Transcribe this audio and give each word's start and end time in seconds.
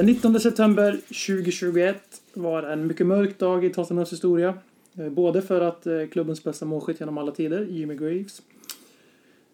Den 0.00 0.06
19 0.06 0.40
september 0.40 0.92
2021 0.92 1.96
var 2.34 2.62
en 2.62 2.86
mycket 2.86 3.06
mörk 3.06 3.38
dag 3.38 3.64
i 3.64 3.70
Tottenhams 3.70 4.12
historia. 4.12 4.54
Eh, 4.98 5.08
både 5.08 5.42
för 5.42 5.60
att 5.60 5.86
eh, 5.86 6.06
klubbens 6.12 6.44
bästa 6.44 6.66
målskytt 6.66 7.00
genom 7.00 7.18
alla 7.18 7.32
tider, 7.32 7.64
Jimmy 7.64 7.94
Graves, 7.94 8.42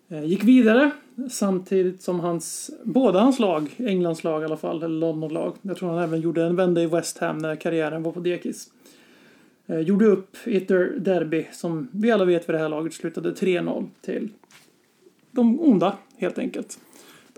eh, 0.09 0.25
gick 0.25 0.45
vidare 0.45 0.91
samtidigt 1.31 2.03
som 2.03 2.21
hans, 2.21 2.71
båda 2.85 3.21
hans 3.21 3.39
lag, 3.39 3.75
Englands 3.77 4.25
lag 4.25 4.43
i 4.43 4.45
alla 4.45 4.57
fall, 4.57 4.83
eller 4.83 4.99
London-lag, 4.99 5.57
jag 5.63 5.77
tror 5.77 5.89
han 5.89 6.03
även 6.03 6.21
gjorde 6.21 6.45
en 6.45 6.57
vända 6.57 6.83
i 6.83 6.87
West 6.87 7.19
Ham 7.19 7.39
när 7.39 7.57
karriären 7.57 8.03
var 8.03 8.13
på 8.13 8.21
dekis. 8.21 8.71
Gjorde 9.67 10.07
upp 10.07 10.37
i 10.45 10.57
ett 10.57 10.69
derby 11.05 11.47
som 11.53 11.89
vi 11.93 12.11
alla 12.11 12.25
vet 12.25 12.49
vid 12.49 12.55
det 12.55 12.61
här 12.61 12.69
laget 12.69 12.95
slutade 12.95 13.33
3-0 13.33 13.87
till 14.01 14.29
de 15.31 15.61
onda, 15.61 15.97
helt 16.17 16.39
enkelt. 16.39 16.79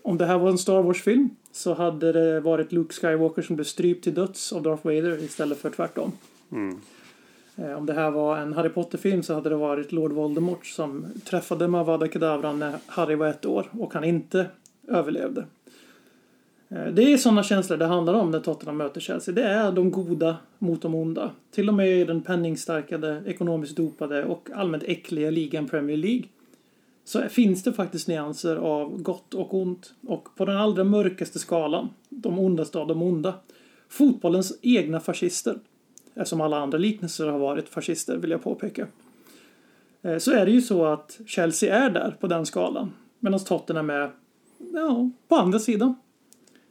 Om 0.02 0.18
det 0.18 0.27
här 0.27 0.38
var 0.38 0.50
en 0.50 0.58
Star 0.58 0.82
Wars-film 0.82 1.30
så 1.52 1.74
hade 1.74 2.12
det 2.12 2.41
varit 2.41 2.72
Luke 2.72 2.94
Skywalker 2.94 3.42
som 3.42 3.56
blev 3.56 3.64
strypt 3.64 4.04
till 4.04 4.14
döds 4.14 4.52
av 4.52 4.62
Darth 4.62 4.84
Vader 4.86 5.22
istället 5.24 5.58
för 5.58 5.70
tvärtom. 5.70 6.12
Eh, 7.56 7.72
Om 7.78 7.86
det 7.86 7.92
här 7.92 8.10
var 8.10 8.38
en 8.38 8.52
Harry 8.52 8.68
Potter-film 8.68 9.22
så 9.22 9.34
hade 9.34 9.48
det 9.48 9.56
varit 9.56 9.92
Lord 9.92 10.12
Voldemort 10.12 10.66
som 10.66 11.06
träffade 11.24 11.68
Mavada 11.68 12.08
Kedavra 12.08 12.52
när 12.52 12.78
Harry 12.86 13.14
var 13.14 13.27
ett 13.28 13.46
år 13.46 13.68
och 13.72 13.94
han 13.94 14.05
inte 14.05 14.46
överlevde. 14.88 15.44
Eh, 16.68 16.86
Det 16.92 17.12
är 17.12 17.16
sådana 17.18 17.42
känslor 17.42 17.77
det 17.77 17.86
handlar 17.86 18.14
om 18.14 18.30
när 18.30 18.40
Tottenham 18.40 18.77
möter 18.77 19.00
Chelsea. 19.00 19.34
Det 19.34 19.42
är 19.44 19.72
de 19.72 19.90
goda 19.90 20.36
mot 20.58 20.83
de 20.83 20.94
onda. 20.94 21.30
Till 21.50 21.68
och 21.68 21.74
med 21.74 21.88
i 22.00 22.05
den 22.05 22.22
penningstarkade, 22.22 23.22
ekonomiskt 23.27 23.77
dopade 23.77 24.24
och 24.24 24.48
allmänt 24.55 24.83
äckliga 24.86 25.30
ligan 25.30 25.68
Premier 25.68 25.96
League 25.96 26.24
så 27.09 27.28
finns 27.28 27.62
det 27.62 27.73
faktiskt 27.73 28.09
nyanser 28.09 28.56
av 28.56 29.03
gott 29.03 29.34
och 29.34 29.55
ont. 29.55 29.95
Och 30.06 30.28
på 30.37 30.45
den 30.45 30.56
allra 30.56 30.84
mörkaste 30.84 31.39
skalan, 31.39 31.89
de 32.09 32.39
ondaste 32.39 32.78
av 32.78 32.87
de 32.87 33.03
onda, 33.03 33.34
fotbollens 33.89 34.59
egna 34.62 35.01
fascister, 35.01 35.59
eftersom 36.14 36.41
alla 36.41 36.59
andra 36.59 36.79
liknelser 36.79 37.27
har 37.27 37.39
varit 37.39 37.69
fascister 37.69 38.17
vill 38.17 38.31
jag 38.31 38.42
påpeka, 38.42 38.86
eh, 40.03 40.19
så 40.19 40.33
är 40.33 40.47
det 40.47 40.53
ju 40.53 40.62
så 40.62 40.84
att 40.84 41.20
Chelsea 41.27 41.77
är 41.77 41.91
där 41.91 42.17
på 42.20 42.27
den 42.27 42.47
skalan, 42.47 42.92
medan 43.20 43.45
Tottenham 43.45 43.91
är 43.91 44.11
ja, 44.73 45.11
på 45.29 45.36
andra 45.36 45.59
sidan. 45.59 45.95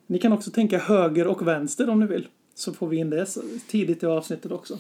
Ni 0.08 0.20
kan 0.20 0.34
också 0.34 0.52
tänka 0.52 0.78
höger 0.78 1.28
och 1.28 1.48
vänster 1.48 1.90
om 1.90 2.00
ni 2.00 2.06
vill, 2.06 2.28
så 2.56 2.74
får 2.74 2.88
vi 2.88 2.98
in 2.98 3.10
det 3.10 3.26
tidigt 3.68 4.04
i 4.04 4.06
avsnittet 4.06 4.52
också. 4.52 4.78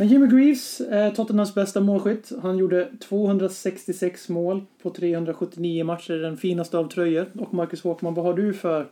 Men 0.00 0.08
Jimmy 0.08 0.26
Greaves 0.26 0.80
är 0.80 1.10
Tottenhams 1.10 1.54
bästa 1.54 1.80
målskytt. 1.80 2.32
Han 2.42 2.58
gjorde 2.58 2.88
266 3.00 4.28
mål 4.28 4.64
på 4.82 4.90
379 4.90 5.84
matcher, 5.84 6.12
den 6.12 6.36
finaste 6.36 6.78
av 6.78 6.88
tröjor. 6.88 7.26
Och 7.38 7.54
Marcus 7.54 7.82
Håkman, 7.82 8.14
vad 8.14 8.24
har 8.24 8.34
du 8.34 8.54
för, 8.54 8.86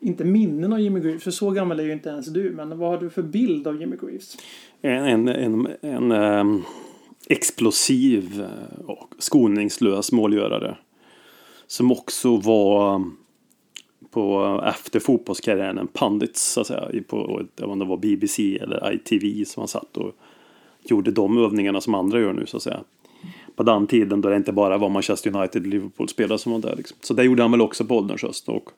inte 0.00 0.24
minnen 0.24 0.72
av 0.72 0.80
Jimmy 0.80 1.00
Greaves, 1.00 1.22
för 1.22 1.30
så 1.30 1.50
gammal 1.50 1.80
är 1.80 1.84
ju 1.84 1.92
inte 1.92 2.08
ens 2.08 2.26
du, 2.26 2.50
men 2.50 2.78
vad 2.78 2.90
har 2.90 2.98
du 2.98 3.10
för 3.10 3.22
bild 3.22 3.66
av 3.66 3.80
Jimmy 3.80 3.96
Greaves? 3.96 4.36
En, 4.80 5.28
en, 5.28 5.28
en, 5.28 5.68
en 5.80 6.12
um, 6.12 6.62
explosiv 7.28 8.40
eh, 8.40 8.84
och 8.86 9.14
skoningslös 9.18 10.12
målgörare. 10.12 10.76
Som 11.66 11.92
också 11.92 12.36
var 12.36 13.04
på, 14.14 14.60
efter 14.66 15.00
fotbollskarriären 15.00 15.78
en 15.78 15.86
pandit 15.86 16.36
så 16.36 16.60
att 16.60 16.66
säga. 16.66 16.90
På, 17.08 17.26
jag 17.28 17.38
vet 17.38 17.60
om 17.60 17.78
det 17.78 17.84
var 17.84 17.96
BBC 17.96 18.58
eller 18.58 18.92
ITV 18.92 19.44
som 19.44 19.60
han 19.60 19.68
satt 19.68 19.96
och 19.96 20.12
gjorde 20.82 21.10
de 21.10 21.38
övningarna 21.38 21.80
som 21.80 21.94
andra 21.94 22.20
gör 22.20 22.32
nu 22.32 22.46
så 22.46 22.56
att 22.56 22.62
säga. 22.62 22.80
På 23.56 23.62
den 23.62 23.86
tiden 23.86 24.20
då 24.20 24.28
det 24.28 24.36
inte 24.36 24.52
bara 24.52 24.78
var 24.78 24.88
Manchester 24.88 25.36
United 25.36 25.66
Liverpool-spelare 25.66 26.38
som 26.38 26.52
var 26.52 26.58
där. 26.58 26.76
Liksom. 26.76 26.96
Så 27.00 27.14
det 27.14 27.24
gjorde 27.24 27.42
han 27.42 27.50
väl 27.50 27.60
också 27.60 27.84
på 27.84 27.96
ålderns 27.96 28.22
höst. 28.22 28.48
Och, 28.48 28.70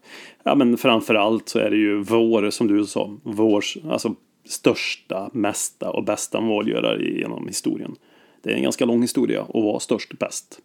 ja, 0.42 0.54
men 0.54 0.76
framförallt 0.76 1.48
så 1.48 1.58
är 1.58 1.70
det 1.70 1.76
ju 1.76 2.02
vår, 2.02 2.50
som 2.50 2.66
du 2.66 2.86
sa, 2.86 3.10
vår 3.22 3.64
alltså, 3.90 4.14
största, 4.44 5.30
mesta 5.32 5.90
och 5.90 6.04
bästa 6.04 6.40
målgörare 6.40 7.04
genom 7.04 7.48
historien. 7.48 7.96
Det 8.42 8.52
är 8.52 8.56
en 8.56 8.62
ganska 8.62 8.84
lång 8.84 9.02
historia 9.02 9.42
och 9.42 9.62
var 9.62 9.78
störst, 9.78 10.18
bäst 10.18 10.60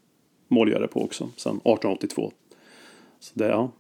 målgörare 0.47 0.87
på 0.87 1.03
också, 1.03 1.29
sedan 1.35 1.55
1882. 1.55 2.31
Så 3.19 3.31
det, 3.33 3.47
ja. 3.47 3.71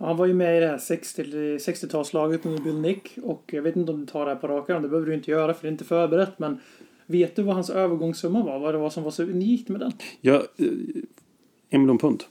Han 0.00 0.16
var 0.16 0.26
ju 0.26 0.34
med 0.34 0.56
i 0.56 0.60
det 0.60 0.66
här 0.66 0.78
60 0.78 1.22
60-talslaget 1.58 2.46
under 2.46 2.62
Bill 2.62 2.78
Nick 2.80 3.18
och 3.22 3.42
jag 3.52 3.62
vet 3.62 3.76
inte 3.76 3.92
om 3.92 4.00
du 4.00 4.06
tar 4.06 4.24
det 4.26 4.30
här 4.32 4.38
på 4.40 4.48
rak 4.48 4.70
arm, 4.70 4.82
det 4.82 4.88
behöver 4.88 5.06
du 5.08 5.14
inte 5.14 5.30
göra 5.30 5.54
för 5.54 5.62
det 5.62 5.68
är 5.68 5.72
inte 5.72 5.84
förberett 5.84 6.38
men 6.38 6.58
vet 7.06 7.36
du 7.36 7.42
vad 7.42 7.54
hans 7.54 7.70
övergångssumma 7.70 8.42
var? 8.44 8.58
Vad 8.58 8.74
det 8.74 8.78
var 8.78 8.90
som 8.90 9.02
var 9.02 9.10
så 9.10 9.22
unikt 9.22 9.68
med 9.68 9.80
den? 9.80 9.92
ja 10.20 10.34
eh, 10.56 10.66
en 11.70 11.80
miljon 11.80 11.98
pund. 11.98 12.24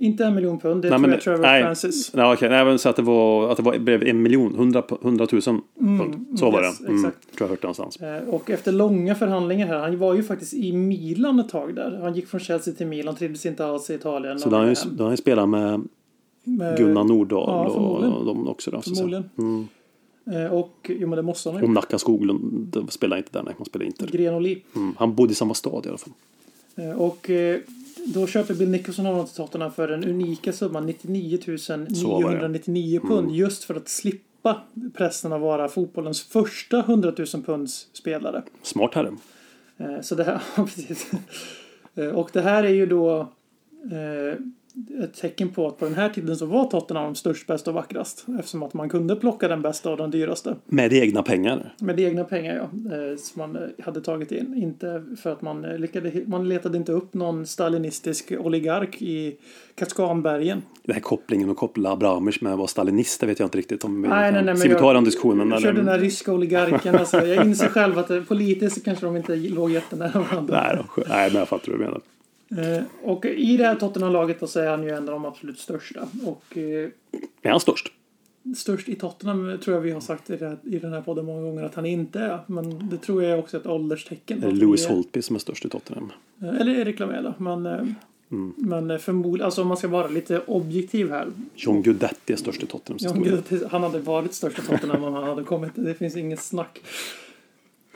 Inte 0.00 0.24
en 0.24 0.34
miljon 0.34 0.58
pund, 0.60 0.82
det 0.82 0.90
Nej, 0.90 0.98
tror 0.98 1.00
men- 1.02 1.10
jag 1.10 1.20
Trevor 1.22 1.42
nej. 1.42 1.62
Francis. 1.62 2.10
Ja, 2.14 2.32
okej. 2.34 2.48
Nej, 2.48 2.64
men 2.64 2.78
så 2.78 2.88
att 2.88 2.96
det 2.96 3.02
var, 3.02 3.50
att 3.50 3.56
det 3.56 3.62
var, 3.62 3.78
blev 3.78 4.02
en 4.02 4.22
miljon, 4.22 4.54
hundra, 4.54 4.82
hundratusen 5.02 5.60
pund. 5.78 6.38
Så 6.38 6.50
var 6.50 6.62
yes, 6.62 6.78
det. 6.78 6.88
Mm, 6.88 7.04
exakt. 7.04 7.36
tror 7.36 7.48
jag 7.48 7.48
hört 7.48 7.62
någonstans. 7.62 7.96
Eh, 7.96 8.28
Och 8.28 8.50
efter 8.50 8.72
långa 8.72 9.14
förhandlingar 9.14 9.66
här, 9.66 9.78
han 9.78 9.98
var 9.98 10.14
ju 10.14 10.22
faktiskt 10.22 10.54
i 10.54 10.72
Milan 10.72 11.38
ett 11.40 11.48
tag 11.48 11.74
där. 11.74 11.98
Han 12.02 12.14
gick 12.14 12.26
från 12.26 12.40
Chelsea 12.40 12.74
till 12.74 12.86
Milan, 12.86 13.16
trivdes 13.16 13.46
inte 13.46 13.66
alls 13.66 13.90
i 13.90 13.94
Italien. 13.94 14.38
Så 14.38 14.48
då 14.50 14.56
har 14.56 14.60
han 14.64 14.68
ju, 14.74 14.76
då 14.90 14.98
har 14.98 15.08
han 15.08 15.12
ju 15.12 15.16
spelat 15.16 15.48
med 15.48 15.80
Med- 16.58 16.76
Gunnar 16.78 17.04
Nordahl 17.04 17.42
ja, 17.48 17.66
och, 17.80 18.18
och 18.18 18.24
de 18.26 18.48
också. 18.48 18.70
Säga. 18.70 18.82
Förmodligen. 18.82 19.68
Eh, 20.32 20.52
Och, 20.52 20.90
jo 20.94 21.08
men 21.08 21.16
det 21.16 21.22
måste 21.22 21.48
han 21.48 21.56
Och 21.62 21.68
ju. 21.68 21.74
Nacka 21.74 21.98
Skoglund 21.98 22.86
spelar 22.88 23.16
inte 23.16 23.30
där, 23.32 23.42
nej. 23.42 23.54
Man 23.58 23.64
spelar 23.66 23.86
inte. 23.86 24.06
Gren 24.06 24.34
och 24.34 24.40
Li. 24.42 24.62
Mm. 24.76 24.94
Han 24.98 25.14
bodde 25.14 25.32
i 25.32 25.34
samma 25.34 25.54
stad 25.54 25.86
i 25.86 25.88
alla 25.88 25.98
fall. 25.98 26.12
Eh, 26.76 26.90
Och 26.90 27.30
eh, 27.30 27.60
då 28.06 28.26
köper 28.26 28.54
Bill 28.54 28.68
Nicholson 28.68 29.06
honom 29.06 29.26
till 29.26 29.34
Tottenham 29.34 29.72
för 29.72 29.88
den 29.88 30.04
unika 30.04 30.52
summan 30.52 30.86
99 30.86 31.38
999 31.46 33.00
Mm. 33.00 33.08
pund. 33.16 33.30
Just 33.36 33.64
för 33.64 33.74
att 33.74 33.88
slippa 33.88 34.56
pressen 34.94 35.32
att 35.32 35.40
vara 35.40 35.68
fotbollens 35.68 36.22
första 36.22 36.78
100 36.80 37.12
000 37.34 37.42
punds 37.44 37.86
spelare. 37.92 38.42
Smart 38.62 38.94
herre. 38.94 39.12
Så 40.02 40.14
det 40.14 40.24
här, 40.24 40.40
precis. 40.56 41.10
Och 42.14 42.30
det 42.32 42.40
här 42.40 42.64
är 42.64 42.68
ju 42.74 42.86
då 42.86 43.28
ett 45.02 45.14
tecken 45.14 45.48
på 45.48 45.66
att 45.66 45.78
på 45.78 45.84
den 45.84 45.94
här 45.94 46.08
tiden 46.08 46.36
så 46.36 46.46
var 46.46 46.64
Tottenham 46.64 47.14
störst, 47.14 47.46
bäst 47.46 47.68
och 47.68 47.74
vackrast. 47.74 48.26
Eftersom 48.38 48.62
att 48.62 48.74
man 48.74 48.88
kunde 48.88 49.16
plocka 49.16 49.48
den 49.48 49.62
bästa 49.62 49.90
och 49.90 49.96
den 49.96 50.10
dyraste. 50.10 50.56
Med 50.66 50.92
egna 50.92 51.22
pengar. 51.22 51.74
Med 51.80 52.00
egna 52.00 52.24
pengar 52.24 52.54
ja. 52.56 52.62
eh, 52.96 53.16
Som 53.16 53.40
man 53.52 53.56
eh, 53.56 53.84
hade 53.84 54.00
tagit 54.00 54.32
in. 54.32 54.54
Inte 54.54 55.04
för 55.22 55.32
att 55.32 55.42
man 55.42 55.64
eh, 55.64 55.78
lyckade, 55.78 56.12
man 56.26 56.48
letade 56.48 56.78
inte 56.78 56.92
upp 56.92 57.14
någon 57.14 57.46
stalinistisk 57.46 58.32
oligark 58.38 59.02
i 59.02 59.36
Kaskanbergen. 59.74 60.62
Den 60.82 60.94
här 60.94 61.00
kopplingen 61.02 61.50
och 61.50 61.56
koppla 61.56 61.90
Abramovic 61.92 62.40
med 62.40 62.52
att 62.52 62.58
vara 62.58 62.68
stalinist, 62.68 63.20
det 63.20 63.26
vet 63.26 63.38
jag 63.38 63.46
inte 63.46 63.58
riktigt 63.58 63.84
om. 63.84 64.02
Nej, 64.02 64.32
nej, 64.32 64.44
nej, 64.44 64.56
Ska 64.56 64.68
vi 64.68 64.74
jag- 64.74 64.80
ta 64.82 64.92
den 64.92 65.04
diskussionen? 65.04 65.50
Jag 65.50 65.62
körde 65.62 65.78
den 65.80 65.88
här 65.88 65.98
ryska 65.98 66.32
oligarken. 66.32 66.94
Alltså, 66.94 67.26
jag 67.26 67.46
inser 67.46 67.68
själv 67.68 67.98
att 67.98 68.28
politiskt 68.28 68.84
kanske 68.84 69.06
de 69.06 69.16
inte 69.16 69.36
låg 69.36 69.70
jättenära 69.70 70.24
varandra. 70.30 70.62
Nej, 70.62 70.76
då, 70.96 71.02
nej, 71.08 71.30
men 71.30 71.38
jag 71.38 71.48
fattar 71.48 71.72
vad 71.72 71.80
du 71.80 71.84
menar. 71.84 72.00
Eh, 72.50 72.82
Och 73.02 73.24
i 73.26 73.56
det 73.56 73.64
här 73.64 73.74
Tottenham-laget 73.74 74.50
så 74.50 74.60
är 74.60 74.70
han 74.70 74.82
ju 74.82 74.90
en 74.90 74.98
av 74.98 75.06
de 75.06 75.24
absolut 75.24 75.58
största. 75.58 76.08
Och 76.24 76.56
eh, 76.58 76.88
Är 77.42 77.50
han 77.50 77.60
störst? 77.60 77.92
störst 78.56 78.88
i 78.88 78.94
Tottenham 78.94 79.58
tror 79.64 79.76
jag 79.76 79.80
vi 79.82 79.90
har 79.90 80.00
sagt 80.00 80.30
i, 80.30 80.36
här, 80.36 80.56
i 80.62 80.78
den 80.78 80.92
här 80.92 81.00
podden 81.00 81.24
många 81.24 81.42
gånger 81.42 81.62
att 81.62 81.74
han 81.74 81.86
inte 81.86 82.20
är. 82.20 82.38
Men 82.46 82.88
det 82.88 82.96
tror 82.96 83.22
jag 83.22 83.32
är 83.32 83.38
också 83.38 83.56
ett 83.56 83.66
ålderstecken. 83.66 84.38
Är 84.38 84.42
det 84.42 84.48
Att 84.48 84.54
Lewis 84.58 84.86
är- 84.86 84.90
Holtby 84.90 85.22
som 85.22 85.36
är 85.36 85.40
störst 85.40 85.64
i 85.64 85.68
Tottenham? 85.68 86.12
Eh, 86.42 86.48
Eller 86.60 86.78
Erik 86.78 86.98
Lamela. 86.98 87.34
Men, 87.38 87.66
eh, 87.66 87.86
Mm. 88.30 88.52
men 88.56 88.98
förmodligen, 88.98 89.44
alltså 89.44 89.62
om 89.62 89.68
man 89.68 89.76
ska 89.76 89.88
vara 89.88 90.08
lite 90.08 90.40
objektiv 90.40 91.10
här. 91.10 91.28
John 91.54 91.82
Guidetti 91.82 92.32
är 92.32 92.36
störst 92.36 92.62
i 92.62 92.66
Tottenhams 92.66 93.02
John 93.02 93.14
historia. 93.16 93.42
Guidetti, 93.48 93.66
han 93.70 93.82
hade 93.82 93.98
varit 93.98 94.34
största 94.34 94.62
Tottenham 94.62 95.04
om 95.04 95.14
han 95.14 95.24
hade 95.24 95.44
kommit. 95.44 95.70
Det 95.74 95.94
finns 95.94 96.16
inget 96.16 96.40
snack. 96.40 96.80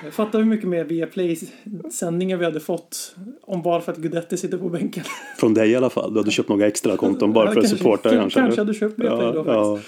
Jag 0.05 0.13
fattar 0.15 0.39
hur 0.39 0.47
mycket 0.47 0.69
mer 0.69 0.85
Viaplay-sändningar 0.85 2.37
vi 2.37 2.45
hade 2.45 2.61
fått 2.61 3.15
om 3.41 3.63
bara 3.63 3.81
för 3.81 3.93
att 3.93 3.99
Guidetti 3.99 4.37
sitter 4.37 4.59
på 4.59 4.69
bänken. 4.69 5.05
Från 5.39 5.55
dig 5.55 5.71
i 5.71 5.77
alla 5.77 5.91
fall. 5.91 6.15
Du 6.15 6.21
hade 6.21 6.31
köpt 6.31 6.49
några 6.49 6.67
extra 6.67 6.97
konton 6.97 7.33
bara 7.33 7.53
för 7.53 7.61
att 7.61 7.69
supporta 7.69 8.11
kanske, 8.11 8.41
kanske. 8.41 8.61
hade 8.61 8.75
köpt 8.75 8.99
Viaplay 8.99 9.27
ja, 9.27 9.33
då 9.33 9.45
ja. 9.47 9.79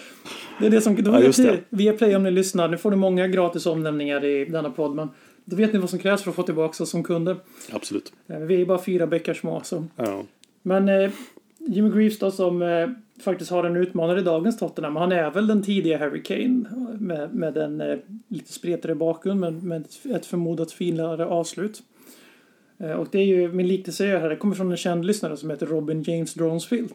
Det 0.61 0.67
är 0.67 0.71
det 0.71 0.81
som, 0.81 1.03
då 1.03 1.11
Ja, 1.13 1.21
just 1.21 1.43
det. 1.43 1.59
Viaplay 1.71 2.17
om 2.17 2.23
ni 2.23 2.31
lyssnar, 2.31 2.69
nu 2.69 2.77
får 2.79 2.91
ni 2.91 2.97
många 2.97 3.29
gratis 3.29 3.67
omnämningar 3.67 4.25
i 4.25 4.45
denna 4.45 4.71
podd, 4.71 4.95
men 4.95 5.09
då 5.45 5.57
vet 5.57 5.73
ni 5.73 5.79
vad 5.79 5.91
som 5.91 5.99
krävs 5.99 6.23
för 6.23 6.31
att 6.31 6.37
få 6.37 6.43
tillbaka 6.43 6.83
oss 6.83 6.91
som 6.91 7.03
kunder. 7.05 7.37
Absolut. 7.73 8.13
Eh, 8.29 8.39
Vi 8.39 8.61
är 8.61 8.67
bara 8.67 8.83
fyra 8.83 9.07
bäckar 9.07 9.35
små, 9.35 9.61
så 9.65 9.85
Ja. 9.97 10.23
Men 10.63 10.89
eh, 10.89 11.11
Jimmy 11.67 11.91
Greaves 11.91 12.19
då 12.19 12.31
som 12.31 12.63
eh, 12.63 12.89
faktiskt 13.21 13.51
har 13.51 13.65
en 13.65 13.77
utmanare 13.77 14.21
i 14.21 14.23
dagens 14.23 14.59
Tottenham. 14.59 14.97
Han 14.97 15.13
är 15.13 15.31
väl 15.31 15.47
den 15.47 15.63
tidiga 15.63 15.99
Harry 15.99 16.23
Kane 16.23 16.65
med, 16.99 17.35
med 17.35 17.57
en 17.57 17.81
eh, 17.81 17.99
lite 18.29 18.53
spretigare 18.53 18.95
bakgrund 18.95 19.41
men 19.41 19.69
med 19.69 19.87
ett 20.05 20.27
förmodat 20.27 20.73
finare 20.73 21.27
avslut. 21.27 21.83
Eh, 22.79 22.93
och 22.93 23.09
det 23.11 23.19
är 23.19 23.25
ju 23.25 23.53
min 23.53 23.69
liknelse 23.69 24.07
jag 24.07 24.21
här. 24.21 24.29
Det 24.29 24.37
kommer 24.37 24.55
från 24.55 24.71
en 24.71 24.77
känd 24.77 25.05
lyssnare 25.05 25.37
som 25.37 25.51
heter 25.51 25.67
Robin 25.67 26.03
James 26.03 26.35
Dronsfield. 26.35 26.91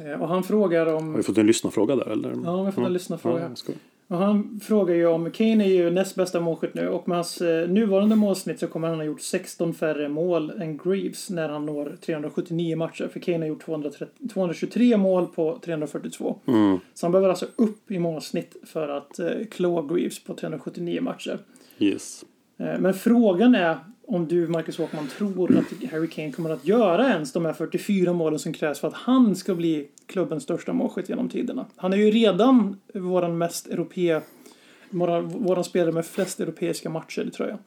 Eh, 0.00 0.22
och 0.22 0.28
han 0.28 0.42
frågar 0.42 0.94
om... 0.94 1.10
Har 1.10 1.16
vi 1.16 1.22
fått 1.22 1.38
en 1.38 1.46
lyssnarfråga 1.46 1.96
där 1.96 2.10
eller? 2.10 2.28
Ja, 2.28 2.36
vi 2.36 2.46
har 2.46 2.72
fått 2.72 2.86
en 2.86 2.92
lyssnarfråga. 2.92 3.40
Ja, 3.40 3.48
jag 3.48 3.58
skojar. 3.58 3.80
Och 4.08 4.18
han 4.18 4.60
frågar 4.62 4.94
ju 4.94 5.06
om 5.06 5.30
Kane 5.30 5.64
är 5.64 5.68
ju 5.68 5.90
näst 5.90 6.14
bästa 6.14 6.40
målskytt 6.40 6.74
nu 6.74 6.88
och 6.88 7.08
med 7.08 7.16
hans 7.16 7.40
eh, 7.40 7.68
nuvarande 7.68 8.16
målsnitt 8.16 8.60
så 8.60 8.66
kommer 8.66 8.88
han 8.88 8.96
ha 8.96 9.04
gjort 9.04 9.20
16 9.20 9.74
färre 9.74 10.08
mål 10.08 10.50
än 10.50 10.76
Greaves 10.76 11.30
när 11.30 11.48
han 11.48 11.66
når 11.66 11.96
379 12.06 12.76
matcher. 12.76 13.08
För 13.12 13.20
Kane 13.20 13.38
har 13.38 13.46
gjort 13.46 13.64
230, 13.64 14.28
223 14.32 14.96
mål 14.96 15.26
på 15.26 15.58
342. 15.64 16.38
Mm. 16.46 16.78
Så 16.94 17.06
han 17.06 17.12
behöver 17.12 17.28
alltså 17.28 17.46
upp 17.56 17.90
i 17.90 17.98
målsnitt 17.98 18.56
för 18.62 18.88
att 18.88 19.18
eh, 19.18 19.30
klå 19.50 19.82
Greaves 19.82 20.24
på 20.24 20.34
379 20.34 21.00
matcher. 21.02 21.38
Yes. 21.78 22.24
Eh, 22.58 22.78
Men 22.78 22.94
frågan 22.94 23.54
är 23.54 23.78
om 24.06 24.28
du, 24.28 24.48
Marcus 24.48 24.78
Håkman, 24.78 25.08
tror 25.18 25.58
att 25.58 25.90
Harry 25.90 26.08
Kane 26.08 26.32
kommer 26.32 26.50
att 26.50 26.66
göra 26.66 27.08
ens 27.08 27.32
de 27.32 27.44
här 27.44 27.52
44 27.52 28.12
målen 28.12 28.38
som 28.38 28.52
krävs 28.52 28.80
för 28.80 28.88
att 28.88 28.94
han 28.94 29.36
ska 29.36 29.54
bli 29.54 29.88
klubbens 30.08 30.42
största 30.42 30.72
målskytt 30.72 31.08
genom 31.08 31.28
tiderna. 31.28 31.66
Han 31.76 31.92
är 31.92 31.96
ju 31.96 32.10
redan 32.10 32.80
våran 32.94 33.38
mest 33.38 33.66
europe... 33.66 34.22
Våran, 34.90 35.28
våran 35.28 35.64
spelare 35.64 35.92
med 35.92 36.06
flest 36.06 36.40
europeiska 36.40 36.90
matcher, 36.90 37.22
i 37.22 37.30
tror 37.30 37.48
jag. 37.48 37.58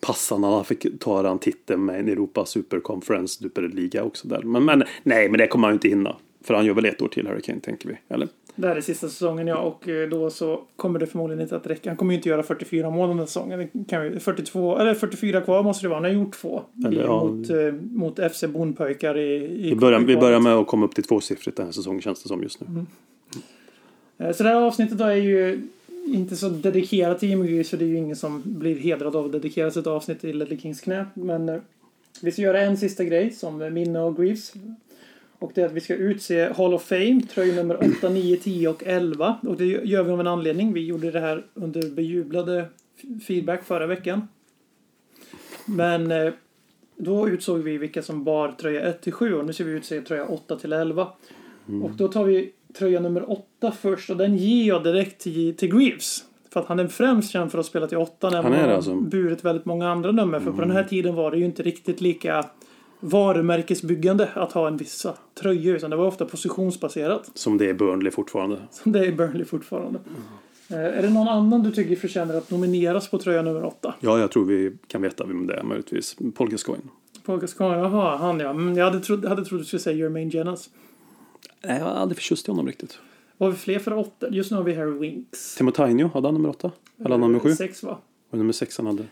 Passande 0.00 0.48
han 0.48 0.64
fick 0.64 1.00
ta 1.00 1.22
den 1.22 1.38
titeln 1.38 1.84
med 1.84 2.00
en 2.00 2.08
Europa 2.08 2.46
Super 2.46 2.80
Conference 2.80 3.38
Superliga 3.38 4.04
också 4.04 4.28
där. 4.28 4.42
Men, 4.42 4.64
men 4.64 4.82
nej, 5.02 5.28
men 5.28 5.38
det 5.38 5.46
kommer 5.46 5.66
han 5.68 5.72
ju 5.72 5.76
inte 5.76 5.88
hinna. 5.88 6.16
För 6.44 6.54
han 6.54 6.66
gör 6.66 6.74
väl 6.74 6.84
ett 6.84 7.02
år 7.02 7.08
till 7.08 7.26
Harry 7.26 7.40
Kane, 7.40 7.60
tänker 7.60 7.88
vi. 7.88 7.98
Eller? 8.08 8.28
Det 8.54 8.68
här 8.68 8.76
är 8.76 8.80
sista 8.80 9.08
säsongen, 9.08 9.46
ja, 9.46 9.56
och 9.56 9.88
eh, 9.88 10.08
då 10.08 10.30
så 10.30 10.60
kommer 10.76 10.98
det 10.98 11.06
förmodligen 11.06 11.42
inte 11.42 11.56
att 11.56 11.66
räcka. 11.66 11.90
Han 11.90 11.96
kommer 11.96 12.12
ju 12.12 12.16
inte 12.16 12.28
göra 12.28 12.42
44 12.42 12.90
mål 12.90 13.08
den 13.08 13.18
här 13.18 13.26
säsongen. 13.26 13.68
Kan 13.88 14.04
ju, 14.04 14.20
42, 14.20 14.78
eller 14.78 14.94
44 14.94 15.40
kvar 15.40 15.62
måste 15.62 15.84
det 15.84 15.88
vara. 15.88 15.96
Han 15.96 16.04
har 16.04 16.10
gjort 16.10 16.34
två. 16.34 16.62
Eller, 16.86 17.02
i, 17.02 17.04
ja. 17.04 17.24
mot, 17.24 17.50
eh, 17.50 17.72
mot 17.72 18.32
FC 18.32 18.44
Bondpojkar 18.44 19.18
i... 19.18 19.34
i 19.66 19.70
Vi 19.70 19.76
börjar, 19.76 20.00
vi 20.00 20.16
börjar 20.16 20.40
med 20.40 20.54
att 20.54 20.66
komma 20.66 20.86
upp 20.86 20.94
till 20.94 21.04
tvåsiffrigt 21.04 21.56
den 21.56 21.66
här 21.66 21.72
säsongen 21.72 22.00
känns 22.02 22.22
det 22.22 22.28
som 22.28 22.42
just 22.42 22.60
nu. 22.60 22.66
Mm. 22.66 22.86
Eh, 24.18 24.32
Så 24.36 24.42
det 24.42 24.48
här 24.48 24.56
avsnittet 24.56 24.98
då 24.98 25.04
är 25.04 25.14
ju 25.14 25.62
inte 26.06 26.36
så 26.36 26.48
dedikerat 26.48 27.18
till 27.18 27.28
Jimmy 27.28 27.48
Greaves 27.48 27.70
för 27.70 27.76
det 27.76 27.84
är 27.84 27.88
ju 27.88 27.96
ingen 27.96 28.16
som 28.16 28.42
blir 28.44 28.76
hedrad 28.76 29.16
av 29.16 29.24
att 29.24 29.32
dedikera 29.32 29.70
sitt 29.70 29.86
avsnitt 29.86 30.20
till 30.20 30.38
Ledley 30.38 30.58
Kings 30.58 30.80
knä. 30.80 31.06
Men 31.14 31.60
vi 32.22 32.32
ska 32.32 32.42
göra 32.42 32.60
en 32.60 32.76
sista 32.76 33.04
grej 33.04 33.30
som 33.30 33.74
minne 33.74 34.00
av 34.00 34.20
Greaves. 34.20 34.52
Och 35.42 35.52
det 35.54 35.62
är 35.62 35.66
att 35.66 35.72
vi 35.72 35.80
ska 35.80 35.94
utse 35.94 36.52
Hall 36.52 36.74
of 36.74 36.82
Fame, 36.82 37.20
tröjor 37.20 37.54
nummer 37.54 37.96
8, 37.98 38.08
9, 38.08 38.36
10 38.36 38.68
och 38.68 38.82
11. 38.86 39.36
Och 39.42 39.56
det 39.56 39.64
gör 39.64 40.02
vi 40.02 40.10
av 40.10 40.20
en 40.20 40.26
anledning. 40.26 40.72
Vi 40.72 40.86
gjorde 40.86 41.10
det 41.10 41.20
här 41.20 41.44
under 41.54 41.90
bejublade 41.90 42.64
feedback 43.26 43.64
förra 43.64 43.86
veckan. 43.86 44.28
Men 45.66 46.10
eh, 46.10 46.32
då 46.96 47.28
utsåg 47.28 47.58
vi 47.58 47.78
vilka 47.78 48.02
som 48.02 48.24
bar 48.24 48.52
tröja 48.52 48.80
1 48.80 49.02
till 49.02 49.12
7 49.12 49.34
och 49.34 49.46
nu 49.46 49.52
ska 49.52 49.64
vi 49.64 49.72
utse 49.72 50.00
tröja 50.00 50.26
8 50.26 50.56
till 50.56 50.72
11. 50.72 51.08
Och 51.82 51.90
då 51.90 52.08
tar 52.08 52.24
vi 52.24 52.52
tröja 52.78 53.00
nummer 53.00 53.30
8 53.30 53.72
först 53.72 54.10
och 54.10 54.16
den 54.16 54.36
ger 54.36 54.68
jag 54.68 54.84
direkt 54.84 55.20
till, 55.20 55.56
till 55.56 55.68
Greaves. 55.68 56.24
För 56.50 56.60
att 56.60 56.66
han 56.66 56.78
är 56.78 56.88
främst 56.88 57.30
känd 57.30 57.50
för 57.52 57.58
att 57.58 57.66
spela 57.66 57.86
till 57.86 57.98
8 57.98 58.30
när 58.30 58.42
Han 58.42 58.52
är 58.52 58.68
det 58.68 58.76
alltså? 58.76 58.94
burit 58.94 59.44
väldigt 59.44 59.64
många 59.64 59.90
andra 59.90 60.12
nummer. 60.12 60.40
För 60.40 60.52
på 60.52 60.60
den 60.60 60.70
här 60.70 60.84
tiden 60.84 61.14
var 61.14 61.30
det 61.30 61.38
ju 61.38 61.44
inte 61.44 61.62
riktigt 61.62 62.00
lika 62.00 62.44
varumärkesbyggande 63.02 64.28
att 64.34 64.52
ha 64.52 64.68
en 64.68 64.76
vissa 64.76 65.14
tröjor 65.34 65.76
utan 65.76 65.90
det 65.90 65.96
var 65.96 66.06
ofta 66.06 66.24
positionsbaserat. 66.24 67.30
Som 67.34 67.58
det 67.58 67.70
är 67.70 67.74
Burnley 67.74 68.10
fortfarande. 68.10 68.56
Som 68.70 68.92
det 68.92 69.06
är 69.06 69.12
Burnley 69.12 69.44
fortfarande. 69.44 69.98
Eh, 70.68 70.78
är 70.78 71.02
det 71.02 71.10
någon 71.10 71.28
annan 71.28 71.62
du 71.62 71.70
tycker 71.70 71.96
förtjänar 71.96 72.34
att 72.34 72.50
nomineras 72.50 73.10
på 73.10 73.18
tröja 73.18 73.42
nummer 73.42 73.64
8? 73.64 73.94
Ja, 74.00 74.18
jag 74.18 74.30
tror 74.30 74.44
vi 74.44 74.76
kan 74.86 75.02
veta 75.02 75.26
vem 75.26 75.46
det 75.46 75.54
är 75.54 75.62
möjligtvis. 75.62 76.16
Paul 76.34 76.50
Gascoigne. 76.50 76.84
Paul 77.24 77.40
Gascoigne, 77.40 77.78
jaha, 77.78 78.16
han 78.16 78.40
ja. 78.40 78.50
Mm, 78.50 78.76
jag 78.76 78.84
hade 78.84 79.00
trott, 79.00 79.24
hade 79.24 79.44
trott 79.44 79.60
du 79.60 79.64
skulle 79.64 79.80
säga 79.80 79.96
Jermaine 79.96 80.30
Jennings. 80.30 80.70
Nej, 81.64 81.78
jag 81.78 81.84
har 81.84 81.92
aldrig 81.92 82.16
förtjust 82.16 82.48
i 82.48 82.50
honom 82.50 82.66
riktigt. 82.66 82.98
Vad 83.38 83.46
har 83.46 83.52
vi 83.52 83.58
fler 83.58 83.78
för 83.78 83.98
åtta? 83.98 84.26
Just 84.30 84.50
nu 84.50 84.56
har 84.56 84.64
vi 84.64 84.74
Harry 84.74 84.98
Winks. 84.98 85.54
Timo 85.54 85.70
Tainio, 85.70 86.10
hade 86.14 86.26
han 86.26 86.34
nummer 86.34 86.48
åtta? 86.48 86.70
Eller 86.98 87.10
han 87.10 87.20
nummer 87.20 87.38
sju? 87.38 87.54
Sex 87.54 87.82
va? 87.82 87.98
Och 88.30 88.38
nummer 88.38 88.52
sex 88.52 88.76
han 88.78 88.86
hade. 88.86 89.04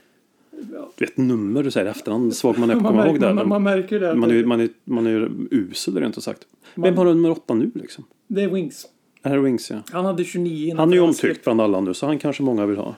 Ja. 0.73 0.91
Du 0.97 1.05
vet 1.05 1.17
nummer 1.17 1.63
du 1.63 1.71
säger 1.71 1.87
i 1.87 1.91
efterhand. 1.91 2.37
Svag 2.37 2.59
man 2.59 2.71
är 2.71 2.75
på 2.75 2.79
att 2.79 2.83
Man, 2.83 2.93
komma 2.93 3.07
ihåg 3.07 3.21
det. 3.21 3.35
man, 3.35 3.49
man 3.49 3.63
märker 3.63 4.01
det. 4.01 4.15
Man 4.15 4.31
är, 4.31 4.45
man, 4.45 4.61
är, 4.61 4.69
man 4.85 5.07
är 5.07 5.31
usel, 5.51 5.97
är 5.97 6.07
inte 6.07 6.21
sagt. 6.21 6.41
Man- 6.75 6.83
Vem 6.85 6.97
har 6.99 7.05
nummer 7.05 7.31
åtta 7.31 7.55
nu 7.55 7.71
liksom? 7.75 8.05
det 8.29 8.43
är 8.43 8.49
Winks. 8.49 8.85
Är 9.23 9.39
Wings, 9.39 9.71
ja. 9.71 9.77
Han 9.93 10.05
hade 10.05 10.25
29 10.25 10.67
innan. 10.67 10.79
Han 10.79 10.91
är 10.91 10.95
ju 10.95 11.01
omtyckt 11.01 11.45
bland 11.45 11.61
alla 11.61 11.81
nu, 11.81 11.95
så 11.95 12.07
han 12.07 12.19
kanske 12.19 12.43
många 12.43 12.67
vill 12.67 12.77
ha. 12.77 12.89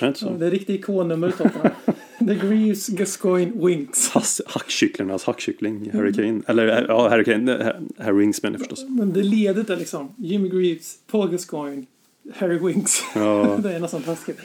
Är 0.00 0.04
det 0.04 0.08
inte 0.08 0.24
Ja, 0.24 0.30
så? 0.32 0.36
det 0.38 0.46
är 0.46 0.50
riktigt 0.50 0.80
ikonnummer 0.80 1.30
Tottenham. 1.30 1.70
The 2.18 2.34
Greaves, 2.34 2.86
Gascoigne, 2.88 3.66
Winks. 3.66 4.08
Hass, 4.08 4.40
hackkycklingarnas 4.46 5.24
hackkyckling, 5.24 5.90
Harry 5.92 6.12
Kane. 6.12 6.40
Eller 6.46 6.84
ja, 6.88 7.08
Harry 7.08 7.24
Kane, 7.24 7.56
eh, 7.58 8.04
Harry 8.04 8.16
Wings 8.18 8.42
menar 8.42 8.54
jag 8.58 8.60
förstås. 8.60 8.86
Men 8.88 9.12
det 9.12 9.22
ledet 9.22 9.70
är 9.70 9.76
liksom 9.76 10.08
Jimmy 10.16 10.48
Greaves, 10.48 10.94
Paul 11.10 11.30
Gascoigne, 11.30 11.86
Harry 12.34 12.58
Winks. 12.58 13.00
Ja. 13.14 13.58
det 13.62 13.72
är 13.74 13.80
nästan 13.80 14.02
taskigt. 14.02 14.40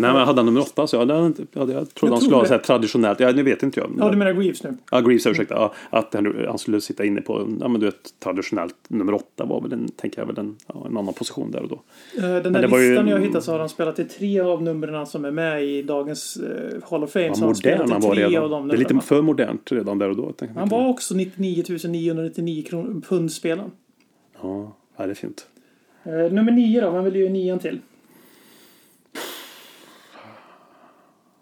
Nej, 0.00 0.12
men 0.12 0.26
hade 0.26 0.38
han 0.38 0.46
nummer 0.46 0.60
åtta 0.60 0.86
så 0.86 0.96
jag, 0.96 1.06
hade, 1.06 1.26
inte- 1.26 1.42
ja, 1.52 1.72
jag 1.72 1.94
trodde 1.94 2.14
han 2.14 2.20
skulle 2.20 2.36
ha 2.36 2.42
det. 2.42 2.48
så 2.48 2.54
här 2.54 2.60
traditionellt. 2.60 3.20
Ja, 3.20 3.32
nu 3.32 3.42
vet 3.42 3.62
inte 3.62 3.80
jag. 3.80 3.90
Ja, 3.98 4.10
du 4.10 4.16
menar 4.16 4.32
Greaves 4.32 4.62
nu? 4.62 4.76
Ja, 4.90 5.00
Greaves, 5.00 5.26
ursäkta. 5.26 5.54
Ja, 5.54 5.72
att 5.90 6.14
han, 6.14 6.44
han 6.48 6.58
skulle 6.58 6.80
sitta 6.80 7.04
inne 7.04 7.20
på, 7.20 7.48
ja 7.60 7.68
men 7.68 7.80
du 7.80 7.86
vet, 7.86 8.20
traditionellt 8.24 8.74
nummer 8.88 9.14
åtta 9.14 9.44
var 9.44 9.60
väl 9.60 9.72
en, 9.72 9.88
tänker 9.88 10.20
jag 10.20 10.26
väl 10.26 10.38
en, 10.38 10.56
ja, 10.66 10.86
en 10.86 10.96
annan 10.96 11.14
position 11.14 11.50
där 11.50 11.62
och 11.62 11.68
då. 11.68 11.80
Eh, 12.18 12.42
Den 12.42 12.52
där 12.52 12.68
var 12.68 12.78
ju- 12.78 12.88
listan 12.90 13.08
jag 13.08 13.20
hittat 13.20 13.44
så 13.44 13.52
har 13.52 13.58
han 13.58 13.68
spelat 13.68 13.98
i 13.98 14.04
tre 14.04 14.40
av 14.40 14.62
numren 14.62 15.06
som 15.06 15.24
är 15.24 15.30
med 15.30 15.64
i 15.64 15.82
dagens 15.82 16.36
eh, 16.36 16.90
Hall 16.90 17.04
of 17.04 17.10
Fame. 17.12 17.28
Vad 17.28 17.40
modern 17.40 17.90
han 17.90 18.00
var 18.00 18.14
redan. 18.14 18.50
de 18.50 18.68
Det 18.68 18.74
är 18.74 18.78
lite 18.78 19.00
för 19.00 19.22
modernt 19.22 19.72
redan 19.72 19.98
där 19.98 20.08
och 20.10 20.16
då. 20.16 20.32
jag. 20.40 20.48
Han 20.48 20.68
var 20.68 20.88
också 20.88 21.14
99 21.14 21.64
999 21.88 22.62
kronor, 22.68 23.00
pund 23.08 23.32
spelaren. 23.32 23.70
Ja, 24.42 24.76
ja, 24.96 25.06
det 25.06 25.10
är 25.12 25.14
fint. 25.14 25.46
Eh, 26.04 26.12
nummer 26.32 26.52
nio 26.52 26.80
då, 26.80 26.90
vem 26.90 27.04
vill 27.04 27.12
du 27.12 27.20
ge 27.22 27.28
nian 27.30 27.58
till? 27.58 27.80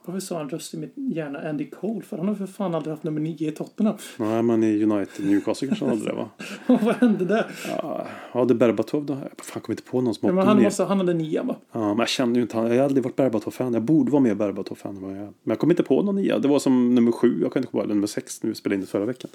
Varför 0.08 0.20
sa 0.20 0.38
han 0.38 0.48
röst 0.48 0.74
i 0.74 0.76
mitt 0.76 0.92
hjärna 0.96 1.48
Andy 1.48 1.70
Cole? 1.70 2.02
För 2.02 2.16
han 2.16 2.28
har 2.28 2.34
för 2.34 2.46
fan 2.46 2.74
aldrig 2.74 2.90
haft 2.92 3.02
nummer 3.02 3.20
nio 3.20 3.48
i 3.48 3.50
Tottenham. 3.50 3.96
Nej, 4.16 4.42
men 4.42 4.64
i 4.64 4.82
United 4.82 5.26
Newcastle 5.26 5.68
kanske 5.68 5.84
han 5.84 5.98
hade 5.98 6.10
det 6.10 6.16
va? 6.16 6.28
Vad 6.66 6.96
hände 6.96 7.24
där? 7.24 7.46
Ja, 7.68 8.06
ja 8.32 8.44
det 8.44 8.54
är 8.54 8.56
Berbatov 8.56 9.06
då. 9.06 9.12
Jag 9.12 9.44
fan 9.44 9.62
kommer 9.62 9.72
inte 9.72 9.90
på 9.90 10.00
någon 10.00 10.14
som 10.14 10.28
Ja, 10.28 10.34
men 10.34 10.46
han, 10.46 10.62
måste, 10.62 10.84
han 10.84 10.98
hade 10.98 11.14
nian 11.14 11.46
va? 11.46 11.56
Ja, 11.72 11.88
men 11.88 11.98
jag 11.98 12.08
känner 12.08 12.34
ju 12.34 12.42
inte 12.42 12.56
han. 12.56 12.66
Jag 12.66 12.76
har 12.76 12.84
aldrig 12.84 13.04
varit 13.04 13.16
Berbatov-fan. 13.16 13.74
Jag 13.74 13.82
borde 13.82 14.10
vara 14.10 14.22
mer 14.22 14.34
Berbatov-fan 14.34 14.96
än 14.96 15.02
vad 15.02 15.10
jag 15.10 15.18
är. 15.18 15.22
Men 15.22 15.32
jag 15.42 15.58
kommer 15.58 15.72
inte 15.72 15.82
på 15.82 16.02
någon 16.02 16.16
nia. 16.16 16.38
Det 16.38 16.48
var 16.48 16.58
som 16.58 16.94
nummer 16.94 17.12
sju. 17.12 17.38
Jag 17.42 17.52
kan 17.52 17.60
inte 17.60 17.70
komma 17.70 17.80
på. 17.80 17.84
Eller 17.84 17.94
nummer 17.94 18.06
sex. 18.06 18.42
Nu 18.42 18.48
vi 18.48 18.54
spelade 18.54 18.74
in 18.74 18.80
det 18.80 18.86
förra 18.86 19.04
veckan. 19.04 19.30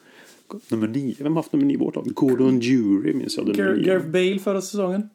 Nummer 0.71 0.87
nio. 0.87 1.15
Vem 1.19 1.33
har 1.33 1.39
haft 1.39 1.53
nummer 1.53 1.65
nio 1.65 1.73
i 1.73 1.77
vårt 1.77 1.95
lag? 1.95 2.05
Gordon 2.05 2.59
Jury 2.59 3.13
minns 3.13 3.37
jag. 3.37 3.45
Gareth 3.55 4.07
Bale 4.07 4.39
förra 4.39 4.61
säsongen. 4.61 5.09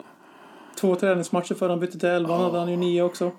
Två 0.81 0.95
träningsmatcher 0.95 1.55
före 1.55 1.71
han 1.71 1.81
bytte 1.81 1.99
till 1.99 2.09
elvan 2.09 2.41
hade 2.41 2.59
han 2.59 2.71
ju 2.71 2.77
nio 2.77 3.03
också. 3.03 3.33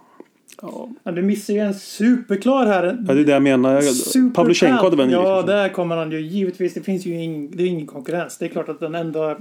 Ja. 0.61 0.89
Du 1.11 1.21
missar 1.21 1.53
ju 1.53 1.59
en 1.59 1.73
superklar 1.73 2.65
här. 2.65 2.83
Ja, 3.07 3.13
det 3.13 3.19
är 3.21 3.25
det 3.25 3.31
jag 3.31 3.41
menar. 3.43 3.73
Jag- 3.73 3.83
Super 3.83 4.33
Pavlyuchenko 4.35 4.83
hade 4.83 4.95
väl 4.95 5.11
Ja, 5.11 5.23
kanske? 5.35 5.51
där 5.53 5.69
kommer 5.69 5.95
han 5.97 6.11
ju. 6.11 6.21
Givetvis, 6.21 6.73
det 6.73 6.81
finns 6.81 7.05
ju 7.05 7.13
ing, 7.23 7.51
det 7.51 7.63
är 7.63 7.67
ingen 7.67 7.87
konkurrens. 7.87 8.37
Det 8.37 8.45
är 8.45 8.49
klart 8.49 8.69
att 8.69 8.79
den 8.79 8.95
enda, 8.95 9.37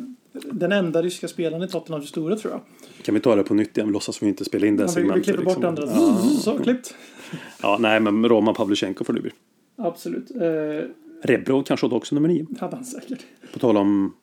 den 0.53 0.73
enda 0.73 1.03
ryska 1.03 1.29
spelaren 1.29 1.63
i 1.63 1.69
Tottenhams 1.69 2.05
historia 2.05 2.37
tror 2.37 2.53
jag. 2.53 2.61
Kan 3.05 3.15
vi 3.15 3.21
ta 3.21 3.37
det 3.37 3.43
på 3.43 3.55
nytt 3.55 3.77
igen? 3.77 3.87
Vi 3.89 3.93
låtsas 3.93 4.17
som 4.17 4.25
vi 4.27 4.29
inte 4.31 4.45
spelar 4.45 4.67
in 4.69 4.77
det 4.77 4.83
Ja, 4.83 4.87
vi, 4.87 5.03
vi 5.03 5.09
segmentet. 5.09 5.25
klipper 5.25 5.43
bort 5.45 5.55
liksom. 5.57 5.69
andra. 5.69 5.85
Ja. 5.87 6.19
Så, 6.41 6.59
klippt. 6.59 6.95
ja, 7.63 7.77
nej, 7.81 8.01
men 8.01 8.29
Roman 8.29 8.55
Pavlyuchenko 8.55 9.05
får 9.05 9.13
det 9.13 9.21
bli. 9.21 9.31
Absolut. 9.79 10.31
Eh, 10.31 10.89
Rebrov 11.23 11.63
kanske 11.63 11.87
hade 11.87 11.97
också 11.97 12.15
nummer 12.15 12.29
nio. 12.29 12.47
hade 12.61 12.77
han 12.77 12.85
säkert. 12.85 13.19
På 13.53 13.59
tal 13.59 13.77
om... 13.77 14.15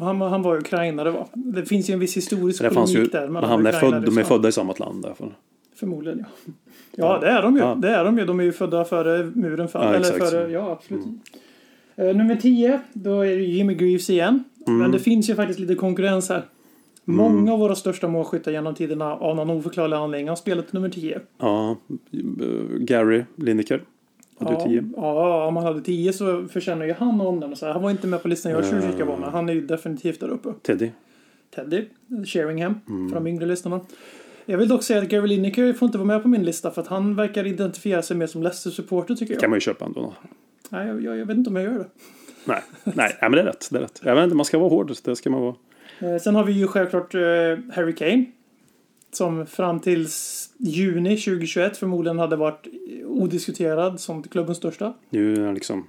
Han, 0.00 0.20
han 0.20 0.42
var 0.42 0.54
ju 0.54 0.60
ukrainare 0.60 1.10
va? 1.10 1.26
Det 1.34 1.64
finns 1.66 1.90
ju 1.90 1.94
en 1.94 2.00
viss 2.00 2.16
historisk 2.16 2.62
Det 2.62 2.70
fanns 2.70 2.94
ju, 2.94 3.06
där. 3.06 3.28
han 3.28 3.66
är 3.66 3.72
född, 3.72 4.02
de 4.04 4.18
är 4.18 4.22
födda 4.24 4.48
i 4.48 4.52
samma 4.52 4.72
land 4.78 5.02
därför. 5.02 5.32
Förmodligen 5.74 6.18
ja. 6.18 6.52
Ja 6.96 7.18
det 7.20 7.28
är 7.28 7.42
de 7.42 7.54
ju. 7.56 7.60
Ja. 7.62 7.74
Det 7.74 7.88
är 7.90 8.04
de 8.04 8.18
ju. 8.18 8.24
De 8.24 8.40
är 8.40 8.44
ju 8.44 8.52
födda 8.52 8.84
före 8.84 9.24
muren 9.34 9.68
föll. 9.68 9.82
Ja, 9.84 9.94
Eller 9.94 10.18
före, 10.18 10.50
ja 10.50 10.70
absolut. 10.70 11.04
Eh, 11.96 12.16
nummer 12.16 12.36
10. 12.36 12.80
Då 12.92 13.20
är 13.20 13.36
det 13.36 13.42
Jimmy 13.42 13.74
Greaves 13.74 14.10
igen. 14.10 14.44
Mm. 14.66 14.78
Men 14.78 14.90
det 14.92 14.98
finns 14.98 15.30
ju 15.30 15.34
faktiskt 15.34 15.58
lite 15.60 15.74
konkurrens 15.74 16.28
här. 16.28 16.42
Många 17.04 17.52
av 17.52 17.58
våra 17.58 17.74
största 17.74 18.08
målskyttar 18.08 18.52
genom 18.52 18.74
tiderna 18.74 19.14
av 19.16 19.36
någon 19.36 19.50
oförklarlig 19.50 19.96
anledning 19.96 20.28
har 20.28 20.36
spelat 20.36 20.72
nummer 20.72 20.88
10. 20.88 21.20
Ja, 21.38 21.76
eh, 22.12 22.78
Gary 22.78 23.24
Lineker. 23.36 23.80
Hade 24.38 24.52
Ja, 24.52 24.58
du 24.58 24.64
tio? 24.70 24.84
ja, 24.96 25.46
om 25.46 25.56
han 25.56 25.66
hade 25.66 25.80
10 25.80 26.12
så 26.12 26.44
förtjänar 26.48 26.86
ju 26.86 26.92
han 26.92 27.20
omnämnas. 27.20 27.62
här. 27.62 27.70
Han 27.72 27.82
var 27.82 27.90
inte 27.90 28.06
med 28.06 28.22
på 28.22 28.28
listan 28.28 28.52
jag 28.52 28.64
tjuvkikade 28.66 29.04
på 29.04 29.16
men 29.16 29.30
han 29.30 29.48
är 29.48 29.52
ju 29.52 29.66
definitivt 29.66 30.20
där 30.20 30.28
uppe. 30.28 30.52
Teddy. 30.62 30.90
Teddy, 31.54 31.84
Sheringham, 32.26 32.74
Mm. 32.88 33.08
för 33.08 33.14
de 33.14 33.26
yngre 33.26 33.46
lyssnarna. 33.46 33.80
Jag 34.46 34.58
vill 34.58 34.68
dock 34.68 34.82
säga 34.82 35.02
att 35.02 35.08
Gary 35.08 35.26
Lineker 35.28 35.72
får 35.72 35.86
inte 35.86 35.98
vara 35.98 36.06
med 36.06 36.22
på 36.22 36.28
min 36.28 36.42
lista 36.42 36.70
för 36.70 36.82
att 36.82 36.88
han 36.88 37.16
verkar 37.16 37.46
identifiera 37.46 38.02
sig 38.02 38.16
mer 38.16 38.26
som 38.26 38.42
Leicester-supporter 38.42 39.14
tycker 39.14 39.34
jag. 39.34 39.40
kan 39.40 39.50
man 39.50 39.56
ju 39.56 39.60
köpa 39.60 39.84
ändå. 39.84 40.14
Nej, 40.68 40.86
jag, 40.88 41.02
jag, 41.02 41.16
jag 41.16 41.26
vet 41.26 41.36
inte 41.36 41.50
om 41.50 41.56
jag 41.56 41.64
gör 41.64 41.78
det. 41.78 41.86
Nej, 42.44 42.62
nej, 42.84 43.16
men 43.20 43.32
det 43.32 43.40
är 43.40 43.44
rätt. 43.44 43.68
Det 43.70 43.78
är 43.78 43.80
rätt. 43.82 44.00
Jag 44.04 44.14
vet 44.14 44.24
inte, 44.24 44.36
man 44.36 44.44
ska 44.44 44.58
vara 44.58 44.68
hård. 44.68 44.92
Det 45.04 45.16
ska 45.16 45.30
man 45.30 45.40
vara. 45.40 45.54
Eh, 45.98 46.18
Sen 46.20 46.34
har 46.34 46.44
vi 46.44 46.52
ju 46.52 46.66
självklart 46.66 47.14
eh, 47.14 47.20
Harry 47.74 47.94
Kane. 47.94 48.24
Som 49.12 49.46
fram 49.46 49.80
till 49.80 50.06
juni 50.58 51.16
2021 51.16 51.76
förmodligen 51.76 52.18
hade 52.18 52.36
varit 52.36 52.66
odiskuterad 53.06 54.00
som 54.00 54.22
klubbens 54.22 54.58
största. 54.58 54.94
Nu 55.10 55.34
är 55.34 55.40
han 55.44 55.54
liksom... 55.54 55.86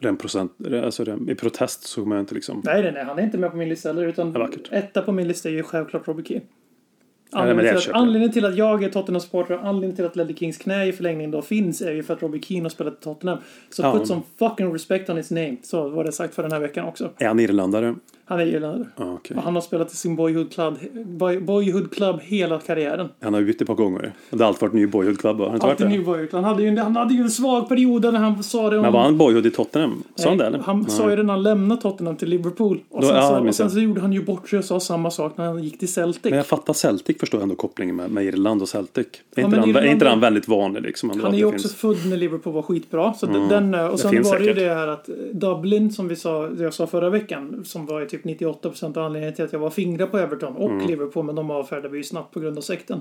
Den 0.00 0.16
procent, 0.16 0.52
alltså 0.84 1.04
den, 1.04 1.30
I 1.30 1.34
protest 1.34 1.82
så 1.82 2.00
kommer 2.02 2.16
jag 2.16 2.22
inte 2.22 2.34
liksom... 2.34 2.62
Nej, 2.64 2.82
nej, 2.82 2.92
nej, 2.92 3.04
han 3.04 3.18
är 3.18 3.22
inte 3.22 3.38
med 3.38 3.50
på 3.50 3.56
min 3.56 3.68
lista 3.68 3.88
heller. 3.88 4.06
Utan 4.06 4.52
etta 4.70 5.02
på 5.02 5.12
min 5.12 5.28
lista 5.28 5.48
är 5.48 5.52
ju 5.52 5.62
självklart 5.62 6.08
Robbie 6.08 6.24
Keane. 6.24 6.44
Ja, 6.44 6.48
nej, 6.48 6.48
men 6.50 7.19
det 7.19 7.19
Anledningen, 7.32 7.80
till 7.80 7.90
att, 7.90 7.96
anledningen 7.96 8.32
till 8.32 8.44
att 8.44 8.56
jag 8.56 8.84
är 8.84 8.88
Tottenham-supporter 8.88 9.54
och 9.58 9.66
anledningen 9.66 9.96
till 9.96 10.04
att 10.04 10.16
Ledley 10.16 10.36
Kings 10.36 10.56
knä 10.58 10.86
i 10.86 10.92
förlängningen 10.92 11.30
då 11.30 11.42
finns 11.42 11.82
är 11.82 11.92
ju 11.92 12.02
för 12.02 12.14
att 12.14 12.22
Robbie 12.22 12.40
Keane 12.42 12.64
har 12.64 12.70
spelat 12.70 12.92
i 12.94 13.04
Tottenham. 13.04 13.38
Så 13.70 13.82
Ja. 13.82 13.92
put 13.98 14.06
some 14.08 14.22
fucking 14.38 14.72
respect 14.74 15.10
on 15.10 15.16
his 15.16 15.30
name. 15.30 15.56
Så 15.62 15.88
var 15.88 16.04
det 16.04 16.12
sagt 16.12 16.34
för 16.34 16.42
den 16.42 16.52
här 16.52 16.60
veckan 16.60 16.84
också. 16.88 17.10
Är 17.18 17.26
han 17.26 17.40
irländare? 17.40 17.94
Han 18.24 18.40
är 18.40 18.46
irländare. 18.46 18.84
Ja, 18.96 19.12
okej. 19.14 19.36
Och 19.36 19.42
han 19.42 19.54
har 19.54 19.62
spelat 19.62 19.92
i 19.92 19.96
sin 19.96 20.16
boyhood 20.16 20.52
club, 20.52 20.78
boy, 21.06 21.40
boyhood 21.40 21.92
club 21.94 22.20
hela 22.22 22.58
karriären. 22.58 23.08
Han 23.20 23.32
har 23.34 23.40
ju 23.40 23.46
bytt 23.46 23.60
ett 23.60 23.66
par 23.66 23.74
gånger. 23.74 24.12
Det 24.30 24.38
har 24.38 24.48
alltid 24.48 24.60
varit 24.62 24.72
ny 24.72 24.86
boyhood 24.86 25.18
club. 25.20 25.38
Har 25.40 25.50
han 25.50 25.60
Alltid 25.60 25.88
ny 25.88 26.04
boyhood. 26.04 26.28
Han 26.32 26.44
hade, 26.44 26.62
ju, 26.62 26.78
han 26.78 26.96
hade 26.96 27.14
ju 27.14 27.20
en 27.22 27.30
svag 27.30 27.68
period 27.68 28.02
när 28.02 28.12
han 28.20 28.42
sa 28.42 28.70
det 28.70 28.76
om... 28.76 28.82
Men 28.82 28.92
var 28.92 29.00
han 29.02 29.18
boyhood 29.18 29.46
i 29.46 29.50
Tottenham? 29.50 30.02
Sa 30.14 30.28
han 30.28 30.38
det 30.38 30.46
eller? 30.46 30.58
Han 30.58 30.80
Nej. 30.80 30.90
sa 30.90 31.10
ju 31.10 31.16
det 31.16 31.22
när 31.22 31.32
han 31.34 31.42
lämnade 31.42 31.80
Tottenham 31.80 32.16
till 32.16 32.28
Liverpool. 32.28 32.80
Och 32.90 33.00
Då- 33.02 33.08
sen, 33.08 33.22
så, 33.22 33.48
och 33.48 33.54
sen 33.54 33.70
så 33.70 33.80
gjorde 33.80 34.00
han 34.00 34.12
ju 34.12 34.24
bort 34.24 34.48
sig 34.48 34.58
och 34.58 34.64
sa 34.64 34.80
samma 34.80 35.10
sak 35.10 35.36
när 35.36 35.44
han 35.44 35.62
gick 35.64 35.78
till 35.78 35.92
Celtic. 35.92 36.24
Men 36.30 36.36
jag 36.36 36.46
fattar 36.46 36.72
Celtic 36.72 37.16
förstår 37.20 37.38
jag 37.40 37.42
ändå 37.42 37.54
kopplingen 37.54 37.96
med, 37.96 38.10
med 38.10 38.24
Irland 38.24 38.62
och 38.62 38.68
Celtic. 38.68 39.06
Är, 39.06 39.40
Ja, 39.40 39.44
inte, 39.46 39.58
han, 39.60 39.76
är 39.76 39.84
inte 39.84 40.08
han 40.08 40.20
väldigt 40.20 40.48
vanlig 40.48 40.82
liksom? 40.82 41.10
Han 41.10 41.34
är 41.34 41.38
ju 41.38 41.44
också 41.44 41.68
finns- 41.68 41.84
Mm. 41.84 41.96
född 41.96 42.10
när 42.10 42.16
Liverpool 42.16 42.52
var 42.52 42.62
skitbra. 42.62 43.14
Så 43.14 43.26
den, 43.26 43.74
och 43.74 43.90
det 43.90 43.98
sen 43.98 44.22
var 44.22 44.38
det 44.38 44.44
ju 44.44 44.54
det 44.54 44.74
här 44.74 44.88
att 44.88 45.08
Dublin, 45.32 45.92
som 45.92 46.08
vi 46.08 46.16
sa, 46.16 46.48
det 46.48 46.64
jag 46.64 46.74
sa 46.74 46.86
förra 46.86 47.10
veckan, 47.10 47.62
som 47.64 47.86
var 47.86 48.04
typ 48.04 48.24
98% 48.24 48.96
av 48.98 49.04
anledningen 49.04 49.34
till 49.34 49.44
att 49.44 49.52
jag 49.52 49.60
var 49.60 49.70
fingra 49.70 50.06
på 50.06 50.18
Everton 50.18 50.56
och 50.56 50.70
Mm. 50.70 50.86
Liverpool, 50.86 51.24
men 51.24 51.34
de 51.34 51.50
avfärdade 51.50 51.88
vi 51.88 51.96
ju 51.98 52.04
snabbt 52.04 52.34
på 52.34 52.40
grund 52.40 52.58
av 52.58 52.62
sekten. 52.62 53.00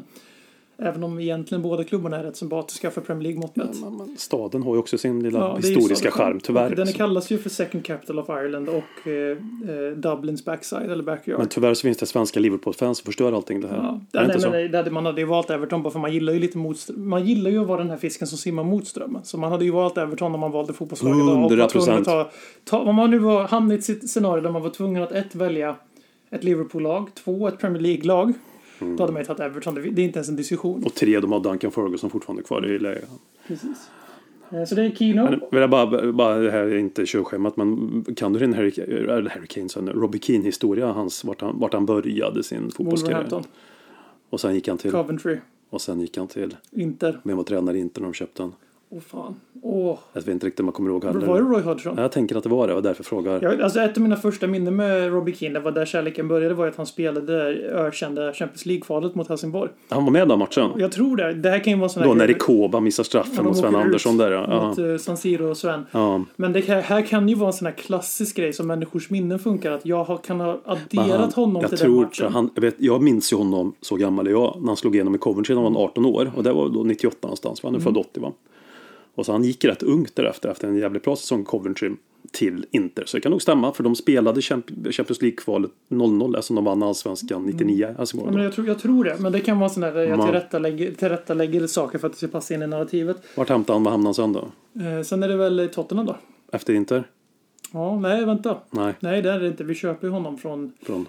Även 0.81 1.03
om 1.03 1.19
egentligen 1.19 1.61
båda 1.61 1.83
klubbarna 1.83 2.17
är 2.17 2.23
rätt 2.23 2.35
sympatiska 2.35 2.91
för 2.91 3.01
Premier 3.01 3.23
League-mått 3.23 3.55
mätt. 3.55 3.81
Men- 3.81 3.97
men 3.97 4.17
Staden 4.17 4.63
har 4.63 4.73
ju 4.73 4.79
också 4.79 4.97
sin 4.97 5.23
lilla 5.23 5.39
Ja, 5.39 5.55
historiska 5.55 6.11
charm 6.11 6.39
tyvärr. 6.39 6.75
Den 6.75 6.87
kallas 6.87 7.31
ju 7.31 7.37
för 7.37 7.49
Second 7.49 7.85
Capital 7.85 8.19
of 8.19 8.29
Ireland 8.29 8.69
och 8.69 9.07
eh, 9.07 9.13
eh, 9.75 9.91
Dublins 9.95 10.45
backside 10.45 10.91
eller 10.91 11.03
backyard. 11.03 11.39
Men 11.39 11.47
tyvärr 11.47 11.73
så 11.73 11.81
finns 11.81 11.97
det 11.97 12.05
svenska 12.05 12.39
Liverpool-fans 12.39 12.97
som 12.97 13.05
förstör 13.05 13.31
allting 13.33 13.61
det 13.61 13.67
här. 13.67 13.75
Ja, 13.77 13.99
det 14.11 14.27
nej, 14.27 14.41
så? 14.41 14.49
men 14.49 14.71
det 14.71 14.77
hade, 14.77 14.91
man 14.91 15.05
hade 15.05 15.21
ju 15.21 15.27
valt 15.27 15.49
Everton 15.49 15.83
bara 15.83 15.89
för 15.93 15.99
man 15.99 16.13
gillar 16.13 16.33
ju 16.33 16.39
lite 16.39 16.57
motström. 16.57 17.09
Man 17.09 17.25
gillar 17.25 17.51
ju 17.51 17.61
att 17.61 17.67
vara 17.67 17.77
den 17.79 17.89
här 17.89 17.97
fisken 17.97 18.27
som 18.27 18.37
simmar 18.37 18.63
mot 18.63 18.87
strömmen. 18.87 19.23
Så 19.23 19.37
man 19.37 19.51
hade 19.51 19.65
ju 19.65 19.71
valt 19.71 19.97
Everton 19.97 20.33
om 20.33 20.39
man 20.39 20.51
valde 20.51 20.73
fotbollslaget. 20.73 21.15
idag 21.17 21.35
och 21.35 21.41
var 21.41 21.49
100%. 21.49 21.69
tvungen 21.69 21.99
att 21.99 22.05
Ta, 22.05 22.29
ta, 22.63 22.79
om 22.79 22.95
man 22.95 23.11
nu 23.11 23.17
var 23.19 23.47
hamnat 23.47 23.89
i 23.89 23.91
ett 23.91 24.09
scenario 24.09 24.41
där 24.41 24.51
man 24.51 24.61
var 24.61 24.69
tvungen 24.69 25.03
att 25.03 25.11
ett 25.11 25.35
välja 25.35 25.75
ett 26.31 26.43
Liverpool-lag, 26.43 27.09
två 27.23 27.47
ett 27.47 27.59
Premier 27.59 27.81
League-lag. 27.81 28.33
Mm. 28.81 28.95
Då 28.95 29.03
hade 29.03 29.13
man 29.13 29.21
ju 29.21 29.25
tagit 29.25 29.39
Everton. 29.39 29.75
Det 29.75 29.81
är 29.81 30.05
inte 30.05 30.19
ens 30.19 30.29
en 30.29 30.35
diskussion. 30.35 30.83
Och 30.85 30.93
tre, 30.95 31.19
de 31.19 31.31
har 31.31 31.39
Duncan 31.39 31.71
Ferguson 31.71 32.09
fortfarande 32.09 32.43
kvar 32.43 32.65
i 32.71 32.79
läget. 32.79 33.09
Precis. 33.47 33.89
Eh, 34.51 34.65
Så 34.65 34.75
det 34.75 34.83
är 34.83 34.91
Kino. 34.91 35.29
Vill 35.51 35.61
jag 35.61 35.69
bara, 35.69 36.11
bara, 36.11 36.37
det 36.37 36.51
här 36.51 36.59
är 36.63 36.77
inte 36.77 37.05
körschemat, 37.05 37.57
men 37.57 38.05
kan 38.15 38.33
du 38.33 38.39
din 38.39 38.53
Harry, 38.53 38.71
Harry 39.07 39.47
Kane, 39.47 39.69
sen, 39.69 39.89
Robbie 39.89 40.19
Keane 40.19 40.43
historia, 40.45 40.87
hans, 40.87 41.23
vart, 41.23 41.41
han, 41.41 41.59
vart 41.59 41.73
han 41.73 41.85
började 41.85 42.43
sin 42.43 42.71
fotbollskarriär? 42.71 43.43
Och 44.29 44.39
sen 44.39 44.55
gick 44.55 44.67
han 44.67 44.77
till, 44.77 44.91
Coventry, 44.91 45.37
och 45.69 45.81
sen 45.81 45.99
gick 46.01 46.17
han 46.17 46.27
till, 46.27 46.55
Inter. 46.71 47.19
vem 47.23 47.37
var 47.37 47.43
tränare 47.43 47.77
i 47.77 47.79
Inter 47.81 48.01
när 48.01 48.07
de 48.07 48.13
köpte 48.13 48.41
han? 48.41 48.53
Åh 48.91 48.99
fan. 48.99 49.35
Åh. 49.61 49.97
Jag 50.13 50.21
vet 50.21 50.27
inte 50.27 50.45
riktigt 50.47 50.59
om 50.59 50.65
jag 50.65 50.73
kommer 50.73 50.89
ihåg 50.89 51.03
Var 51.03 51.13
det 51.13 51.19
heller. 51.19 51.39
Roy 51.39 51.61
Hodgson? 51.61 51.97
Jag 51.97 52.11
tänker 52.11 52.35
att 52.35 52.43
det 52.43 52.49
var 52.49 52.67
det, 52.67 52.73
och 52.73 52.83
därför 52.83 53.03
frågar. 53.03 53.41
Jag, 53.41 53.61
alltså 53.61 53.79
ett 53.79 53.97
av 53.97 54.03
mina 54.03 54.15
första 54.15 54.47
minnen 54.47 54.75
med 54.75 55.11
Robbie 55.11 55.33
Keane, 55.33 55.53
det 55.53 55.59
var 55.59 55.71
där 55.71 55.85
kärleken 55.85 56.27
började, 56.27 56.53
var 56.53 56.67
att 56.67 56.75
han 56.75 56.85
spelade 56.85 57.25
det 57.33 57.69
ökända 57.69 58.33
Champions 58.33 58.65
League-kvalet 58.65 59.15
mot 59.15 59.29
Helsingborg. 59.29 59.69
Han 59.89 60.03
var 60.05 60.11
med 60.11 60.27
den 60.27 60.39
matchen. 60.39 60.69
Jag 60.77 60.91
tror 60.91 61.17
det. 61.17 61.33
Det 61.33 61.49
här 61.49 61.63
kan 61.63 61.73
ju 61.73 61.79
vara 61.79 61.89
sån 61.89 62.03
Då 62.03 62.13
när 62.13 62.27
Rikoba 62.27 62.79
missar 62.79 63.03
straffen 63.03 63.33
Ja, 63.37 63.43
mot 63.43 63.57
Sven 63.57 63.75
Andersson 63.75 64.17
där 64.17 64.31
ja. 64.31 64.67
Mot 64.69 64.77
eh, 64.79 64.97
San 64.97 65.17
Siro 65.17 65.49
och 65.49 65.57
Sven. 65.57 65.85
ja. 65.91 66.23
Men 66.35 66.53
det 66.53 66.59
här, 66.59 66.81
här 66.81 67.01
kan 67.01 67.29
ju 67.29 67.35
vara 67.35 67.47
en 67.49 67.53
sån 67.53 67.65
här 67.65 67.73
klassisk 67.73 68.35
grej 68.35 68.53
som 68.53 68.67
människors 68.67 69.09
minnen 69.09 69.39
funkar. 69.39 69.71
Att 69.71 69.85
jag 69.85 70.03
har, 70.03 70.17
kan 70.17 70.39
ha 70.39 70.59
adderat 70.65 71.33
honom 71.33 71.61
jag 71.61 71.69
till 71.69 71.79
tror, 71.79 71.95
den 71.95 72.01
matchen. 72.03 72.33
Han, 72.33 72.49
jag, 72.55 72.61
vet, 72.61 72.75
jag 72.77 73.01
minns 73.03 73.33
ju 73.33 73.37
honom, 73.37 73.73
så 73.81 73.95
gammal 73.95 74.27
är 74.27 74.31
jag, 74.31 74.57
när 74.59 74.67
han 74.67 74.77
slog 74.77 74.95
igenom 74.95 75.15
i 75.15 75.17
Coventry 75.17 75.55
när 75.55 75.61
han 75.61 75.73
var 75.73 75.83
18 75.83 76.05
år. 76.05 76.31
Och 76.35 76.43
det 76.43 76.51
var 76.53 76.69
då 76.69 76.83
98 76.83 77.17
någonstans, 77.21 77.63
va? 77.63 77.67
han 77.69 77.75
är 77.75 77.79
född 77.79 77.89
Mm. 77.89 78.01
80 78.01 78.19
va. 78.19 78.31
Och 79.15 79.25
så 79.25 79.31
han 79.31 79.43
gick 79.43 79.65
rätt 79.65 79.83
ungt 79.83 80.15
därefter, 80.15 80.49
efter 80.49 80.67
en 80.67 80.75
jävligt 80.75 81.03
bra 81.03 81.15
säsong 81.15 81.41
i 81.41 81.45
Coventry 81.45 81.91
till 82.31 82.65
Inter. 82.71 83.03
Så 83.05 83.17
det 83.17 83.21
kan 83.21 83.31
nog 83.31 83.41
stämma, 83.41 83.73
för 83.73 83.83
de 83.83 83.95
spelade 83.95 84.41
Champ- 84.41 84.91
Champions 84.91 85.21
League-kvalet 85.21 85.71
0-0, 85.89 86.35
eftersom 86.35 86.55
de 86.55 86.65
vann 86.65 86.83
allsvenskan 86.83 87.45
99. 87.45 87.95
Alltså, 87.99 88.17
Mm. 88.17 88.25
Ja, 88.27 88.33
men 88.35 88.43
jag, 88.43 88.53
tror, 88.53 88.67
jag 88.67 88.79
tror 88.79 89.03
det. 89.03 89.15
Men 89.19 89.31
det 89.31 89.39
kan 89.39 89.59
vara 89.59 89.69
sån 89.69 89.81
där 89.81 89.95
jag 89.95 90.21
tillrättalägger, 90.25 90.91
tillrättalägger 90.91 91.67
saker 91.67 91.99
för 91.99 92.07
att 92.07 92.13
det 92.13 92.17
ska 92.17 92.27
passa 92.27 92.53
in 92.53 92.61
i 92.61 92.67
narrativet. 92.67 93.17
Vart 93.35 93.49
hämtade 93.49 93.75
han, 93.75 93.83
vad 93.83 93.91
hamnade 93.93 94.07
han 94.07 94.13
sen 94.13 94.33
då? 94.33 94.47
Eh, 94.85 95.01
sen 95.03 95.23
är 95.23 95.27
det 95.27 95.35
väl 95.35 95.69
Tottenham 95.73 96.05
då? 96.05 96.15
Efter 96.51 96.73
Inter? 96.73 97.03
Ja, 97.71 97.99
nej 97.99 98.25
vänta. 98.25 98.57
Nej, 98.71 98.93
Nej, 98.99 99.21
det 99.21 99.31
är 99.31 99.39
det 99.39 99.47
inte. 99.47 99.63
Vi 99.63 99.75
köper 99.75 100.07
ju 100.07 100.13
honom 100.13 100.37
från... 100.37 100.71
från... 100.81 101.05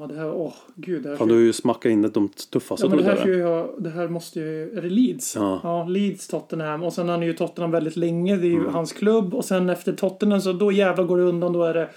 Ja, 0.00 0.06
det 0.06 0.14
här... 0.14 0.32
Åh, 0.32 0.54
gud. 0.74 1.02
Det 1.02 1.08
här 1.08 1.16
Fan, 1.16 1.28
du 1.28 1.34
har 1.34 1.40
ju 1.40 1.52
smackat 1.52 1.90
in 1.90 2.02
de 2.02 2.28
tuffaste 2.28 2.86
Ja, 2.86 2.90
men 2.90 2.98
det 2.98 3.04
här, 3.04 3.16
får 3.16 3.30
jag, 3.30 3.70
det 3.78 3.90
här 3.90 4.08
måste 4.08 4.40
ju... 4.40 4.78
Är 4.78 4.82
det 4.82 4.88
Leeds? 4.88 5.36
Ja. 5.36 5.86
Leeds, 5.88 6.28
Tottenham. 6.28 6.82
Och 6.82 6.92
sen 6.92 7.08
har 7.08 7.16
han 7.16 7.26
ju 7.26 7.32
Tottenham 7.32 7.70
väldigt 7.70 7.96
länge. 7.96 8.36
Det 8.36 8.46
är 8.46 8.50
ju 8.50 8.60
Mm. 8.60 8.74
hans 8.74 8.92
klubb. 8.92 9.34
Och 9.34 9.44
sen 9.44 9.70
efter 9.70 9.92
Tottenham 9.92 10.40
så 10.40 10.52
då 10.52 10.72
jävlar 10.72 11.04
går 11.04 11.16
det 11.18 11.22
undan. 11.24 11.52
Då 11.52 11.62
är 11.64 11.74
det 11.74 11.88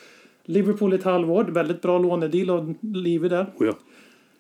Liverpool 0.45 0.93
i 0.93 0.95
ett 0.95 1.03
halvår. 1.03 1.43
Väldigt 1.43 1.81
bra 1.81 1.97
lånedeal 1.97 2.49
och 2.49 2.75
liv 2.81 3.21
där. 3.29 3.53
Oh, 3.57 3.67
ja. 3.67 3.73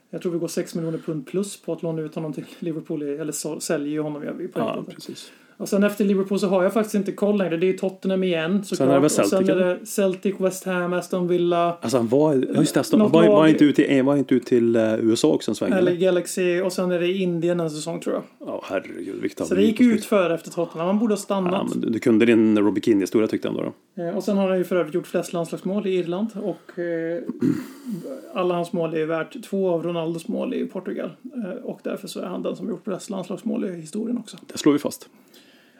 Jag 0.09 0.21
tror 0.21 0.31
vi 0.31 0.39
går 0.39 0.47
6 0.47 0.75
miljoner 0.75 0.97
pund 0.97 1.27
plus 1.27 1.61
på 1.61 1.73
att 1.73 1.83
låna 1.83 2.01
ut 2.01 2.15
honom 2.15 2.33
till 2.33 2.45
Liverpool. 2.59 3.01
Eller 3.01 3.59
säljer 3.59 3.91
ju 3.91 4.01
honom 4.01 4.23
vi 4.37 4.47
på 4.47 4.59
ja, 4.59 4.83
precis. 4.95 5.31
Och 5.59 5.69
sen 5.69 5.83
efter 5.83 6.05
Liverpool 6.05 6.39
så 6.39 6.47
har 6.47 6.63
jag 6.63 6.73
faktiskt 6.73 6.95
inte 6.95 7.11
koll 7.11 7.37
längre. 7.37 7.57
Det 7.57 7.69
är 7.69 7.73
Tottenham 7.77 8.23
igen 8.23 8.63
såklart. 8.63 8.89
är 8.89 8.93
det 8.93 8.99
väl 8.99 9.05
och 9.05 9.11
sen 9.11 9.25
Celtic, 9.25 9.49
är 9.49 9.55
det 9.55 9.85
Celtic, 9.85 10.35
West 10.39 10.63
Ham, 10.65 10.93
Aston 10.93 11.27
Villa. 11.27 11.77
Alltså 11.81 11.97
han 11.97 12.07
var, 12.07 12.33
ja 12.33 12.59
just 12.59 12.73
det, 12.73 12.79
Aston- 12.79 12.99
var, 12.99 13.09
var, 13.09 13.25
lag- 13.25 13.49
inte 13.49 13.63
ut 13.65 13.75
till, 13.75 14.03
var 14.03 14.15
inte 14.15 14.35
ut 14.35 14.45
till 14.45 14.75
eh, 14.75 14.93
USA 14.99 15.27
också 15.27 15.51
en 15.51 15.55
sväng? 15.55 15.71
Eller? 15.73 15.95
Galaxy. 15.95 16.61
Och 16.61 16.73
sen 16.73 16.91
är 16.91 16.99
det 16.99 17.13
Indien 17.13 17.59
en 17.59 17.69
säsong 17.69 17.99
tror 17.99 18.15
jag. 18.15 18.23
Ja, 18.47 18.63
herregud. 18.69 19.21
Vilket 19.21 19.47
Så 19.47 19.55
det 19.55 19.61
gick 19.63 19.81
ut 19.81 20.05
för 20.05 20.29
efter 20.29 20.51
Tottenham. 20.51 20.87
Han 20.87 20.99
borde 20.99 21.13
ha 21.13 21.17
Ja, 21.17 21.21
stannat. 21.23 21.69
men 21.69 21.81
du, 21.81 21.89
du 21.89 21.99
kunde 21.99 22.25
din 22.25 22.59
Robbie 22.59 22.81
Keane-historia 22.81 23.27
tyckte 23.27 23.47
jag 23.47 23.57
ändå 23.57 23.73
då. 23.95 24.03
Eh, 24.03 24.17
Och 24.17 24.23
sen 24.23 24.37
har 24.37 24.49
han 24.49 24.57
ju 24.57 24.63
för 24.63 24.75
övrigt 24.75 24.95
gjort 24.95 25.07
flest 25.07 25.33
landslagsmål 25.33 25.87
i 25.87 25.95
Irland. 25.97 26.27
Och 26.35 26.79
eh, 26.79 27.21
alla 28.33 28.53
hans 28.55 28.73
mål 28.73 28.93
är 28.93 29.05
värt 29.05 29.43
två 29.43 29.69
av 29.69 29.83
Ronaldos 29.83 30.27
mål 30.27 30.53
i 30.53 30.65
Portugal. 30.65 31.09
Eh, 31.35 31.63
och 31.65 31.79
därför 31.83 32.07
så 32.07 32.19
är 32.19 32.25
han 32.25 32.43
den 32.43 32.55
som 32.55 32.69
gjort 32.69 32.83
flest 32.83 33.09
landslagsmål 33.09 33.65
i 33.65 33.73
historien 33.81 34.17
också. 34.17 34.37
Det 34.51 34.57
slår 34.57 34.73
vi 34.73 34.79
fast. 34.79 35.09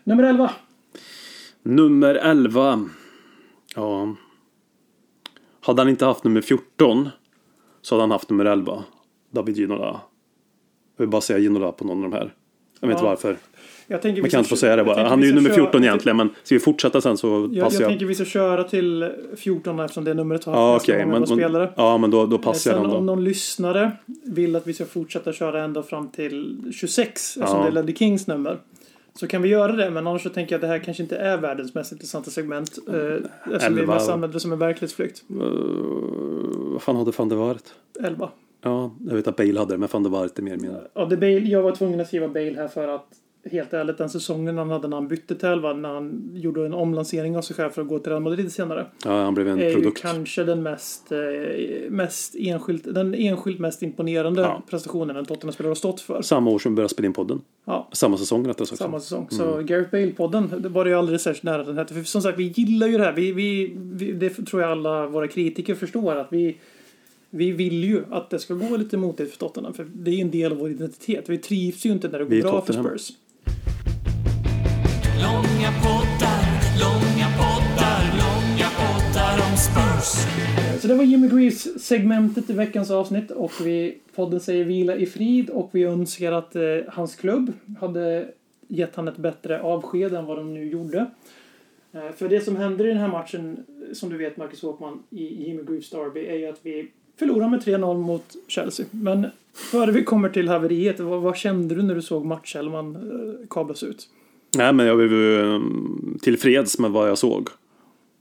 Nummer 0.09 0.23
11. 0.23 0.51
Nummer 1.63 2.15
11. 2.15 2.89
Ja. 3.75 4.15
Hade 5.61 5.81
han 5.81 5.89
inte 5.89 6.05
haft 6.05 6.23
nummer 6.23 6.41
14 6.41 7.09
så 7.81 7.95
hade 7.95 8.03
han 8.03 8.11
haft 8.11 8.29
nummer 8.29 8.45
11. 8.45 8.83
David 9.31 9.57
Ginola. 9.57 10.01
Jag 10.97 11.03
vill 11.03 11.09
bara 11.09 11.21
säga 11.21 11.39
Ginola 11.39 11.71
på 11.71 11.85
någon 11.85 12.03
av 12.05 12.11
de 12.11 12.17
här. 12.17 12.33
Jag 12.79 12.87
vet 12.87 12.95
inte 12.95 13.05
Ja. 13.05 13.09
varför. 13.09 13.37
Jag 13.87 14.01
tänker 14.01 14.21
Man 14.21 14.29
kan 14.29 14.37
inte 14.39 14.49
få 14.49 14.55
säga 14.55 14.75
det 14.75 14.79
jag 14.79 14.85
bara. 14.85 15.09
Han 15.09 15.19
är 15.23 15.27
ju 15.27 15.33
nummer 15.33 15.49
köra- 15.49 15.55
14 15.57 15.83
egentligen 15.83 16.17
men 16.17 16.29
ska 16.43 16.55
vi 16.55 16.59
fortsätta 16.59 17.01
sen 17.01 17.17
så 17.17 17.27
Jag, 17.51 17.63
passar 17.63 17.75
jag 17.75 17.81
jag. 17.83 17.89
tänker 17.89 18.05
vi 18.05 18.15
ska 18.15 18.25
köra 18.25 18.63
till 18.63 19.11
14 19.37 19.79
eftersom 19.79 20.03
det 20.03 20.13
numret 20.13 20.43
har 20.45 20.53
Ja 20.53 20.73
nästan 20.73 21.09
men, 21.09 21.27
spelare. 21.27 21.73
ja 21.75 21.97
men 21.97 22.11
då, 22.11 22.25
då 22.25 22.37
passar 22.37 22.71
jag 22.71 22.77
Sen 22.77 22.83
den 22.89 22.97
om 22.99 23.05
då. 23.05 23.13
någon 23.15 23.23
lyssnare 23.23 23.91
vill 24.25 24.55
att 24.55 24.67
vi 24.67 24.73
ska 24.73 24.85
fortsätta 24.85 25.33
köra 25.33 25.63
ända 25.63 25.83
fram 25.83 26.07
till 26.07 26.71
26 26.75 27.37
eftersom 27.37 27.57
Ja. 27.57 27.63
det 27.63 27.69
är 27.69 27.71
Ledley 27.71 27.95
Kings 27.95 28.27
nummer. 28.27 28.59
Så 29.19 29.27
kan 29.27 29.41
vi 29.41 29.49
göra 29.49 29.71
det, 29.71 29.89
men 29.89 30.07
annars 30.07 30.23
så 30.23 30.29
tänker 30.29 30.53
jag 30.53 30.57
att 30.57 30.61
det 30.61 30.67
här 30.67 30.79
kanske 30.79 31.03
inte 31.03 31.17
är 31.17 31.37
världens 31.37 31.73
mest 31.73 31.91
intressanta 31.91 32.31
segment. 32.31 32.77
Eh, 32.87 32.93
eftersom 33.53 33.75
vi 33.75 33.81
Elva. 33.81 33.93
mest 33.93 34.09
använder 34.09 34.33
det 34.33 34.39
som 34.39 34.51
en 34.51 34.59
verklighetsflykt. 34.59 35.23
Uh, 35.31 35.41
vad 36.55 36.81
fan 36.81 36.95
hade 36.95 37.11
van 37.17 37.29
der 37.29 37.35
Waart? 37.35 37.63
11. 37.99 38.29
Ja, 38.61 38.91
jag 39.07 39.15
vet 39.15 39.27
att 39.27 39.35
Bale 39.35 39.59
hade 39.59 39.73
det, 39.73 39.77
men 39.77 39.89
van 39.91 40.03
der 40.03 40.09
Waart 40.09 40.39
är 40.39 40.43
mer 40.43 40.57
min. 40.57 40.75
Ja, 40.93 41.05
det 41.05 41.17
Bale, 41.17 41.39
jag 41.39 41.61
var 41.61 41.71
tvungen 41.71 41.99
att 41.99 42.07
skriva 42.07 42.27
Bale 42.27 42.55
här 42.55 42.67
för 42.67 42.87
att 42.87 43.07
helt 43.51 43.73
ärligt 43.73 43.97
den 43.97 44.09
säsongen 44.09 44.57
han 44.57 44.69
hade 44.69 44.87
när 44.87 44.97
han 44.97 45.07
bytte 45.07 45.35
till 45.35 45.47
11, 45.49 45.73
när 45.73 45.89
han 45.93 46.31
gjorde 46.35 46.65
en 46.65 46.73
omlansering 46.73 47.37
av 47.37 47.41
sig 47.41 47.55
själv 47.55 47.69
för 47.69 47.81
att 47.81 47.87
gå 47.87 47.99
till 47.99 48.09
Real 48.11 48.21
Madrid 48.21 48.51
senare. 48.51 48.85
Ja, 49.05 49.23
han 49.23 49.33
blev 49.33 49.47
en 49.47 49.59
är 49.59 49.67
ju 49.67 49.73
produkt. 49.73 50.01
kanske 50.01 50.43
den 50.43 50.63
mest, 50.63 51.11
eh, 51.11 51.17
mest 51.89 52.35
enskilt, 52.39 52.83
den 52.93 53.13
enskilt 53.13 53.59
mest 53.59 53.83
imponerande 53.83 54.41
Ja. 54.41 54.63
prestationen 54.69 55.15
en 55.15 55.25
Tottenham-spelare 55.25 55.69
har 55.69 55.75
stått 55.75 56.01
för. 56.01 56.21
Samma 56.21 56.49
år 56.51 56.59
som 56.59 56.71
vi 56.71 56.75
började 56.75 56.89
spela 56.93 57.05
in 57.05 57.13
podden. 57.13 57.41
Ja. 57.65 57.89
Samma 57.91 58.17
säsong 58.17 58.47
rättare 58.47 58.65
sagt. 58.67 58.79
Samma 58.79 58.99
säsong. 58.99 59.27
Så 59.29 59.53
Mm. 59.53 59.65
Gareth 59.65 59.91
Bale-podden, 59.91 60.59
det 60.61 60.69
var 60.69 60.83
det 60.85 60.89
ju 60.91 60.97
aldrig 60.97 61.21
särskilt 61.21 61.43
nära 61.43 61.63
den 61.63 61.77
hette. 61.77 61.93
För 61.93 62.03
som 62.03 62.21
sagt, 62.21 62.39
vi 62.39 62.43
gillar 62.47 62.87
ju 62.87 62.97
det 62.97 63.03
här. 63.03 63.13
Vi, 63.13 63.31
vi, 63.31 63.71
vi, 63.75 64.11
det 64.11 64.29
tror 64.29 64.61
jag 64.61 64.71
alla 64.71 65.07
våra 65.07 65.27
kritiker 65.27 65.75
förstår. 65.75 66.15
att 66.15 66.27
vi 66.31 66.57
vi 67.31 67.51
vill 67.51 67.83
ju 67.83 68.03
att 68.11 68.29
det 68.29 68.39
ska 68.39 68.53
gå 68.53 68.77
lite 68.77 68.97
motigt 68.97 69.31
för 69.31 69.37
Tottenham. 69.37 69.73
För 69.73 69.87
det 69.93 70.11
är 70.11 70.15
ju 70.15 70.21
en 70.21 70.31
del 70.31 70.51
av 70.51 70.57
vår 70.57 70.69
identitet. 70.69 71.29
Vi 71.29 71.37
trivs 71.37 71.85
ju 71.85 71.91
inte 71.91 72.07
när 72.07 72.19
det 72.19 72.25
går 72.25 72.41
bra 72.41 72.61
för. 72.61 72.73
Spurs. 72.73 73.09
Långa 75.25 75.71
poddar, 75.83 76.45
långa 76.83 77.27
poddar, 77.39 78.03
långa 78.21 78.69
poddar 78.79 79.35
om 79.45 79.57
Så 80.79 80.87
det 80.87 80.93
var 80.95 81.03
Jimmy 81.03 81.27
Greaves-segmentet 81.27 82.49
i 82.49 82.53
veckans 82.53 82.91
avsnitt 82.91 83.31
och 83.31 83.51
vi, 83.63 83.97
podden 84.15 84.39
säger 84.39 84.65
vila 84.65 84.95
i 84.95 85.05
frid 85.05 85.49
och 85.49 85.69
vi 85.71 85.83
önskar 85.83 86.31
att 86.31 86.55
eh, 86.55 86.61
hans 86.87 87.15
klubb 87.15 87.53
hade 87.79 88.27
gett 88.67 88.95
han 88.95 89.07
ett 89.07 89.17
bättre 89.17 89.61
avsked 89.61 90.13
än 90.13 90.25
vad 90.25 90.37
de 90.37 90.53
nu 90.53 90.69
gjorde. 90.69 91.05
Eh, 91.91 92.11
för 92.17 92.29
det 92.29 92.41
som 92.41 92.55
händer 92.55 92.85
i 92.85 92.89
den 92.89 92.97
här 92.97 93.07
matchen, 93.07 93.65
som 93.93 94.09
du 94.09 94.17
vet 94.17 94.37
Marcus 94.37 94.63
Åkman, 94.63 95.03
i 95.09 95.47
Jimmy 95.47 95.63
Greaves 95.63 95.89
Derby, 95.89 96.25
är 96.25 96.35
ju 96.35 96.45
att 96.45 96.59
vi 96.63 96.91
förlorar 97.19 97.49
med 97.49 97.59
3-0 97.59 97.97
mot 97.97 98.35
Chelsea. 98.47 98.85
Men 98.91 99.27
före 99.53 99.91
vi 99.91 100.03
kommer 100.03 100.29
till 100.29 100.49
haveriet, 100.49 100.99
vad, 100.99 101.21
vad 101.21 101.37
kände 101.37 101.75
du 101.75 101.83
när 101.83 101.95
du 101.95 102.01
såg 102.01 102.25
matchelvan 102.25 102.95
eh, 102.95 103.47
kablas 103.49 103.83
ut? 103.83 104.09
Nej, 104.55 104.73
men 104.73 104.85
jag 104.85 104.97
blev 104.97 105.13
mm, 105.13 106.17
tillfreds 106.21 106.79
med 106.79 106.91
vad 106.91 107.09
jag 107.09 107.17
såg. 107.17 107.49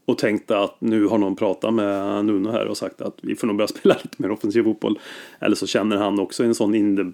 Och 0.05 0.17
tänkte 0.17 0.57
att 0.57 0.81
nu 0.81 1.05
har 1.05 1.17
någon 1.17 1.35
pratat 1.35 1.73
med 1.73 2.25
Nuno 2.25 2.51
här 2.51 2.67
och 2.67 2.77
sagt 2.77 3.01
att 3.01 3.17
vi 3.21 3.35
får 3.35 3.47
nog 3.47 3.55
börja 3.55 3.67
spela 3.77 3.95
lite 4.03 4.21
mer 4.21 4.31
offensiv 4.31 4.63
fotboll. 4.63 4.99
Eller 5.39 5.55
så 5.55 5.67
känner 5.67 5.97
han 5.97 6.19
också 6.19 6.43
en 6.43 6.55
sån, 6.55 6.75
in, 6.75 7.13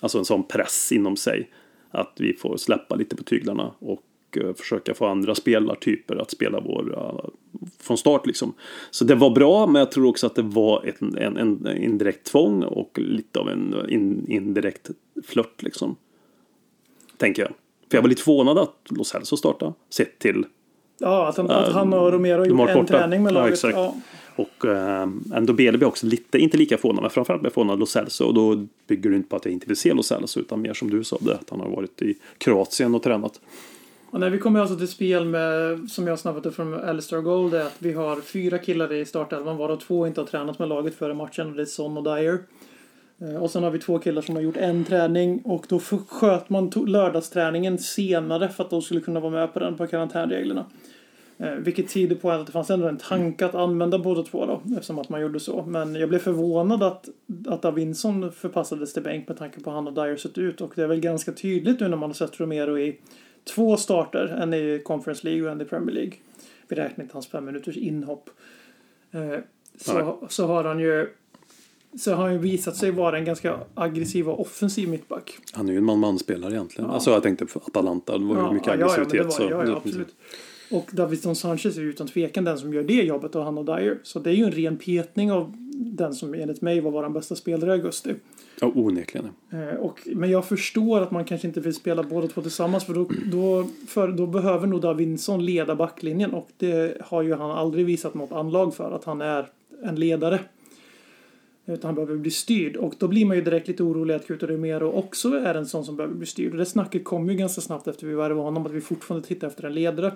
alltså 0.00 0.18
en 0.18 0.24
sån 0.24 0.42
press 0.42 0.92
inom 0.92 1.16
sig. 1.16 1.50
Att 1.90 2.12
vi 2.16 2.32
får 2.32 2.56
släppa 2.56 2.94
lite 2.94 3.16
på 3.16 3.22
tyglarna 3.22 3.72
och 3.78 4.02
eh, 4.36 4.54
försöka 4.54 4.94
få 4.94 5.06
andra 5.06 5.34
spelartyper 5.34 6.16
att 6.16 6.30
spela 6.30 6.60
vår 6.60 6.98
eh, 6.98 7.28
från 7.78 7.98
start 7.98 8.26
liksom. 8.26 8.54
Så 8.90 9.04
det 9.04 9.14
var 9.14 9.30
bra, 9.30 9.66
men 9.66 9.80
jag 9.80 9.90
tror 9.90 10.08
också 10.08 10.26
att 10.26 10.34
det 10.34 10.42
var 10.42 10.92
en, 11.00 11.18
en, 11.18 11.36
en 11.36 11.76
indirekt 11.76 12.26
tvång 12.26 12.62
och 12.62 12.98
lite 12.98 13.38
av 13.38 13.48
en 13.48 13.90
in, 13.90 14.26
indirekt 14.28 14.90
flört 15.26 15.62
liksom. 15.62 15.96
Tänker 17.16 17.42
jag. 17.42 17.52
För 17.90 17.96
jag 17.98 18.02
var 18.02 18.08
lite 18.08 18.22
förvånad 18.22 18.58
att 18.58 18.74
Los 18.90 19.08
Celso 19.08 19.36
startade, 19.36 19.72
sett 19.90 20.18
till 20.18 20.44
Ja, 20.98 21.28
att 21.28 21.36
han, 21.36 21.50
att 21.50 21.72
han 21.72 21.92
och 21.94 22.12
Romero 22.12 22.44
gjort 22.46 22.68
en 22.68 22.74
borta. 22.74 22.86
träning 22.98 23.22
med 23.22 23.30
Ja, 23.30 23.34
laget. 23.38 23.52
exakt. 23.54 23.76
Ja, 23.76 23.94
Och 24.36 24.64
eh, 24.64 25.08
ändå 25.34 25.52
blev 25.52 25.74
jag 25.80 25.88
också 25.88 26.06
lite, 26.06 26.38
inte 26.38 26.56
lika 26.58 26.78
förvånad, 26.78 27.02
men 27.02 27.10
framförallt 27.10 27.42
jag 27.42 27.52
förvånad 27.52 27.78
Lo 27.78 27.86
Celso. 27.86 28.24
Och 28.24 28.34
då 28.34 28.66
bygger 28.86 29.10
det 29.10 29.16
inte 29.16 29.28
på 29.28 29.36
att 29.36 29.44
jag 29.44 29.52
inte 29.54 29.66
vill 29.66 29.76
se 29.76 29.94
Lo 29.94 30.02
Celso, 30.02 30.40
utan 30.40 30.62
mer 30.62 30.74
som 30.74 30.90
du 30.90 31.04
sa, 31.04 31.16
det, 31.20 31.34
att 31.34 31.50
han 31.50 31.60
har 31.60 31.68
varit 31.68 32.02
i 32.02 32.14
Kroatien 32.38 32.94
och 32.94 33.02
tränat. 33.02 33.40
Och 34.10 34.20
när 34.20 34.30
vi 34.30 34.38
kommer 34.38 34.60
alltså 34.60 34.76
till 34.76 34.88
spel 34.88 35.24
med, 35.24 35.80
som 35.90 36.06
jag 36.06 36.18
snabbat 36.18 36.46
upp 36.46 36.54
från 36.54 36.74
Alistair 36.74 37.20
Gold, 37.20 37.54
är 37.54 37.60
att 37.60 37.76
vi 37.78 37.92
har 37.92 38.20
fyra 38.20 38.58
killar 38.58 38.92
i 38.92 39.04
startelvan, 39.04 39.56
varav 39.56 39.76
två 39.76 40.06
inte 40.06 40.20
har 40.20 40.26
tränat 40.26 40.58
med 40.58 40.68
laget 40.68 40.94
före 40.94 41.14
matchen. 41.14 41.46
Och 41.50 41.54
det 41.56 41.62
är 41.62 41.66
Son 41.66 41.96
och 41.96 42.04
Dyer. 42.16 42.38
Eh, 43.18 43.36
Och 43.36 43.50
sen 43.50 43.62
har 43.62 43.70
vi 43.70 43.78
två 43.78 43.98
killar 43.98 44.22
som 44.22 44.34
har 44.34 44.42
gjort 44.42 44.56
en 44.56 44.84
träning 44.84 45.42
och 45.44 45.66
då 45.68 45.78
sköt 46.08 46.50
man 46.50 46.72
lördagsträningen 46.86 47.78
senare 47.78 48.48
för 48.48 48.64
att 48.64 48.70
de 48.70 48.82
skulle 48.82 49.00
kunna 49.00 49.20
vara 49.20 49.32
med 49.32 49.52
på 49.52 49.58
den 49.58 49.76
på 49.76 49.86
karantänreglerna. 49.86 50.66
Eh, 51.38 51.52
vilket 51.54 51.88
tyder 51.88 52.16
på 52.16 52.30
att 52.30 52.46
det 52.46 52.52
fanns 52.52 52.70
ändå 52.70 52.88
en 52.88 52.96
tanke 52.96 53.46
att 53.46 53.54
använda 53.54 53.98
båda 53.98 54.22
två 54.22 54.46
då, 54.46 54.62
eftersom 54.72 54.98
att 54.98 55.08
man 55.08 55.20
gjorde 55.20 55.40
så. 55.40 55.64
Men 55.66 55.94
jag 55.94 56.08
blev 56.08 56.18
förvånad 56.18 56.82
att, 56.82 57.08
att 57.48 57.62
Davinson 57.62 58.32
förpassades 58.32 58.92
till 58.92 59.02
bänk 59.02 59.28
med 59.28 59.36
tanke 59.36 59.60
på 59.60 59.70
hur 59.70 59.74
han 59.74 59.86
och 59.86 59.94
Dyer 59.94 60.16
sett 60.16 60.38
ut. 60.38 60.60
Och 60.60 60.72
det 60.74 60.82
är 60.82 60.86
väl 60.86 61.00
ganska 61.00 61.32
tydligt 61.32 61.80
nu 61.80 61.88
när 61.88 61.96
man 61.96 62.08
har 62.08 62.14
sett 62.14 62.40
Romero 62.40 62.78
i 62.78 62.98
två 63.54 63.76
starter, 63.76 64.26
en 64.26 64.54
i 64.54 64.82
Conference 64.84 65.26
League 65.26 65.46
och 65.46 65.52
en 65.52 65.60
i 65.60 65.64
Premier 65.64 65.94
League. 65.94 66.12
Vi 66.68 66.76
räknar 66.76 67.04
inte 67.04 67.14
hans 67.14 67.28
fem 67.28 67.44
minuters 67.44 67.76
inhopp. 67.76 68.30
Eh, 69.10 69.38
så, 69.80 70.26
så 70.28 70.46
har 70.46 70.64
han 70.64 70.80
ju 70.80 71.08
så 71.98 72.14
har 72.14 72.22
han 72.22 72.32
ju 72.32 72.38
visat 72.38 72.76
sig 72.76 72.90
vara 72.90 73.18
en 73.18 73.24
ganska 73.24 73.58
aggressiv 73.74 74.28
och 74.28 74.40
offensiv 74.40 74.88
mittback. 74.88 75.38
Han 75.52 75.68
är 75.68 75.72
ju 75.72 75.78
en 75.78 75.84
man-man-spelare 75.84 76.52
egentligen. 76.52 76.90
Alltså 76.90 77.10
jag 77.10 77.22
tänkte 77.22 77.46
på 77.46 77.58
Atalanta, 77.58 78.18
det 78.18 78.24
var 78.24 78.36
ju 78.36 78.54
mycket 78.54 78.66
ja, 78.66 78.72
ja, 78.72 78.78
men 78.78 78.90
aggressivitet. 78.90 79.38
var, 79.38 79.50
ja, 79.50 79.64
så, 79.64 79.70
ja, 79.70 79.76
absolut. 79.76 80.14
Och 80.70 80.88
Davidson 80.92 81.36
Sanchez 81.36 81.76
är 81.76 81.80
ju 81.80 81.90
utan 81.90 82.06
tvekan 82.06 82.44
den 82.44 82.58
som 82.58 82.74
gör 82.74 82.82
det 82.82 83.02
jobbet 83.02 83.34
och 83.34 83.44
han 83.44 83.58
och 83.58 83.64
Dyer. 83.64 83.98
Så 84.02 84.18
det 84.18 84.30
är 84.30 84.34
ju 84.34 84.44
en 84.44 84.52
ren 84.52 84.76
petning 84.76 85.32
av 85.32 85.54
den 85.76 86.14
som 86.14 86.34
enligt 86.34 86.60
mig 86.60 86.80
var 86.80 86.90
vår 86.90 87.08
bästa 87.08 87.34
spelare 87.34 87.70
i 87.70 87.72
augusti. 87.72 88.14
Ja, 88.60 88.72
onekligen. 88.74 89.28
Eh, 89.50 89.80
och, 89.80 90.00
men 90.06 90.30
jag 90.30 90.44
förstår 90.44 91.00
att 91.00 91.10
man 91.10 91.24
kanske 91.24 91.46
inte 91.46 91.60
vill 91.60 91.74
spela 91.74 92.02
båda 92.02 92.28
två 92.28 92.42
tillsammans 92.42 92.84
för 92.84 92.94
då, 92.94 93.08
då, 93.26 93.68
för 93.86 94.08
då 94.08 94.26
behöver 94.26 94.66
nog 94.66 94.80
Davinson 94.80 95.44
leda 95.44 95.74
backlinjen 95.74 96.34
och 96.34 96.48
det 96.56 97.00
har 97.00 97.22
ju 97.22 97.34
han 97.34 97.50
aldrig 97.50 97.86
visat 97.86 98.14
något 98.14 98.32
anlag 98.32 98.74
för 98.74 98.92
att 98.92 99.04
han 99.04 99.20
är 99.20 99.48
en 99.84 99.94
ledare. 99.94 100.40
Utan 101.66 101.88
han 101.88 101.94
behöver 101.94 102.16
bli 102.16 102.30
styrd 102.30 102.76
och 102.76 102.94
då 102.98 103.08
blir 103.08 103.26
man 103.26 103.36
ju 103.36 103.42
direkt 103.42 103.68
lite 103.68 103.82
orolig 103.82 104.14
att 104.14 104.26
Kuto 104.26 104.46
Romero 104.46 104.92
också 104.92 105.28
är 105.28 105.54
en 105.54 105.66
sån 105.66 105.84
som 105.84 105.96
behöver 105.96 106.14
bli 106.14 106.26
styrd. 106.26 106.52
Och 106.52 106.58
det 106.58 106.66
snacket 106.66 107.04
kom 107.04 107.28
ju 107.28 107.34
ganska 107.36 107.60
snabbt 107.60 107.88
efter 107.88 108.06
vi 108.06 108.14
värvade 108.14 108.40
honom 108.40 108.66
att 108.66 108.72
vi 108.72 108.80
fortfarande 108.80 109.28
tittar 109.28 109.46
efter 109.46 109.64
en 109.64 109.74
ledare. 109.74 110.06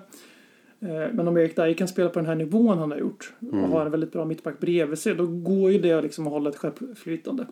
Eh, 0.79 1.13
Men 1.13 1.27
om 1.27 1.37
Erik 1.37 1.55
Dyer 1.55 1.73
kan 1.73 1.87
spela 1.87 2.09
på 2.09 2.19
den 2.19 2.25
här 2.25 2.35
nivån 2.35 2.77
han 2.77 2.91
har 2.91 2.97
gjort 2.97 3.33
och 3.51 3.57
har 3.57 3.85
en 3.85 3.91
väldigt 3.91 4.11
bra 4.11 4.25
mittback 4.25 4.59
bredvid 4.59 4.99
sig 4.99 5.15
då 5.15 5.27
går 5.27 5.71
ju 5.71 5.79
det 5.79 6.01
liksom 6.01 6.27
att 6.27 6.33
hålla 6.33 6.49
ett 6.49 6.57
självflytande. 6.57 7.45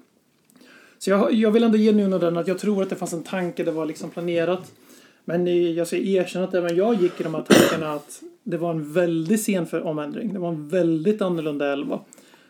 Så 0.97 1.09
jag, 1.09 1.33
jag 1.33 1.51
vill 1.51 1.63
ändå 1.63 1.77
ge 1.77 1.91
Nuno 1.91 2.17
den 2.17 2.37
att 2.37 2.47
jag 2.47 2.59
tror 2.59 2.81
att 2.83 2.89
det 2.89 2.95
fanns 2.95 3.13
en 3.13 3.23
tanke, 3.23 3.63
det 3.63 3.71
var 3.71 3.85
liksom 3.85 4.09
planerat. 4.09 4.71
Men 5.25 5.73
jag 5.75 5.87
ska 5.87 5.97
erkänna 5.97 6.45
att 6.45 6.53
även 6.53 6.75
jag 6.75 7.01
gick 7.01 7.19
i 7.19 7.23
de 7.23 7.35
här 7.35 7.41
tankarna 7.41 7.93
att 7.93 8.21
det 8.43 8.57
var 8.57 8.71
en 8.71 8.93
väldigt 8.93 9.41
sen 9.41 9.65
för 9.65 9.87
omändring. 9.87 10.33
Det 10.33 10.39
var 10.39 10.49
en 10.49 10.67
väldigt 10.67 11.21
annorlunda 11.21 11.73
elva. 11.73 11.99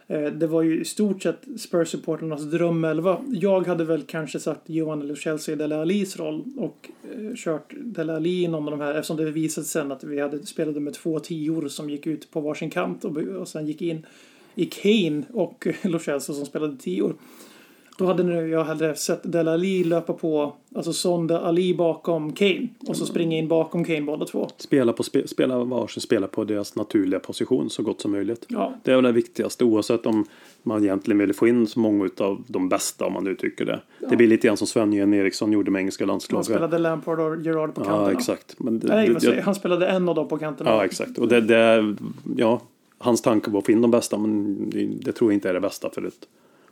Eh, 0.09 0.31
det 0.31 0.47
var 0.47 0.61
ju 0.61 0.81
i 0.81 0.85
stort 0.85 1.23
sett 1.23 1.41
Spurs-supporternas 1.57 2.51
drömelva. 2.51 3.21
Jag 3.27 3.67
hade 3.67 3.83
väl 3.83 4.03
kanske 4.03 4.39
satt 4.39 4.61
Johan 4.65 5.01
eller 5.01 5.15
Chelsea 5.15 5.53
i 5.53 5.57
Dele 5.57 5.75
Alis 5.75 6.17
roll 6.17 6.43
och 6.57 6.89
eh, 7.03 7.35
kört 7.35 7.73
Dele 7.77 8.15
Ali 8.15 8.43
i 8.43 8.47
någon 8.47 8.65
av 8.65 8.71
de 8.71 8.81
här 8.81 8.95
eftersom 8.95 9.17
det 9.17 9.31
visade 9.31 9.65
sig 9.65 9.81
sen 9.81 9.91
att 9.91 10.03
vi 10.03 10.19
hade 10.19 10.45
spelade 10.45 10.79
med 10.79 10.93
två 10.93 11.19
tior 11.19 11.67
som 11.67 11.89
gick 11.89 12.07
ut 12.07 12.31
på 12.31 12.41
varsin 12.41 12.69
kant 12.69 13.05
och, 13.05 13.17
och 13.17 13.47
sen 13.47 13.67
gick 13.67 13.81
in 13.81 14.05
i 14.55 14.65
Kane 14.65 15.23
och 15.33 15.67
Lo 15.83 15.99
Celso 15.99 16.33
som 16.33 16.45
spelade 16.45 16.77
tior. 16.77 17.15
Då 17.99 18.05
hade 18.05 18.23
nu 18.23 18.49
jag 18.49 18.63
hellre 18.63 18.95
sett 18.95 19.31
Dele 19.31 19.51
Alli 19.51 19.83
löpa 19.83 20.13
på, 20.13 20.53
alltså 20.75 20.93
Sonda 20.93 21.39
Ali 21.39 21.73
bakom 21.75 22.33
Kane 22.33 22.67
och 22.87 22.97
så 22.97 23.05
springa 23.05 23.37
in 23.37 23.47
bakom 23.47 23.83
Kane 23.85 24.01
båda 24.01 24.25
två. 24.25 24.47
Spela, 24.57 24.93
på, 24.93 25.03
spe, 25.03 25.27
spela 25.27 25.63
varsin 25.63 26.01
spela 26.01 26.27
på 26.27 26.43
deras 26.43 26.75
naturliga 26.75 27.19
position 27.19 27.69
så 27.69 27.83
gott 27.83 28.01
som 28.01 28.11
möjligt. 28.11 28.45
Ja, 28.49 28.73
Det 28.83 28.91
är 28.91 28.95
väl 28.95 29.03
det 29.03 29.11
viktigaste 29.11 29.63
oavsett 29.63 30.05
om 30.05 30.25
man 30.63 30.83
egentligen 30.83 31.19
vill 31.19 31.33
få 31.33 31.47
in 31.47 31.67
så 31.67 31.79
många 31.79 32.09
av 32.17 32.43
de 32.47 32.69
bästa 32.69 33.05
om 33.05 33.13
man 33.13 33.23
nu 33.23 33.35
tycker 33.35 33.65
det. 33.65 33.79
Det 34.09 34.15
blir 34.15 34.27
lite 34.27 34.47
grann 34.47 34.57
som 34.57 34.67
Sven-Göran 34.67 35.13
Eriksson 35.13 35.51
gjorde 35.51 35.71
med 35.71 35.79
engelska 35.79 36.03
han 36.03 36.07
landslaget. 36.07 36.45
spelade 36.45 36.77
Lampard 36.77 37.19
och 37.19 37.41
Gerard 37.45 37.75
på 37.75 37.81
kanterna. 37.81 38.03
Ja, 38.03 38.11
exakt. 38.11 38.59
Men 38.59 38.79
det, 38.79 38.87
Nej, 38.87 39.11
jag? 39.21 39.23
jag- 39.37 39.41
han 39.43 39.55
spelade 39.55 39.87
en 39.87 40.09
av 40.09 40.15
dem 40.15 40.27
på 40.27 40.37
kanterna. 40.37 40.69
Ja, 40.69 40.85
exakt. 40.85 41.17
Och 41.17 41.27
det, 41.27 41.41
det, 41.41 41.95
ja, 42.37 42.61
hans 42.97 43.21
tanke 43.21 43.51
var 43.51 43.59
att 43.59 43.65
få 43.65 43.71
in 43.71 43.81
de 43.81 43.91
bästa, 43.91 44.17
men 44.17 44.57
det, 44.69 44.85
det 44.85 45.11
tror 45.11 45.31
jag 45.31 45.35
inte 45.35 45.49
är 45.49 45.53
det 45.53 45.59
bästa 45.59 45.89
för, 45.89 46.05
ett, 46.07 46.27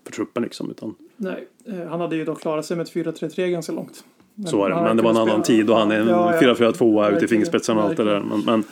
för 0.07 0.13
truppen 0.13 0.43
liksom. 0.43 0.71
Utan, 0.71 0.95
Nej, 1.17 1.47
eh, 1.65 1.87
han 1.87 2.01
hade 2.01 2.15
ju 2.15 2.25
då 2.25 2.35
klarat 2.35 2.65
sig 2.65 2.77
med 2.77 2.83
ett 2.83 2.93
4-3-3 2.93 3.49
ganska 3.49 3.71
långt. 3.71 4.03
Men 4.35 4.47
så 4.47 4.65
är 4.65 4.69
det. 4.69 4.75
Men 4.75 4.97
det 4.97 5.03
var 5.03 5.09
en 5.09 5.17
annan 5.17 5.43
spela- 5.43 5.43
tid 5.43 5.69
och 5.69 5.77
han 5.77 5.91
är 5.91 5.99
en 5.99 6.07
Ja, 6.07 6.35
ja. 6.41 6.53
4-4-2 6.53 7.15
ute 7.15 7.25
i 7.25 7.27
fingerspetsen 7.27 7.77
och 7.77 7.83
allt 7.83 7.97
det 7.97 8.03
där. 8.03 8.19
Men, 8.19 8.39
men, 8.45 8.63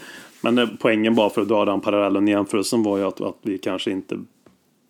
men 0.42 0.58
eh, 0.58 0.70
poängen 0.80 1.16
bara 1.16 1.30
för 1.30 1.42
att 1.42 1.48
dra 1.48 1.66
den 1.66 1.82
parallellen 1.82 2.28
i 2.28 2.32
jämförelsen 2.32 2.84
var 2.84 2.98
ju 2.98 3.04
att, 3.04 3.22
att 3.22 3.38
vi 3.42 3.58
kanske 3.58 3.92
inte 3.92 4.20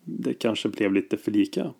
det 0.04 0.34
kanske 0.34 0.68
blev 0.68 0.92
lite 0.92 1.16
för 1.16 1.30
lika. 1.30 1.70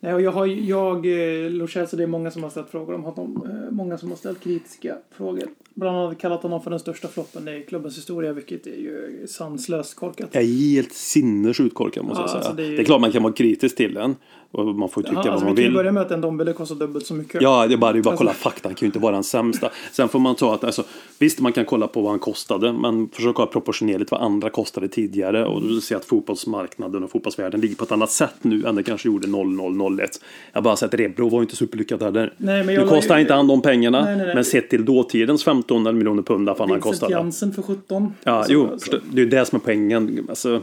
Nej, 0.00 0.14
och 0.14 0.20
jag 0.20 0.32
har 0.32 0.46
jag, 0.46 0.96
eh, 0.96 1.50
Lo 1.50 1.66
det 1.66 2.02
är 2.02 2.06
många 2.06 2.30
som 2.30 2.42
har 2.42 2.50
ställt 2.50 2.70
frågor 2.70 2.94
om 2.94 3.04
honom. 3.04 3.48
Många 3.70 3.98
som 3.98 4.08
har 4.08 4.16
ställt 4.16 4.40
kritiska 4.40 4.96
frågor. 5.10 5.44
Bland 5.78 5.96
annat 5.96 6.18
kallat 6.18 6.42
honom 6.42 6.62
för 6.62 6.70
den 6.70 6.78
största 6.80 7.08
floppen 7.08 7.48
i 7.48 7.64
klubbens 7.68 7.96
historia, 7.98 8.32
vilket 8.32 8.66
är 8.66 8.70
ju 8.70 9.26
sanslöst 9.28 9.94
korkat. 9.94 10.28
Jag 10.32 10.42
är 10.42 10.46
helt 10.46 10.92
sinnessjukt 10.92 11.74
korkad 11.74 12.04
måste 12.04 12.20
Ja, 12.20 12.22
jag 12.22 12.30
säga. 12.30 12.38
alltså, 12.38 12.52
det 12.52 12.62
det, 12.62 12.68
är 12.68 12.72
är 12.74 12.78
ju- 12.78 12.84
klart 12.84 13.00
man 13.00 13.12
kan 13.12 13.22
vara 13.22 13.32
kritisk 13.32 13.76
till 13.76 13.94
den. 13.94 14.16
Och 14.52 14.66
man 14.66 14.88
får 14.88 15.02
tycka 15.02 15.12
Ja, 15.14 15.20
vad 15.22 15.32
alltså, 15.32 15.44
man 15.46 15.54
vi 15.54 15.56
kan 15.56 15.62
ju 15.64 15.68
vill. 15.68 15.76
börja 15.76 15.92
med 15.92 16.02
att 16.02 16.10
en 16.10 16.20
Dombele 16.20 16.52
kostar 16.52 16.76
dubbelt 16.76 17.06
så 17.06 17.14
mycket. 17.14 17.42
Ja, 17.42 17.66
det 17.66 17.74
är 17.74 17.76
bara, 17.76 17.92
det 17.92 17.98
är 17.98 18.02
bara 18.02 18.10
att 18.12 18.18
kolla 18.18 18.30
Alltså- 18.30 18.42
fakta. 18.48 18.68
Han 18.68 18.74
kan 18.74 18.86
ju 18.86 18.86
inte 18.86 18.98
vara 18.98 19.14
den 19.14 19.24
sämsta. 19.24 19.70
Sen 19.92 20.08
får 20.08 20.18
man 20.18 20.34
ta 20.34 20.54
att, 20.54 20.64
alltså, 20.64 20.84
visst 21.18 21.40
man 21.40 21.52
kan 21.52 21.64
kolla 21.64 21.86
på 21.86 22.00
vad 22.00 22.10
han 22.10 22.18
kostade, 22.18 22.72
men 22.72 23.08
försök 23.08 23.36
ha 23.36 23.46
proportionerligt 23.46 24.10
vad 24.10 24.20
andra 24.22 24.50
kostade 24.50 24.88
tidigare. 24.88 25.46
Och 25.46 25.62
du 25.62 25.80
ser 25.80 25.96
att 25.96 26.04
fotbollsmarknaden 26.04 27.04
och 27.04 27.10
fotbollsvärlden 27.10 27.60
ligger 27.60 27.76
på 27.76 27.84
ett 27.84 27.92
annat 27.92 28.10
sätt 28.10 28.34
nu 28.42 28.64
än 28.66 28.74
det 28.74 28.82
kanske 28.82 29.08
gjorde 29.08 29.28
0001. 29.28 30.20
Jag 30.52 30.62
bara 30.62 30.76
sett 30.76 30.94
Rebro 30.94 31.28
var 31.28 31.38
ju 31.38 31.42
inte 31.42 31.56
superlyckat 31.56 32.02
heller. 32.02 32.32
Nej, 32.36 32.64
men 32.64 32.74
jag 32.74 32.82
nu 32.84 32.88
kostar 32.88 33.14
ju- 33.16 33.20
inte 33.20 33.34
han 33.34 33.46
de 33.46 33.62
pengarna, 33.62 34.04
Nej, 34.04 34.16
nej, 34.16 34.26
nej. 34.26 34.34
men 34.34 34.44
sett 34.44 34.70
till 34.70 34.84
dåtidens 34.84 35.44
15 35.44 35.98
miljoner 35.98 36.22
pund 36.22 36.48
vad 36.48 36.56
fan 36.56 36.68
han 36.70 36.76
Vincent 36.76 36.92
kostade. 36.92 37.12
Jansen 37.12 37.52
för 37.52 37.62
17. 37.62 38.12
Ja, 38.24 38.32
Alltså, 38.32 38.52
jo, 38.52 38.66
alltså. 38.72 38.90
det 39.12 39.20
är 39.20 39.24
ju 39.24 39.30
det 39.30 39.44
som 39.44 39.56
är 39.56 39.60
poängen. 39.60 40.26
Alltså, 40.28 40.60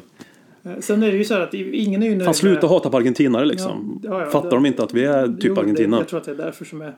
Sen 0.80 1.04
är 1.04 1.12
det 1.12 1.18
ju 1.18 1.24
så 1.26 1.34
här 1.34 1.42
att 1.42 1.54
ingen 1.54 2.04
är 2.04 2.08
ju 2.08 2.12
nöjd 2.16 2.26
fan, 2.26 2.34
sluta 2.34 2.68
hata 2.68 2.90
på 2.90 2.98
argentinare 2.98 3.46
liksom. 3.46 4.00
Ja, 4.04 4.20
ja, 4.22 4.26
Fattar 4.30 4.50
det- 4.50 4.56
de 4.56 4.66
inte 4.66 4.84
att 4.84 4.94
vi 4.94 5.04
är 5.06 5.28
typ 5.28 5.38
Jo, 5.44 5.60
Argentina? 5.60 5.98
Det, 5.98 6.02
jag 6.02 6.08
tror 6.08 6.20
att 6.20 6.26
det 6.26 6.32
är 6.32 6.36
därför 6.36 6.66
som 6.66 6.82
är. 6.82 6.96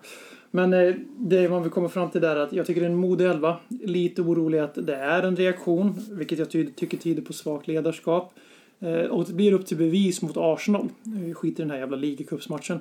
Men 0.51 0.73
eh, 0.73 0.93
det 1.17 1.49
man 1.49 1.61
vill 1.63 1.71
komma 1.71 1.89
fram 1.89 2.09
till 2.09 2.21
där 2.21 2.35
är 2.35 2.39
att 2.39 2.53
jag 2.53 2.65
tycker 2.65 2.81
det 2.81 2.87
är 2.87 2.91
en 2.91 2.97
modig 2.97 3.25
elva. 3.25 3.57
Lite 3.83 4.21
orolig 4.21 4.59
att 4.59 4.75
det 4.75 4.95
är 4.95 5.23
en 5.23 5.35
reaktion, 5.35 5.95
vilket 6.11 6.39
jag 6.39 6.49
ty- 6.51 6.71
tycker 6.75 6.97
tyder 6.97 7.21
på 7.21 7.33
svagt 7.33 7.67
ledarskap. 7.67 8.33
Eh, 8.79 8.93
och 9.11 9.25
det 9.27 9.33
blir 9.33 9.53
upp 9.53 9.65
till 9.65 9.77
bevis 9.77 10.21
mot 10.21 10.37
Arsenal. 10.37 10.89
Eh, 11.27 11.33
Skit 11.35 11.59
i 11.59 11.61
den 11.61 11.71
här 11.71 11.77
jävla 11.77 11.97
ligacupsmatchen. 11.97 12.79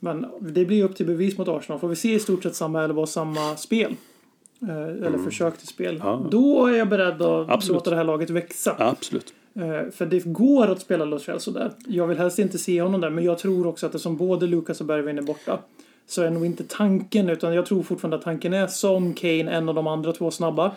Men 0.00 0.26
det 0.40 0.64
blir 0.64 0.84
upp 0.84 0.96
till 0.96 1.06
bevis 1.06 1.38
mot 1.38 1.48
Arsenal. 1.48 1.80
Får 1.80 1.88
vi 1.88 1.96
se 1.96 2.14
i 2.14 2.18
stort 2.18 2.42
sett 2.42 2.54
samma 2.54 2.82
elva 2.84 3.02
och 3.02 3.08
samma 3.08 3.56
spel. 3.56 3.94
Eh, 4.62 5.06
eller 5.06 5.18
försök 5.18 5.58
till 5.58 5.68
spel. 5.68 5.94
Mm. 5.94 6.06
Ja. 6.06 6.26
Då 6.30 6.66
är 6.66 6.76
jag 6.78 6.88
beredd 6.88 7.22
att 7.22 7.50
Absolut. 7.50 7.74
låta 7.74 7.90
det 7.90 7.96
här 7.96 8.04
laget 8.04 8.30
växa. 8.30 8.74
Absolut. 8.78 9.34
Eh, 9.56 9.90
För 9.90 10.06
det 10.06 10.24
går 10.24 10.66
att 10.66 10.80
spela 10.80 11.04
Lo 11.04 11.18
Celso 11.18 11.50
där. 11.50 11.72
Jag 11.86 12.06
vill 12.06 12.18
helst 12.18 12.38
inte 12.38 12.58
se 12.58 12.82
honom 12.82 13.00
där, 13.00 13.10
men 13.10 13.24
jag 13.24 13.38
tror 13.38 13.66
också 13.66 13.86
att 13.86 13.92
det 13.92 13.98
som 13.98 14.16
både 14.16 14.46
Lucas 14.46 14.80
och 14.80 14.86
Bergvin 14.86 15.18
är 15.18 15.22
borta 15.22 15.58
så 16.06 16.22
är 16.22 16.30
nog 16.30 16.46
inte 16.46 16.64
tanken, 16.64 17.30
utan 17.30 17.54
jag 17.54 17.66
tror 17.66 17.82
fortfarande 17.82 18.16
att 18.16 18.22
tanken 18.22 18.52
är 18.52 18.66
som 18.66 19.14
Kane, 19.14 19.50
en 19.50 19.68
av 19.68 19.74
de 19.74 19.86
andra 19.86 20.12
två 20.12 20.30
snabba. 20.30 20.72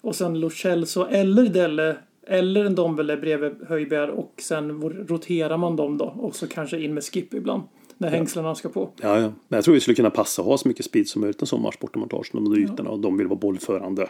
Och 0.00 0.14
sen 0.14 0.40
Lo 0.40 0.50
Celso 0.50 1.06
eller 1.10 1.48
Delle 1.48 1.96
eller 2.26 2.64
en 2.64 2.74
Dombele 2.74 3.16
bredvid 3.16 3.52
Höjbjerg 3.68 4.10
och 4.10 4.32
sen 4.42 4.82
roterar 5.08 5.56
man 5.56 5.76
dem 5.76 5.98
då 5.98 6.04
och 6.04 6.36
så 6.36 6.46
kanske 6.46 6.80
in 6.80 6.94
med 6.94 7.04
Skip 7.04 7.34
ibland. 7.34 7.62
När 7.98 8.08
hängslarna 8.08 8.54
ska 8.54 8.68
på. 8.68 8.90
Ja, 9.02 9.20
ja. 9.20 9.32
Men 9.48 9.56
jag 9.56 9.64
tror 9.64 9.74
vi 9.74 9.80
skulle 9.80 9.94
kunna 9.94 10.10
passa 10.10 10.42
och 10.42 10.48
ha 10.48 10.58
så 10.58 10.68
mycket 10.68 10.84
speed 10.84 11.08
som 11.08 11.20
möjligt 11.20 11.40
en 11.40 11.46
sån 11.46 11.62
match 11.62 11.76
borta 11.80 11.98
mot 11.98 12.14
Arsenal. 12.14 12.44
De 12.44 12.60
ytorna 12.62 12.90
och 12.90 13.00
de 13.00 13.16
vill 13.16 13.26
vara 13.26 13.38
bollförande. 13.38 14.08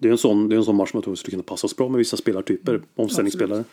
Det 0.00 0.08
är 0.08 0.12
en 0.12 0.18
sån, 0.18 0.48
det 0.48 0.54
är 0.54 0.56
en 0.56 0.64
sån 0.64 0.76
match 0.76 0.90
som 0.90 0.98
jag 0.98 1.04
tror 1.04 1.14
skulle 1.14 1.30
kunna 1.30 1.42
passa 1.42 1.66
oss 1.66 1.76
bra 1.76 1.88
med 1.88 1.98
vissa 1.98 2.16
spelartyper. 2.16 2.80
Omställningsspelare. 2.94 3.64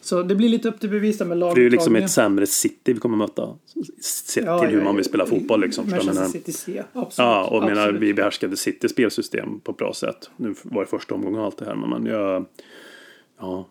Så 0.00 0.22
det 0.22 0.34
blir 0.34 0.48
lite 0.48 0.68
upp 0.68 0.80
till 0.80 0.90
bevis 0.90 1.18
där 1.18 1.24
med 1.24 1.38
Det 1.38 1.44
är 1.44 1.56
ju 1.56 1.70
liksom 1.70 1.92
laguttagningen. 1.92 2.04
ett 2.04 2.10
sämre 2.10 2.46
City 2.46 2.92
vi 2.92 3.00
kommer 3.00 3.16
möta. 3.16 3.48
Sett 4.00 4.44
Ja, 4.44 4.58
till 4.58 4.68
hur 4.68 4.78
ja, 4.78 4.84
man 4.84 4.96
vill 4.96 5.04
spela 5.04 5.26
fotboll 5.26 5.60
liksom. 5.60 5.90
Manchester 5.90 6.24
City 6.24 6.52
C. 6.52 6.82
Absolut. 6.92 7.18
Ja, 7.18 7.46
och 7.46 7.56
jag 7.56 7.64
menar, 7.64 7.82
absolut. 7.82 8.02
vi 8.02 8.14
behärskade 8.14 8.56
Citys 8.56 8.90
spelsystem 8.90 9.60
på 9.60 9.72
ett 9.72 9.78
bra 9.78 9.94
sätt. 9.94 10.30
Nu 10.36 10.54
var 10.62 10.82
det 10.82 10.90
första 10.90 11.14
omgången 11.14 11.38
och 11.40 11.44
allt 11.46 11.58
det 11.58 11.64
här, 11.64 11.74
men 11.74 12.06
jag, 12.06 12.44
ja, 13.40 13.68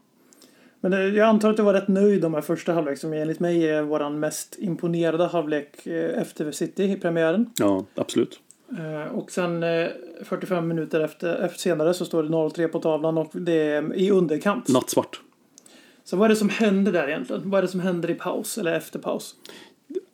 Men 0.81 0.91
det, 0.91 1.07
jag 1.07 1.27
antar 1.27 1.49
att 1.49 1.57
du 1.57 1.63
var 1.63 1.73
rätt 1.73 1.87
nöjd 1.87 2.21
de 2.21 2.33
här 2.33 2.41
första 2.41 2.73
halvlek 2.73 2.97
som 2.97 3.13
enligt 3.13 3.39
mig 3.39 3.69
är 3.69 3.81
våran 3.81 4.19
mest 4.19 4.55
imponerade 4.59 5.25
halvlek 5.27 5.87
eh, 5.87 6.21
efter 6.21 6.51
City 6.51 6.83
i 6.83 6.95
premiären. 6.95 7.49
ja, 7.59 7.85
absolut. 7.95 8.39
Eh, 8.77 9.15
Och 9.15 9.31
sen 9.31 9.63
eh, 9.63 9.87
45 10.23 10.67
minuter 10.67 10.99
efter, 10.99 11.35
efter 11.35 11.59
senare 11.59 11.93
så 11.93 12.05
står 12.05 12.23
det 12.23 12.29
0-3 12.29 12.67
på 12.67 12.79
tavlan 12.79 13.17
och 13.17 13.29
det 13.33 13.53
är 13.53 13.95
i 13.95 14.11
underkant. 14.11 14.67
Nattsvart. 14.67 15.21
Så 16.03 16.17
vad 16.17 16.25
är 16.25 16.29
det 16.29 16.35
som 16.35 16.49
händer 16.49 16.91
där 16.91 17.07
egentligen? 17.07 17.41
Vad 17.45 17.57
är 17.57 17.61
det 17.61 17.67
som 17.67 17.79
händer 17.79 18.11
i 18.11 18.13
paus 18.15 18.57
eller 18.57 18.73
efter 18.73 18.99
paus? 18.99 19.35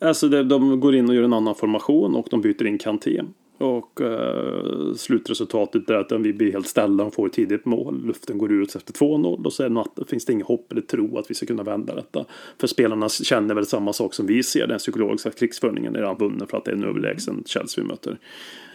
Alltså 0.00 0.28
det, 0.28 0.42
de 0.44 0.80
går 0.80 0.94
in 0.94 1.08
och 1.08 1.14
gör 1.14 1.22
en 1.22 1.32
annan 1.32 1.54
formation 1.54 2.14
och 2.14 2.26
de 2.30 2.40
byter 2.40 2.66
in 2.66 2.78
Kanté. 2.78 3.22
Och 3.60 4.00
eh, 4.00 4.94
slutresultatet 4.94 5.90
är 5.90 5.94
att 5.94 6.12
vi 6.12 6.32
blir 6.32 6.52
helt 6.52 6.66
ställda 6.66 7.04
och 7.04 7.14
får 7.14 7.26
ett 7.26 7.32
tidigt 7.32 7.64
mål. 7.64 8.06
Luften 8.06 8.38
går 8.38 8.52
ut 8.52 8.74
efter 8.74 8.92
2-0 8.92 9.44
och 9.44 9.52
så 9.52 9.84
finns 10.06 10.24
det 10.24 10.32
inget 10.32 10.46
hopp 10.46 10.72
eller 10.72 10.82
tro 10.82 11.18
att 11.18 11.30
vi 11.30 11.34
ska 11.34 11.46
kunna 11.46 11.62
vända 11.62 11.94
detta. 11.94 12.24
För 12.58 12.66
spelarna 12.66 13.08
känner 13.08 13.54
väl 13.54 13.66
samma 13.66 13.92
sak 13.92 14.14
som 14.14 14.26
vi 14.26 14.42
ser. 14.42 14.66
Den 14.66 14.78
psykologiska 14.78 15.30
krigsföringen 15.30 15.96
är 15.96 15.98
redan 15.98 16.16
vunnen 16.16 16.46
för 16.46 16.56
att 16.56 16.64
det 16.64 16.70
är 16.70 16.74
en 16.74 16.84
överlägsen 16.84 17.42
Chelsea 17.46 17.84
vi 17.84 17.88
möter. 17.88 18.18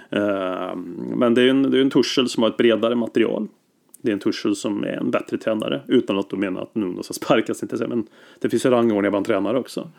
Eh, 0.10 0.76
men 1.18 1.34
det 1.34 1.42
är 1.42 1.48
en, 1.48 1.72
det 1.72 1.78
är 1.78 1.82
en 1.82 1.90
Tuchel 1.90 2.30
som 2.30 2.44
har 2.44 2.50
ett 2.50 2.58
bredare 2.58 2.96
material. 2.96 3.48
Det 4.02 4.12
är 4.12 4.14
en 4.14 4.20
Tuchel 4.20 4.56
som 4.56 4.84
är 4.84 4.98
en 4.98 5.12
bättre 5.12 5.38
tränare. 5.38 5.82
Utan 5.88 6.20
att 6.20 6.30
de 6.30 6.40
menar 6.40 6.62
att 6.62 6.76
Nuno 6.76 7.04
ska 7.04 7.14
sparkas. 7.14 7.64
Inte 7.64 7.88
men 7.88 8.08
det 8.40 8.50
finns 8.50 8.66
ju 8.66 8.70
rangordningar 8.70 9.12
bland 9.12 9.26
tränare 9.26 9.60
också. 9.60 9.90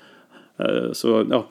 Ehm, 0.59 0.94
så 0.94 1.27
ja, 1.31 1.46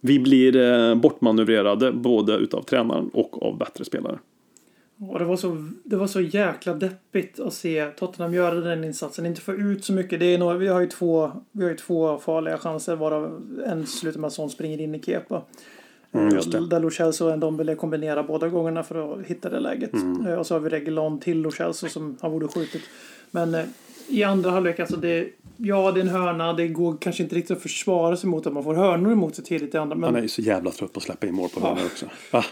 vi 0.00 0.18
blir 0.18 0.56
eh, 0.56 0.94
bortmanövrerade 0.94 1.92
både 1.92 2.34
utav 2.36 2.62
tränaren 2.62 3.10
och 3.12 3.42
av 3.42 3.58
bättre 3.58 3.84
spelare. 3.84 4.18
Och 5.00 5.18
det, 5.18 5.24
var 5.24 5.36
så, 5.36 5.68
det 5.84 5.96
var 5.96 6.06
så 6.06 6.20
jäkla 6.20 6.74
deppigt 6.74 7.40
att 7.40 7.54
se 7.54 7.86
Tottenham 7.86 8.34
göra 8.34 8.54
den 8.54 8.84
insatsen. 8.84 9.26
Inte 9.26 9.40
få 9.40 9.54
ut 9.54 9.84
så 9.84 9.92
mycket. 9.92 10.20
Det 10.20 10.26
är 10.26 10.38
nog, 10.38 10.54
vi, 10.54 10.68
har 10.68 10.80
ju 10.80 10.86
två, 10.86 11.30
vi 11.52 11.62
har 11.62 11.70
ju 11.70 11.76
två 11.76 12.18
farliga 12.18 12.58
chanser 12.58 12.96
varav 12.96 13.42
en 13.66 13.86
slutar 13.86 14.20
med 14.20 14.28
att 14.28 14.32
Son 14.32 14.50
springer 14.50 14.80
in 14.80 14.94
i 14.94 15.02
Kepa. 15.02 15.42
Mm, 16.12 16.34
just 16.34 16.52
det. 16.52 16.66
Där 16.66 16.80
Lo 16.80 16.90
Celso 16.90 17.30
och 17.30 17.36
Ndombele 17.36 17.74
kombinerar 17.74 18.22
båda 18.22 18.48
gångerna 18.48 18.82
för 18.82 19.20
att 19.20 19.26
hitta 19.26 19.50
det 19.50 19.60
läget. 19.60 19.92
Mm. 19.92 20.26
Eh, 20.26 20.34
Och 20.34 20.46
så 20.46 20.54
har 20.54 20.60
vi 20.60 20.68
Reguilon 20.68 21.20
till 21.20 21.40
Lo 21.40 21.50
Celso 21.50 21.88
som 21.88 22.16
han 22.20 22.30
borde 22.30 22.48
skjutit. 22.48 22.82
Men 23.30 23.54
eh, 23.54 23.64
i 24.08 24.22
andra 24.22 24.50
halvlek, 24.50 24.80
alltså 24.80 24.96
det... 24.96 25.28
Ja, 25.60 25.92
det 25.92 26.00
är 26.00 26.02
en 26.02 26.08
hörna. 26.08 26.52
Det 26.52 26.68
går 26.68 26.96
kanske 27.00 27.22
inte 27.22 27.34
riktigt 27.36 27.56
att 27.56 27.62
försvara 27.62 28.16
sig 28.16 28.30
mot 28.30 28.46
att 28.46 28.52
man 28.52 28.64
får 28.64 28.74
hörnor 28.74 29.12
emot 29.12 29.34
sig 29.34 29.44
tidigt 29.44 29.74
i 29.74 29.78
andra. 29.78 29.96
Men 29.96 30.04
Han 30.04 30.16
är 30.16 30.22
ju 30.22 30.28
så 30.28 30.42
jävla 30.42 30.70
trött 30.70 30.92
på 30.92 30.98
att 30.98 31.04
släppa 31.04 31.26
in 31.26 31.34
mål 31.34 31.48
på 31.48 31.60
hörnor 31.60 31.84
också. 31.86 32.06
Va? 32.32 32.44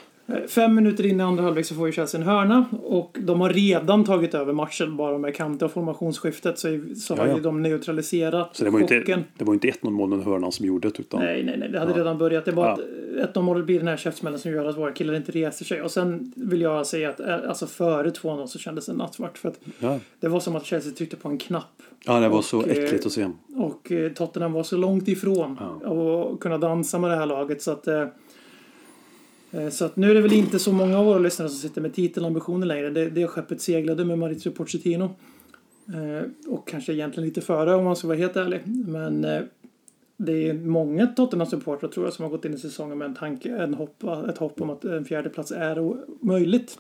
Fem 0.48 0.74
minuter 0.74 1.06
in 1.06 1.20
i 1.20 1.22
andra 1.22 1.42
halvlek 1.44 1.66
så 1.66 1.74
får 1.74 1.86
ju 1.86 1.92
Chelsea 1.92 2.20
en 2.20 2.26
hörna 2.26 2.64
och 2.82 3.16
de 3.20 3.40
har 3.40 3.50
redan 3.50 4.04
tagit 4.04 4.34
över 4.34 4.52
matchen 4.52 4.96
bara 4.96 5.18
med 5.18 5.34
Kante 5.36 5.64
och 5.64 5.70
formationsskiftet 5.72 6.58
så, 6.58 6.80
så 6.96 7.16
har 7.16 7.24
Ja, 7.24 7.30
ja. 7.30 7.36
ju 7.36 7.42
de 7.42 7.62
neutraliserat 7.62 8.56
Så 8.56 8.64
det 8.64 8.70
var 8.70 8.80
chocken. 8.80 8.98
inte, 8.98 9.22
det 9.36 9.44
var 9.44 9.54
inte 9.54 9.68
1-0 9.68 9.90
mål 9.90 10.12
under 10.12 10.26
hörnan 10.26 10.52
som 10.52 10.66
gjorde 10.66 10.88
det 10.88 11.00
utan 11.00 11.20
Nej, 11.20 11.42
nej, 11.44 11.56
nej. 11.58 11.68
Det 11.68 11.78
hade 11.78 11.92
redan 11.92 12.18
börjat. 12.18 12.44
Det 12.44 12.52
var 12.52 12.72
ett 12.72 13.36
1 13.36 13.42
målet 13.44 13.66
blir 13.66 13.78
den 13.78 13.88
här 13.88 13.96
käftsmällen 13.96 14.38
som 14.38 14.50
gör 14.50 14.64
att 14.64 14.76
våra 14.78 14.92
killar 14.92 15.14
inte 15.14 15.32
reser 15.32 15.64
sig. 15.64 15.82
Och 15.82 15.90
sen 15.90 16.32
vill 16.36 16.60
jag 16.60 16.86
säga 16.86 17.08
att 17.10 17.20
eh, 17.20 17.34
alltså 17.48 17.66
före 17.66 18.10
2-0 18.10 18.46
så 18.46 18.58
kändes 18.58 18.86
det 18.86 18.92
nattsvart. 18.92 19.38
För 19.38 19.48
att 19.48 19.60
ja. 19.78 19.98
det 20.20 20.28
var 20.28 20.40
som 20.40 20.56
att 20.56 20.66
Chelsea 20.66 20.92
tryckte 20.92 21.16
på 21.16 21.28
en 21.28 21.38
knapp. 21.38 21.82
ja, 22.04 22.20
det 22.20 22.28
var 22.28 22.38
Och, 22.38 22.44
så 22.44 22.62
eh, 22.62 22.70
äckligt 22.84 23.06
att 23.06 23.12
se. 23.12 23.30
Och 23.56 23.92
eh, 23.92 24.12
Tottenham 24.12 24.52
var 24.52 24.62
så 24.62 24.76
långt 24.76 25.08
ifrån 25.08 25.58
att 25.84 26.40
kunna 26.40 26.58
dansa 26.58 26.98
med 26.98 27.10
det 27.10 27.16
här 27.16 27.26
laget 27.26 27.62
så 27.62 27.70
att 27.70 27.88
Eh, 29.50 29.68
så 29.68 29.84
att 29.84 29.96
nu 29.96 30.10
är 30.10 30.14
det 30.14 30.20
väl 30.20 30.32
inte 30.32 30.58
så 30.58 30.72
många 30.72 30.98
av 30.98 31.04
våra 31.04 31.18
lyssnare 31.18 31.48
som 31.48 31.58
sitter 31.58 31.80
med 31.80 31.94
titelambitioner 31.94 32.66
längre. 32.66 32.90
Det, 32.90 33.10
det 33.10 33.26
skeppet 33.26 33.60
seglade 33.60 34.04
med 34.04 34.18
Maurizio 34.18 34.50
Pochettino. 34.50 35.10
Eh, 35.88 36.52
och 36.52 36.68
kanske 36.68 36.92
egentligen 36.92 37.28
lite 37.28 37.40
före 37.40 37.74
om 37.74 37.84
man 37.84 37.96
ska 37.96 38.08
vara 38.08 38.18
helt 38.18 38.36
ärlig. 38.36 38.60
Men 38.66 39.24
eh, 39.24 39.42
det 40.16 40.48
är 40.48 40.54
många 40.54 41.06
Tottenham-supportrar 41.06 41.88
tror 41.88 42.06
jag 42.06 42.12
som 42.12 42.22
har 42.22 42.30
gått 42.30 42.44
in 42.44 42.54
i 42.54 42.58
säsongen 42.58 42.98
med 42.98 43.06
en 43.06 43.14
tanke, 43.14 43.56
en 43.56 43.74
hopp, 43.74 44.04
ett 44.28 44.38
hopp 44.38 44.60
om 44.60 44.70
att 44.70 44.84
en 44.84 45.04
fjärde 45.04 45.28
plats 45.28 45.52
är 45.52 45.96
möjligt. 46.20 46.78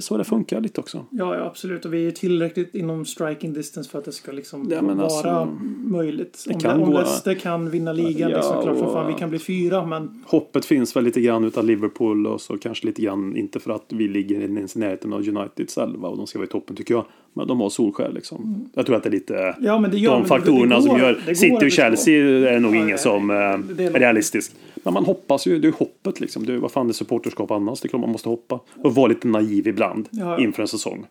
Så 0.00 0.16
det 0.16 0.24
funkar 0.24 0.60
lite 0.60 0.80
också. 0.80 1.04
Ja, 1.10 1.36
ja, 1.36 1.44
absolut. 1.44 1.84
Och 1.84 1.94
vi 1.94 2.06
är 2.06 2.10
tillräckligt 2.10 2.74
inom 2.74 3.04
striking 3.04 3.52
distance 3.52 3.90
för 3.90 3.98
att 3.98 4.04
det 4.04 4.12
ska 4.12 4.32
liksom 4.32 4.68
Ja, 4.70 4.80
vara 4.82 5.02
alltså, 5.02 5.48
möjligt. 5.84 6.44
det 6.48 6.54
Om, 6.54 6.60
kan 6.60 6.82
om 6.82 6.90
gå- 6.90 6.98
Leicester 6.98 7.34
kan 7.34 7.70
vinna 7.70 7.92
ligan, 7.92 8.30
Ja, 8.30 8.36
liksom, 8.36 8.62
klart 8.62 8.78
som 8.78 8.92
fan 8.92 9.06
vi 9.06 9.12
kan 9.14 9.30
bli 9.30 9.38
fyra, 9.38 9.86
men 9.86 10.22
Hoppet 10.26 10.64
finns 10.64 10.96
väl 10.96 11.04
lite 11.04 11.20
grann 11.20 11.44
utav 11.44 11.64
Liverpool 11.64 12.26
och 12.26 12.40
så 12.40 12.58
kanske 12.58 12.86
lite 12.86 13.02
grann, 13.02 13.36
inte 13.36 13.60
för 13.60 13.70
att 13.72 13.84
vi 13.88 14.08
ligger 14.08 14.40
i 14.40 14.48
närheten 14.48 15.12
av 15.12 15.28
Uniteds 15.28 15.78
elva 15.78 16.08
och 16.08 16.16
de 16.16 16.26
ska 16.26 16.38
vara 16.38 16.46
i 16.46 16.50
toppen 16.50 16.76
tycker 16.76 16.94
jag. 16.94 17.04
Men 17.36 17.46
de 17.46 17.60
har 17.60 17.70
Solskär 17.70 18.12
liksom. 18.12 18.68
Jag 18.74 18.86
tror 18.86 18.96
att 18.96 19.02
det 19.02 19.08
är 19.08 19.10
lite 19.10 19.34
Mm. 19.38 19.54
Ja, 19.60 19.78
men 19.78 19.90
det 19.90 19.98
gör- 19.98 20.12
de 20.12 20.22
det- 20.22 20.28
faktorerna 20.28 20.76
det 20.76 20.82
som 20.82 20.90
går- 20.90 21.00
gör 21.00 21.12
det 21.12 21.26
går 21.26 21.34
City 21.34 21.66
och 21.66 21.70
Chelsea 21.70 22.14
är 22.50 22.60
nog 22.60 22.76
Ja, 22.76 22.84
ingen 22.84 22.98
som 22.98 23.30
eh, 23.30 23.36
Det 23.76 23.84
är 23.84 23.90
realistisk. 23.92 24.52
Men 24.84 24.94
man 24.94 25.04
hoppas 25.04 25.46
ju, 25.46 25.58
det 25.58 25.68
är 25.68 25.72
hoppet 25.72 26.20
liksom. 26.20 26.46
Det 26.46 26.52
är, 26.54 26.56
vad 26.58 26.70
fan 26.72 26.88
är 26.88 26.92
supporterskap 26.92 27.50
annars? 27.50 27.80
Det 27.80 27.86
är 27.86 27.88
klart 27.88 28.00
man 28.00 28.10
måste 28.10 28.28
hoppa. 28.28 28.60
Och 28.76 28.94
vara 28.94 29.06
lite 29.06 29.28
naiv 29.28 29.66
ibland 29.74 30.08
Ja, 30.10 30.38
inför 30.40 30.62
en 30.62 30.68
säsong. 30.68 31.06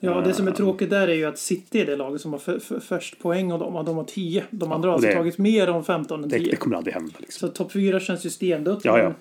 ja, 0.00 0.20
det 0.20 0.34
som 0.34 0.48
är 0.48 0.52
tråkigt 0.52 0.90
där 0.90 1.08
är 1.08 1.14
ju 1.14 1.24
att 1.24 1.38
City 1.38 1.80
är 1.80 1.86
det 1.86 1.96
laget 1.96 2.20
som 2.20 2.32
har 2.32 2.38
för, 2.38 2.58
för, 2.58 2.80
först 2.80 3.18
poäng 3.18 3.52
och 3.52 3.58
de, 3.58 3.76
och 3.76 3.84
de 3.84 3.96
har 3.96 4.04
10. 4.04 4.44
De 4.50 4.72
andra 4.72 4.88
har 4.88 4.94
alltså 4.94 5.08
det- 5.08 5.14
tagit 5.16 5.38
mer 5.38 5.68
än 5.68 5.84
15 5.84 6.22
än 6.22 6.28
Det, 6.28 6.38
10. 6.38 6.50
det 6.50 6.56
kommer 6.56 6.76
aldrig 6.76 6.94
hända 6.94 7.14
liksom. 7.18 7.48
Så 7.48 7.54
topp 7.54 7.72
4 7.72 8.00
känns 8.00 8.26
ju 8.26 8.30
stendött. 8.30 8.84
Ja, 8.84 8.98
ja. 8.98 9.12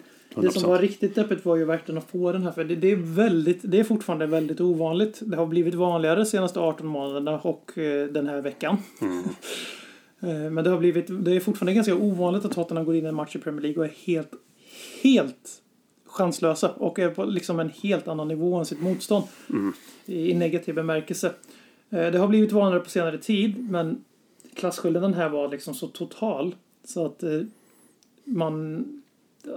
Det 0.41 0.51
som 0.51 0.63
100%. 0.63 0.67
var 0.67 0.79
riktigt 0.79 1.15
deppigt 1.15 1.45
var 1.45 1.55
ju 1.55 1.65
verkligen 1.65 1.97
att 1.97 2.09
få 2.11 2.31
den 2.31 2.43
här. 2.43 2.51
För 2.51 2.63
det, 2.63 2.75
det, 2.75 2.91
är 2.91 2.95
väldigt, 2.95 3.59
det 3.63 3.79
är 3.79 3.83
fortfarande 3.83 4.25
väldigt 4.27 4.61
ovanligt. 4.61 5.19
Det 5.21 5.37
har 5.37 5.45
blivit 5.45 5.73
vanligare 5.75 6.15
de 6.19 6.25
senaste 6.25 6.59
18 6.59 6.87
månaderna 6.87 7.39
och 7.39 7.77
eh, 7.77 8.07
den 8.07 8.27
här 8.27 8.41
veckan. 8.41 8.77
Mm. 9.01 9.23
Eh, 10.21 10.29
Men 10.51 10.63
det 10.63 10.69
har 10.69 10.77
blivit, 10.77 11.05
det 11.25 11.35
är 11.35 11.39
fortfarande 11.39 11.73
ganska 11.73 11.95
ovanligt 11.95 12.45
att 12.45 12.51
Tottenham 12.51 12.85
går 12.85 12.95
in 12.95 13.05
i 13.05 13.07
en 13.07 13.15
match 13.15 13.35
i 13.35 13.39
Premier 13.39 13.61
League 13.61 13.79
och 13.79 13.85
är 13.85 13.93
helt, 14.05 14.29
helt 15.03 15.49
chanslösa 16.07 16.69
och 16.71 16.99
är 16.99 17.09
på 17.09 17.25
liksom 17.25 17.59
en 17.59 17.69
helt 17.69 18.07
annan 18.07 18.27
nivå 18.27 18.55
än 18.55 18.65
sitt 18.65 18.81
motstånd. 18.81 19.25
Mm. 19.49 19.73
I, 20.05 20.31
I 20.31 20.33
negativ 20.33 20.75
bemärkelse. 20.75 21.33
Eh, 21.89 22.11
Det 22.11 22.17
har 22.17 22.27
blivit 22.27 22.51
vanligare 22.51 22.83
på 22.83 22.89
senare 22.89 23.17
tid 23.17 23.69
men 23.69 24.03
klasskillnaden 24.53 25.13
här 25.13 25.29
var 25.29 25.49
liksom 25.49 25.73
så 25.73 25.87
total 25.87 26.55
så 26.83 27.05
att 27.05 27.23
eh, 27.23 27.41
man 28.23 28.83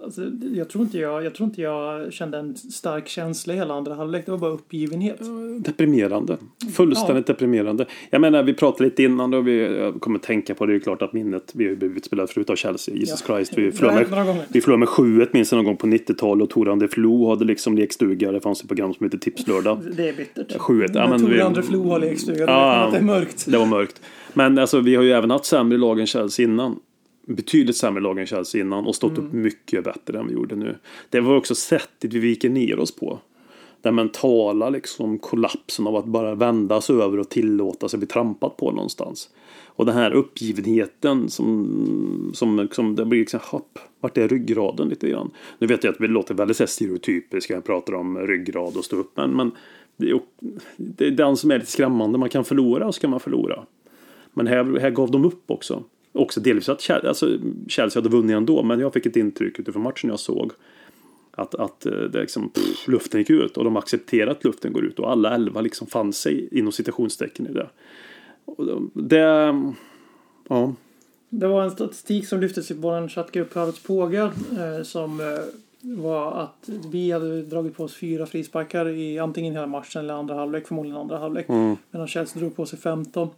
Alltså, 0.05 0.23
jag, 0.55 0.69
tror 0.69 0.85
inte 0.85 0.99
jag, 0.99 1.25
jag 1.25 1.35
tror 1.35 1.49
inte 1.49 1.63
jag 1.63 2.13
kände 2.13 2.39
en 2.39 2.57
stark 2.57 3.09
känsla 3.09 3.55
hela 3.55 3.75
andra 3.75 3.95
halvlek. 3.95 4.25
Det 4.27 4.31
var 4.31 4.39
bara 4.39 4.51
uppgivenhet. 4.51 5.21
Deprimerande. 5.59 6.37
Fullständigt 6.73 7.27
deprimerande. 7.27 7.87
Jag 8.11 8.21
menar, 8.21 8.43
vi 8.43 8.55
pratade 8.55 8.85
lite 8.85 9.03
innan 9.03 9.35
och 9.35 9.49
vi 9.49 9.93
kommer 10.01 10.19
tänka 10.19 10.55
på 10.55 10.67
det. 10.67 10.73
Det 10.73 10.77
är 10.77 10.81
klart 10.81 11.03
att 11.03 11.13
minnet, 11.13 11.51
vi 11.55 11.65
har 11.65 11.71
ju 11.71 11.77
blivit 11.77 12.05
spelade 12.05 12.33
förut 12.33 12.51
av 12.51 12.57
Chelsea. 12.57 12.95
Jesus 12.95 13.25
Ja. 13.29 13.35
Christ. 13.37 13.59
Vi 13.59 13.73
förlorade 13.73 14.25
med, 14.35 14.45
vi 14.49 14.61
förlorade 14.61 14.79
med 14.81 14.89
7-1 14.89 15.29
minns 15.33 15.53
jag 15.53 15.57
någon 15.57 15.65
gång 15.65 15.77
på 15.77 15.87
90-talet. 15.87 16.43
Och 16.43 16.51
Toran 16.51 16.79
de 16.79 16.89
Flo 16.89 17.29
hade 17.31 17.45
liksom 17.45 17.77
lekstuga. 17.77 18.33
Det 18.33 18.41
fanns 18.41 18.61
ett 18.63 18.69
program 18.69 18.95
som 18.95 19.05
heter 19.07 19.19
Tipslördag. 19.19 19.79
Det 19.97 20.09
är 20.09 20.13
bittert. 20.13 20.57
7-1. 20.59 20.91
Ja, 20.95 21.09
men 21.09 21.31
vi- 21.31 21.41
André 21.41 21.63
Flo 21.63 21.89
har 21.91 21.99
lekstuga. 21.99 22.45
Ja. 22.45 22.85
Ja. 22.85 22.91
Det 22.93 22.97
är 22.99 23.03
mörkt. 23.03 23.47
Det 23.51 23.59
var 23.59 23.67
mörkt. 23.67 24.01
Men 24.35 24.59
alltså, 24.59 24.81
vi 24.81 24.95
har 24.95 25.03
ju 25.03 25.13
även 25.13 25.31
haft 25.31 25.45
sämre 25.45 25.79
lag 25.79 26.01
än 26.01 26.07
Chelsea 26.07 26.45
innan. 26.47 26.77
Betydligt 27.27 27.77
sämre 27.77 28.03
lag 28.03 28.19
än 28.19 28.27
Chelsea 28.27 28.61
innan 28.61 28.87
och 28.87 28.95
stått 28.95 29.19
upp 29.19 29.33
mycket 29.33 29.85
bättre 29.85 30.19
än 30.19 30.27
vi 30.27 30.33
gjorde 30.33 30.57
nu. 30.57 30.77
Det 31.11 31.21
var 31.21 31.37
också 31.37 31.55
sättet 31.55 32.13
vi 32.13 32.19
viker 32.19 32.51
ner 32.51 32.79
oss 32.79 32.97
på. 32.97 33.19
Den 33.83 33.95
mentala 33.95 34.71
liksom 34.71 35.19
kollapsen 35.19 35.87
av 35.87 35.97
att 35.97 36.05
bara 36.05 36.35
vända 36.35 36.81
sig 36.81 36.97
över 36.97 37.19
och 37.19 37.29
tillåta 37.29 37.89
sig 37.89 37.99
bli 37.99 38.07
trampat 38.07 38.57
på 38.57 38.73
någonstans. 38.73 39.31
Och 39.67 39.87
den 39.87 39.95
här 39.95 40.11
uppgivenheten 40.11 41.31
som, 41.31 42.31
som, 42.35 42.69
som 42.73 42.97
det 42.97 43.05
blir 43.05 43.21
liksom, 43.21 43.41
hopp, 43.43 43.79
vart 44.01 44.19
är 44.19 44.29
ryggraden 44.29 44.89
lite 44.89 45.09
grann? 45.09 45.31
Nu 45.59 45.67
vet 45.67 45.85
jag 45.85 45.95
att 45.95 46.01
vi 46.01 46.09
låter 46.09 46.35
väldigt 46.35 46.57
så 46.57 46.63
här 46.63 46.69
stereotypiska, 46.69 47.55
jag 47.55 47.65
pratar 47.65 47.95
om 47.95 48.19
ryggrad 48.19 48.77
och 48.77 48.85
stå 48.85 48.97
upp, 48.97 49.17
men, 49.17 49.31
men 49.31 49.53
Det 49.97 50.11
är, 50.11 50.21
det 50.77 51.07
är 51.07 51.11
den 51.11 51.37
som 51.37 51.51
är 51.51 51.59
lite 51.59 51.71
skrämmande. 51.71 52.19
Man 52.19 52.29
kan 52.29 52.45
förlora 52.45 52.87
och 52.87 52.95
så 52.95 53.01
kan 53.01 53.11
man 53.11 53.21
förlora. 53.21 53.63
Men 54.33 54.47
här, 54.47 54.79
här 54.81 54.91
gav 54.91 55.11
de 55.11 55.25
upp 55.25 55.51
också. 55.51 55.85
Också 56.13 56.41
delvis 56.41 56.69
att 56.69 56.81
Chelsea, 56.81 57.09
alltså, 57.09 57.39
Chelsea 57.69 58.03
hade 58.03 58.17
vunnit 58.17 58.37
ändå. 58.37 58.63
Men 58.63 58.81
jag 58.81 58.93
fick 58.93 59.07
ett 59.07 59.17
intryck 59.17 59.59
utifrån 59.59 59.83
matchen 59.83 60.11
jag 60.11 60.21
såg. 60.21 60.53
Att, 61.31 61.55
att 61.55 61.87
eh, 61.87 61.93
det 61.93 62.21
liksom, 62.21 62.49
pff, 62.49 62.89
luften 62.89 63.21
gick 63.21 63.31
ut 63.31 63.57
och 63.57 63.65
de 63.65 63.77
accepterade 63.77 64.31
att 64.31 64.45
luften 64.45 64.73
går 64.73 64.85
ut. 64.85 64.99
Och 64.99 65.11
alla 65.11 65.35
elva 65.35 65.61
liksom 65.61 65.87
fann 65.87 66.13
sig 66.13 66.49
inom 66.59 66.73
citationstecken 66.73 67.47
i 67.47 67.53
det. 67.53 67.69
Det 68.95 69.55
ja, 70.49 70.75
Det 71.29 71.47
var 71.47 71.63
en 71.63 71.71
statistik 71.71 72.29
som 72.29 72.41
lyftes 72.41 72.71
i 72.71 72.75
vår 72.75 73.09
chattgrupp 73.09 73.55
Pärlets 73.55 73.83
Pågar 73.83 74.27
eh, 74.27 74.83
som 74.83 75.21
eh, 75.21 75.27
var 75.81 76.33
att 76.33 76.71
vi 76.91 77.11
hade 77.11 77.43
dragit 77.43 77.77
på 77.77 77.85
oss 77.85 77.97
fyra 77.97 78.27
frisparkar 78.27 78.89
i 78.89 79.19
antingen 79.19 79.55
hela 79.55 79.67
matchen 79.67 80.03
eller 80.03 80.15
andra 80.15 80.35
halvlek, 80.35 80.67
förmodligen 80.67 81.01
andra 81.01 81.19
halvlek. 81.19 81.49
Medan 81.91 82.09
Chelsea 82.09 82.41
drog 82.41 82.57
på 82.57 82.67
sig 82.67 82.79
15. 82.79 83.29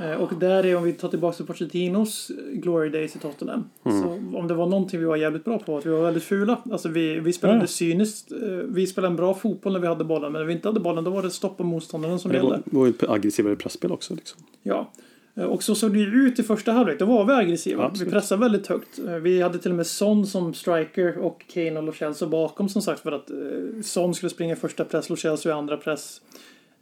Eh, 0.00 0.12
och 0.12 0.34
där 0.40 0.66
är 0.66 0.76
om 0.76 0.82
vi 0.84 0.92
tar 0.92 1.08
tillbaka 1.08 1.36
till 1.36 1.46
Pochettinos 1.46 2.30
Glory 2.52 2.88
Days 2.88 3.16
i 3.16 3.18
Tottenham. 3.18 3.64
Så 3.82 4.36
om 4.38 4.48
det 4.48 4.54
var 4.54 4.66
någonting 4.66 5.00
vi 5.00 5.06
var 5.06 5.16
jävligt 5.16 5.44
bra 5.44 5.58
på, 5.58 5.78
att 5.78 5.86
vi 5.86 5.90
var 5.90 6.02
väldigt 6.02 6.22
fula. 6.22 6.58
Alltså 6.72 6.88
vi, 6.88 7.20
vi 7.20 7.32
spelade 7.32 7.60
Ja. 7.60 7.66
cyniskt. 7.66 8.32
Eh, 8.32 8.38
vi 8.48 8.86
spelade 8.86 9.12
en 9.12 9.16
bra 9.16 9.34
fotboll 9.34 9.72
när 9.72 9.80
vi 9.80 9.86
hade 9.86 10.04
bollen, 10.04 10.32
men 10.32 10.40
när 10.42 10.46
vi 10.46 10.52
inte 10.52 10.68
hade 10.68 10.80
bollen 10.80 11.04
då 11.04 11.10
var 11.10 11.22
det 11.22 11.30
stoppa 11.30 11.64
motståndaren 11.64 12.18
som 12.18 12.30
det 12.30 12.36
gällde. 12.36 12.50
var, 12.50 12.62
var 12.80 12.86
ju 12.86 12.90
ett 12.92 13.10
aggressivare 13.10 13.56
pressspel 13.56 13.92
också. 13.92 14.14
Liksom. 14.14 14.40
Ja. 14.62 14.92
Eh, 15.34 15.44
Och 15.44 15.62
så 15.62 15.74
såg 15.74 15.92
det 15.92 15.98
ju 15.98 16.06
ut 16.06 16.38
i 16.38 16.42
första 16.42 16.72
halvlek. 16.72 16.98
Då 16.98 17.04
var 17.04 17.24
vi 17.24 17.32
aggressiva. 17.32 17.84
Absolut. 17.84 18.08
Vi 18.08 18.12
pressade 18.12 18.40
väldigt 18.40 18.66
högt. 18.66 18.98
Eh, 19.06 19.14
Vi 19.14 19.42
hade 19.42 19.58
till 19.58 19.70
och 19.70 19.76
med 19.76 19.86
Son 19.86 20.26
som 20.26 20.54
striker 20.54 21.18
och 21.18 21.44
Kane 21.54 21.78
och 21.78 21.82
Lo 22.20 22.26
bakom 22.28 22.68
som 22.68 22.82
sagt 22.82 23.00
för 23.00 23.12
att 23.12 23.30
eh, 23.30 23.36
Son 23.82 24.14
skulle 24.14 24.30
springa 24.30 24.56
första 24.56 24.84
press, 24.84 25.10
Lo 25.10 25.16
i 25.46 25.50
andra 25.50 25.76
press. 25.76 26.20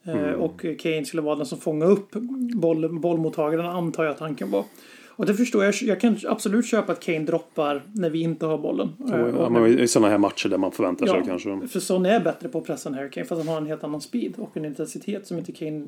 Eh, 0.09 0.15
Mm. 0.17 0.41
Och 0.41 0.65
eh, 0.65 0.77
Kane 0.77 1.05
skulle 1.05 1.23
vara 1.23 1.37
den 1.37 1.47
som 1.47 1.59
fångade 1.61 1.93
upp 1.93 2.11
boll, 2.55 3.01
bollmottagaren 3.01 3.67
antar 3.67 4.05
jag 4.05 4.19
tanken 4.19 4.51
var. 4.51 4.65
Och 5.09 5.27
det 5.27 5.35
förstår 5.35 5.65
jag. 5.65 5.75
Jag 5.83 6.01
kan 6.01 6.17
absolut 6.29 6.67
köpa 6.67 6.93
att 6.93 7.01
Kane 7.01 7.19
droppar 7.19 7.83
när 7.93 8.11
vi 8.11 8.21
inte 8.21 8.47
har 8.47 8.59
bollen. 8.59 8.89
Eh, 9.13 9.17
ja, 9.37 9.49
men 9.49 9.79
I 9.79 9.89
sådana 9.89 10.09
här 10.11 10.19
matcher 10.19 10.49
där 10.49 10.59
man 10.59 10.73
förväntar 10.73 11.07
sig 11.07 11.17
Ja, 11.17 11.25
kanske. 11.27 11.69
för 11.69 11.81
Son 11.81 12.07
är 12.07 12.21
bättre 12.21 12.49
på 12.49 12.59
att 12.59 12.65
pressa 12.67 12.89
än 12.89 12.95
Harry 12.95 13.11
Kane 13.11 13.27
för 13.27 13.35
att 13.35 13.41
han 13.47 13.49
har 13.55 13.61
en 13.61 13.67
helt 13.67 13.85
annan 13.85 14.01
speed 14.01 14.33
och 14.37 14.57
en 14.57 14.65
intensitet 14.65 15.27
som 15.27 15.39
inte 15.39 15.53
Kane 15.53 15.85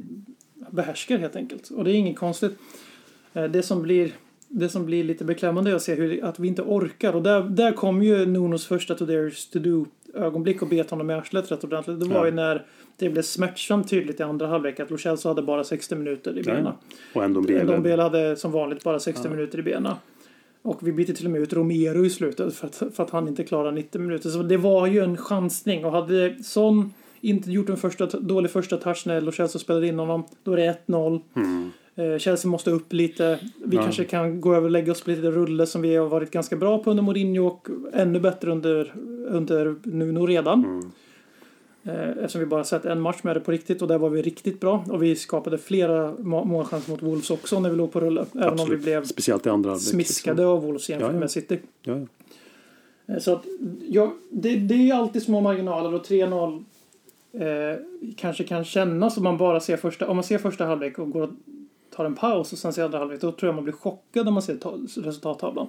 behärskar 0.71 1.19
helt 1.19 1.37
enkelt. 1.37 1.69
Och 1.71 1.85
det 1.85 1.91
är 1.91 1.95
inget 1.95 2.19
konstigt. 2.19 2.59
Eh, 3.33 3.45
Det 3.45 3.63
som 3.63 3.83
blir, 3.83 4.13
det 4.49 4.69
som 4.69 4.87
blir 4.87 5.05
lite 5.05 5.25
beklämmande 5.25 5.71
är 5.71 5.75
att 5.75 5.83
se 5.83 5.95
hur, 5.95 6.25
att 6.25 6.39
vi 6.39 6.49
inte 6.49 6.63
orkar. 6.63 7.17
Och 7.17 7.23
där, 7.23 7.43
där 7.43 7.73
kom 7.73 8.03
ju 8.03 8.27
Nunos 8.27 8.67
första 8.67 8.95
to 8.95 9.05
there's 9.05 9.53
to 9.53 9.59
do 9.59 9.87
ögonblick 10.15 10.63
och 10.63 10.69
bet 10.69 10.91
honom 10.91 11.11
i 11.11 11.15
arslet 11.15 11.53
rätt 11.53 11.65
ordentligt. 11.65 12.01
Det 12.01 12.07
var 12.07 12.17
Ja. 12.17 12.27
ju 12.27 12.33
när 12.33 12.67
det 12.97 13.11
blev 13.11 13.23
smärtsamt 13.23 13.91
tydligt 13.91 14.21
i 14.21 14.23
andra 14.23 14.47
halvlek 14.47 14.81
att 14.81 14.91
Lo 14.91 14.99
Celso 14.99 15.29
hade 15.29 15.43
bara 15.43 15.65
60 15.65 15.95
minuter 15.95 16.39
i 16.39 16.43
Ja, 16.47 16.55
benen. 16.55 16.73
Och 17.15 17.23
blir 17.43 17.57
Bel 17.83 18.01
hade 18.01 18.37
som 18.37 18.53
vanligt 18.53 18.85
bara 18.85 19.01
60 19.01 19.29
minuter 19.29 19.59
i 19.59 19.63
benen. 19.63 19.95
Och 20.63 20.89
vi 20.89 20.93
bytte 20.93 21.15
till 21.15 21.25
och 21.27 21.31
med 21.33 21.41
ut 21.41 21.53
Romero 21.53 22.05
i 22.05 22.11
slutet 22.11 22.55
för 22.55 22.67
att, 22.67 22.83
för 22.97 23.03
att 23.03 23.11
han 23.11 23.29
inte 23.29 23.45
klarade 23.45 23.75
90 23.75 24.01
minuter. 24.01 24.31
Så 24.31 24.43
det 24.43 24.57
var 24.57 24.87
ju 24.87 25.01
en 25.05 25.17
chansning. 25.17 25.85
Och 25.85 25.93
hade 25.93 26.43
Son 26.45 26.93
inte 27.21 27.51
gjort 27.51 27.69
en 27.69 27.77
första, 27.77 28.07
dålig 28.07 28.51
första 28.51 28.77
touch 28.77 29.03
när 29.07 29.21
Lo 29.21 29.33
Celso 29.33 29.59
spelade 29.59 29.87
in 29.87 29.99
honom, 29.99 30.25
då 30.45 30.53
är 30.53 30.57
det 30.57 30.77
1-0. 30.87 31.15
Eh, 31.15 31.43
Chelsea 32.19 32.51
måste 32.51 32.71
upp 32.71 32.93
lite. 32.93 33.39
Vi 33.65 33.77
Ja. 33.77 33.83
kanske 33.83 34.05
kan 34.05 34.41
gå 34.41 34.55
över 34.55 34.65
och 34.65 34.71
lägga 34.71 34.93
oss 34.93 35.03
på 35.03 35.11
lite 35.11 35.31
rulle 35.31 35.67
som 35.67 35.83
vi 35.83 35.97
har 35.97 36.07
varit 36.09 36.31
ganska 36.31 36.57
bra 36.57 36.79
på 36.79 36.91
under 36.91 37.03
Mourinho 37.03 37.47
och 37.47 37.69
ännu 37.93 38.21
bättre 38.21 38.51
under, 38.51 38.95
under 39.29 39.75
Nuno 39.83 40.27
redan. 40.27 40.93
Eh, 41.85 42.09
Eftersom 42.09 42.41
vi 42.41 42.47
bara 42.47 42.65
sett 42.65 42.85
en 42.85 43.01
match 43.01 43.19
med 43.23 43.37
det 43.37 43.41
på 43.41 43.51
riktigt 43.53 43.83
och 43.83 43.89
där 43.89 43.99
var 43.99 44.11
vi 44.11 44.23
riktigt 44.23 44.61
bra. 44.61 44.85
Och 44.91 45.03
vi 45.03 45.17
skapade 45.17 45.59
flera 45.59 46.15
må- 46.19 46.45
målchanser 46.45 46.91
mot 46.91 47.03
Wolves 47.03 47.31
också 47.31 47.61
när 47.61 47.71
vi 47.71 47.77
låg 47.77 47.93
på 47.93 48.01
rulle. 48.01 48.25
Även 48.35 48.61
om 48.61 48.71
vi 48.71 48.77
blev 48.77 49.05
Speciellt 49.05 49.47
i 49.47 49.49
andra 49.51 49.77
smiskade 49.77 50.47
av 50.47 50.63
Wolves 50.63 50.89
jämfört 50.91 51.09
Ja, 51.09 51.15
ja. 51.15 51.21
med 51.21 51.31
City. 51.31 51.59
Ja. 51.83 51.99
Eh, 53.07 53.19
Så 53.19 53.33
att, 53.33 53.45
ja, 53.89 54.15
det, 54.31 54.57
det 54.57 54.75
är 54.91 54.95
alltid 54.95 55.23
små 55.23 55.41
marginaler 55.41 55.95
och 55.95 56.05
3-0 56.07 56.65
eh, 57.33 57.81
kanske 58.17 58.45
kan 58.45 58.65
kännas 58.65 59.17
om 59.17 59.23
man 59.25 59.37
bara 59.37 59.61
ser 59.61 59.77
första, 59.77 60.09
om 60.09 60.17
man 60.17 60.25
ser 60.25 60.39
första 60.39 60.65
halvlek 60.65 60.99
och 60.99 61.11
går 61.11 61.31
tar 62.01 62.07
en 62.07 62.15
paus 62.15 62.53
och 62.53 62.59
sen 62.59 62.73
ser 62.73 62.85
andra 62.85 62.99
halvlek, 62.99 63.21
då 63.21 63.33
tror 63.33 63.49
jag 63.49 63.55
man 63.55 63.65
blir 63.65 63.75
chockad 63.75 64.25
när 64.25 64.33
man 64.33 64.43
ser 64.43 64.57
ta, 64.57 64.79
resultattavlan. 64.97 65.69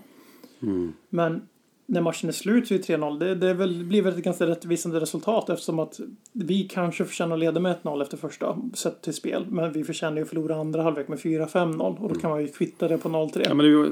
Mm. 0.62 0.94
Men 1.10 1.41
när 1.86 2.02
matchen 2.02 2.30
är 2.30 2.34
slut 2.34 2.67
så 2.67 2.74
är 2.74 2.78
det 2.78 2.98
3-0. 2.98 3.20
Det, 3.20 3.36
det 3.36 3.50
är 3.50 3.54
väl, 3.54 3.84
blir 3.84 4.02
väl 4.02 4.17
ett 4.17 4.24
ganska 4.24 4.48
rättvisande 4.48 5.00
resultat 5.00 5.50
eftersom 5.50 5.80
att 5.80 6.00
vi 6.32 6.63
kanske 6.63 7.06
förtjänar 7.06 7.34
att 7.34 7.39
leda 7.39 7.60
med 7.60 7.76
1-0 7.84 8.02
efter 8.02 8.17
första 8.17 8.58
sett 8.74 9.02
till 9.02 9.13
spel. 9.13 9.46
Men 9.50 9.72
vi 9.72 9.84
förtjänar 9.84 10.17
ju 10.17 10.24
att 10.24 10.30
förlora 10.30 10.56
andra 10.56 10.84
halvlek 10.84 11.08
med 11.08 11.20
4-5-0 11.20 11.98
och 11.98 12.13
då 12.13 12.20
kan 12.20 12.30
man 12.30 12.41
ju 12.41 12.48
kvitta 12.48 12.88
det 12.88 12.98
på 12.98 13.10
0-3. 13.10 13.41
Ja, 13.46 13.54
men 13.54 13.65
det 13.65 13.72
är. 13.72 13.91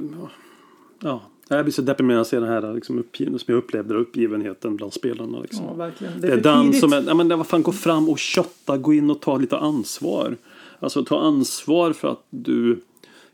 Ja, 0.99 1.21
jag 1.47 1.65
blir 1.65 1.73
så 1.73 1.82
deprimerad 1.82 2.15
när 2.15 2.19
jag 2.19 2.28
ser 2.28 2.41
den 2.41 2.49
här 2.49 2.73
liksom, 2.73 2.99
uppgiven, 2.99 3.39
som 3.39 3.54
jag 3.54 3.58
upplevde 3.58 3.93
det, 3.93 3.99
uppgivenheten 3.99 4.75
bland 4.75 4.93
spelarna. 4.93 5.39
Liksom. 5.39 5.65
Ja, 5.65 5.73
verkligen. 5.73 6.21
Det 6.21 6.28
är 6.28 6.32
för 6.32 6.41
den 6.41 6.65
tidigt. 6.65 6.80
som 6.80 6.93
är, 6.93 7.04
ja 7.08 7.13
men 7.13 7.28
det 7.28 7.36
var 7.36 7.43
fan 7.43 7.63
gå 7.63 7.71
fram 7.71 8.10
och 8.10 8.19
kötta, 8.19 8.78
gå 8.78 8.93
in 8.93 9.10
och 9.10 9.21
ta 9.21 9.38
lite 9.38 9.58
ansvar. 9.58 10.38
Alltså 10.80 11.06
ta 11.06 11.20
ansvar 11.20 11.94
för 11.94 12.08
att 12.08 12.26
du 12.30 12.82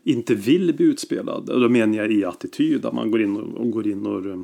inte 0.04 0.34
vill 0.34 0.74
bli 0.74 0.86
utspelad. 0.86 1.50
Och 1.50 1.60
då 1.60 1.68
menar 1.68 1.96
jag 1.96 2.12
i 2.12 2.24
attityd, 2.24 2.86
att 2.86 2.94
man 2.94 3.10
går 3.10 3.22
in 3.22 3.36
och, 3.36 3.60
och 3.60 3.70
går 3.70 3.86
in 3.86 4.06
och 4.06 4.26
eh, 4.26 4.40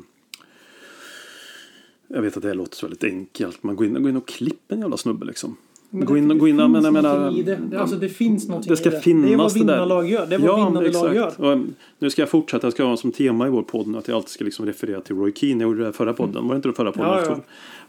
jag 2.07 2.21
vet 2.21 2.37
att 2.37 2.43
det 2.43 2.49
här 2.49 2.55
låter 2.55 2.75
så 2.75 2.85
väldigt 2.85 3.03
enkelt. 3.03 3.63
Man 3.63 3.75
går 3.75 3.87
in, 3.87 3.93
går 3.93 4.09
in 4.09 4.17
och 4.17 4.27
klipper 4.27 4.75
en 4.75 4.81
jävla 4.81 4.97
snubbe 4.97 5.25
liksom. 5.25 5.57
Men 5.95 6.05
gå 6.05 6.17
in 6.17 6.27
det 6.27 6.35
gå 6.35 6.47
in, 6.47 6.57
finns 6.57 6.71
men 6.71 6.83
jag 6.83 6.93
menar, 6.93 7.43
det. 7.43 7.55
det. 7.55 7.79
Alltså 7.79 7.95
det 7.95 8.09
finns 8.09 8.47
någonting 8.47 8.69
det 8.69 8.77
ska 8.77 8.89
i 8.89 8.91
det. 8.91 9.01
finnas 9.01 9.25
det 9.25 9.33
är 9.33 9.37
vad 9.37 9.53
där. 9.53 9.59
vinnarlag 9.59 10.09
gör. 10.09 10.25
Det 10.25 10.35
är 10.35 10.39
vad 10.39 10.55
vinnande 10.55 10.91
lag 10.91 11.15
gör. 11.15 11.41
Och, 11.41 11.59
nu 11.99 12.09
ska 12.09 12.21
jag 12.21 12.29
fortsätta, 12.29 12.65
jag 12.65 12.73
ska 12.73 12.83
ha 12.83 12.97
som 12.97 13.11
tema 13.11 13.47
i 13.47 13.49
vår 13.49 13.63
podd 13.63 13.87
nu 13.87 13.97
att 13.97 14.07
jag 14.07 14.15
alltid 14.15 14.29
ska 14.29 14.45
liksom 14.45 14.65
referera 14.65 15.01
till 15.01 15.15
Roy 15.15 15.33
Keane. 15.35 15.63
Jag 15.63 15.71
gjorde 15.71 15.85
det 15.85 15.93
förra 15.93 16.13
podden, 16.13 16.47
var 16.47 16.53
det 16.53 16.55
inte 16.55 16.69
det 16.69 16.73
förra 16.73 16.91
podden? 16.91 17.11
Ja, 17.11 17.23
ja. 17.25 17.39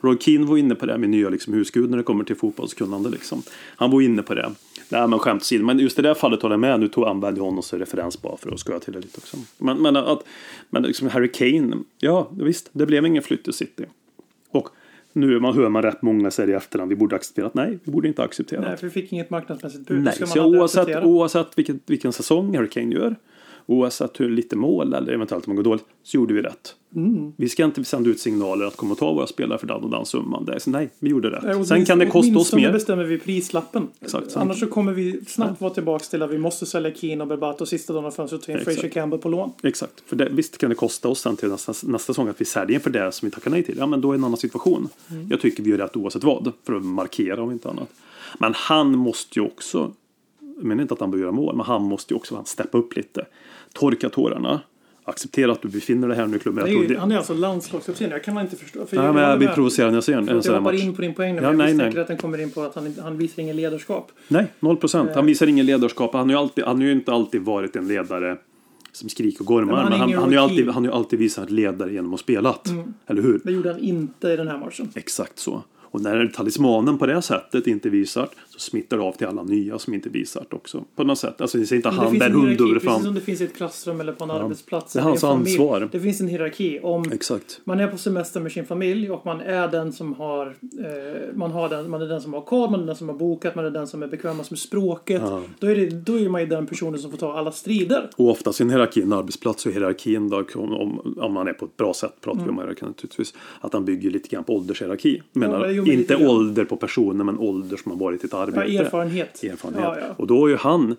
Roy 0.00 0.16
Keane 0.20 0.46
var 0.46 0.56
inne 0.56 0.74
på 0.74 0.86
det 0.86 0.98
med 0.98 1.10
nya 1.10 1.28
liksom, 1.28 1.54
husgud 1.54 1.90
när 1.90 1.96
det 1.96 2.04
kommer 2.04 2.24
till 2.24 2.36
fotbollskunnande. 2.36 3.10
Liksom. 3.10 3.42
Han 3.76 3.90
var 3.90 4.00
inne 4.00 4.22
på 4.22 4.34
det. 4.34 4.50
Nej 4.88 5.08
men 5.08 5.18
skämt 5.18 5.42
åsido, 5.42 5.64
men 5.64 5.78
just 5.78 5.98
i 5.98 6.02
det 6.02 6.08
här 6.08 6.14
fallet 6.14 6.42
håller 6.42 6.52
jag 6.52 6.60
med. 6.60 6.80
Nu 6.80 6.88
tog 6.88 7.04
använde 7.04 7.40
jag 7.40 7.44
honom 7.44 7.62
som 7.62 7.78
referens 7.78 8.22
bara 8.22 8.36
för 8.36 8.52
att 8.52 8.60
skoja 8.60 8.78
till 8.78 8.92
det 8.92 9.00
lite 9.00 9.18
också. 9.18 9.36
Men, 9.58 9.82
men, 9.82 9.96
att, 9.96 10.24
men 10.70 10.82
liksom 10.82 11.08
Harry 11.08 11.32
Kane, 11.32 11.76
ja 11.98 12.28
visst, 12.30 12.68
det 12.72 12.86
blev 12.86 13.06
ingen 13.06 13.22
flytt 13.22 13.44
till 13.44 13.52
City. 13.52 13.84
Och 14.50 14.68
nu 15.14 15.40
man 15.40 15.54
hör 15.54 15.68
man 15.68 15.82
rätt 15.82 16.02
många 16.02 16.30
säga 16.30 16.48
i 16.48 16.52
efterhand, 16.52 16.88
vi 16.88 16.96
borde 16.96 17.16
acceptera. 17.16 17.50
Nej, 17.54 17.78
vi 17.84 17.92
borde 17.92 18.08
inte 18.08 18.22
acceptera. 18.22 18.60
Nej, 18.60 18.76
för 18.76 18.86
vi 18.86 18.92
fick 18.92 19.12
inget 19.12 19.30
marknadsmässigt 19.30 19.88
bud. 19.88 20.02
Nej, 20.02 20.14
så 20.26 20.44
oavsett, 20.44 20.80
acceptera. 20.80 21.04
oavsett 21.04 21.58
vilken, 21.58 21.80
vilken 21.86 22.12
säsong 22.12 22.56
Harry 22.56 22.68
Kane 22.68 22.94
gör, 22.94 23.16
oavsett 23.66 24.20
hur 24.20 24.30
lite 24.30 24.56
mål 24.56 24.94
eller 24.94 25.12
eventuellt 25.12 25.46
om 25.46 25.50
man 25.50 25.56
går 25.56 25.70
dåligt, 25.70 25.84
så 26.02 26.16
gjorde 26.16 26.34
vi 26.34 26.42
rätt. 26.42 26.74
Mm. 26.96 27.32
Vi 27.36 27.48
ska 27.48 27.64
inte 27.64 27.84
sända 27.84 28.10
ut 28.10 28.20
signaler 28.20 28.66
att 28.66 28.76
komma 28.76 28.92
och 28.92 28.98
ta 28.98 29.12
våra 29.12 29.26
spelare 29.26 29.58
för 29.58 29.66
den 29.66 29.76
och 29.76 29.90
den 29.90 30.06
summan. 30.06 30.44
Det 30.44 30.54
är, 30.54 30.58
så 30.58 30.70
nej, 30.70 30.90
vi 30.98 31.10
gjorde 31.10 31.30
rätt. 31.30 31.56
Och 31.56 31.66
Sen 31.66 31.84
kan 31.84 31.98
det 31.98 32.06
kosta 32.06 32.38
oss 32.38 32.52
mer. 32.52 32.72
bestämmer 32.72 33.04
vi 33.04 33.18
prislappen. 33.18 33.88
Exakt. 34.00 34.36
Annars 34.36 34.60
så 34.60 34.66
kommer 34.66 34.92
vi 34.92 35.24
snabbt 35.26 35.60
vara 35.60 35.74
tillbaka 35.74 36.04
till 36.04 36.22
att 36.22 36.30
vi 36.30 36.38
måste 36.38 36.66
sälja 36.66 36.94
Keane 36.94 37.22
och 37.22 37.28
Berbatov 37.28 37.64
sista 37.64 37.92
dagen 37.92 38.04
av 38.04 38.10
fönstret 38.10 38.40
och 38.40 38.46
ta 38.46 38.52
in. 38.52 38.58
Fraser 38.58 38.88
Campbell 38.88 39.20
på 39.20 39.28
lån. 39.28 39.52
Exakt. 39.62 40.02
För 40.06 40.16
det, 40.16 40.28
visst 40.30 40.58
kan 40.58 40.68
det 40.68 40.74
kosta 40.74 41.08
oss 41.08 41.20
sen 41.20 41.36
till 41.36 41.48
nästa, 41.48 41.72
nästa 41.72 42.12
säsong 42.12 42.28
att 42.28 42.40
vi 42.40 42.44
säljer 42.44 42.80
för 42.80 42.90
det 42.90 43.12
som 43.12 43.26
vi 43.26 43.30
tackar 43.30 43.50
nej 43.50 43.62
till. 43.62 43.76
Ja, 43.78 43.86
men 43.86 44.00
då 44.00 44.10
är 44.10 44.12
det 44.12 44.20
en 44.20 44.24
annan 44.24 44.36
situation. 44.36 44.88
Mm. 45.10 45.26
Jag 45.30 45.40
tycker 45.40 45.62
vi 45.62 45.70
gör 45.70 45.78
rätt 45.78 45.96
oavsett 45.96 46.24
vad. 46.24 46.52
För 46.66 46.72
att 46.72 46.84
markera 46.84 47.42
om 47.42 47.50
inte 47.50 47.70
annat. 47.70 47.88
Men 48.38 48.52
han 48.56 48.98
måste 48.98 49.38
ju 49.38 49.46
också, 49.46 49.92
jag 50.56 50.64
menar 50.64 50.82
inte 50.82 50.94
att 50.94 51.00
han 51.00 51.10
bör 51.10 51.18
göra 51.18 51.32
mål, 51.32 51.56
men 51.56 51.66
han 51.66 51.82
måste 51.82 52.14
ju 52.14 52.16
också 52.16 52.42
steppa 52.44 52.78
upp 52.78 52.96
lite. 52.96 53.26
Torka 53.74 54.08
tårarna. 54.08 54.60
Acceptera 55.06 55.52
att 55.52 55.62
du 55.62 55.68
befinner 55.68 56.08
dig 56.08 56.16
här 56.16 56.26
nu 56.26 56.36
i 56.36 56.38
klubben. 56.38 56.66
Är 56.66 56.72
Jag 56.72 56.88
det- 56.88 56.98
han 56.98 57.12
är 57.12 57.16
alltså 57.16 57.34
landslagskapten. 57.34 58.10
Jag 58.10 58.24
kan 58.24 58.40
inte 58.40 58.56
förstå. 58.56 58.86
För 58.86 58.96
Ja, 58.96 59.12
men 59.12 59.22
jag 59.22 59.38
blir 59.38 59.48
provocerad 59.48 59.90
när 59.90 59.96
jag 59.96 60.04
ser 60.04 60.12
en, 60.12 60.18
en 60.18 60.26
sån 60.26 60.36
jag 60.36 60.52
här 60.52 60.58
hoppar 60.60 60.72
match. 60.72 60.82
in 60.82 60.94
på 60.94 61.02
din 61.02 61.14
poäng 61.14 61.34
nu. 61.34 61.42
Ja, 61.42 61.48
jag 61.48 61.56
nej, 61.56 61.66
misstänker 61.66 61.94
nej. 61.96 62.02
att 62.02 62.08
den 62.08 62.16
kommer 62.16 62.40
in 62.40 62.50
på 62.50 62.62
att 62.62 62.74
han, 62.74 62.94
han 63.02 63.18
visar 63.18 63.42
ingen 63.42 63.56
ledarskap. 63.56 64.12
Nej, 64.28 64.46
noll 64.60 64.76
procent. 64.76 65.10
Eh. 65.10 65.16
Han 65.16 65.26
visar 65.26 65.46
ingen 65.46 65.66
ledarskap. 65.66 66.12
Han 66.12 66.22
har 66.22 66.36
ju, 66.36 66.38
alltid, 66.38 66.64
han 66.64 66.76
har 66.76 66.84
ju 66.84 66.92
inte 66.92 67.12
alltid 67.12 67.40
varit 67.42 67.76
en 67.76 67.88
ledare 67.88 68.36
som 68.92 69.08
skriker 69.08 69.40
och 69.40 69.46
gormar. 69.46 69.72
Men 69.72 69.76
han 69.92 70.10
Men 70.10 70.18
han, 70.18 70.32
har 70.32 70.38
alltid, 70.42 70.56
Keane. 70.56 70.72
han 70.72 70.84
har 70.84 70.90
ju 70.92 70.96
alltid 70.96 71.18
visat 71.18 71.50
ledare 71.50 71.92
genom 71.92 72.14
att 72.14 72.20
spelat. 72.20 72.68
Eller 73.06 73.22
hur? 73.22 73.40
Det 73.44 73.52
gjorde 73.52 73.70
han 73.72 73.80
inte 73.80 74.28
i 74.28 74.36
den 74.36 74.48
här 74.48 74.58
matchen. 74.58 74.88
Exakt 74.94 75.38
så. 75.38 75.62
Och 75.80 76.00
när 76.02 76.26
talismanen 76.26 76.98
på 76.98 77.06
det 77.06 77.22
sättet 77.22 77.66
inte 77.66 77.88
visar 77.88 78.28
smittar 78.58 78.98
av 78.98 79.12
till 79.12 79.26
alla 79.26 79.42
nya 79.42 79.78
som 79.78 79.94
inte 79.94 80.08
visar 80.08 80.46
det 80.50 80.56
också. 80.56 80.84
På 80.96 81.04
något 81.04 81.18
sätt. 81.18 81.40
Alltså 81.40 81.58
det 81.58 81.66
ser 81.66 81.76
inte 81.76 81.88
Men 81.88 81.98
han 81.98 82.06
en 82.06 82.12
hierarki, 82.14 82.32
hunddörr 82.34 82.72
Precis 82.74 82.88
fram. 82.88 83.02
som 83.02 83.14
det 83.14 83.20
finns 83.20 83.40
i 83.40 83.44
ett 83.44 83.56
klassrum 83.56 84.00
eller 84.00 84.12
på 84.12 84.24
en 84.24 84.30
arbetsplats. 84.30 84.92
Det 84.92 84.98
är 84.98 85.02
hans 85.02 85.20
familj. 85.20 85.50
ansvar. 85.50 85.88
Det 85.92 86.00
finns 86.00 86.20
en 86.20 86.28
hierarki. 86.28 86.80
Om 86.82 87.12
Exakt. 87.12 87.60
man 87.64 87.80
är 87.80 87.88
på 87.88 87.98
semester 87.98 88.40
med 88.40 88.52
sin 88.52 88.66
familj 88.66 89.10
och 89.10 89.26
man 89.26 89.40
är 89.40 89.68
den 89.68 89.92
som 89.92 90.12
har, 90.12 90.46
eh, 90.46 91.34
man, 91.34 91.50
har 91.50 91.68
den, 91.68 91.90
man 91.90 92.02
är 92.02 92.06
den 92.06 92.20
som 92.20 92.34
har 92.34 92.40
koll, 92.40 92.70
man 92.70 92.82
är 92.82 92.86
den 92.86 92.96
som 92.96 93.08
har 93.08 93.16
bokat, 93.16 93.54
man 93.54 93.64
är 93.64 93.70
den 93.70 93.86
som 93.86 94.02
är 94.02 94.06
bekvämast 94.06 94.50
med 94.50 94.58
språket. 94.58 95.22
Då, 95.58 95.66
är 95.66 95.74
det, 95.76 95.86
då 95.86 96.18
är 96.18 96.28
man 96.28 96.40
ju 96.40 96.46
den 96.46 96.66
personen 96.66 96.98
som 96.98 97.10
får 97.10 97.18
ta 97.18 97.38
alla 97.38 97.52
strider. 97.52 98.10
Och 98.16 98.30
oftast 98.30 98.60
i 98.60 98.62
en 98.62 98.70
hierarki, 98.70 99.02
en 99.02 99.12
arbetsplats, 99.12 99.66
är 99.66 99.70
hierarkin 99.70 100.28
då, 100.28 100.44
om, 100.54 101.16
om, 101.18 101.32
man 101.32 101.48
är 101.48 101.52
på 101.52 101.64
ett 101.64 101.76
bra 101.76 101.94
sätt, 101.94 102.12
pratar 102.20 102.34
Mm. 102.40 102.44
vi 102.46 102.50
om 102.50 102.58
hierarkin 102.58 102.88
naturligtvis, 102.88 103.34
att 103.60 103.72
han 103.72 103.84
bygger 103.84 104.10
lite 104.10 104.28
grann 104.28 104.44
på 104.44 104.56
åldershierarki. 104.56 105.22
Menar, 105.32 105.68
jo, 105.68 105.82
men 105.82 105.92
inte 105.92 106.26
ålder 106.26 106.64
på 106.64 106.76
personen, 106.76 107.26
men 107.26 107.38
ålder 107.38 107.76
som 107.76 107.92
har 107.92 107.98
varit 107.98 108.24
i 108.24 108.26
ett 108.26 108.34
Ja, 108.54 108.60
arbete. 108.60 108.78
erfarenhet. 108.84 109.44
Erfarenhet. 109.44 109.82
Ja, 109.84 109.96
ja. 110.00 110.14
Och 110.16 110.26
då 110.26 110.44
är 110.46 110.50
ju 110.50 110.56
han 110.56 110.96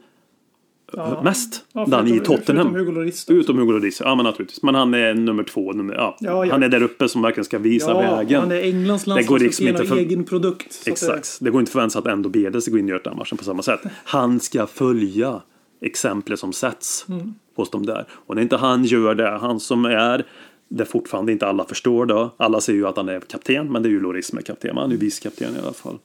Ja. 0.93 1.21
mest 1.23 1.65
Ja, 1.73 1.85
den 1.85 2.07
i 2.07 2.09
förutom- 2.09 2.35
Tottenham. 2.37 2.65
Förutom 2.73 2.79
Hugo 2.87 2.91
Lloris. 2.91 3.29
Utom 3.29 3.57
Hugo 3.57 3.71
Lloris, 3.71 4.01
ja 4.05 4.15
men 4.15 4.23
naturligtvis. 4.25 4.63
Men 4.63 4.75
han 4.75 4.93
är 4.93 5.13
nummer 5.13 5.43
två, 5.43 5.71
nummer, 5.73 5.93
ja. 5.93 6.17
Ja, 6.19 6.45
ja. 6.45 6.51
Han 6.53 6.63
är 6.63 6.69
där 6.69 6.83
uppe 6.83 7.09
som 7.09 7.21
verkligen 7.21 7.45
ska 7.45 7.57
visa 7.59 7.91
Ja, 7.91 8.15
vägen. 8.15 8.39
han 8.41 8.51
är 8.51 8.61
Englands 8.61 9.05
Det 9.05 9.15
liksom 9.15 9.33
landslagskapten 9.35 9.67
inte 9.67 9.81
och 9.81 9.87
för- 9.87 9.95
egen 9.97 10.23
produkt. 10.23 10.83
Exakt. 10.87 11.37
Det 11.41 11.49
går 11.49 11.59
inte 11.59 11.69
att 11.69 11.73
förvänta 11.73 11.91
sig 11.91 11.99
att 11.99 12.05
ändå 12.07 12.29
Bedes 12.29 12.67
går 12.67 12.79
in 12.79 12.85
och 12.85 12.89
gör 12.89 13.01
den 13.03 13.17
matchen 13.17 13.37
på 13.37 13.43
samma 13.43 13.61
sätt. 13.61 13.79
Han 14.05 14.39
ska 14.39 14.67
följa 14.67 15.41
exemplet 15.81 16.39
som 16.39 16.53
sätts 16.53 17.05
Mm. 17.09 17.33
hos 17.55 17.69
dem 17.69 17.85
där. 17.85 18.05
Och 18.11 18.35
när 18.35 18.41
inte 18.41 18.57
han 18.57 18.83
gör 18.85 19.15
det, 19.15 19.29
han 19.29 19.59
som 19.59 19.85
är 19.85 20.25
det 20.69 20.85
fortfarande 20.85 21.31
inte 21.31 21.47
alla 21.47 21.65
förstår 21.65 22.05
då. 22.05 22.33
Alla 22.37 22.61
ser 22.61 22.73
ju 22.73 22.87
att 22.87 22.97
han 22.97 23.09
är 23.09 23.19
kapten, 23.19 23.71
men 23.71 23.83
det 23.83 23.89
är 23.89 23.91
ju 23.91 23.99
Loris 23.99 24.27
som 24.27 24.37
är 24.37 24.41
kapten. 24.41 24.77
Han 24.77 24.87
är 24.89 24.91
ju 24.93 24.97
vicekapten 24.99 25.55
i 25.55 25.59
alla 25.63 25.73
fall. 25.73 25.97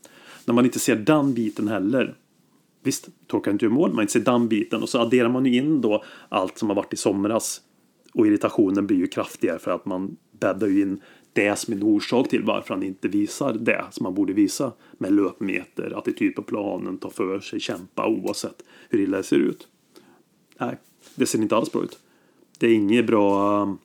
När 0.44 0.55
man 0.55 0.64
inte 0.64 0.79
ser 0.79 0.96
den 0.96 1.35
biten 1.35 1.68
heller. 1.68 2.16
Visst, 2.83 3.09
torkar 3.26 3.50
inte 3.50 3.64
gör 3.64 3.72
mål, 3.72 3.92
man 3.92 4.03
inte 4.03 4.12
ser 4.12 4.20
den 4.20 4.48
biten. 4.48 4.83
Och 4.83 4.88
så 4.88 4.98
adderar 4.98 5.29
man 5.29 5.46
ju 5.46 5.57
in 5.57 5.81
då 5.81 6.05
allt 6.29 6.59
som 6.59 6.68
har 6.68 6.76
varit 6.76 6.92
i 6.92 6.96
somras. 6.96 7.61
Och 8.14 8.26
irritationen 8.26 8.87
blir 8.87 8.96
ju 8.96 9.07
kraftigare 9.07 9.59
för 9.59 9.70
att 9.70 9.87
man 9.87 10.16
bäddar 10.40 10.66
ju 10.66 10.83
in 10.83 11.00
det 11.33 11.59
som 11.59 11.72
är 11.74 11.76
en 11.76 11.83
orsak 11.83 12.29
till 12.29 12.42
varför 12.42 12.74
han 12.74 12.83
inte 12.83 13.09
visar 13.09 13.53
det 13.53 13.85
som 13.90 14.07
han 14.07 14.14
borde 14.14 14.33
visa. 14.33 14.72
Med 14.98 15.12
löpmeter, 15.12 15.98
attityd 15.98 16.35
på 16.35 16.42
planen, 16.42 16.98
ta 16.98 17.11
för 17.11 17.40
sig, 17.40 17.61
kämpa 17.61 18.07
oavsett 18.07 18.64
hur 18.88 19.00
illa 19.00 19.16
det 19.16 19.22
ser 19.22 19.38
ut. 19.38 19.68
Nej, 20.59 20.79
det 21.14 21.26
ser 21.26 21.38
inte 21.38 21.57
alls 21.57 21.72
bra 21.72 21.83
ut. 21.83 21.98
Det 22.59 22.66
är 22.66 22.74
inget 22.74 23.07
bra... 23.07 23.76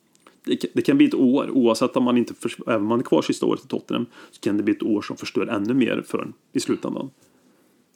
Det 0.45 0.55
kan, 0.55 0.69
det 0.73 0.81
kan 0.81 0.97
bli 0.97 1.07
ett 1.07 1.13
år, 1.13 1.49
oavsett 1.49 1.95
om 1.97 2.03
man 2.03 2.17
inte... 2.17 2.33
För, 2.33 2.51
även 2.67 2.81
om 2.81 2.87
man 2.87 2.99
är 2.99 3.03
kvar 3.03 3.21
sista 3.21 3.45
året 3.45 3.65
i 3.65 3.67
Tottenham, 3.67 4.05
så 4.31 4.41
kan 4.41 4.57
det 4.57 4.63
bli 4.63 4.73
ett 4.73 4.83
år 4.83 5.01
som 5.01 5.17
förstör 5.17 5.47
ännu 5.47 5.73
mer 5.73 6.03
för 6.07 6.19
en 6.19 6.33
i 6.53 6.59
slutändan. 6.59 7.09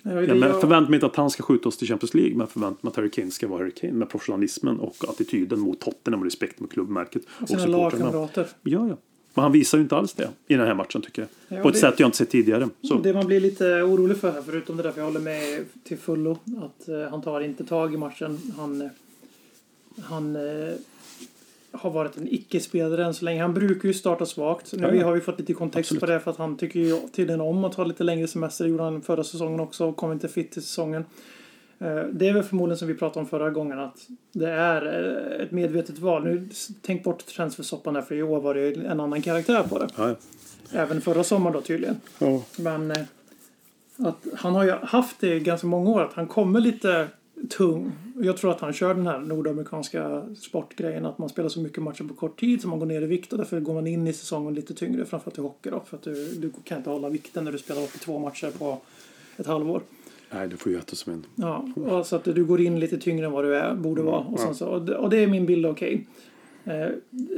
Ja, 0.03 0.11
jag- 0.21 0.61
förväntar 0.61 0.89
mig 0.89 0.97
inte 0.97 1.05
att 1.05 1.15
han 1.15 1.29
ska 1.29 1.43
skjuta 1.43 1.69
oss 1.69 1.77
till 1.77 1.87
Champions 1.87 2.13
League, 2.13 2.35
men 2.37 2.47
förväntar 2.47 2.79
mig 2.81 2.89
att 2.89 2.95
Harry 2.95 3.09
Kane 3.11 3.31
ska 3.31 3.47
vara 3.47 3.59
Harry 3.59 3.71
Kane 3.71 3.93
med 3.93 4.09
professionalismen 4.09 4.79
och 4.79 4.95
attityden 5.09 5.59
mot 5.59 5.79
Tottenham 5.79 6.19
och 6.19 6.25
respekt 6.25 6.59
mot 6.59 6.71
klubbmärket 6.73 7.21
och 7.41 7.47
sina 7.47 7.59
supportrarna. 7.59 8.03
lagkamrater. 8.05 8.47
Ja, 8.63 8.87
ja. 8.87 8.97
Men 9.33 9.43
han 9.43 9.51
visar 9.51 9.77
ju 9.77 9.81
inte 9.81 9.95
alls 9.95 10.13
det 10.13 10.29
i 10.47 10.55
den 10.55 10.67
här 10.67 10.73
matchen 10.75 11.01
tycker 11.01 11.21
jag. 11.47 11.57
Ja, 11.57 11.63
På 11.63 11.67
ett 11.69 11.73
det- 11.73 11.79
sätt 11.79 11.99
jag 11.99 12.07
inte 12.07 12.17
sett 12.17 12.29
tidigare. 12.29 12.69
Så. 12.81 12.99
Det 12.99 13.13
man 13.13 13.25
blir 13.27 13.39
lite 13.39 13.65
orolig 13.81 14.17
för 14.17 14.31
här, 14.31 14.41
förutom 14.41 14.77
det 14.77 14.83
där, 14.83 14.91
för 14.91 14.99
jag 15.01 15.05
håller 15.05 15.19
med 15.19 15.65
till 15.83 15.97
fullo, 15.97 16.31
att 16.57 16.87
eh, 16.89 17.01
han 17.09 17.21
tar 17.21 17.41
inte 17.41 17.65
tag 17.65 17.93
i 17.93 17.97
matchen. 17.97 18.37
Han, 18.57 18.81
eh, 18.81 18.87
han 20.01 20.35
eh, 20.35 20.41
har 21.71 21.89
varit 21.91 22.17
en 22.17 22.27
icke-spelare 22.33 23.05
än 23.05 23.13
så 23.13 23.25
länge. 23.25 23.41
Han 23.41 23.53
brukar 23.53 23.87
ju 23.87 23.93
starta 23.93 24.25
svagt. 24.25 24.73
Nu 24.73 24.95
Ja, 24.97 25.05
har 25.05 25.13
vi 25.13 25.21
fått 25.21 25.39
lite 25.39 25.53
kontext 25.53 25.87
Absolut. 25.91 25.99
på 25.99 26.05
det 26.05 26.19
för 26.19 26.31
att 26.31 26.37
han 26.37 26.57
tycker 26.57 26.79
ju 26.79 26.99
tydligen 27.11 27.41
om 27.41 27.63
att 27.65 27.75
ha 27.75 27.83
lite 27.83 28.03
längre 28.03 28.27
semester. 28.27 28.63
Det 28.65 28.69
gjorde 28.71 28.83
han 28.83 29.01
förra 29.01 29.23
säsongen 29.23 29.59
också 29.59 29.85
och 29.85 29.95
kom 29.95 30.11
inte 30.11 30.27
fit 30.27 30.51
till 30.51 30.61
säsongen. 30.61 31.05
Eh, 31.79 31.95
Det 32.11 32.27
är 32.27 32.33
väl 32.33 32.43
förmodligen 32.43 32.77
som 32.77 32.87
vi 32.87 32.93
pratade 32.93 33.19
om 33.19 33.25
förra 33.25 33.49
gången 33.49 33.79
att 33.79 34.07
det 34.31 34.49
är 34.49 34.85
eh, 35.37 35.43
ett 35.45 35.51
medvetet 35.51 35.99
val. 35.99 36.23
Nu 36.23 36.49
tänk 36.81 37.03
bort 37.03 37.25
transfersoppan 37.25 37.93
där 37.93 38.01
för 38.01 38.15
i 38.15 38.23
år 38.23 38.41
var 38.41 38.53
det 38.53 38.73
en 38.85 38.99
annan 38.99 39.21
karaktär 39.21 39.63
på 39.69 39.79
det. 39.79 39.87
Ja, 39.97 40.09
ja. 40.09 40.15
Även 40.79 41.01
förra 41.01 41.23
sommaren 41.23 41.53
då 41.53 41.61
tydligen. 41.61 41.95
Ja. 42.19 42.41
Men 42.57 42.91
eh, 42.91 42.97
att 43.97 44.27
han 44.35 44.55
har 44.55 44.63
ju 44.63 44.71
haft 44.71 45.19
det 45.19 45.35
i 45.35 45.39
ganska 45.39 45.67
många 45.67 45.89
år, 45.89 46.01
att 46.01 46.13
han 46.13 46.27
kommer 46.27 46.59
lite 46.59 47.07
tung. 47.49 47.91
Jag 48.21 48.37
tror 48.37 48.51
att 48.51 48.59
han 48.61 48.73
kör 48.73 48.93
den 48.93 49.07
här 49.07 49.19
nordamerikanska 49.19 50.23
sportgrejen, 50.39 51.05
att 51.05 51.17
man 51.17 51.29
spelar 51.29 51.49
så 51.49 51.59
mycket 51.61 51.83
matcher 51.83 52.03
på 52.03 52.13
kort 52.13 52.39
tid 52.39 52.61
så 52.61 52.67
man 52.67 52.79
går 52.79 52.85
ner 52.85 53.01
i 53.01 53.05
vikt 53.05 53.31
och 53.31 53.37
därför 53.37 53.59
går 53.59 53.73
man 53.73 53.87
in 53.87 54.07
i 54.07 54.13
säsongen 54.13 54.53
lite 54.53 54.73
tyngre, 54.73 55.05
framförallt 55.05 55.37
i 55.37 55.41
hockey 55.41 55.69
då, 55.69 55.83
för 55.85 55.97
att 55.97 56.03
du, 56.03 56.27
du 56.35 56.51
kan 56.63 56.77
inte 56.77 56.89
hålla 56.89 57.09
vikten 57.09 57.43
när 57.43 57.51
du 57.51 57.57
spelar 57.57 57.83
82 57.83 58.19
matcher 58.19 58.51
på 58.59 58.77
ett 59.37 59.47
halvår. 59.47 59.81
Nej, 60.33 60.47
du 60.47 60.57
får 60.57 60.71
ju 60.71 60.77
äta 60.77 60.95
som 60.95 61.13
en... 61.13 61.25
Ja, 61.35 61.65
och 61.75 62.05
så 62.05 62.15
att 62.15 62.23
du 62.23 62.45
går 62.45 62.61
in 62.61 62.79
lite 62.79 62.97
tyngre 62.97 63.25
än 63.25 63.31
vad 63.31 63.43
du 63.45 63.55
är, 63.55 63.75
borde 63.75 64.01
vara. 64.01 64.19
Och, 64.19 64.39
sen 64.39 64.55
så, 64.55 64.67
och, 64.97 65.09
det, 65.09 65.17
är 65.17 65.27
min 65.27 65.45
bild 65.45 65.65
av 65.65 65.73
Kane. 65.73 65.99
Eh, 66.65 66.89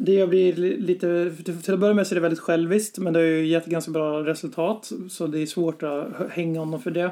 Det 0.01 0.13
jag 0.13 0.29
blir 0.29 0.53
li- 0.55 0.77
lite, 0.77 1.31
till 1.63 1.73
att 1.73 1.79
börja 1.79 1.93
med 1.93 2.07
så 2.07 2.13
är 2.13 2.15
det 2.15 2.21
väldigt 2.21 2.39
själviskt, 2.39 2.97
men 2.97 3.13
det 3.13 3.19
har 3.19 3.25
ju 3.25 3.45
gett 3.47 3.65
ganska 3.65 3.91
bra 3.91 4.25
resultat. 4.25 4.91
Så 5.09 5.27
det 5.27 5.39
är 5.39 5.45
svårt 5.45 5.83
att 5.83 6.07
hänga 6.31 6.59
honom 6.59 6.81
för 6.81 6.91
det. 6.91 7.11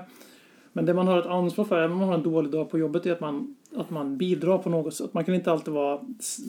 Men 0.74 0.86
det 0.86 0.94
man 0.94 1.08
har 1.08 1.20
ett 1.20 1.26
ansvar 1.26 1.66
för, 1.66 1.78
även 1.78 1.92
om 1.92 1.98
man 1.98 2.08
har 2.08 2.16
en 2.16 2.24
dålig 2.24 2.52
dag 2.52 2.70
på 2.70 2.80
jobbet, 2.80 3.06
är 3.06 3.12
att 3.12 3.20
man, 3.20 3.56
att 3.76 3.90
man 3.90 4.18
bidrar 4.18 4.58
på 4.58 4.70
något 4.70 4.94
sätt. 4.94 5.14
Man 5.14 5.26
kan 5.26 5.36
inte 5.36 5.52
alltid 5.52 5.74
vara 5.74 6.00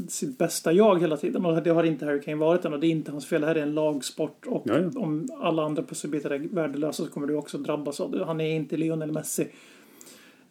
sitt 0.08 0.38
bästa 0.38 0.72
jag 0.72 1.00
hela 1.00 1.16
tiden. 1.16 1.46
Och 1.46 1.62
det 1.62 1.70
har 1.70 1.84
inte 1.84 2.04
Harry 2.04 2.20
Kane 2.20 2.36
varit 2.36 2.64
än 2.64 2.72
och 2.72 2.80
det 2.80 2.86
är 2.86 2.90
inte 2.90 3.10
hans 3.12 3.26
fel. 3.26 3.40
Det 3.40 3.46
här 3.46 3.54
är 3.54 3.62
en 3.62 3.74
lagsport 3.74 4.46
och 4.46 4.62
Ja, 4.66 4.78
ja. 4.78 5.00
om 5.00 5.28
alla 5.40 5.62
andra 5.64 5.82
pusselbitar 5.82 6.30
är 6.30 6.38
värdelösa 6.38 7.04
så 7.04 7.10
kommer 7.10 7.26
du 7.26 7.34
också 7.36 7.58
drabbas 7.58 8.00
av 8.00 8.10
det. 8.10 8.24
Han 8.24 8.40
är 8.40 8.56
inte 8.56 8.76
Lionel 8.76 9.12
Messi. 9.12 9.48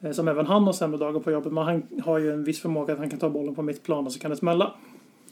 Eh, 0.02 0.12
Som 0.12 0.28
även 0.28 0.46
han 0.46 0.64
har 0.64 0.74
sämre 0.74 0.98
dagar 0.98 1.20
på 1.20 1.32
jobbet, 1.32 1.54
men 1.54 1.64
han 1.64 1.84
har 2.04 2.18
ju 2.20 2.32
en 2.34 2.44
viss 2.44 2.60
förmåga 2.62 2.94
att 2.94 3.00
han 3.00 3.10
kan 3.10 3.20
ta 3.20 3.30
bollen 3.30 3.56
på 3.56 3.62
mitt 3.62 3.84
plan 3.84 4.06
och 4.06 4.12
så 4.12 4.20
kan 4.20 4.32
det 4.32 4.38
smälla. 4.38 4.74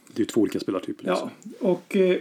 Det 0.07 0.17
är 0.17 0.19
ju 0.19 0.25
två 0.25 0.41
olika 0.41 0.59
spelartyper. 0.59 1.05
Liksom. 1.05 1.29
Ja, 1.59 1.69
och 1.69 1.95
eh, 1.95 2.17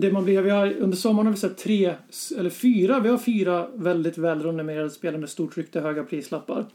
det 0.00 0.12
man 0.12 0.24
blir, 0.24 0.42
vi 0.42 0.50
har, 0.50 0.74
under 0.80 0.96
sommaren 0.96 1.26
har 1.26 1.32
vi 1.32 1.38
sett 1.38 1.58
tre, 1.58 1.94
eller 2.38 2.50
fyra, 2.50 3.00
vi 3.00 3.08
har 3.08 3.18
fyra 3.18 3.68
väldigt 3.74 4.18
välrenommerade 4.18 4.90
spelare 4.90 5.20
med 5.20 5.28
stort 5.28 5.56
rykte, 5.56 5.80
höga 5.80 6.04
prislappar. 6.04 6.66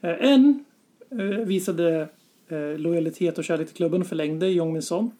Eh, 0.00 0.24
En 0.24 0.64
eh, 1.10 1.24
visade 1.24 2.08
eh, 2.48 2.78
lojalitet 2.78 3.38
och 3.38 3.44
kärlek 3.44 3.66
till 3.66 3.76
klubben 3.76 4.00
och 4.00 4.06
förlängde, 4.06 4.48
Jong 4.48 4.72
Min 4.72 4.82
Son. 4.82 5.10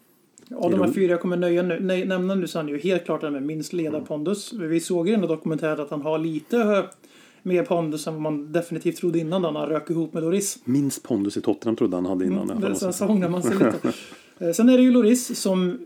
Av 0.57 0.71
de 0.71 0.81
här 0.81 0.93
fyra 0.93 1.11
jag 1.11 1.21
kommer 1.21 1.37
nöja 1.37 1.63
nu, 1.63 1.79
nej, 1.81 2.07
nämna 2.07 2.35
nu 2.35 2.47
så 2.47 2.59
är 2.59 2.63
han 2.63 2.69
ju 2.73 2.79
helt 2.79 3.05
klart 3.05 3.21
den 3.21 3.33
med 3.33 3.43
minst 3.43 3.73
ledarpondus. 3.73 4.53
Vi 4.53 4.81
såg 4.81 5.09
i 5.09 5.11
den 5.11 5.21
dokumentären 5.21 5.81
att 5.81 5.91
han 5.91 6.03
har 6.03 6.19
lite 6.19 6.85
mer 7.43 7.63
pondus 7.65 8.07
än 8.07 8.15
vad 8.15 8.23
man 8.23 8.53
definitivt 8.53 8.97
trodde 8.97 9.19
innan 9.19 9.43
då 9.43 9.51
när 9.51 9.61
han 9.61 9.69
rök 9.69 9.91
ihop 9.91 10.15
med 10.15 10.23
Loris. 10.23 10.59
Minst 10.65 11.03
pondus 11.03 11.37
i 11.37 11.41
Tottenham 11.41 11.77
trodde 11.77 11.97
han 11.97 12.07
hade 12.07 12.25
innan. 12.25 12.51
Mm, 12.51 12.61
Det, 12.61 12.93
sen 12.93 13.11
ångrar 13.11 13.29
man 13.29 13.43
sig 13.43 13.53
lite. 13.53 13.93
Sen 14.55 14.69
är 14.69 14.77
det 14.77 14.83
ju 14.83 14.91
Loris 14.91 15.41
som 15.41 15.79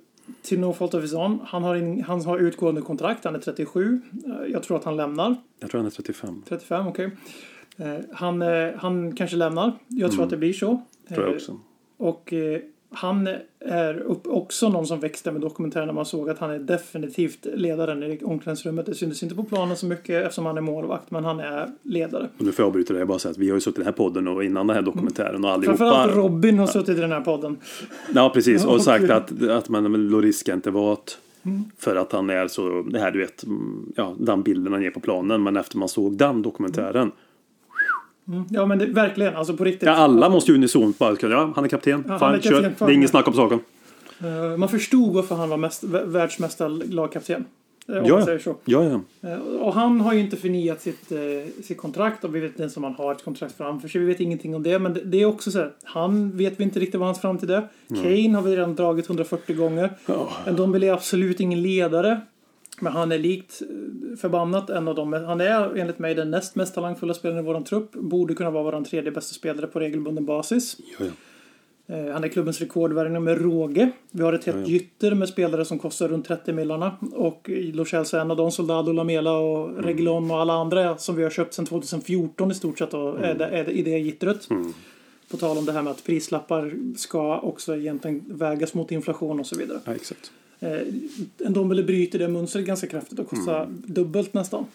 till 0.42 0.60
no 0.60 0.72
fault 0.72 0.94
of 0.94 1.02
his 1.02 1.14
own. 1.14 1.40
Han 1.44 1.62
har, 1.62 1.74
in, 1.74 2.02
han 2.04 2.24
har 2.24 2.38
utgående 2.38 2.80
kontrakt. 2.80 3.24
Han 3.24 3.34
är 3.34 3.38
37. 3.38 4.00
Eh, 4.26 4.52
Jag 4.52 4.62
tror 4.62 4.76
att 4.76 4.84
han 4.84 4.96
lämnar. 4.96 5.36
Jag 5.60 5.70
tror 5.70 5.78
han 5.78 5.86
är 5.86 5.90
35. 5.90 6.42
35, 6.48 6.86
okej. 6.86 7.10
Eh, 7.76 7.94
Han, 8.12 8.42
eh, 8.42 8.68
han 8.76 9.16
kanske 9.16 9.36
lämnar. 9.36 9.72
Jag 9.88 10.12
tror 10.12 10.24
att 10.24 10.30
det 10.30 10.36
blir 10.36 10.52
så. 10.52 10.68
Mm. 10.70 10.82
Tror 11.08 11.26
jag 11.26 11.34
också. 11.34 11.60
Och 11.96 12.32
han 12.92 13.28
är 13.60 13.98
upp, 13.98 14.26
också 14.26 14.68
någon 14.68 14.86
som 14.86 15.00
växte 15.00 15.32
med 15.32 15.40
dokumentären 15.40 15.86
när 15.86 15.94
man 15.94 16.04
såg 16.04 16.30
att 16.30 16.38
han 16.38 16.50
är 16.50 16.58
definitivt 16.58 17.46
ledaren 17.54 18.02
i 18.02 18.20
omklädningsrummet. 18.24 18.86
Det 18.86 18.94
syntes 18.94 19.22
inte 19.22 19.34
på 19.34 19.44
planen 19.44 19.76
så 19.76 19.86
mycket 19.86 20.24
eftersom 20.24 20.46
han 20.46 20.56
är 20.56 20.60
målvakt, 20.60 21.10
men 21.10 21.24
han 21.24 21.40
är 21.40 21.68
ledare. 21.82 22.28
Och 22.38 22.44
nu 22.44 22.52
får 22.52 22.62
jag 22.62 22.66
avbryta. 22.66 22.94
Jag 22.94 23.08
bara 23.08 23.18
säga 23.18 23.30
att 23.30 23.38
vi 23.38 23.48
har 23.48 23.56
ju 23.56 23.60
suttit 23.60 23.78
i 23.78 23.80
den 23.80 23.86
här 23.86 23.92
podden 23.92 24.28
och 24.28 24.44
innan 24.44 24.66
den 24.66 24.76
här 24.76 24.82
dokumentären 24.82 25.44
och 25.44 25.64
Framförallt 25.64 25.96
allihopa. 25.96 26.20
Robin 26.20 26.58
har 26.58 26.66
suttit 26.66 26.98
i 26.98 27.00
den 27.00 27.12
här 27.12 27.20
podden. 27.20 27.56
Ja, 28.14 28.30
precis. 28.34 28.64
Och 28.64 28.82
sagt 28.82 29.10
att, 29.10 29.42
att 29.42 29.68
man, 29.68 29.92
men 29.92 30.08
Loris 30.08 30.38
ska 30.38 30.52
inte 30.52 30.70
vara 30.70 30.92
ett, 30.92 31.18
För 31.78 31.96
att 31.96 32.12
han 32.12 32.30
är 32.30 32.48
så, 32.48 32.82
det 32.82 32.98
här 32.98 33.10
du 33.10 33.18
vet, 33.18 33.44
mm, 33.44 33.92
ja, 33.96 34.14
den 34.18 34.42
bilden 34.42 34.72
han 34.72 34.82
ger 34.82 34.90
på 34.90 35.00
planen. 35.00 35.42
Men 35.42 35.56
efter 35.56 35.78
man 35.78 35.88
såg 35.88 36.16
den 36.16 36.42
dokumentären. 36.42 37.12
Ja, 38.50 38.66
men 38.66 38.78
det, 38.78 38.86
verkligen. 38.86 39.36
Alltså 39.36 39.56
på 39.56 39.64
riktigt. 39.64 39.86
Ja, 39.86 39.92
alla 39.92 40.28
måste 40.28 40.50
ju 40.52 40.58
unisont 40.58 40.98
bara, 40.98 41.16
ja, 41.20 41.52
han 41.56 41.64
är 41.64 41.68
kapten. 41.68 42.04
Ja, 42.08 42.18
fan, 42.18 42.34
är 42.34 42.40
kör. 42.40 42.50
kapten, 42.50 42.74
fan. 42.74 42.86
Det 42.88 42.92
är 42.92 42.94
ingen 42.94 43.08
snack 43.08 43.28
om 43.28 43.34
saken. 43.34 43.60
Eh, 44.20 44.56
Man 44.56 44.68
förstod 44.68 45.14
varför 45.14 45.34
han 45.34 45.48
var 45.48 45.56
mest, 45.56 45.84
vä- 45.84 46.06
världsmästare 46.06 46.68
lagkapten. 46.68 47.44
Eh, 47.88 47.96
Om 47.96 48.04
Ja, 48.06 48.24
säger 48.24 48.38
så. 48.38 48.56
Ja, 48.64 49.00
ja. 49.20 49.28
Eh, 49.30 49.38
Och 49.38 49.74
han 49.74 50.00
har 50.00 50.12
ju 50.12 50.20
inte 50.20 50.36
förnyat 50.36 50.80
sitt, 50.82 51.12
eh, 51.12 51.18
sitt 51.62 51.78
kontrakt 51.78 52.24
och 52.24 52.34
vi 52.34 52.40
vet 52.40 52.50
inte 52.50 52.62
ens 52.62 52.76
om 52.76 52.84
han 52.84 52.94
har 52.94 53.12
ett 53.12 53.24
kontrakt 53.24 53.56
framför 53.56 53.88
sig. 53.88 54.00
Vi 54.00 54.06
vet 54.06 54.20
ingenting 54.20 54.54
om 54.54 54.62
det. 54.62 54.78
Men 54.78 54.94
det, 54.94 55.00
det 55.04 55.20
är 55.22 55.26
också 55.26 55.50
så 55.50 55.58
här, 55.58 55.70
han 55.84 56.36
vet 56.36 56.60
vi 56.60 56.64
inte 56.64 56.80
riktigt 56.80 56.98
vad 57.00 57.08
hans 57.08 57.20
framtid 57.20 57.50
är. 57.50 57.68
Kane 57.88 58.34
har 58.36 58.42
vi 58.42 58.56
redan 58.56 58.74
dragit 58.74 59.06
140 59.08 59.56
gånger. 59.56 59.90
En 60.46 60.56
Dombele 60.56 60.86
är 60.86 60.92
absolut 60.92 61.40
ingen 61.40 61.62
ledare. 61.62 62.20
Men 62.82 62.92
han 62.92 63.12
är 63.12 63.18
likt 63.18 63.62
eh, 63.62 64.16
förbannat 64.16 64.70
en 64.70 64.88
av 64.88 64.94
dem. 64.94 65.12
Han 65.12 65.40
är 65.40 65.76
enligt 65.76 65.98
mig 65.98 66.14
den 66.14 66.30
näst 66.30 66.54
mest 66.54 66.74
talangfulla 66.74 67.14
spelaren 67.14 67.44
i 67.44 67.46
vår 67.46 67.60
trupp. 67.60 67.92
Borde 67.92 68.34
kunna 68.34 68.50
vara 68.50 68.62
vår 68.62 68.84
tredje 68.84 69.10
bästa 69.10 69.34
spelare 69.34 69.66
på 69.66 69.80
regelbunden 69.80 70.26
basis. 70.26 70.76
ja, 70.98 71.06
ja. 71.06 71.12
Eh, 71.96 72.12
Han 72.12 72.24
är 72.24 72.28
klubbens 72.28 72.60
rekordvärvning 72.60 73.24
med 73.24 73.42
råge. 73.42 73.90
Vi 74.10 74.22
har 74.22 74.32
ett 74.32 74.44
helt 74.44 74.68
gytter 74.68 75.14
med 75.14 75.28
spelare 75.28 75.64
som 75.64 75.78
kostar 75.78 76.08
runt 76.08 76.26
30 76.26 76.52
millarna. 76.52 76.96
Och 77.12 77.50
Lo 77.72 77.84
Celso 77.84 78.16
är 78.16 78.20
en 78.20 78.30
av 78.30 78.36
dem, 78.36 78.52
Soldado, 78.52 78.92
Lamela 78.92 79.32
och 79.38 79.84
Reguilon 79.84 80.30
och 80.30 80.40
alla 80.40 80.52
andra 80.52 80.98
som 80.98 81.16
vi 81.16 81.22
har 81.22 81.30
köpt 81.30 81.54
sedan 81.54 81.66
2014 81.66 82.50
i 82.50 82.54
stort 82.54 82.78
sett 82.78 82.94
och 82.94 83.20
är, 83.20 83.34
det, 83.34 83.46
är 83.46 83.64
det, 83.64 83.72
i 83.72 83.82
det 83.82 83.98
gittret. 83.98 84.48
På 85.30 85.36
tal 85.36 85.58
om 85.58 85.64
det 85.64 85.72
här 85.72 85.82
med 85.82 85.90
att 85.90 86.04
prislappar 86.04 86.72
ska 86.96 87.38
också 87.38 87.76
egentligen 87.76 88.24
vägas 88.26 88.74
mot 88.74 88.92
inflation 88.92 89.40
och 89.40 89.46
så 89.46 89.58
vidare. 89.58 89.80
Ja, 89.84 89.94
exakt. 89.94 90.32
Eh, 90.62 90.80
en 91.46 91.52
Dombele 91.52 91.82
bryter 91.82 92.18
det 92.18 92.28
mönstret 92.28 92.64
ganska 92.64 92.86
kraftigt 92.86 93.18
och 93.18 93.28
kostar 93.28 93.66
dubbelt 93.70 94.34
nästan. 94.34 94.66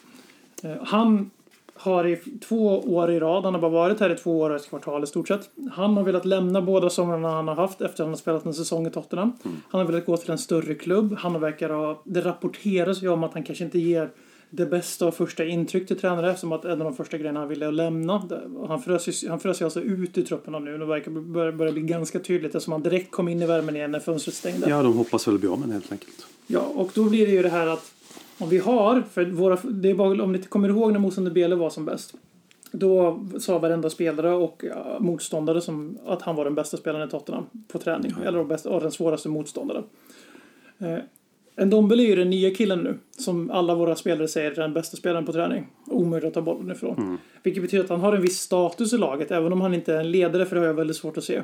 Eh, 0.63 0.71
han 0.81 1.31
har 1.73 2.07
i 2.07 2.15
två 2.47 2.79
år 2.79 3.11
i 3.11 3.19
rad, 3.19 3.43
han 3.43 3.53
har 3.53 3.61
bara 3.61 3.71
varit 3.71 3.99
här 3.99 4.09
i 4.09 4.15
två 4.15 4.39
år 4.39 4.49
och 4.49 4.55
ett 4.55 4.69
kvartal 4.69 5.03
i 5.03 5.07
stort 5.07 5.27
sett. 5.27 5.49
Han 5.71 5.97
har 5.97 6.03
velat 6.03 6.25
lämna 6.25 6.61
båda 6.61 6.89
somrarna 6.89 7.29
han 7.29 7.47
har 7.47 7.55
haft 7.55 7.81
efter 7.81 7.93
att 7.93 7.99
han 7.99 8.09
har 8.09 8.15
spelat 8.15 8.45
en 8.45 8.53
säsong 8.53 8.87
i 8.87 8.89
Tottenham. 8.89 9.33
Han 9.69 9.81
har 9.81 9.87
velat 9.87 10.05
gå 10.05 10.17
till 10.17 10.31
en 10.31 10.37
större 10.37 10.75
klubb. 10.75 11.15
Han 11.19 11.41
verkar 11.41 11.69
ha, 11.69 12.01
det 12.03 12.21
rapporteras 12.21 13.03
ju 13.03 13.09
om 13.09 13.23
att 13.23 13.33
han 13.33 13.43
kanske 13.43 13.63
inte 13.63 13.79
ger 13.79 14.09
det 14.49 14.65
bästa 14.65 15.07
och 15.07 15.13
första 15.13 15.45
intryck 15.45 15.87
till 15.87 15.99
tränare 15.99 16.29
eftersom 16.29 16.51
att 16.51 16.65
en 16.65 16.71
av 16.71 16.77
de 16.77 16.95
första 16.95 17.17
grejerna 17.17 17.39
han 17.39 17.49
ville 17.49 17.71
lämna. 17.71 18.23
Han 18.67 18.81
frös, 18.81 19.27
han 19.27 19.39
frös 19.39 19.61
alltså 19.61 19.81
ut 19.81 20.17
ur 20.17 20.23
truppen 20.23 20.63
nu. 20.65 20.77
Det 20.77 20.85
verkar 20.85 21.11
börja, 21.11 21.51
börja 21.51 21.71
bli 21.71 21.81
ganska 21.81 22.19
tydligt 22.19 22.55
eftersom 22.55 22.71
han 22.71 22.83
direkt 22.83 23.11
kom 23.11 23.27
in 23.27 23.41
i 23.41 23.45
värmen 23.45 23.75
igen 23.75 23.91
när 23.91 23.99
fönstret 23.99 24.35
stängde. 24.35 24.69
Ja, 24.69 24.83
de 24.83 24.97
hoppas 24.97 25.27
väl 25.27 25.39
bli 25.39 25.49
av 25.49 25.59
med 25.59 25.69
helt 25.69 25.91
enkelt. 25.91 26.27
Ja, 26.47 26.59
och 26.59 26.91
då 26.93 27.03
blir 27.03 27.25
det 27.25 27.31
ju 27.31 27.41
det 27.41 27.49
här 27.49 27.67
att 27.67 27.93
om 28.37 28.49
vi 28.49 28.57
har, 28.57 29.03
för 29.13 29.25
våra, 29.25 29.57
det 29.63 29.89
är 29.89 29.95
bara, 29.95 30.23
om 30.23 30.31
ni 30.31 30.41
kommer 30.41 30.69
ihåg 30.69 30.91
när 30.91 30.99
Moussa 30.99 31.21
Bele 31.21 31.55
var 31.55 31.69
som 31.69 31.85
bäst. 31.85 32.13
Då 32.71 33.25
sa 33.39 33.59
varenda 33.59 33.89
spelare 33.89 34.33
och 34.33 34.63
ja, 34.69 34.97
motståndare 34.99 35.61
som 35.61 35.97
att 36.05 36.21
han 36.21 36.35
var 36.35 36.43
den 36.43 36.55
bästa 36.55 36.77
spelaren 36.77 37.07
i 37.07 37.11
Tottenham 37.11 37.45
på 37.67 37.79
träning. 37.79 38.13
Eller 38.25 38.37
den 38.37 38.47
bästa, 38.47 38.69
och 38.69 38.81
den 38.81 38.91
svåraste 38.91 39.29
motståndaren. 39.29 39.83
Eh, 41.57 41.65
Ndombele 41.65 42.03
är 42.03 42.07
ju 42.07 42.15
den 42.15 42.29
nya 42.29 42.51
killen 42.51 42.79
nu. 42.79 42.97
Som 43.17 43.51
alla 43.51 43.75
våra 43.75 43.95
spelare 43.95 44.27
säger 44.27 44.51
är 44.51 44.55
den 44.55 44.73
bästa 44.73 44.97
spelaren 44.97 45.25
på 45.25 45.33
träning. 45.33 45.67
Omöjligt 45.85 46.27
att 46.27 46.33
ta 46.33 46.41
bollen 46.41 46.71
ifrån. 46.71 47.17
Vilket 47.43 47.63
betyder 47.63 47.83
att 47.83 47.89
han 47.89 47.99
har 47.99 48.13
en 48.13 48.21
viss 48.21 48.39
status 48.39 48.93
i 48.93 48.97
laget. 48.97 49.31
Även 49.31 49.53
om 49.53 49.61
han 49.61 49.73
inte 49.73 49.93
är 49.93 49.99
en 49.99 50.11
ledare, 50.11 50.45
för 50.45 50.55
det 50.55 50.61
har 50.61 50.67
jag 50.67 50.73
väldigt 50.73 50.97
svårt 50.97 51.17
att 51.17 51.23
se. 51.23 51.35
Eh, 51.35 51.43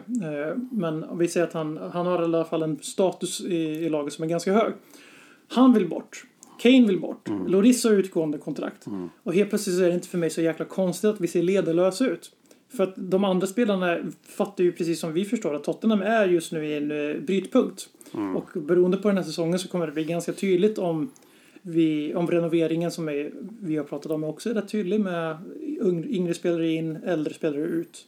Men 0.72 1.18
vi 1.18 1.28
säger 1.28 1.48
att 1.48 1.54
han, 1.54 1.78
han 1.94 2.06
har 2.06 2.22
i 2.22 2.24
alla 2.24 2.46
fall 2.46 2.62
en 2.62 2.80
status 2.82 3.42
i, 3.42 3.56
i 3.56 3.90
laget 3.90 4.14
som 4.14 4.24
är 4.24 4.28
ganska 4.28 4.54
hög. 4.54 4.74
Han 5.48 5.74
vill 5.74 5.90
bort. 5.90 6.24
Kane 6.62 6.88
vill 6.88 7.00
bort. 7.00 7.30
Loris 7.48 7.84
har 7.84 7.92
utgående 7.92 8.38
kontrakt. 8.38 8.86
Och 9.24 9.34
helt 9.34 9.50
plötsligt 9.50 9.76
så 9.76 9.84
är 9.84 9.88
det 9.88 9.94
inte 9.94 10.08
för 10.08 10.18
mig 10.18 10.30
så 10.30 10.42
jäkla 10.42 10.66
konstigt 10.66 11.10
att 11.10 11.22
vi 11.22 11.28
ser 11.28 11.44
ledarlösa 11.44 12.06
ut. 12.06 12.32
För 12.78 12.84
att 12.84 12.94
de 12.96 13.24
andra 13.24 13.48
spelarna 13.48 13.98
fattar 14.28 14.64
ju 14.64 14.72
precis 14.72 15.00
som 15.00 15.14
vi 15.14 15.26
förstår 15.26 15.56
att 15.56 15.64
Tottenham 15.64 16.02
är 16.02 16.28
just 16.28 16.52
nu 16.52 16.66
i 16.68 16.78
en 16.78 16.92
uh, 16.92 17.16
brytpunkt. 18.14 18.56
Och 18.56 18.62
beroende 18.62 18.98
på 18.98 19.08
den 19.08 19.18
här 19.18 19.24
säsongen 19.24 19.60
så 19.60 19.68
kommer 19.68 19.88
det 19.88 19.94
bli 19.94 20.04
ganska 20.04 20.34
tydligt 20.34 20.78
om 20.78 21.12
vi, 21.62 22.16
om 22.16 22.28
renoveringen 22.28 22.92
som 22.92 23.10
är, 23.10 23.32
vi 23.62 23.78
har 23.78 23.84
pratat 23.84 24.12
om 24.12 24.24
också 24.24 24.50
är 24.50 24.54
rätt 24.54 24.70
tydlig 24.70 25.00
med 25.02 25.38
yngre 26.08 26.34
spelare 26.34 26.70
in, 26.70 26.96
äldre 26.96 27.34
spelare 27.34 27.62
ut. 27.62 28.08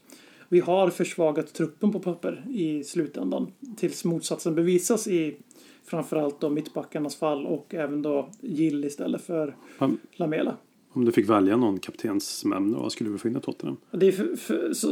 Vi 0.49 0.59
har 0.59 0.89
försvagat 0.89 1.53
truppen 1.53 1.91
på 1.91 1.99
papper 1.99 2.45
i 2.49 2.83
slutändan 2.83 3.51
tills 3.77 4.05
motsatsen 4.05 4.55
bevisas 4.55 5.07
i 5.07 5.37
framförallt 5.85 6.41
då 6.41 6.49
mittbackarnas 6.49 7.15
fall 7.15 7.45
och 7.45 7.73
även 7.73 8.01
då 8.01 8.29
Gill 8.41 8.85
istället 8.85 9.21
för 9.21 9.55
Om, 9.77 9.97
Lamela. 10.15 10.57
om 10.93 11.05
du 11.05 11.11
fick 11.11 11.29
välja 11.29 11.57
någon 11.57 11.79
kaptensmämne, 11.79 12.77
vad 12.77 12.91
skulle 12.91 13.09
du 13.09 13.17
få 13.17 13.27
in 13.27 13.37
i 13.37 13.41
Tottenham? 13.41 13.77
Det 13.91 14.07
är 14.07 14.11
för, 14.11 14.35
för, 14.35 14.73
så, 14.73 14.89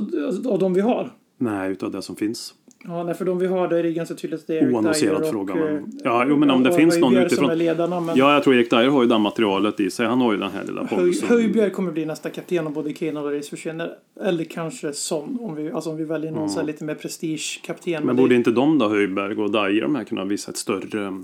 av 0.49 0.59
de 0.59 0.73
vi 0.73 0.81
har. 0.81 1.11
Nej, 1.37 1.71
utav 1.71 1.91
det 1.91 2.01
som 2.01 2.15
finns. 2.15 2.53
Ja, 2.87 3.03
nej, 3.03 3.13
för 3.13 3.25
de 3.25 3.39
vi 3.39 3.47
har 3.47 3.67
då 3.67 3.75
är 3.75 3.83
det 3.83 3.91
ganska 3.91 4.15
tydligt 4.15 4.39
att 4.39 4.47
det 4.47 4.57
är 4.57 4.63
Eric 4.63 4.75
Oannonserad 4.75 5.21
Dyer 5.21 5.21
och, 5.25 5.29
fråga, 5.31 5.53
eh, 5.53 5.59
men- 5.73 5.99
Ja, 6.03 6.25
jo, 6.29 6.37
men 6.37 6.51
om 6.51 6.63
det 6.63 6.73
finns 6.73 6.99
någon 6.99 7.17
utifrån- 7.17 7.57
ledarna, 7.57 7.99
men 7.99 8.15
Ja, 8.17 8.33
jag 8.33 8.43
tror 8.43 8.55
Erik 8.55 8.69
Dyer 8.69 8.87
har 8.89 9.03
ju 9.03 9.09
det 9.09 9.17
materialet 9.17 9.79
i 9.79 9.91
sig. 9.91 10.05
Han 10.05 10.21
har 10.21 10.33
ju 10.33 10.39
den 10.39 10.51
här 10.51 10.63
lilla 10.63 10.83
pondus. 10.87 11.23
Höjbjerg 11.23 11.71
kommer 11.71 11.91
bli 11.91 12.05
nästa 12.05 12.29
kapten 12.29 12.67
om 12.67 12.73
både 12.73 12.93
Kane 12.93 13.19
och 13.19 13.25
Lloris 13.25 13.49
försvinner. 13.49 13.91
Eller 14.25 14.43
kanske 14.43 14.93
Son 14.93 15.37
om 15.41 15.55
vi, 15.55 15.71
alltså 15.71 15.89
om 15.89 15.97
vi 15.97 16.03
väljer 16.03 16.31
någon 16.31 16.49
här 16.49 16.63
lite 16.63 16.83
mer 16.83 16.95
prestige-kapten. 16.95 18.03
Men 18.05 18.15
det- 18.15 18.21
borde 18.21 18.35
inte 18.35 18.51
de 18.51 18.77
då, 18.79 18.89
Höjberg 18.89 19.35
och 19.35 19.51
Dyer, 19.51 19.81
de 19.81 19.95
här 19.95 20.03
kunna 20.03 20.25
visa 20.25 20.51
ett 20.51 20.57
större... 20.57 21.23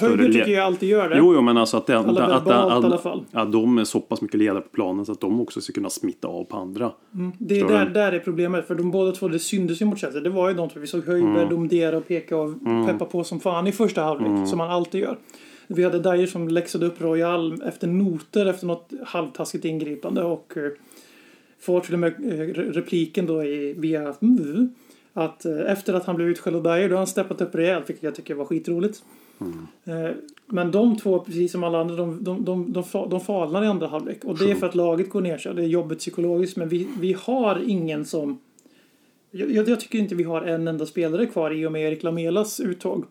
le- 0.00 0.32
tycker 0.32 0.52
jag 0.52 0.64
alltid 0.64 0.88
gör 0.88 1.08
det. 1.08 1.18
Jo, 1.18 1.34
jo, 1.34 1.40
men 1.42 1.56
alltså 1.56 1.76
att, 1.76 1.90
Alla 1.90 2.22
att, 2.24 2.30
att, 2.30 2.46
att, 2.48 2.82
i 2.82 2.86
alla 2.86 2.98
fall. 2.98 3.24
att 3.32 3.52
de 3.52 3.78
är 3.78 3.84
så 3.84 4.00
pass 4.00 4.20
mycket 4.22 4.38
ledare 4.38 4.60
på 4.60 4.68
planen 4.68 5.06
så 5.06 5.12
att 5.12 5.20
de 5.20 5.40
också 5.40 5.60
ska 5.60 5.72
kunna 5.72 5.90
smitta 5.90 6.28
av 6.28 6.44
på 6.44 6.56
andra. 6.56 6.92
Det 7.38 7.60
är 7.60 7.68
där, 7.68 7.86
där 7.86 8.12
är 8.12 8.18
problemet. 8.18 8.66
För 8.66 8.74
de 8.74 8.90
båda 8.90 9.12
två, 9.12 9.28
det 9.28 9.38
syntes 9.38 9.82
ju 9.82 9.86
mot 9.86 9.98
Chelsea. 9.98 10.20
Det 10.20 10.30
var 10.30 10.48
ju 10.48 10.54
de 10.54 10.68
två. 10.68 10.80
Vi 10.80 10.86
såg 10.86 11.04
Höjberg 11.06 11.30
Mm. 11.42 11.48
domdera 11.48 11.96
och 11.96 12.08
peka 12.08 12.36
och 12.36 12.50
peppa 12.86 13.04
på 13.04 13.24
som 13.24 13.40
fan 13.40 13.66
i 13.66 13.72
första 13.72 14.02
halvlek. 14.02 14.48
Som 14.48 14.60
han 14.60 14.70
alltid 14.70 15.00
gör. 15.00 15.16
Vi 15.66 15.84
hade 15.84 15.98
Dyer 15.98 16.26
som 16.26 16.48
läxade 16.48 16.86
upp 16.86 17.00
Royal 17.00 17.62
efter 17.62 17.86
noter 17.86 18.46
efter 18.46 18.66
något 18.66 18.92
halvtaskigt 19.06 19.64
ingripande. 19.64 20.22
Och 20.22 20.52
eh, 20.56 20.62
får 21.60 21.80
till 21.80 21.92
och 21.94 22.00
med 22.00 22.12
eh, 22.12 22.28
re- 22.28 22.72
repliken 22.72 23.26
då 23.26 23.44
i, 23.44 23.74
via 23.78 24.14
mm, 24.22 24.68
att 25.12 25.44
eh, 25.44 25.52
efter 25.72 25.94
att 25.94 26.04
han 26.06 26.16
blev 26.16 26.28
utskälld 26.28 26.56
av 26.56 26.62
Dyer 26.62 26.88
då 26.88 26.94
har 26.94 26.98
han 26.98 27.06
steppat 27.06 27.40
upp 27.40 27.54
rejält. 27.54 27.90
Vilket 27.90 28.04
jag 28.04 28.14
tycker 28.14 28.34
var 28.34 28.44
skitroligt. 28.44 29.02
Eh, 29.84 30.10
Men 30.46 30.70
de 30.70 30.96
två, 30.96 31.18
precis 31.18 31.52
som 31.52 31.64
alla 31.64 31.80
andra, 31.80 31.96
de, 31.96 32.24
de, 32.24 32.44
de, 32.44 32.72
de, 32.72 32.82
fa- 32.82 33.08
de 33.10 33.20
falnar 33.20 33.64
i 33.64 33.66
andra 33.66 33.86
halvlek. 33.86 34.24
Och 34.24 34.38
det 34.38 34.50
är 34.50 34.54
för 34.54 34.66
att 34.66 34.74
laget 34.74 35.10
går 35.10 35.20
ner 35.20 35.38
sig. 35.38 35.54
Det 35.54 35.62
är 35.62 35.66
jobbigt 35.66 35.98
psykologiskt. 35.98 36.56
Men 36.56 36.68
vi, 36.68 36.88
vi 37.00 37.12
har 37.20 37.62
ingen 37.66 38.04
som... 38.04 38.38
Jag, 39.30 39.68
jag 39.68 39.80
tycker 39.80 39.98
inte 39.98 40.14
vi 40.14 40.22
har 40.24 40.42
en 40.42 40.68
enda 40.68 40.86
spelare 40.86 41.26
kvar 41.26 41.50
i 41.50 41.66
och 41.66 41.72
med 41.72 41.82
Erik 41.82 42.02
Lamelas 42.02 42.60
uttåg. 42.60 43.04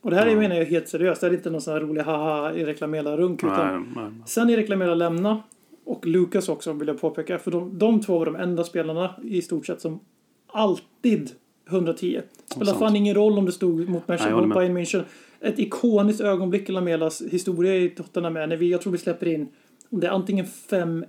Och 0.00 0.10
det 0.10 0.16
här 0.16 0.26
är 0.26 0.36
menar 0.36 0.56
jag 0.56 0.64
helt 0.64 0.88
seriöst. 0.88 1.20
Det 1.20 1.26
är 1.26 1.34
inte 1.34 1.50
någon 1.50 1.60
sån 1.60 1.72
här 1.74 1.80
rolig 1.80 2.02
haha 2.02 2.52
Erik 2.54 2.80
Lamela-runk. 2.80 3.42
Nej, 3.42 3.52
Utan 3.52 3.92
nej. 3.96 4.10
sen 4.26 4.50
Erik 4.50 4.68
Lamela 4.68 4.94
lämna 4.94 5.42
och 5.84 6.06
Lukas 6.06 6.48
också 6.48 6.72
vill 6.72 6.88
jag 6.88 7.00
påpeka. 7.00 7.38
För 7.38 7.50
de, 7.50 7.78
de 7.78 8.00
två 8.00 8.18
var 8.18 8.26
de 8.26 8.36
enda 8.36 8.64
spelarna 8.64 9.14
i 9.24 9.42
stort 9.42 9.66
sett 9.66 9.80
som 9.80 10.00
alltid 10.46 11.30
110. 11.68 12.20
Spelar 12.54 12.74
fan 12.74 12.96
ingen 12.96 13.14
roll 13.14 13.38
om 13.38 13.44
det 13.44 13.52
stod 13.52 13.88
mot 13.88 14.08
Manchester. 14.08 14.54
Bayern 14.54 14.76
München. 14.76 15.02
Ett 15.40 15.58
ikoniskt 15.58 16.20
ögonblick 16.20 16.68
i 16.68 16.72
Lamelas 16.72 17.22
historia 17.30 17.76
i 17.76 17.88
Tottenham 17.88 18.36
är 18.36 18.46
när 18.46 18.56
vi, 18.56 18.70
jag 18.70 18.80
tror 18.80 18.92
vi 18.92 18.98
släpper 18.98 19.28
in, 19.28 19.48
om 19.90 20.00
det 20.00 20.06
är 20.06 20.10
antingen 20.10 20.46
5-2, 20.46 21.04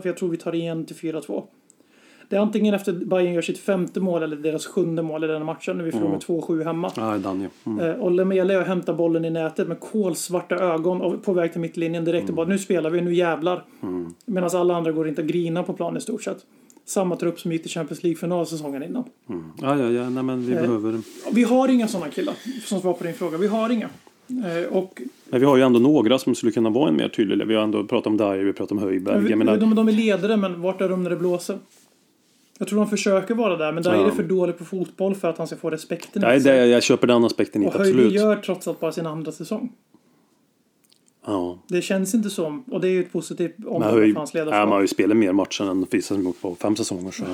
för 0.00 0.08
jag 0.08 0.16
tror 0.16 0.28
vi 0.28 0.36
tar 0.36 0.54
igen 0.54 0.84
till 0.86 0.96
4-2. 0.96 1.42
Det 2.28 2.36
är 2.36 2.40
antingen 2.40 2.74
efter 2.74 2.92
Bayern 2.92 3.34
gör 3.34 3.42
sitt 3.42 3.58
femte 3.58 4.00
mål 4.00 4.22
eller 4.22 4.36
deras 4.36 4.66
sjunde 4.66 5.02
mål 5.02 5.24
i 5.24 5.26
den 5.26 5.44
matchen 5.44 5.76
när 5.76 5.84
vi 5.84 5.92
förlorar 5.92 6.10
med 6.10 6.20
2-7 6.20 6.64
hemma. 6.64 6.92
Ja, 6.96 7.18
Danje. 7.18 7.48
Mm. 7.66 7.90
Eh, 7.90 7.94
Och 7.94 8.12
och 8.60 8.66
hämtar 8.66 8.94
bollen 8.94 9.24
i 9.24 9.30
nätet 9.30 9.68
med 9.68 9.80
kolsvarta 9.80 10.54
ögon 10.54 11.00
och 11.00 11.24
på 11.24 11.32
väg 11.32 11.52
till 11.52 11.60
mittlinjen 11.60 12.04
direkt 12.04 12.28
och 12.28 12.34
bara 12.34 12.46
nu 12.46 12.58
spelar 12.58 12.90
vi, 12.90 13.00
nu 13.00 13.14
jävlar. 13.14 13.64
Medan 14.24 14.50
alla 14.52 14.76
andra 14.76 14.92
går 14.92 15.08
inte 15.08 15.22
att 15.22 15.28
grina 15.28 15.62
på 15.62 15.72
plan 15.72 15.96
i 15.96 16.00
stort 16.00 16.22
sett. 16.22 16.46
Samma 16.88 17.16
trupp 17.16 17.40
som 17.40 17.52
gick 17.52 17.62
till 17.62 17.70
Champions 17.70 18.02
League-final 18.02 18.46
säsongen 18.46 18.82
innan. 18.82 19.04
Ja, 19.60 19.78
ja, 19.78 19.90
ja. 19.90 20.10
Nej, 20.10 20.22
men 20.22 20.46
vi 20.46 20.52
Eh. 20.52 20.60
behöver... 20.60 21.00
Vi 21.32 21.42
har 21.42 21.68
inga 21.68 21.88
sådana 21.88 22.10
killar, 22.10 22.34
som 22.64 22.80
svar 22.80 22.92
på 22.92 23.04
din 23.04 23.14
fråga. 23.14 23.38
Vi 23.38 23.46
har 23.46 23.70
inga. 23.70 23.88
Eh, 24.28 24.72
Och 24.76 25.02
Men 25.30 25.40
vi 25.40 25.46
har 25.46 25.56
ju 25.56 25.62
ändå 25.62 25.78
några 25.80 26.18
som 26.18 26.34
skulle 26.34 26.52
kunna 26.52 26.70
vara 26.70 26.88
en 26.88 26.96
mer 26.96 27.08
tydlig. 27.08 27.46
Vi 27.46 27.54
har 27.54 27.62
ändå 27.62 27.84
pratat 27.84 28.06
om 28.06 28.16
Dyer, 28.16 28.38
vi 28.38 28.44
har 28.46 28.52
pratat 28.52 28.72
om 28.72 28.78
Höjberg. 28.78 29.30
Jag 29.30 29.38
menar, 29.38 29.56
de, 29.56 29.74
de 29.74 29.88
är 29.88 29.92
ledare, 29.92 30.36
men 30.36 30.60
vart 30.62 30.80
är 30.80 30.88
de 30.88 31.02
när 31.02 31.10
det 31.10 31.16
blåser? 31.16 31.58
Jag 32.58 32.68
tror 32.68 32.78
de 32.78 32.88
försöker 32.90 33.34
vara 33.34 33.56
där, 33.56 33.72
men 33.72 33.82
där 33.82 33.94
Ja. 33.94 34.00
är 34.00 34.04
det 34.06 34.12
för 34.12 34.22
dålig 34.22 34.58
på 34.58 34.64
fotboll 34.64 35.14
för 35.14 35.28
att 35.28 35.38
han 35.38 35.46
ska 35.46 35.56
få 35.56 35.70
respekten 35.70 36.22
nej, 36.22 36.40
det, 36.40 36.66
jag 36.66 36.82
köper 36.82 37.06
den 37.06 37.24
aspekten 37.24 37.62
Och 37.62 37.66
inte, 37.66 37.78
absolut. 37.78 38.12
gör 38.12 38.36
trots 38.36 38.68
allt 38.68 38.80
bara 38.80 38.92
sin 38.92 39.06
andra 39.06 39.32
säsong. 39.32 39.72
Ja. 41.28 41.58
Det 41.66 41.82
känns 41.82 42.14
inte 42.14 42.30
som, 42.30 42.64
och 42.70 42.80
det 42.80 42.88
är 42.88 42.90
ju 42.90 43.00
ett 43.00 43.12
positivt 43.12 43.54
omdöme 43.66 44.12
för 44.12 44.18
hans 44.18 44.34
ja, 44.34 44.38
ledarskap. 44.40 44.68
man 44.68 44.72
har 44.72 44.80
ju 44.80 44.88
spelat 44.88 45.16
mer 45.16 45.32
matcher 45.32 45.70
än 45.70 45.86
Fisa 45.86 46.14
som 46.14 46.24
gjort 46.24 46.40
på 46.40 46.54
fem 46.54 46.76
säsonger. 46.76 47.10
Så, 47.10 47.24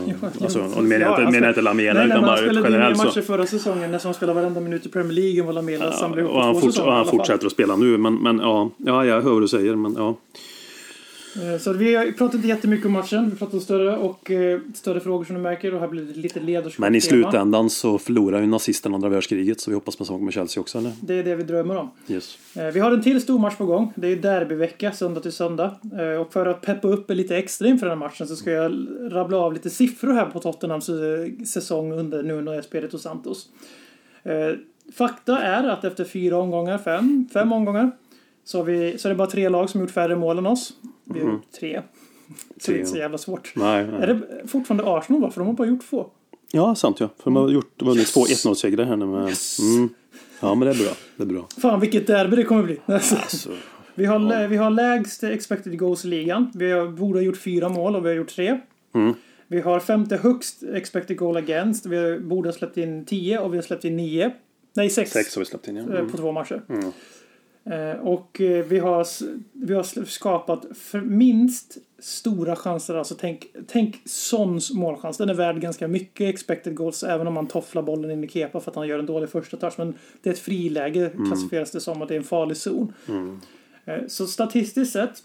alltså, 0.45 0.59
ja, 0.59 0.65
och 0.77 0.85
menar 0.85 1.07
jag 1.07 1.13
inte, 1.13 1.23
han 1.23 1.33
menar 1.33 1.47
jag 1.47 1.51
inte 1.51 1.63
Lamela 1.63 2.01
Nej, 2.01 2.07
utan 2.07 2.21
men 2.21 2.29
han 2.29 2.37
bara 2.37 2.37
spelade 2.37 2.61
mer 2.61 2.71
generellt 2.71 2.99
matcher 2.99 3.21
förra 3.21 3.47
säsongen 3.47 3.91
när 3.91 4.01
han 4.05 4.15
spelade 4.15 4.41
varenda 4.41 4.61
minut 4.61 4.87
i 4.87 4.89
Premier 4.89 5.13
League 5.13 5.41
än 5.41 5.47
vad 5.47 5.55
Lamela 5.55 5.93
samlade 5.93 6.23
ihop 6.23 6.33
Och 6.33 6.43
han, 6.43 6.55
på 6.55 6.61
två 6.61 6.71
säsonger 6.71 6.89
och 6.89 6.97
han 6.97 7.07
fortsätter 7.07 7.47
att 7.47 7.53
spela 7.53 7.77
nu. 7.77 7.99
Men, 7.99 8.15
men 8.15 8.39
ja, 8.39 8.71
ja, 8.77 9.05
jag 9.05 9.23
hör 9.23 9.33
vad 9.33 9.43
du 9.43 9.49
säger. 9.49 9.77
Men, 9.77 9.95
ja. 9.99 10.17
Eh, 11.43 11.59
Så 11.59 11.73
vi 11.73 11.95
har 11.95 12.13
pratat 12.13 12.35
inte 12.35 12.49
jättemycket 12.49 12.87
om 12.87 12.93
matchen. 12.93 13.31
Vi 13.31 13.37
pratat 13.37 13.63
större 13.63 13.97
och 13.97 14.31
eh, 14.31 14.61
större 14.75 15.01
frågor 15.01 15.25
som 15.25 15.35
du 15.37 15.43
märker 15.43 15.75
och 15.75 15.81
här 15.81 15.89
blir 15.89 16.03
det 16.05 16.15
lite 16.21 16.41
ledarskap. 16.41 16.79
men 16.81 16.95
i 16.95 17.01
slutändan 17.01 17.71
så 17.71 17.99
förlorar 17.99 18.41
ju 18.41 18.47
nazisterna 18.47 18.95
andra 18.95 19.09
världskriget. 19.09 19.61
Så 19.61 19.71
vi 19.71 19.75
hoppas 19.75 19.97
på 19.97 20.05
sak 20.05 20.21
med 20.21 20.33
Chelsea 20.35 20.61
också. 20.61 20.79
Eller? 20.79 20.93
Det 21.01 21.15
är 21.15 21.25
det 21.25 21.35
vi 21.37 21.43
drömmer 21.43 21.77
om. 21.77 21.91
Yes. 22.09 22.39
Eh, 22.57 22.67
Vi 22.67 22.81
har 22.81 22.93
en 22.93 23.03
till 23.03 23.21
stor 23.21 23.39
match 23.39 23.57
på 23.57 23.67
gång. 23.67 23.93
Det 23.97 24.09
är 24.09 24.17
derbyvecka, 24.17 24.93
söndag 24.93 25.21
till 25.21 25.33
söndag. 25.33 25.75
Och 26.21 26.33
för 26.33 26.47
att 26.47 26.61
peppa 26.61 26.89
upp 26.89 27.11
lite 27.11 27.37
extra 27.37 27.69
inför 27.69 27.87
den 27.87 27.99
här 27.99 28.09
matchen 28.09 28.27
så 28.27 28.37
ska 28.37 28.51
jag 28.51 28.87
rabbla 29.11 29.37
av 29.39 29.53
lite 29.53 29.71
siffror 29.71 30.13
här 30.13 30.27
på 30.27 30.41
Tottenhams 30.41 30.91
säsong 31.53 31.93
under 31.93 32.23
Nuno 32.23 32.53
Espirito 32.53 32.99
Santos. 32.99 33.49
Fakta 34.93 35.39
är 35.43 35.69
att 35.69 35.85
efter 35.85 36.05
fyra 36.05 36.37
omgångar, 36.39 36.79
fem, 36.79 37.29
fem 37.33 37.53
omgångar, 37.53 37.91
så, 38.45 38.63
vi, 38.63 38.99
så 38.99 39.09
är 39.09 39.11
det 39.11 39.17
bara 39.17 39.31
tre 39.31 39.49
lag 39.49 39.71
som 39.71 39.81
gjort 39.81 39.91
färre 39.91 40.17
mål 40.17 40.39
än 40.39 40.47
oss. 40.47 40.73
Vi 41.05 41.21
har 41.21 41.31
gjort 41.33 41.53
tre. 41.61 41.83
Så 42.61 42.71
det 42.71 42.77
är 42.77 42.79
inte 42.79 42.91
så 42.91 42.97
jävla 42.97 43.19
svårt. 43.19 43.53
Nej, 43.57 43.83
Är 43.85 43.87
nej. 43.87 44.07
det 44.07 44.49
fortfarande 44.49 44.85
Arsenal 44.87 45.23
va? 45.23 45.31
För 45.31 45.41
de 45.41 45.47
har 45.47 45.55
bara 45.55 45.69
gjort 45.69 45.91
två. 45.91 46.07
Ja, 46.53 46.75
sant 46.75 47.01
ja. 47.01 47.09
För 47.17 47.25
de 47.25 47.37
har 47.37 47.49
gjort, 47.51 47.83
vunnit 47.83 48.07
två 48.15 48.21
1-0-segrar 48.21 48.85
här 48.85 48.97
nu 48.97 49.07
med... 49.07 49.21
Mm. 49.61 49.89
Ja, 50.41 50.55
men 50.55 50.69
det 50.69 50.75
är 50.75 50.85
bra. 50.85 50.93
Det 51.17 51.23
är 51.23 51.27
bra. 51.27 51.49
Fan 51.63 51.81
vilket 51.81 52.07
derby 52.07 52.37
det 52.37 52.45
kommer 52.45 52.63
bli. 52.63 52.81
Alltså, 52.87 53.51
Vi 53.95 54.05
har, 54.05 54.19
lä- 54.19 54.47
vi 54.49 54.57
har 54.57 54.71
lägst 54.71 55.25
expected 55.25 55.79
goals 55.79 56.05
i 56.05 56.09
ligan. 56.09 56.51
Vi 56.55 56.71
har, 56.73 56.89
borde 56.89 57.19
ha 57.19 57.25
gjort 57.25 57.37
fyra 57.37 57.69
mål 57.69 57.97
och 57.97 58.05
vi 58.05 58.09
har 58.09 58.17
gjort 58.17 58.29
tre. 58.29 58.61
Mm. 58.95 59.15
Vi 59.49 59.61
har 59.61 59.81
femte 59.81 60.17
högst 60.17 60.63
expected 60.75 61.17
goal 61.19 61.37
against. 61.37 61.87
Vi 61.87 61.97
har- 61.97 62.19
borde 62.19 62.49
ha 62.49 62.53
släppt 62.55 62.77
in 62.77 63.05
10 63.05 63.39
och 63.39 63.53
vi 63.53 63.57
har 63.57 63.63
släppt 63.63 63.85
in 63.85 63.97
9. 63.97 64.31
Nej, 64.77 64.91
6 64.91 65.11
sex 65.11 65.35
har 65.37 65.41
vi 65.41 65.47
släppt 65.47 65.69
in 65.69 65.77
ja. 65.77 65.83
eh, 65.83 65.99
Mm. 65.99 66.11
på 66.11 66.17
två 66.17 66.33
matcher. 66.33 66.63
Eh, 66.69 66.89
Och 68.03 68.41
eh, 68.41 68.65
vi 68.65 68.79
har, 68.79 69.07
vi 69.67 69.75
har 69.75 70.05
skapat 70.05 70.65
för 70.75 71.01
minst 71.01 71.79
stora 71.99 72.57
chanser. 72.57 72.95
Alltså 72.95 73.15
tänk, 73.19 73.47
tänk 73.67 74.03
Sons 74.05 74.73
målchans. 74.73 75.17
Den 75.17 75.29
är 75.29 75.35
värd 75.35 75.61
ganska 75.61 75.89
mycket 75.89 76.35
expected 76.35 76.75
goals 76.77 77.03
även 77.03 77.27
om 77.27 77.35
man 77.35 77.47
tofflar 77.47 77.83
bollen 77.83 78.11
in 78.11 78.25
i 78.25 78.29
kepa 78.29 78.61
för 78.61 78.71
att 78.71 78.77
han 78.77 78.89
gör 78.89 78.99
en 78.99 79.07
dålig 79.07 79.29
första 79.29 79.57
touch. 79.57 79.75
Men 79.79 79.95
det 80.23 80.31
är 80.31 80.35
ett 80.35 80.39
friläge 80.41 81.11
klassificeras 81.27 81.71
det 81.71 81.81
som 81.81 82.03
att 82.03 82.09
det 82.09 82.15
är 82.15 82.19
en 82.19 82.25
farlig 82.25 82.57
zon. 82.57 82.93
Eh, 83.85 83.99
Så 84.09 84.27
statistiskt 84.27 84.93
sett 84.93 85.23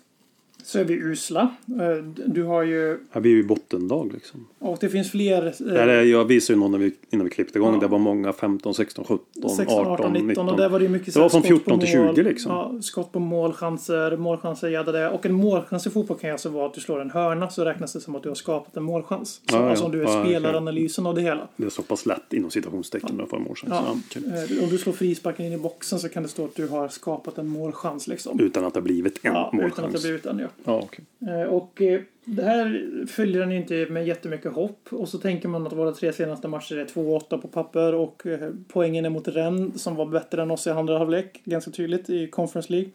så 0.64 0.80
är 0.80 0.84
vi 0.84 0.93
usla. 0.93 1.41
Eh, 1.68 2.03
Du 2.26 2.43
har 2.43 2.64
ju... 2.64 2.99
Här 3.12 3.22
blir 3.22 3.32
ju 3.32 3.43
bottendag 3.43 4.10
liksom. 4.14 4.47
Och 4.60 4.78
det 4.82 4.89
finns 4.89 5.12
fler... 5.12 5.45
eh, 5.47 5.51
Det 5.74 5.80
här 5.80 5.88
är, 5.88 6.03
jag 6.03 6.26
visade 6.26 6.53
ju 6.53 6.60
någon 6.60 6.72
när 6.72 6.78
vi, 6.78 6.93
innan 7.10 7.24
vi 7.26 7.30
klippte 7.32 7.57
igång. 7.57 7.74
Ja. 7.74 7.80
Det 7.80 7.88
var 7.88 7.99
många 7.99 8.34
15, 8.34 8.74
16, 8.74 9.05
17, 9.05 9.49
16, 9.57 9.88
18, 9.88 10.14
19 10.14 10.49
och 10.49 10.57
där 10.57 10.70
var 10.70 10.80
det 10.80 10.86
ju 10.86 10.91
mycket 10.91 11.14
Det 11.14 11.20
var 11.20 11.30
från 11.30 11.41
skott 11.43 11.49
på 11.66 11.70
14 11.72 11.80
till 11.80 11.99
mål. 11.99 12.16
20 12.16 12.24
liksom. 12.24 12.51
Ja, 12.51 12.74
skott 12.82 13.12
på 13.12 13.20
mål, 13.20 13.53
chanser, 13.53 14.18
målchanser, 14.18 14.68
jada 14.70 14.91
det. 14.91 15.10
Och 15.10 15.26
en 15.26 15.34
målchans 15.34 15.88
i 15.88 15.89
fotboll 15.89 16.18
kan 16.18 16.28
ju 16.28 16.32
alltså 16.32 16.49
vara 16.49 16.66
att 16.66 16.74
du 16.74 16.82
slår 16.82 17.01
en 17.01 17.12
hörna 17.12 17.49
så 17.49 17.66
räknas 17.66 17.93
det 17.93 18.01
som 18.01 18.16
att 18.16 18.24
du 18.24 18.30
har 18.30 18.36
skapat 18.36 18.78
en 18.78 18.84
målchans. 18.84 19.30
Så, 19.30 19.55
Ja, 19.55 19.64
ja. 19.64 19.70
Alltså 19.70 19.86
om 19.86 19.91
du 19.91 19.99
är 20.03 20.03
Ja, 20.03 20.24
spelaranalysen 20.26 21.05
av 21.05 21.16
det 21.16 21.22
hela. 21.22 21.47
Det 21.55 21.66
är 21.66 21.70
så 21.70 21.82
pass 21.82 22.05
lätt 22.05 22.34
inom 22.34 22.51
citationstecken 22.51 23.16
med 23.16 23.24
att 23.24 23.30
få 23.30 23.36
en 23.36 23.43
målchans. 23.43 23.74
Ja. 23.74 23.95
Ja. 24.16 24.38
Eh, 24.57 24.64
Om 24.64 24.70
du 24.70 24.78
slår 24.78 24.93
frisparken 24.93 25.45
in 25.45 25.53
i 25.53 25.57
boxen 25.57 25.99
så 25.99 26.10
kan 26.10 26.24
det 26.24 26.30
stå 26.30 26.45
att 26.45 26.55
du 26.55 26.68
har 26.68 26.88
skapat 26.88 27.38
en 27.38 27.47
målchans 27.47 28.07
liksom. 28.07 28.39
Utan 28.39 28.66
att 28.66 28.74
det 28.74 28.80
har 28.80 28.84
blivit 28.84 29.14
en 29.26 29.34
Ja, 29.34 29.49
utan 29.53 29.66
att 29.66 29.78
målchans. 29.78 29.93
det 29.93 30.07
blir 30.07 30.16
utan 30.18 30.39
ja. 30.39 30.47
Ja, 30.64 30.78
okay. 30.78 31.06
Eh, 31.28 31.47
och 31.47 31.82
eh, 31.82 32.02
det 32.26 32.43
här 32.43 33.06
följer 33.08 33.39
den 33.39 33.52
ju 33.52 33.58
inte 33.58 33.88
med 33.89 34.08
jättemycket 34.08 34.54
hopp. 34.54 34.88
Och 34.91 35.10
så 35.10 35.18
tänker 35.18 35.47
man 35.47 35.68
att 35.68 35.74
våra 35.74 35.91
tre 35.91 36.14
senaste 36.14 36.47
matcher 36.47 36.78
är 36.78 36.86
2-8 36.86 37.41
på 37.41 37.47
papper 37.47 37.95
och 37.95 38.26
eh, 38.26 38.50
poängen 38.68 39.06
är 39.06 39.10
mot 39.10 39.28
Rennes 39.28 39.84
som 39.84 39.95
var 39.95 40.06
bättre 40.06 40.41
än 40.41 40.52
oss 40.52 40.68
i 40.68 40.70
andra 40.70 40.97
halvlek. 40.97 41.41
Ganska 41.43 41.72
tydligt 41.72 42.10
i 42.10 42.28
Conference 42.28 42.74
League. 42.74 42.89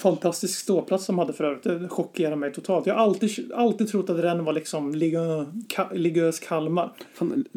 Fantastisk 0.00 0.58
ståplats 0.60 1.04
som 1.04 1.18
hade 1.18 1.32
för 1.32 1.44
övrigt. 1.44 1.62
Det 1.62 1.88
chockerar 1.88 2.36
mig 2.36 2.52
totalt. 2.52 2.86
Jag 2.86 2.94
har 2.94 3.00
alltid, 3.02 3.52
alltid 3.54 3.88
trott 3.88 4.10
att 4.10 4.18
Rennes 4.18 4.46
var 4.46 4.52
liksom 4.52 4.94
Ka- 4.94 5.94
Ligues 5.94 6.38
Kalmar. 6.40 6.92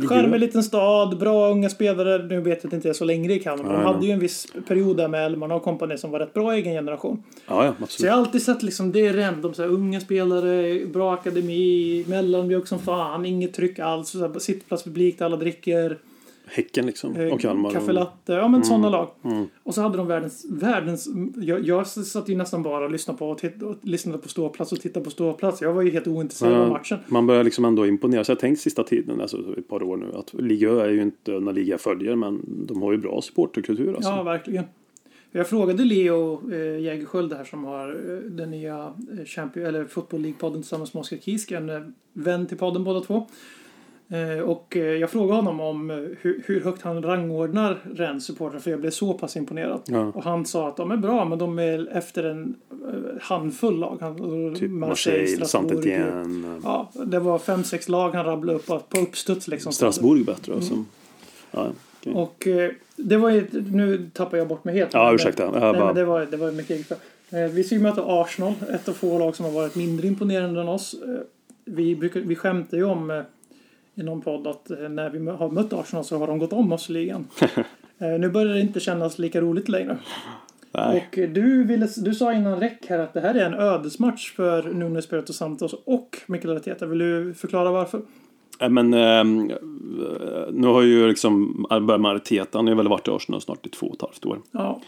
Charmig 0.08 0.40
liten 0.40 0.64
stad, 0.64 1.18
bra 1.18 1.52
unga 1.52 1.70
spelare. 1.70 2.24
Nu 2.28 2.40
vet 2.42 2.48
jag 2.64 2.66
att 2.68 2.72
det 2.72 2.76
inte 2.76 2.90
är 2.90 2.94
så 2.94 3.06
längre 3.06 3.34
i 3.34 3.40
Kalmar. 3.40 3.64
men 3.64 3.74
De 3.74 3.86
hade 3.94 4.06
ju 4.06 4.12
en 4.12 4.20
viss 4.20 4.48
period 4.68 4.98
där 4.98 5.08
med 5.08 5.26
Elmarna 5.26 5.56
och 5.56 5.64
kompani 5.64 5.98
som 5.98 6.12
var 6.12 6.20
rätt 6.20 6.34
bra 6.34 6.56
i 6.56 6.60
egen 6.62 6.74
generation. 6.74 7.24
Ja, 7.48 7.66
ja, 7.66 7.74
Så 7.78 7.84
absolut. 7.84 8.08
jag 8.08 8.14
har 8.14 8.20
alltid 8.26 8.42
sett 8.42 8.64
liksom, 8.64 8.92
det 8.92 9.08
är 9.08 9.14
random, 9.14 9.54
så 9.54 9.62
här, 9.62 9.70
unga 9.70 10.00
spelare, 10.00 10.86
bra 10.86 11.14
akademi, 11.14 12.06
mellanmjölk 12.08 12.68
som 12.68 12.80
fan, 12.80 13.26
inget 13.26 13.54
tryck 13.54 13.80
alls, 13.80 14.10
så 14.10 14.20
här, 14.20 14.40
sittplatspublik 14.40 15.20
där 15.20 15.26
alla 15.26 15.38
dricker, 15.38 15.98
Häcken 16.48 16.86
liksom. 16.86 17.16
eh, 17.16 17.34
Och 17.34 17.39
Kalmar. 17.41 17.72
kaffe 17.72 17.91
latte, 17.91 18.34
ja 18.34 18.48
men 18.48 18.64
sådana 18.64 18.89
lag. 18.89 19.10
Mm. 19.24 19.46
Och 19.64 19.74
så 19.74 19.82
hade 19.82 19.98
de 19.98 20.08
världens, 20.08 20.46
världens 20.50 21.10
jag, 21.36 21.66
jag 21.66 21.88
satt 21.88 22.30
ju 22.30 22.36
nästan 22.36 22.64
bara 22.64 22.86
och 22.86 22.91
lyssnade 22.91 23.18
på, 23.18 23.30
och 23.30 23.38
titt, 23.38 23.64
och 23.64 23.76
lyssnade 23.82 24.18
på 24.18 24.30
ståplats 24.30 24.72
och 24.72 24.80
tittade 24.80 25.04
på 25.04 25.10
ståplats. 25.12 25.62
Jag 25.62 25.74
var 25.74 25.82
ju 25.82 25.91
helt 25.91 26.08
ointresserad 26.08 26.54
av 26.54 26.70
matchen. 26.70 26.98
Man 27.08 27.28
börjar 27.28 27.43
liksom 27.43 27.66
ändå 27.66 27.88
imponera. 27.88 28.24
Så 28.24 28.32
jag 28.32 28.39
tänkt 28.39 28.62
sista 28.62 28.84
tiden, 28.84 29.22
alltså 29.22 29.38
ett 29.58 29.68
par 29.68 29.84
år 29.84 29.98
nu, 29.98 30.12
att 30.16 30.34
Liga 30.34 30.70
är 30.72 30.89
ju 30.89 31.02
inte 31.02 31.32
när 31.32 31.54
Liga 31.54 31.78
följer, 31.78 32.16
men 32.16 32.41
de 32.68 32.82
har 32.82 32.91
ju 32.91 32.98
bra 32.98 33.22
supporterkultur 33.22 33.96
alltså. 33.96 34.10
Ja, 34.10 34.24
verkligen. 34.24 34.64
Jag 35.32 35.48
frågade 35.48 35.84
Leo 35.86 36.52
eh, 36.54 36.80
Jägerskiöld 36.80 37.34
här 37.34 37.43
som 37.43 37.64
har 37.64 37.89
eh, 37.89 38.18
den 38.18 38.52
nya 38.52 38.93
eh, 39.20 39.26
Champion, 39.26 39.66
eller 39.66 39.86
Football 39.86 40.22
League-podden 40.22 40.54
tillsammans 40.54 40.93
med 40.93 41.02
Oskar 41.02 41.18
Kisk, 41.18 41.52
en 41.52 41.70
eh, 41.70 41.82
vän 42.14 42.48
till 42.48 42.58
podden 42.58 42.84
båda 42.84 43.02
två. 43.02 43.28
Eh, 44.10 44.39
och 44.43 44.78
eh, 44.78 44.84
jag 44.84 45.10
frågade 45.10 45.34
honom 45.41 45.60
om 45.60 45.89
eh, 45.91 45.97
hur, 46.22 46.62
högt 46.64 46.82
han 46.82 47.03
rangordnar 47.03 47.78
Rennes 47.95 48.26
supportrar 48.26 48.60
för 48.60 48.72
jag 48.72 48.80
blev 48.82 48.91
så 48.91 49.14
pass 49.14 49.36
imponerad. 49.38 49.82
Ja. 49.86 50.12
Och 50.16 50.24
han 50.24 50.45
sa 50.45 50.68
att 50.68 50.78
de 50.78 50.91
är 50.91 50.97
bra 50.97 51.26
men 51.26 51.38
de 51.39 51.60
är 51.60 51.97
efter 51.97 52.24
en 52.24 52.56
handfull 53.22 53.80
lag. 53.80 53.97
Han, 54.01 54.56
Typ 54.56 54.72
Marseille. 54.72 55.45
Saint-Étienne, 55.45 56.62
Ja, 56.64 56.89
det 57.06 57.20
var 57.20 57.39
fem, 57.39 57.64
sex 57.64 57.89
lag 57.89 58.10
han 58.12 58.26
rabblade 58.26 58.58
upp 58.60 58.66
på 58.68 58.99
uppstuds 58.99 59.47
liksom. 59.47 59.72
Strasbourg 59.74 60.26
bättre 60.26 60.51
Mm. 60.51 60.58
alltså. 60.58 60.84
Ja, 61.51 61.68
okej. 62.01 62.14
Och 62.14 62.47
det 62.95 63.18
var 63.18 63.30
ju, 63.30 63.47
nu 63.72 64.10
tappar 64.14 64.38
jag 64.38 64.47
bort 64.47 64.64
mig 64.64 64.76
helt. 64.76 64.93
Ja, 64.93 65.14
ursäkta. 65.14 65.43
Jag 65.43 65.51
Nej, 65.53 65.62
bara- 65.62 65.86
men 65.86 65.95
det 65.95 66.06
var, 66.06 66.26
det 66.26 66.38
var 66.38 66.51
mycket 66.51 66.72
eget. 67.30 67.51
Vi 67.53 67.64
ska 67.64 67.76
ju 67.76 67.82
möta 67.82 68.03
Arsenal, 68.06 68.53
ett 68.74 68.89
av 68.89 68.93
få 68.93 69.20
lag 69.20 69.36
som 69.36 69.45
har 69.45 69.51
varit 69.51 69.76
mindre 69.76 70.08
imponerande 70.08 70.62
än 70.62 70.68
oss. 70.68 70.95
Vi, 71.66 71.95
brukar, 71.95 72.20
vi 72.20 72.36
skämtar 72.36 72.78
ju 72.78 72.84
om 72.84 73.24
i 73.96 74.04
någon 74.04 74.22
podd 74.22 74.48
att 74.48 74.72
eh, 74.72 74.89
när 74.89 75.10
vi 75.10 75.30
har 75.30 75.50
mött 75.50 75.74
Arsenal 75.74 76.06
så 76.06 76.18
har 76.18 76.28
de 76.28 76.39
gått 76.39 76.54
om 76.54 76.72
oss 76.74 76.89
i 76.89 76.93
ligan. 76.93 77.28
Eh, 77.98 78.08
Nu 78.20 78.30
börjar 78.30 78.54
det 78.54 78.62
inte 78.62 78.80
kännas 78.80 79.20
lika 79.20 79.41
roligt 79.41 79.70
längre. 79.70 79.98
Nej. 80.72 81.08
Och 81.12 81.18
eh, 81.18 81.30
du, 81.30 81.64
ville, 81.64 81.88
du 81.98 82.14
sa 82.16 82.34
innan 82.34 82.60
räck 82.60 82.86
här 82.89 83.00
att 83.00 83.14
det 83.14 83.22
här 83.22 83.36
är 83.36 83.46
en 83.46 83.54
ödesmatch 83.54 84.36
för 84.36 84.64
Nuno 84.64 85.00
Espirito 85.00 85.34
Santos 85.34 85.76
och 85.86 86.18
Mikel 86.28 86.58
Arteta. 86.58 86.86
Vill 86.86 87.00
du 87.00 87.34
förklara 87.34 87.72
varför? 87.72 88.02
Nej, 88.60 88.70
Men 88.70 88.93
ehm, 88.93 89.50
eh, 89.50 89.56
nu 90.52 90.68
har 90.68 90.82
ju 90.82 91.08
liksom 91.08 91.66
med 91.70 92.06
Arteta, 92.06 92.58
han 92.58 92.68
har 92.68 92.76
väl 92.76 92.88
varit 92.88 93.08
i 93.08 93.12
Arsenal 93.12 93.41
snart 93.41 93.66
i 93.66 93.70
två 93.70 93.88
och 93.88 93.96
ett 93.96 94.02
halvt 94.02 94.26
år. 94.26 94.39
Ja, 94.52 94.82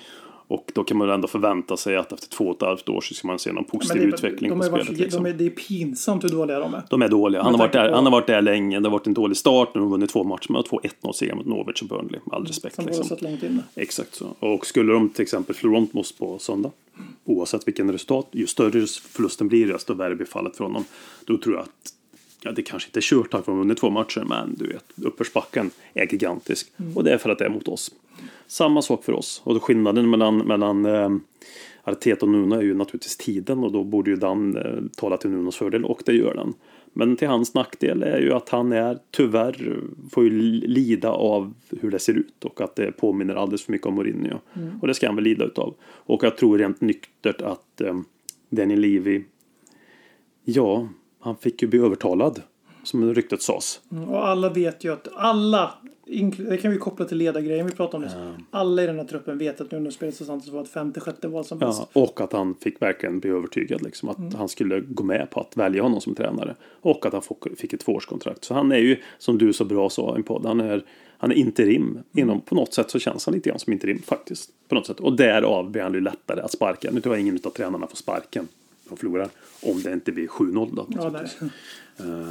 Och 0.50 0.72
då 0.74 0.84
kan 0.84 0.98
man 0.98 1.10
ändå 1.10 1.28
förvänta 1.28 1.78
sig 1.78 1.96
att 1.98 2.12
efter 2.14 2.28
två 2.30 2.46
och 2.46 2.56
ett 2.56 2.62
halvt 2.62 2.90
år 2.90 3.02
så 3.02 3.14
ska 3.14 3.28
man 3.28 3.40
se 3.40 3.52
någon 3.52 3.64
positiv 3.64 4.02
det, 4.02 4.08
utveckling 4.08 4.50
de 4.50 4.60
på 4.60 4.66
har 4.66 4.72
varit, 4.72 4.84
spelet. 4.84 4.98
de 5.00 5.04
Liksom. 5.04 5.26
är, 5.26 5.34
det 5.34 5.46
är 5.46 5.50
pinsamt 5.50 6.24
hur 6.24 6.30
dåliga 6.30 6.60
de 6.60 6.74
är. 6.74 6.82
De 6.90 7.02
är 7.02 7.08
dåliga. 7.10 7.42
Han 7.44 7.46
har, 7.46 7.58
Med 7.58 7.60
varit 7.60 7.74
där, 7.74 7.90
på- 7.90 7.96
han 7.96 8.04
har 8.06 8.12
varit 8.12 8.28
där 8.28 8.42
länge. 8.42 8.80
Det 8.80 8.86
har 8.86 8.92
varit 8.92 9.08
en 9.08 9.14
dålig 9.14 9.38
start. 9.38 9.70
Nu 9.76 9.80
har 9.82 9.86
de 9.86 9.92
vunnit 9.92 10.10
två 10.10 10.24
matcher 10.24 10.52
med 10.52 10.66
två 10.66 10.80
1-0 10.84 11.12
segrar 11.14 11.36
mot 11.36 11.46
Norwich 11.46 11.82
och 11.82 11.88
Burnley. 11.88 12.20
All 12.32 12.46
respekt. 12.46 12.76
Som 12.76 12.86
Liksom. 12.86 13.04
satt 13.06 13.22
långt 13.22 13.44
inne. 13.44 13.64
Exakt 13.76 14.16
så. 14.16 14.28
Och 14.40 14.66
skulle 14.66 14.94
de 14.94 15.10
till 15.10 15.22
exempel 15.24 15.56
förlora 15.56 15.80
mot 15.80 15.96
oss 15.96 16.12
på 16.12 16.40
söndag, 16.40 16.72
oavsett 17.26 17.68
vilken 17.68 17.92
resultat, 17.92 18.28
ju 18.32 18.48
större 18.48 18.86
förlusten 18.88 19.48
blir, 19.48 19.68
desto 19.68 19.94
värre 19.94 20.16
blir 20.16 20.28
fallet 20.28 20.56
för 20.58 20.64
honom. 20.64 20.84
Då 21.26 21.38
tror 21.38 21.56
jag 21.56 21.64
att 21.64 21.94
Ja, 22.42 22.52
det 22.52 22.62
kanske 22.62 22.88
inte 22.90 23.00
är 23.00 23.02
kört 23.02 23.32
tack 23.32 23.32
vare 23.32 23.40
att 23.40 23.46
de 23.46 23.58
vunnit 23.58 23.78
två 23.78 23.90
matcher, 23.90 24.26
men 24.28 24.56
du 24.58 24.68
vet, 24.68 24.86
uppförsbacken 24.96 25.72
är 25.94 26.12
gigantisk. 26.12 26.72
Och 26.96 27.04
det 27.04 27.14
är 27.14 27.18
för 27.18 27.30
att 27.30 27.40
det 27.40 27.46
är 27.46 27.50
mot 27.50 27.68
oss. 27.68 27.92
Samma 28.48 28.82
sak 28.82 29.04
för 29.04 29.14
oss. 29.14 29.42
Och 29.44 29.54
då 29.54 29.60
skillnaden 29.60 30.10
mellan, 30.10 30.38
mellan 30.38 30.86
eh, 30.86 31.10
Arteta 31.84 32.26
och 32.26 32.32
Nuno 32.32 32.56
är 32.56 32.62
ju 32.62 32.74
naturligtvis 32.74 33.18
tiden 33.18 33.64
och 33.64 33.72
då 33.72 33.84
borde 33.84 34.10
ju 34.10 34.16
Dan 34.16 34.58
eh, 34.58 34.84
tala 34.96 35.18
till 35.18 35.30
Nunos 35.30 35.56
fördel 35.56 35.86
och 35.86 36.02
det 36.06 36.14
gör 36.14 36.34
den. 36.34 36.54
Men 36.94 37.16
till 37.16 37.28
hans 37.28 37.54
nackdel 37.54 38.04
är 38.04 38.20
ju 38.20 38.34
att 38.34 38.50
han 38.50 38.72
är 38.72 39.00
tyvärr 39.12 39.80
får 40.12 40.24
ju 40.24 40.30
lida 40.52 41.12
av 41.12 41.54
hur 41.82 41.92
det 41.92 42.00
ser 42.00 42.14
ut 42.14 42.46
och 42.46 42.62
att 42.62 42.76
det 42.76 42.92
påminner 42.92 43.36
alldeles 43.36 43.64
för 43.64 43.72
mycket 43.72 43.88
om 43.88 43.96
Mourinho. 43.96 44.40
Och 44.82 44.88
det 44.88 44.94
ska 44.94 45.08
han 45.08 45.16
väl 45.16 45.24
lida 45.24 45.46
utav. 45.46 45.76
Och 45.82 46.24
jag 46.24 46.38
tror 46.38 46.58
rent 46.58 46.82
nyktert 46.82 47.42
att 47.42 47.82
eh, 47.82 48.00
Daniel 48.50 48.80
Levy 48.80 49.24
Ja, 50.50 50.88
han 51.20 51.38
fick 51.38 51.62
ju 51.62 51.68
bli 51.68 51.80
övertalad. 51.80 52.42
Som 52.84 53.14
ryktet 53.14 53.42
sades. 53.42 53.80
Och 54.10 54.28
alla 54.28 54.50
vet 54.50 54.84
ju 54.84 54.94
att 54.94 55.08
alla, 55.16 55.74
det 56.50 56.58
kan 56.58 56.72
vi 56.72 56.78
koppla 56.78 57.06
till 57.06 57.18
ledargrejen 57.18 57.66
vi 57.66 57.72
pratade 57.72 57.98
om 57.98 58.04
nyss. 58.04 58.38
Alla 58.52 58.84
i 58.84 58.88
den 58.88 58.98
här 59.00 59.06
truppen 59.06 59.38
vet 59.38 59.62
att 59.62 59.72
Nuno 59.72 59.90
Espirito 59.90 60.26
Santos 60.26 60.50
var 60.54 60.62
ett 60.62 60.70
femte, 60.70 61.00
sjätte 61.00 61.28
val 61.28 61.46
som 61.46 61.60
bäst. 61.60 61.82
Ja, 61.94 62.02
och 62.02 62.22
att 62.22 62.34
han 62.34 62.56
fick 62.56 62.82
verkligen 62.82 63.20
bli 63.20 63.30
övertygad 63.30 63.82
liksom, 63.82 64.10
att 64.10 64.34
han 64.34 64.50
skulle 64.50 64.80
gå 64.80 65.04
med 65.04 65.28
på 65.32 65.40
att 65.40 65.58
välja 65.58 65.84
honom 65.84 66.02
som 66.02 66.16
tränare. 66.16 66.56
Och 66.82 67.06
att 67.06 67.14
han 67.14 67.22
fick- 67.22 67.58
fick 67.60 67.74
ett 67.74 67.80
tvåårskontrakt. 67.80 68.44
Så 68.44 68.54
han 68.54 68.72
är 68.72 68.78
ju, 68.78 68.98
som 69.18 69.38
du 69.38 69.54
så 69.54 69.66
bra 69.66 69.90
sa 69.90 70.14
i 70.14 70.18
en 70.18 70.24
podd, 70.24 70.46
han 70.46 70.60
är, 70.60 70.84
han 71.18 71.32
är 71.32 71.36
interim. 71.36 72.00
Inom, 72.14 72.42
på 72.42 72.56
något 72.56 72.74
sätt 72.74 72.92
så 72.92 73.00
känns 73.00 73.26
han 73.26 73.36
lite 73.36 73.50
grann 73.50 73.60
som 73.60 73.74
interim 73.74 74.02
faktiskt. 74.02 74.50
På 74.70 74.76
något 74.76 74.86
sätt. 74.88 75.00
Och 75.00 75.16
därav 75.16 75.72
blir 75.72 75.82
han 75.82 75.94
ju 75.94 76.02
lättare 76.02 76.42
att 76.42 76.52
sparka. 76.52 76.90
Nu 76.92 77.02
tror 77.02 77.16
jag 77.16 77.22
ingen 77.22 77.40
av 77.44 77.50
tränarna 77.50 77.88
får 77.88 77.96
sparken. 77.98 78.48
De 78.90 78.98
förlorar. 78.98 79.30
Om 79.62 79.82
det 79.82 79.94
inte 79.94 80.12
blir 80.12 80.28
7-0 80.28 80.76
då. 80.76 80.88
Ja, 80.90 81.22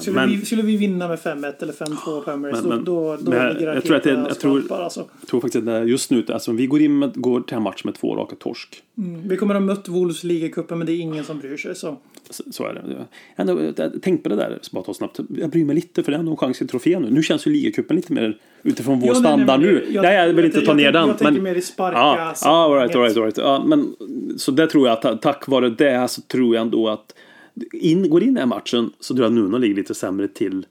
skulle, 0.01 0.17
men- 0.17 0.29
vi, 0.31 0.47
skulle 0.47 0.63
vi 0.63 0.77
vinna 0.77 1.09
med 1.09 1.19
5-1 1.19 1.63
eller 1.63 1.73
5-2 1.73 2.21
på 2.21 2.31
Emirates 2.31 2.65
Men- 2.65 2.85
då, 2.85 3.17
då, 3.17 3.31
men 3.31 3.39
jag- 3.43 3.55
ligger 3.55 3.75
jag 3.75 3.85
tror 3.85 3.97
att 3.97 4.03
det- 4.03 4.11
jag 4.11 4.39
tror- 4.41 4.61
skvalpar, 4.61 4.85
alltså. 4.85 5.05
Jag 5.21 5.29
tror 5.29 5.41
faktiskt 5.41 5.69
att 5.69 5.89
just 5.89 6.11
nu, 6.11 6.25
alltså 6.29 6.53
vi 6.53 6.67
går 6.67 6.81
in 6.83 6.99
med, 6.99 7.13
går 7.15 7.41
till 7.41 7.57
en 7.57 7.63
match 7.63 7.85
med 7.85 7.95
två 7.95 8.17
raka 8.17 8.37
torsk. 8.37 8.83
Mm. 8.99 9.29
Vi 9.29 9.37
kommer 9.37 9.55
att 9.55 9.61
ha 9.61 9.67
mött 9.67 9.89
Wolves 9.89 10.25
i 10.25 10.27
ligacupen 10.27 10.79
men 10.79 10.87
det 10.87 10.93
är 10.93 10.97
ingen 11.01 11.25
som 11.25 11.39
bryr 11.39 11.57
sig. 11.57 11.75
Så. 11.75 11.97
Så, 12.31 12.43
så 12.51 12.65
är 12.67 12.75
det. 12.75 12.83
Jag- 12.89 13.07
Ändå, 13.37 13.63
jag- 13.77 13.93
tänk 14.03 14.23
på 14.23 14.29
det 14.29 14.37
där, 14.37 14.59
bara 14.73 14.85
ta 14.85 14.95
snabbt. 14.95 15.21
Jag 15.29 15.51
bryr 15.51 15.65
mig 15.65 15.75
lite 15.75 16.03
för 16.03 16.13
det 16.13 16.17
är 16.17 16.19
ändå 16.19 16.31
en 16.31 16.37
chans 16.37 16.59
till 16.59 16.69
trofé 16.69 16.99
nu. 16.99 17.11
Nu 17.11 17.23
känns 17.23 17.47
ju 17.47 17.51
ligacupen 17.51 17.97
lite 17.97 18.13
mer 18.13 18.39
utifrån 18.63 19.01
vår 19.01 19.07
Ja, 19.09 19.13
nej, 19.13 19.23
nej, 19.23 19.31
standard 19.33 19.61
men 19.61 19.69
nu. 19.71 19.85
jag- 19.91 20.03
Nej, 20.03 20.15
jag 20.17 20.27
vill 20.27 20.37
jag- 20.37 20.45
inte 20.45 20.61
ta 20.61 20.67
jag- 20.67 20.77
ner 20.77 20.85
jag- 20.85 20.93
den. 20.95 21.09
jag 21.09 21.19
tänker 21.19 21.41
mer 21.41 21.55
i 21.55 21.61
sparka 21.63 21.99
Ja, 21.99 22.19
ja 22.29 22.35
sammanhanget. 22.35 22.73
all 22.73 22.81
right, 22.83 22.97
all 22.97 23.03
right, 23.03 23.17
all 23.17 23.23
right. 23.23 23.39
Ja, 23.39 23.65
men, 23.67 23.95
så 24.39 24.51
det 24.51 24.67
tror 24.67 24.89
jag 24.89 25.03
ta- 25.03 25.17
tack 25.17 25.49
vare 25.49 25.71
det 25.71 26.11
så 26.11 26.23
tror 26.23 26.55
jag 26.55 26.63
ändå 26.63 26.89
att 26.89 27.15
in, 27.73 28.11
går 28.11 28.23
in 28.23 28.29
i 28.29 28.33
den 28.33 28.39
här 28.39 28.47
matchen 28.47 28.91
så 29.01 29.15
tror 29.15 29.25
jag 29.25 29.31
att 29.31 29.35
Nuno 29.35 29.59
ligger 29.59 29.75
lite 29.75 29.95
sämre 29.95 30.29
till 30.29 30.67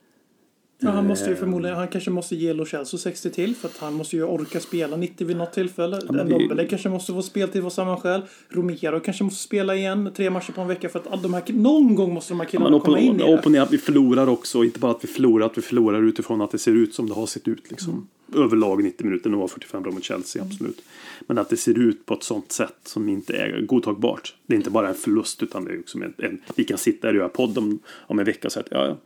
Ja, 0.80 0.90
han 0.90 1.08
måste 1.08 1.26
Eh. 1.26 1.30
ju 1.32 1.36
förmodligen, 1.36 1.78
han 1.78 1.88
kanske 1.88 2.10
måste 2.12 2.36
ge 2.36 2.54
Lo 2.54 2.66
Celso 2.66 2.98
60 2.98 3.30
till 3.30 3.56
för 3.56 3.68
att 3.68 3.78
han 3.78 3.94
måste 3.94 4.16
ju 4.16 4.24
orka 4.24 4.60
spela 4.60 4.98
90 4.98 5.28
vid 5.28 5.38
något 5.38 5.54
tillfälle. 5.54 6.00
men 6.10 6.20
en 6.20 6.28
vi- 6.28 6.34
Dombele 6.34 6.66
kanske 6.68 6.90
måste 6.90 7.14
få 7.14 7.22
speltid 7.22 7.66
av 7.66 7.70
samma 7.70 7.98
skäl. 7.98 8.22
Romero 8.50 9.00
kanske 9.00 9.24
måste 9.24 9.44
spela 9.44 9.76
igen 9.76 10.10
tre 10.16 10.30
matcher 10.30 10.52
på 10.52 10.62
en 10.62 10.68
vecka 10.68 10.90
för 10.90 11.00
att 11.10 11.24
de 11.24 11.34
här, 11.34 11.44
någon 11.54 11.96
gång 11.96 12.14
måste 12.14 12.34
de 12.34 12.40
här 12.40 12.48
killarna 12.48 12.70
Men 12.70 12.80
komma 12.80 13.00
in 13.00 13.16
i 13.16 13.18
det. 13.18 13.24
opponer 13.38 13.62
att 13.62 13.74
vi 13.74 13.78
förlorar 13.78 14.28
också. 14.30 14.64
Inte 14.64 14.80
bara 14.80 14.92
att 14.92 15.04
vi 15.04 15.08
förlorar, 15.08 15.46
att 15.46 15.58
vi 15.58 15.62
förlorar 15.62 16.02
utifrån 16.04 16.42
att 16.42 16.52
det 16.52 16.58
ser 16.58 16.72
ut 16.72 16.94
som 16.96 17.08
det 17.10 17.14
har 17.14 17.26
sett 17.26 17.48
ut. 17.48 17.72
Liksom. 17.72 18.08
Överlag 18.36 18.84
90 18.84 19.06
minuter, 19.06 19.30
nu 19.30 19.38
var 19.38 19.48
45 19.48 19.84
bra 19.84 19.92
mot 19.92 20.04
Chelsea, 20.04 20.44
absolut. 20.44 20.82
Men 21.28 21.38
att 21.38 21.50
det 21.50 21.58
ser 21.58 21.80
ut 21.80 22.06
på 22.06 22.14
ett 22.14 22.24
sånt 22.24 22.52
sätt 22.52 22.76
som 22.84 23.10
inte 23.10 23.34
är 23.38 23.62
godtagbart. 23.62 24.36
Det 24.48 24.54
är 24.54 24.58
inte 24.58 24.70
bara 24.70 24.90
en 24.90 24.96
förlust, 24.96 25.44
utan 25.44 25.66
det 25.66 25.72
är 25.74 25.80
också 25.80 25.98
en, 25.98 26.14
en 26.18 26.42
vi 26.56 26.64
kan 26.64 26.78
sitta 26.78 27.08
här 27.08 27.14
och 27.14 27.18
göra 27.18 27.30
podd 27.30 27.58
om, 27.58 27.80
om 28.08 28.20
en 28.20 28.26
vecka 28.26 28.48
och 28.48 28.52
säga 28.52 28.64
att 28.66 28.72
ja, 28.72 28.86
ja, 28.88 28.98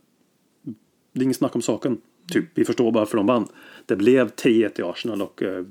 det 1.12 1.20
är 1.20 1.24
inget 1.24 1.36
snack 1.36 1.54
om 1.54 1.62
saken. 1.62 1.98
Typ, 2.32 2.44
vi 2.54 2.64
förstår 2.64 2.92
varför 2.92 3.16
de 3.16 3.26
vann. 3.26 3.46
Det 3.86 3.96
blev 3.96 4.30
3-1 4.30 4.80
i 4.80 4.82
Arsenal 4.82 5.22
och 5.22 5.42
eh, 5.42 5.64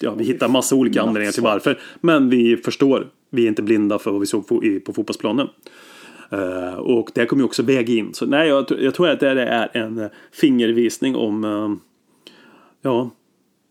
ja, 0.00 0.14
vi 0.14 0.24
hittar 0.24 0.48
massa 0.48 0.74
olika 0.76 1.02
anledningar 1.02 1.32
till 1.32 1.42
varför. 1.42 1.78
Men 2.00 2.30
vi 2.30 2.56
förstår. 2.56 3.10
Vi 3.30 3.44
är 3.44 3.48
inte 3.48 3.62
blinda 3.62 3.98
för 3.98 4.10
vad 4.10 4.20
vi 4.20 4.26
såg 4.26 4.46
på, 4.46 4.92
fotbollsplanen. 4.94 5.48
Eh, 6.30 6.74
och 6.74 7.10
det 7.14 7.26
kommer 7.26 7.42
ju 7.42 7.44
också 7.44 7.62
väga 7.62 7.94
in. 7.94 8.14
Så 8.14 8.26
nej, 8.26 8.48
jag, 8.48 8.66
jag 8.78 8.94
tror 8.94 9.08
att 9.08 9.20
det 9.20 9.28
är 9.28 9.76
en 9.76 9.98
eh, 9.98 10.08
fingervisning 10.32 11.16
om 11.16 11.80
Ja, 12.82 13.10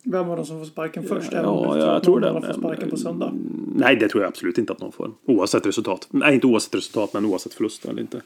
Vem 0.06 0.28
var 0.28 0.38
de 0.38 0.46
som 0.46 0.60
får 0.60 0.66
sparken 0.66 1.04
först? 1.04 1.32
Ja, 1.32 1.48
om 1.48 1.74
du 1.74 1.80
jag 1.80 1.96
att 1.96 2.04
tror 2.04 2.20
det. 2.20 2.42
får 2.42 2.54
sparken 2.54 2.90
på 2.90 2.98
söndag. 2.98 3.34
nej 3.76 3.96
det 3.96 4.10
tror 4.10 4.24
jag 4.24 4.30
absolut 4.30 4.58
inte 4.58 4.74
att 4.74 4.80
någon 4.80 4.92
får. 4.92 5.12
Oavsett 5.26 5.66
resultat. 5.66 6.08
Nej, 6.12 6.34
inte 6.34 6.48
oavsett 6.48 6.76
resultat, 6.76 7.14
men 7.14 7.26
oavsett 7.26 7.54
förlust 7.54 7.86
eller 7.86 8.02
inte. 8.02 8.22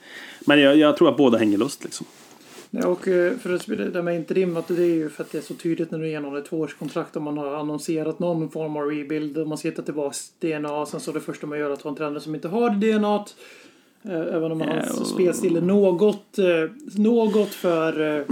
Men 0.45 0.61
jag, 0.61 0.77
jag 0.77 0.97
tror 0.97 1.09
att 1.09 1.17
båda 1.17 1.37
hänger 1.37 1.57
lust 1.57 1.83
liksom. 1.83 2.07
Ja, 2.81 2.87
och 2.87 3.07
eh, 3.07 3.33
för 3.37 3.53
att 3.53 3.93
det 3.93 4.01
med 4.01 4.15
interim, 4.15 4.57
att 4.57 4.67
det 4.67 4.83
är 4.83 4.85
ju 4.95 5.09
för 5.09 5.23
att 5.23 5.31
det 5.31 5.37
är 5.37 5.41
så 5.41 5.53
tydligt 5.53 5.91
när 5.91 5.99
du 5.99 6.09
genomgår 6.09 6.37
ett 6.37 6.45
tvåårskontrakt 6.45 7.15
och 7.15 7.21
man 7.21 7.37
har 7.37 7.55
annonserat 7.55 8.19
någon 8.19 8.49
form 8.49 8.77
av 8.77 8.83
rebuild 8.83 9.37
och 9.37 9.47
man 9.47 9.57
ska 9.57 9.67
hitta 9.67 9.81
tillbaka 9.81 10.15
DNA. 10.39 10.85
Sen 10.85 10.99
så 10.99 11.11
det 11.11 11.19
första 11.19 11.47
man 11.47 11.59
gör 11.59 11.69
är 11.69 11.73
att 11.73 11.81
ha 11.81 11.89
en 11.91 11.97
tränare 11.97 12.19
som 12.19 12.35
inte 12.35 12.47
har 12.47 12.69
det 12.69 12.91
DNA. 12.97 13.25
Även 14.03 14.51
om 14.51 14.61
hans 14.61 14.99
och- 15.01 15.07
spelstil 15.07 15.55
är 15.57 15.61
något, 15.61 16.37
eh, 16.39 16.45
något 16.95 17.49
för 17.49 18.17
eh, 18.19 18.25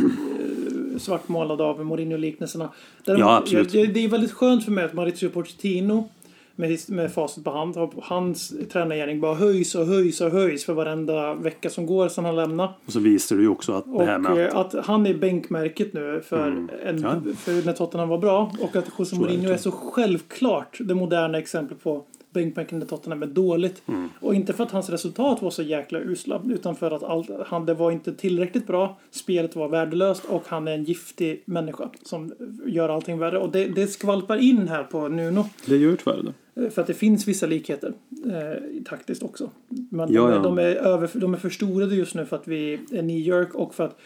svartmålad 0.97 1.61
av 1.61 1.85
Mourinho-liknelserna. 1.85 2.69
Ja, 3.05 3.37
absolut. 3.37 3.71
Det, 3.71 3.85
det 3.85 4.03
är 4.03 4.07
väldigt 4.09 4.31
skönt 4.31 4.65
för 4.65 4.71
mig 4.71 4.83
att 4.83 4.93
Maurizio 4.93 5.29
Pochettino 5.29 6.09
med, 6.55 6.79
med 6.87 7.13
facit 7.13 7.43
på 7.43 7.51
hand, 7.51 7.75
har- 7.75 7.93
hans 8.01 8.53
tränargärning 8.71 9.19
bara 9.21 9.35
höjs 9.35 9.75
och 9.75 9.85
höjs 9.85 10.21
och 10.21 10.31
höjs 10.31 10.65
för 10.65 10.73
varenda 10.73 11.33
vecka 11.33 11.69
som 11.69 11.85
går 11.85 12.09
sedan 12.09 12.25
han 12.25 12.35
lämnade. 12.35 12.73
Och 12.85 12.91
så 12.93 12.99
visar 12.99 13.35
det 13.35 13.41
ju 13.41 13.49
också 13.49 13.73
att 13.73 13.85
det 13.97 14.05
här 14.05 14.17
med 14.19 14.47
eh, 14.47 14.55
att 14.55 14.73
han 14.85 15.07
är 15.07 15.13
bänkmärket 15.13 15.93
nu 15.93 16.21
för, 16.25 16.67
en, 16.85 17.01
Ja. 17.01 17.21
för 17.37 17.65
när 17.65 17.73
Tottenham 17.73 18.09
var 18.09 18.17
bra. 18.17 18.51
Och 18.61 18.75
att 18.75 18.85
José 18.99 19.15
Mourinho 19.15 19.51
är 19.51 19.57
så 19.57 19.71
självklart 19.71 20.77
det 20.79 20.95
moderna 20.95 21.37
exemplet 21.37 21.83
på 21.83 22.03
bänkmärken 22.33 22.79
när 22.79 22.85
Tottenham 22.85 23.23
är 23.23 23.27
dåligt. 23.27 23.81
Mm. 23.87 24.09
Och 24.19 24.35
inte 24.35 24.53
för 24.53 24.63
att 24.63 24.71
hans 24.71 24.89
resultat 24.89 25.41
var 25.41 25.49
så 25.49 25.63
jäkla 25.63 25.99
usla. 25.99 26.41
Utan 26.49 26.75
för 26.75 26.91
att 26.91 27.03
allt, 27.03 27.29
han, 27.47 27.65
det 27.65 27.73
var 27.73 27.91
inte 27.91 28.13
tillräckligt 28.13 28.67
bra. 28.67 28.97
Spelet 29.11 29.55
var 29.55 29.67
värdelöst 29.69 30.25
och 30.25 30.43
han 30.47 30.67
är 30.67 30.71
en 30.71 30.83
giftig 30.83 31.43
människa 31.45 31.89
som 32.03 32.33
gör 32.65 32.89
allting 32.89 33.19
värre. 33.19 33.37
Och 33.39 33.51
det, 33.51 33.65
det 33.65 33.87
skvalpar 33.87 34.37
in 34.37 34.67
här 34.67 34.83
på 34.83 35.07
Nuno. 35.07 35.45
det 35.65 35.77
gör 35.77 35.95
tyvärr 35.95 36.23
det. 36.23 36.33
Eh, 36.55 36.69
För 36.69 36.81
att 36.81 36.87
det 36.87 36.93
finns 36.93 37.27
vissa 37.27 37.45
likheter 37.45 37.93
eh, 38.25 38.83
taktiskt 38.85 39.23
också. 39.23 39.49
Men 39.89 40.13
Ja, 40.13 40.21
de, 40.21 40.29
är, 40.31 40.35
ja. 40.35 40.39
de, 40.41 40.57
är 40.57 40.75
över, 40.75 41.09
de 41.13 41.33
är 41.33 41.37
förstorade 41.37 41.95
just 41.95 42.15
nu 42.15 42.25
för 42.25 42.35
att 42.35 42.47
vi 42.47 42.79
är 42.91 43.01
New 43.01 43.17
York 43.17 43.55
och 43.55 43.75
för 43.75 43.83
att, 43.85 43.99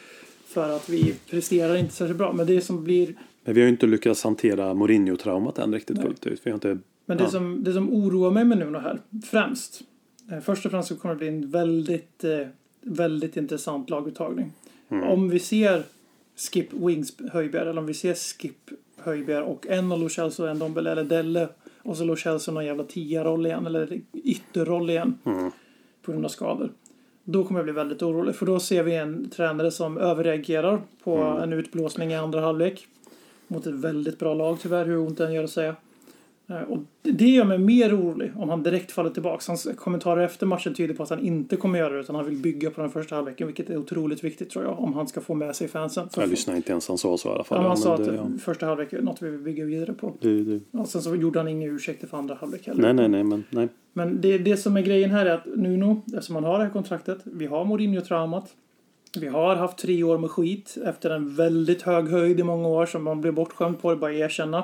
för 0.45 0.75
att 0.75 0.89
vi 0.89 1.15
presterar 1.29 1.75
inte 1.75 1.93
särskilt 1.93 2.17
bra. 2.17 2.33
Men 2.33 2.47
det 2.47 2.61
som 2.61 2.83
blir 2.83 3.15
Men 3.43 3.53
vi 3.55 3.61
har 3.61 3.65
ju 3.65 3.71
inte 3.71 3.87
lyckats 3.87 4.23
hantera 4.23 4.73
Mourinho-traumat 4.73 5.59
än 5.59 5.73
riktigt 5.73 6.01
fullt 6.01 6.27
ut. 6.27 6.41
Vi 6.43 6.49
har 6.51 6.55
inte... 6.55 6.77
Men 7.05 7.17
det, 7.17 7.23
Ja. 7.23 7.29
som, 7.29 7.63
det 7.63 7.73
som 7.73 7.93
oroar 7.93 8.31
mig 8.31 8.45
med 8.45 8.57
Nuno 8.57 8.77
här, 8.77 8.99
främst. 9.25 9.81
Eh, 10.31 10.39
först 10.39 10.65
och 10.65 10.71
främst 10.71 10.89
så 10.89 10.95
kommer 10.95 11.15
det 11.15 11.19
bli 11.19 11.27
en 11.27 11.49
väldigt, 11.49 12.23
eh, 12.23 12.47
väldigt 12.81 13.37
intressant 13.37 13.89
laguttagning. 13.89 14.51
Mm. 14.89 15.03
Om 15.03 15.29
vi 15.29 15.39
ser 15.39 15.83
Skip 16.51 16.73
Wings 16.73 17.13
Höjbjerg, 17.31 17.69
eller 17.69 17.79
om 17.81 17.85
vi 17.85 17.93
ser 17.93 18.13
Skip 18.13 18.69
Höjbjerg 18.97 19.43
och 19.43 19.67
en 19.67 19.89
Lo 19.89 20.09
Celso 20.09 20.43
och 20.43 20.49
en 20.49 20.59
Dombele 20.59 20.91
eller 20.91 21.03
Delle 21.03 21.47
och 21.89 21.97
så 21.97 22.03
Lo 22.03 22.15
Celso 22.15 22.51
någon 22.51 22.65
jävla 22.65 22.83
tia-roll 22.83 23.45
igen, 23.45 23.65
eller 23.65 24.01
ytterroll 24.13 24.89
igen. 24.89 25.17
Mm. 25.25 25.51
På 26.01 26.11
grund 26.11 26.25
av 26.25 26.29
skador. 26.29 26.71
Då 27.23 27.43
kommer 27.43 27.59
jag 27.59 27.65
bli 27.65 27.73
väldigt 27.73 28.01
orolig, 28.01 28.35
för 28.35 28.45
då 28.45 28.59
ser 28.59 28.83
vi 28.83 28.95
en 28.95 29.29
tränare 29.29 29.71
som 29.71 29.97
överreagerar 29.97 30.81
på 31.03 31.15
Mm. 31.17 31.43
en 31.43 31.53
utblåsning 31.53 32.11
i 32.11 32.15
andra 32.15 32.41
halvlek. 32.41 32.87
Mot 33.47 33.67
ett 33.67 33.73
väldigt 33.73 34.19
bra 34.19 34.33
lag 34.33 34.57
tyvärr, 34.61 34.85
hur 34.85 34.97
ont 34.97 35.17
det 35.17 35.25
än 35.25 35.33
gör 35.33 35.43
att 35.43 35.49
säga. 35.49 35.75
Eh, 36.49 36.61
Och 36.61 36.79
det 37.01 37.27
gör 37.27 37.45
mig 37.45 37.57
mer 37.57 37.97
orolig 37.97 38.31
om 38.35 38.49
han 38.49 38.63
direkt 38.63 38.91
faller 38.91 39.09
tillbaka. 39.09 39.43
Hans 39.47 39.67
kommentarer 39.77 40.21
efter 40.25 40.45
matchen 40.45 40.73
tyder 40.73 40.93
på 40.93 41.03
att 41.03 41.09
han 41.09 41.19
inte 41.19 41.55
kommer 41.55 41.79
göra 41.79 41.93
det 41.93 41.99
utan 41.99 42.15
han 42.15 42.25
vill 42.25 42.37
bygga 42.37 42.71
på 42.71 42.81
den 42.81 42.89
första 42.89 43.15
halvleken 43.15 43.47
vilket 43.47 43.69
är 43.69 43.77
otroligt 43.77 44.23
viktigt 44.23 44.49
tror 44.49 44.65
jag 44.65 44.79
om 44.79 44.93
han 44.93 45.07
ska 45.07 45.21
få 45.21 45.33
med 45.33 45.55
sig 45.55 45.67
fansen. 45.67 46.09
För 46.09 46.21
Jag 46.21 46.29
lyssnar 46.29 46.55
inte 46.55 46.71
ens 46.71 46.87
han 46.87 46.97
sa 46.97 47.17
så 47.17 47.29
i 47.29 47.31
alla 47.31 47.43
fall. 47.43 47.61
Ja, 47.61 47.67
han 47.67 47.77
sa 47.77 47.93
att 47.95 48.05
det, 48.05 48.15
ja. 48.15 48.27
första 48.39 48.65
halvlek 48.65 48.93
är 48.93 49.01
något 49.01 49.21
vi 49.21 49.29
vill 49.29 49.39
bygga 49.39 49.65
vidare 49.65 49.93
på. 49.93 50.13
det, 50.19 50.43
det, 50.43 50.61
Och 50.71 50.87
sen 50.87 51.01
så 51.01 51.15
gjorde 51.15 51.39
han 51.39 51.47
inga 51.47 51.67
ursäkter 51.67 52.07
för 52.07 52.17
andra 52.17 52.35
halvlek 52.35 52.67
heller. 52.67 52.81
nej, 52.81 52.93
nej, 52.93 53.07
nej, 53.09 53.23
men 53.23 53.43
nej. 53.49 53.67
Men 53.93 54.21
det, 54.21 54.37
det 54.37 54.57
som 54.57 54.77
är 54.77 54.81
grejen 54.81 55.09
här 55.09 55.25
är 55.25 55.33
att 55.33 55.45
Nuno, 55.45 56.01
eftersom 56.07 56.35
han 56.35 56.43
har 56.43 56.57
det 56.57 56.63
här 56.63 56.71
kontraktet, 56.71 57.19
vi 57.23 57.45
har 57.45 57.65
Mourinho-traumat. 57.65 58.45
Vi 59.19 59.27
har 59.27 59.55
haft 59.55 59.77
tre 59.77 60.03
år 60.03 60.17
med 60.17 60.31
skit 60.31 60.77
efter 60.85 61.09
en 61.09 61.35
väldigt 61.35 61.81
hög 61.81 62.09
höjd 62.09 62.39
i 62.39 62.43
många 62.43 62.67
år 62.67 62.85
som 62.85 63.03
man 63.03 63.21
blev 63.21 63.33
bortskämd 63.33 63.81
på, 63.81 63.89
det 63.89 63.95
bara 63.95 64.13
erkänna. 64.13 64.63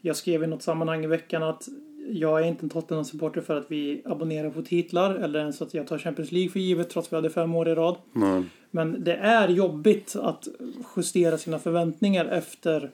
Jag 0.00 0.16
skrev 0.16 0.44
i 0.44 0.46
något 0.46 0.62
sammanhang 0.62 1.04
i 1.04 1.06
veckan 1.06 1.42
att 1.42 1.68
jag 2.08 2.40
är 2.40 2.44
inte 2.44 2.66
en 2.66 2.70
Tottenham-supporter 2.70 3.40
för 3.40 3.56
att 3.56 3.66
vi 3.70 4.02
abonnerar 4.04 4.50
på 4.50 4.62
titlar 4.62 5.14
eller 5.14 5.40
ens 5.40 5.62
att 5.62 5.74
jag 5.74 5.86
tar 5.86 5.98
Champions 5.98 6.32
League 6.32 6.50
för 6.50 6.60
givet 6.60 6.90
trots 6.90 7.08
att 7.08 7.12
vi 7.12 7.16
hade 7.16 7.30
fem 7.30 7.54
år 7.54 7.68
i 7.68 7.74
rad. 7.74 7.96
nej. 8.12 8.42
Men 8.72 9.04
det 9.04 9.14
är 9.14 9.48
jobbigt 9.48 10.16
att 10.16 10.48
justera 10.96 11.38
sina 11.38 11.58
förväntningar 11.58 12.24
efter 12.24 12.90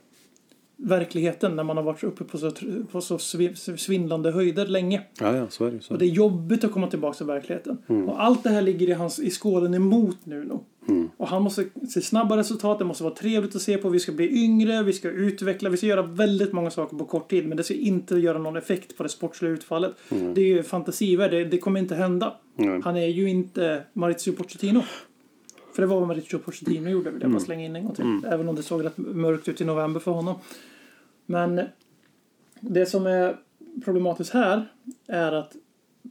verkligheten 0.77 1.57
när 1.57 1.65
man 1.65 1.77
har 1.77 1.85
varit 1.85 2.05
uppe 2.05 2.25
på 2.25 2.39
så, 2.39 2.51
på 2.93 3.01
så 3.01 3.17
svi- 3.17 3.77
svindlande 3.77 4.31
höjder 4.31 4.67
länge. 4.67 5.03
Ja, 5.21 5.37
ja, 5.37 5.47
så 5.51 5.65
är 5.65 5.71
det. 5.71 5.81
Så. 5.81 5.93
Och 5.95 5.99
det 5.99 6.05
är 6.05 6.11
jobbigt 6.11 6.65
att 6.65 6.73
komma 6.73 6.87
tillbaka 6.91 7.17
till 7.17 7.27
verkligheten. 7.27 7.79
Och 8.09 8.23
allt 8.25 8.43
det 8.45 8.51
här 8.51 8.63
ligger 8.63 8.89
i, 8.89 8.93
hans, 8.93 9.19
i 9.19 9.31
skålen 9.31 9.75
emot 9.75 10.27
Nuno. 10.27 10.65
Och 11.17 11.29
han 11.29 11.43
måste 11.43 11.65
se 11.89 12.01
snabba 12.01 12.37
resultat, 12.37 12.79
det 12.79 12.85
måste 12.85 13.05
vara 13.05 13.15
trevligt 13.15 13.57
att 13.57 13.63
se 13.63 13.79
på. 13.79 13.89
Vi 13.89 14.01
ska 14.01 14.13
bli 14.13 14.45
yngre, 14.45 14.83
vi 14.83 14.93
ska 14.93 15.11
utveckla, 15.11 15.71
vi 15.71 15.77
ska 15.77 15.87
göra 15.87 16.03
väldigt 16.03 16.53
många 16.53 16.71
saker 16.71 16.97
på 16.97 17.05
kort 17.05 17.31
tid. 17.31 17.49
Men 17.49 17.57
det 17.57 17.65
ska 17.65 17.75
inte 17.75 18.15
göra 18.15 18.39
någon 18.39 18.57
effekt 18.57 18.97
på 18.97 19.03
det 19.03 19.09
sportsliga 19.09 19.53
utfallet. 19.53 19.93
Det 20.09 20.41
är 20.41 20.47
ju 20.47 20.63
fantasivärld, 20.63 21.31
det, 21.31 21.45
det 21.45 21.59
kommer 21.59 21.81
inte 21.81 21.95
hända. 21.95 22.35
Nej. 22.55 22.81
Han 22.85 22.97
är 22.97 23.07
ju 23.07 23.29
inte 23.29 23.83
Maurizio 23.93 24.33
Pochettino. 24.33 24.83
För 25.75 25.83
det 25.83 25.87
var 25.87 25.99
vad 25.99 26.09
Maurizio 26.09 26.39
Pochettino 26.39 26.91
gjorde, 26.91 27.11
vill 27.11 27.23
jag 27.23 27.31
bara 27.31 27.41
slänga 27.41 27.65
in 27.65 27.77
en 27.77 27.85
gång 27.85 27.95
till. 27.95 28.21
Även 28.27 28.49
om 28.49 28.57
det 28.57 28.63
såg 28.63 28.85
rätt 28.85 28.97
mörkt 28.97 29.49
ut 29.49 29.61
i 29.61 29.65
november 29.65 30.01
för 30.01 30.11
honom. 30.11 30.35
Men 31.27 31.61
det 32.61 32.87
som 32.87 33.07
är 33.07 33.37
problematiskt 33.85 34.33
här 34.33 34.67
är 35.07 35.33
att 35.33 35.57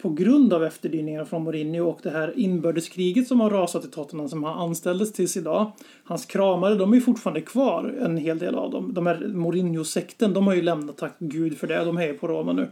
på 0.01 0.09
grund 0.09 0.53
av 0.53 0.63
efterdyningarna 0.63 1.25
från 1.25 1.43
Mourinho 1.43 1.89
och 1.89 1.99
det 2.03 2.09
här 2.09 2.33
inbördeskriget 2.39 3.27
som 3.27 3.39
har 3.39 3.49
rasat 3.49 3.85
i 3.85 3.87
Tottenham 3.87 4.29
som 4.29 4.43
han 4.43 4.59
anställdes 4.59 5.13
tills 5.13 5.37
idag. 5.37 5.71
Hans 6.03 6.25
kramare, 6.25 6.75
de 6.75 6.91
är 6.91 6.95
ju 6.95 7.01
fortfarande 7.01 7.41
kvar, 7.41 7.95
en 8.01 8.17
hel 8.17 8.39
del 8.39 8.55
av 8.55 8.71
dem. 8.71 8.93
De 8.93 9.07
här 9.07 9.27
Mourinho-sekten, 9.27 10.33
de 10.33 10.47
har 10.47 10.55
ju 10.55 10.61
lämnat, 10.61 10.97
tack 10.97 11.15
gud 11.19 11.57
för 11.57 11.67
det. 11.67 11.85
De 11.85 11.97
är 11.97 12.07
ju 12.07 12.13
på 12.13 12.27
Roma 12.27 12.53
nu. 12.53 12.67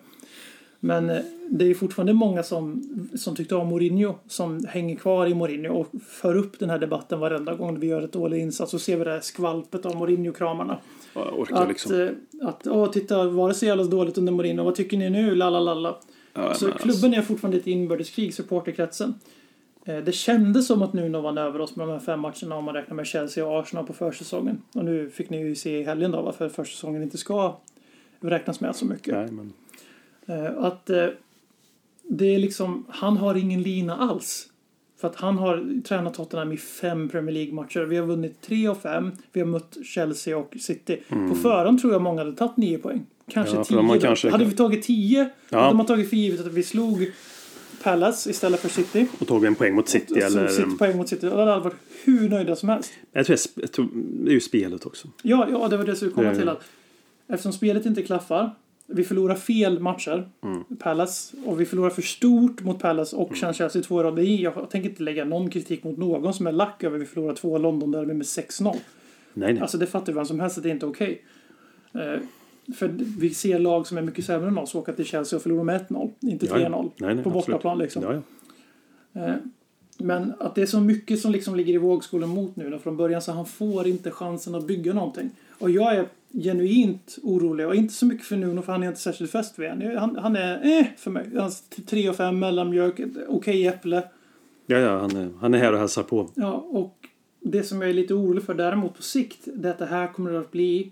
Men 0.86 1.10
eh, 1.10 1.18
det 1.50 1.70
är 1.70 1.74
fortfarande 1.74 2.14
många 2.14 2.44
som, 2.44 2.84
som 3.16 3.36
tyckte 3.36 3.56
om 3.56 3.68
Mourinho 3.68 4.16
som 4.28 4.66
hänger 4.66 4.96
kvar 4.96 5.28
i 5.28 5.34
Mourinho 5.34 5.74
och 5.74 5.88
för 6.08 6.36
upp 6.36 6.60
den 6.60 6.70
här 6.70 6.80
debatten 6.80 7.20
varenda 7.20 7.56
gång 7.56 7.80
vi 7.80 7.88
gör 7.88 8.02
ett 8.02 8.14
dålig 8.14 8.40
insats. 8.42 8.72
Så 8.72 8.80
ser 8.80 8.98
vi 8.98 9.04
det 9.04 9.12
här 9.12 9.20
skvalpet 9.20 9.86
av 9.86 9.96
Mourinho-kramarna. 9.96 10.78
Jag 11.14 11.40
orkar 11.40 11.62
Att, 11.62 11.68
liksom. 11.68 12.02
eh, 12.02 12.48
att 12.48 12.68
åh, 12.68 12.92
titta, 12.92 13.24
var 13.28 13.48
det 13.48 13.54
så 13.54 13.66
jävla 13.66 13.84
dåligt 13.84 14.18
under 14.18 14.32
Mourinho? 14.32 14.64
Vad 14.64 14.76
tycker 14.76 14.98
ni 14.98 15.10
nu? 15.10 15.36
Lalalala. 15.36 15.96
Ja, 16.34 16.54
Så 16.54 16.68
men 16.68 16.78
klubben 16.78 17.14
är 17.14 17.22
fortfarande 17.22 17.58
ett 17.58 17.68
inbördeskrig, 17.68 18.34
supporterkretsen. 18.34 19.14
Eh, 19.86 19.98
Det 19.98 20.12
kändes 20.12 20.68
som 20.68 20.82
att 20.82 20.94
Nuno 20.94 21.22
vann 21.22 21.38
över 21.38 21.62
oss 21.62 21.76
med 21.76 21.88
de 21.88 21.92
här 21.92 22.00
fem 22.00 22.20
matcherna 22.20 22.56
om 22.56 22.64
man 22.66 22.74
räknar 22.76 22.96
med 22.96 23.08
Chelsea 23.08 23.46
och 23.48 23.60
Arsenal 23.60 23.86
på 23.86 23.94
försäsongen. 23.94 24.62
Och 24.76 24.86
nu 24.86 25.10
fick 25.10 25.30
ni 25.30 25.38
ju 25.42 25.56
se 25.56 25.80
i 25.80 25.84
helgen 25.84 26.12
då 26.12 26.22
varför 26.22 26.50
försäsongen 26.50 27.04
inte 27.04 27.18
ska 27.18 27.58
räknas 28.20 28.60
med 28.60 28.76
så 28.76 28.86
mycket. 28.86 29.14
Nej, 29.14 29.32
men 29.32 29.54
Eh, 30.26 30.58
Att 30.58 30.90
eh, 30.90 31.08
det 32.04 32.26
är 32.36 32.40
liksom, 32.40 32.86
han 32.90 33.18
har 33.18 33.36
ingen 33.36 33.62
lina 33.62 33.98
alls. 33.98 34.50
För 34.98 35.08
att 35.08 35.16
han 35.16 35.38
har 35.38 35.82
tränat 35.82 36.14
Tottenham 36.14 36.52
i 36.52 36.58
fem 36.58 37.10
Premier 37.10 37.34
League-matcher. 37.34 37.80
Vi 37.80 37.98
har 37.98 38.06
vunnit 38.06 38.42
tre 38.42 38.68
av 38.68 38.76
fem. 38.76 39.12
Vi 39.32 39.40
har 39.40 39.48
mött 39.48 39.78
Chelsea 39.86 40.38
och 40.38 40.56
City. 40.60 41.00
På 41.30 41.36
förhand 41.36 41.82
tror 41.82 41.94
jag 41.94 42.02
många 42.02 42.22
hade 42.24 42.36
tagit 42.36 42.58
nio 42.58 42.78
poäng. 42.78 43.06
Kanske 43.30 43.52
Mm. 43.56 43.60
Ja, 43.60 43.64
tio. 43.84 43.94
då. 43.96 44.00
kanske- 44.00 44.30
Hade 44.30 44.46
vi 44.46 44.52
tagit 44.52 44.84
tio, 44.84 45.30
Ja. 45.50 45.60
hade 45.62 45.76
man 45.76 45.86
tagit 45.86 46.10
för 46.10 46.16
givet 46.18 46.40
att 46.40 46.54
vi 46.54 46.64
slog 46.64 47.12
Palace 47.84 48.30
istället 48.30 48.60
för 48.60 48.70
City. 48.70 49.08
Och 49.20 49.28
tagit 49.28 49.48
en 49.48 49.56
poäng 49.56 49.76
mot 49.76 49.90
City 49.90 50.08
Så 50.22 50.28
eller... 50.28 50.48
City 50.48 50.68
poäng 50.80 50.98
mot 50.98 51.10
City. 51.10 51.28
Och 51.28 51.40
hade 51.40 51.60
varit 51.60 51.76
hur 52.04 52.30
nöjda 52.30 52.56
som 52.56 52.70
helst. 52.70 52.92
Jag 53.12 53.26
tror, 53.26 53.38
jag, 53.56 53.64
jag 53.64 53.72
tror, 53.72 53.90
det 54.24 54.30
är 54.32 54.34
ju 54.34 54.40
spelet 54.40 54.86
också. 54.86 55.08
Ja, 55.22 55.48
ja 55.52 55.68
det 55.68 55.78
var 55.78 55.84
det 55.84 55.90
jag 55.92 55.98
skulle 55.98 56.12
komma 56.12 56.30
Det- 56.30 56.36
till. 56.36 56.50
Att 56.50 56.62
eftersom 57.28 57.54
spelet 57.54 57.86
inte 57.86 58.04
klaffar. 58.04 58.52
Vi 58.88 59.04
förlorar 59.04 59.36
fel 59.36 59.80
matcher. 59.80 60.30
Mm. 60.44 60.64
Palace. 60.80 61.36
Och 61.46 61.62
vi 61.62 61.66
förlorar 61.66 61.90
för 61.90 62.02
stort 62.02 62.62
mot 62.62 62.80
Palace 62.80 63.16
och 63.16 63.38
sen 63.38 63.54
Chelsea 63.54 63.82
två 63.82 64.00
i 64.02 64.04
rad. 64.04 64.20
Jag 64.20 64.70
tänker 64.70 64.90
inte 64.90 65.04
lägga 65.04 65.26
någon 65.26 65.50
kritik 65.50 65.84
mot 65.84 65.98
någon 65.98 66.34
som 66.34 66.48
är 66.48 66.52
lack 66.52 66.84
över 66.84 66.96
att 66.96 67.02
vi 67.02 67.06
förlorar 67.06 67.36
två 67.36 67.58
London-derby 67.58 68.14
med 68.14 68.26
6-0. 68.26 68.76
Nej, 69.34 69.54
nej. 69.54 69.62
Alltså 69.62 69.78
det 69.78 69.88
fattar 69.88 70.14
vem 70.14 70.26
som 70.26 70.40
helst 70.40 70.58
att 70.58 70.64
det 70.64 70.70
inte 70.70 70.86
är 70.86 70.90
okej. 70.90 71.26
Eh, 71.94 72.20
för 72.76 72.88
vi 73.20 73.34
ser 73.34 73.60
lag 73.60 73.88
som 73.88 73.98
är 73.98 74.02
mycket 74.02 74.26
sämre 74.26 74.48
än 74.48 74.58
oss 74.58 74.76
åka 74.76 74.94
till 74.94 75.06
Chelsea 75.06 75.38
och 75.38 75.44
förlora 75.44 75.64
med 75.64 75.86
1-0. 75.90 76.12
Inte 76.22 76.46
Ja, 76.46 76.60
ja. 76.60 76.70
3-0. 76.70 76.92
Nej, 76.98 77.16
nej, 77.16 77.24
på 77.24 77.30
bortaplan 77.30 77.78
liksom. 77.78 78.04
Ja, 78.04 78.22
ja. 79.14 79.28
Eh, 79.28 79.36
Men 79.98 80.34
att 80.40 80.56
det 80.56 80.62
är 80.62 80.66
så 80.66 80.80
mycket 80.80 81.20
som 81.20 81.32
liksom 81.32 81.56
ligger 81.56 81.74
i 81.74 81.78
vågskålen 81.78 82.30
mot 82.30 82.56
nu. 82.56 82.80
Från 82.84 82.98
början 82.98 83.22
så 83.22 83.32
han 83.32 83.46
får 83.46 83.88
inte 83.88 84.12
chansen 84.12 84.56
att 84.56 84.68
bygga 84.68 84.94
någonting. 84.94 85.30
Och 85.60 85.70
jag 85.70 85.96
är 85.96 86.08
genuint 86.44 87.18
orolig. 87.24 87.68
Och 87.68 87.76
inte 87.76 87.94
så 87.94 88.06
mycket 88.06 88.26
för 88.26 88.38
Nuno 88.38 88.62
för 88.62 88.72
han 88.72 88.84
är 88.84 88.88
inte 88.88 89.00
särskilt 89.00 89.32
fäst 89.32 89.60
vid 89.60 89.70
än. 89.70 89.98
Han, 89.98 90.16
han 90.16 90.36
är 90.36 90.80
eh 90.80 90.86
för 90.98 91.12
mig. 91.12 91.26
Han 91.36 91.46
är 91.46 91.82
3 91.86 92.10
och 92.10 92.16
5 92.16 92.40
mellanmjölk, 92.40 93.00
okej 93.28 93.68
äpple. 93.68 94.04
ja, 94.66 94.78
ja 94.78 95.00
han, 95.00 95.16
är, 95.16 95.30
han 95.40 95.54
är 95.54 95.58
här 95.58 95.74
och 95.74 95.80
hälsar 95.80 96.04
på. 96.04 96.30
Ja, 96.36 96.52
och 96.54 96.98
det 97.40 97.64
som 97.64 97.82
jag 97.82 97.90
är 97.90 97.94
lite 97.94 98.14
orolig 98.14 98.44
för 98.44 98.54
däremot 98.54 98.96
på 98.96 99.02
sikt, 99.02 99.40
det 99.46 99.68
är 99.68 99.72
att 99.72 99.80
det 99.80 99.86
här 99.86 100.14
kommer 100.14 100.34
att 100.34 100.52
bli 100.52 100.92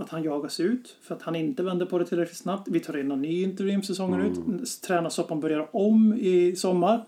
att 0.00 0.08
han 0.08 0.22
jagas 0.22 0.60
ut 0.60 0.96
för 1.02 1.14
att 1.14 1.22
han 1.22 1.36
inte 1.36 1.62
vänder 1.62 1.86
på 1.86 1.98
det 1.98 2.04
tillräckligt 2.04 2.38
snabbt. 2.38 2.68
Vi 2.70 2.80
tar 2.80 2.98
in 2.98 3.10
en 3.10 3.22
ny 3.22 3.42
interim 3.42 3.82
säsongen 3.82 4.20
ut. 4.20 4.80
Tränarsoppan 4.86 5.40
börjar 5.40 5.76
om 5.76 6.14
i 6.14 6.56
sommar. 6.56 7.04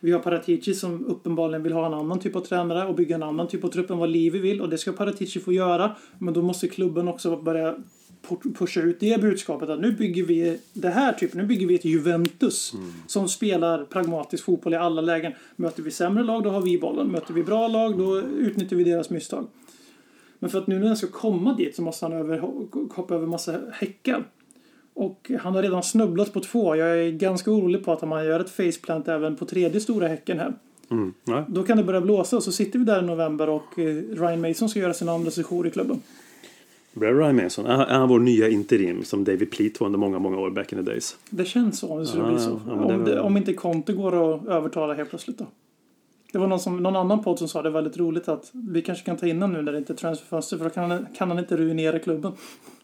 Vi 0.00 0.12
har 0.12 0.20
Paratici 0.20 0.74
som 0.74 1.06
uppenbarligen 1.06 1.62
vill 1.62 1.72
ha 1.72 1.86
en 1.86 1.94
annan 1.94 2.18
typ 2.18 2.36
av 2.36 2.40
tränare 2.40 2.88
och 2.88 2.94
bygga 2.94 3.14
en 3.14 3.22
annan 3.22 3.48
typ 3.48 3.64
av 3.64 3.68
trupp 3.68 3.90
än 3.90 3.98
vad 3.98 4.10
Livi 4.10 4.38
vill 4.38 4.60
och 4.60 4.68
det 4.68 4.78
ska 4.78 4.92
Paratici 4.92 5.40
få 5.40 5.52
göra. 5.52 5.96
Men 6.18 6.34
då 6.34 6.42
måste 6.42 6.68
klubben 6.68 7.08
också 7.08 7.36
börja 7.36 7.74
pu- 8.28 8.54
pusha 8.54 8.80
ut 8.80 9.00
det 9.00 9.20
budskapet 9.20 9.68
att 9.68 9.80
nu 9.80 9.92
bygger 9.92 10.24
vi 10.24 10.58
det 10.72 10.88
här 10.88 11.12
typ, 11.12 11.34
nu 11.34 11.46
bygger 11.46 11.66
vi 11.66 11.74
ett 11.74 11.84
Juventus 11.84 12.72
som 13.06 13.28
spelar 13.28 13.84
pragmatisk 13.84 14.44
fotboll 14.44 14.74
i 14.74 14.76
alla 14.76 15.00
lägen. 15.00 15.32
Möter 15.56 15.82
vi 15.82 15.90
sämre 15.90 16.24
lag 16.24 16.42
då 16.42 16.50
har 16.50 16.60
vi 16.60 16.78
bollen. 16.78 17.08
Möter 17.08 17.34
vi 17.34 17.42
bra 17.42 17.68
lag 17.68 17.98
då 17.98 18.20
utnyttjar 18.20 18.76
vi 18.76 18.84
deras 18.84 19.10
misstag. 19.10 19.46
Men 20.42 20.50
för 20.50 20.58
att 20.58 20.66
nu 20.66 20.78
när 20.78 20.86
han 20.86 20.96
ska 20.96 21.06
komma 21.06 21.54
dit 21.54 21.76
så 21.76 21.82
måste 21.82 22.04
han 22.04 22.12
över, 22.12 22.38
hoppa 22.94 23.14
över 23.14 23.26
massa 23.26 23.60
häckar. 23.72 24.24
Och 24.94 25.30
han 25.40 25.54
har 25.54 25.62
redan 25.62 25.82
snubblat 25.82 26.32
på 26.32 26.40
två. 26.40 26.76
Jag 26.76 26.98
är 26.98 27.10
ganska 27.10 27.50
orolig 27.50 27.84
på 27.84 27.92
att 27.92 28.02
om 28.02 28.12
han 28.12 28.24
gör 28.24 28.40
ett 28.40 28.50
faceplant 28.50 29.08
även 29.08 29.36
på 29.36 29.44
tredje 29.44 29.80
stora 29.80 30.08
häcken 30.08 30.38
här. 30.38 30.54
Mm. 30.90 31.14
Ja. 31.24 31.44
Då 31.48 31.62
kan 31.62 31.76
det 31.76 31.84
börja 31.84 32.00
blåsa 32.00 32.36
och 32.36 32.42
så 32.42 32.52
sitter 32.52 32.78
vi 32.78 32.84
där 32.84 33.02
i 33.02 33.06
november 33.06 33.48
och 33.48 33.78
eh, 33.78 33.84
Ryan 33.94 34.40
Mason 34.40 34.68
ska 34.68 34.80
göra 34.80 34.94
sin 34.94 35.08
andra 35.08 35.30
session 35.30 35.66
i 35.66 35.70
klubben. 35.70 36.02
Brad 36.92 37.18
Ryan 37.18 37.36
Mason, 37.36 37.66
är 37.66 37.86
är 37.86 37.98
han 37.98 38.08
vår 38.08 38.18
nya 38.18 38.48
interim 38.48 39.04
som 39.04 39.24
David 39.24 39.50
Pleat 39.50 39.80
var 39.80 39.86
under 39.86 39.98
många, 39.98 40.18
många 40.18 40.38
år 40.38 40.50
back 40.50 40.72
in 40.72 40.84
the 40.84 40.90
days? 40.90 41.16
Det 41.30 41.44
känns 41.44 41.78
så 41.78 41.88
om 41.88 41.98
det 41.98 42.06
skulle 42.06 42.24
bli 42.24 42.38
så. 42.38 42.60
ja, 42.66 42.72
om, 42.72 43.04
det, 43.04 43.20
om 43.20 43.36
inte 43.36 43.52
Conte 43.52 43.92
går 43.92 44.34
att 44.34 44.46
övertala 44.46 44.94
helt 44.94 45.10
plötsligt 45.10 45.38
då. 45.38 45.46
Det 46.32 46.38
var 46.38 46.46
någon, 46.46 46.60
som, 46.60 46.76
någon 46.76 46.96
annan 46.96 47.22
podd 47.22 47.38
som 47.38 47.48
sa 47.48 47.62
det 47.62 47.70
väldigt 47.70 47.96
roligt 47.96 48.28
att 48.28 48.50
vi 48.52 48.82
kanske 48.82 49.04
kan 49.04 49.16
ta 49.16 49.26
in 49.26 49.42
honom 49.42 49.56
nu 49.56 49.62
när 49.62 49.72
det 49.72 49.78
inte 49.78 49.92
är 49.92 49.96
transferfönster 49.96 50.56
för 50.56 50.64
då 50.64 50.70
kan 50.70 50.90
han, 50.90 51.06
kan 51.14 51.28
han 51.28 51.38
inte 51.38 51.56
ruinera 51.56 51.98
klubben. 51.98 52.32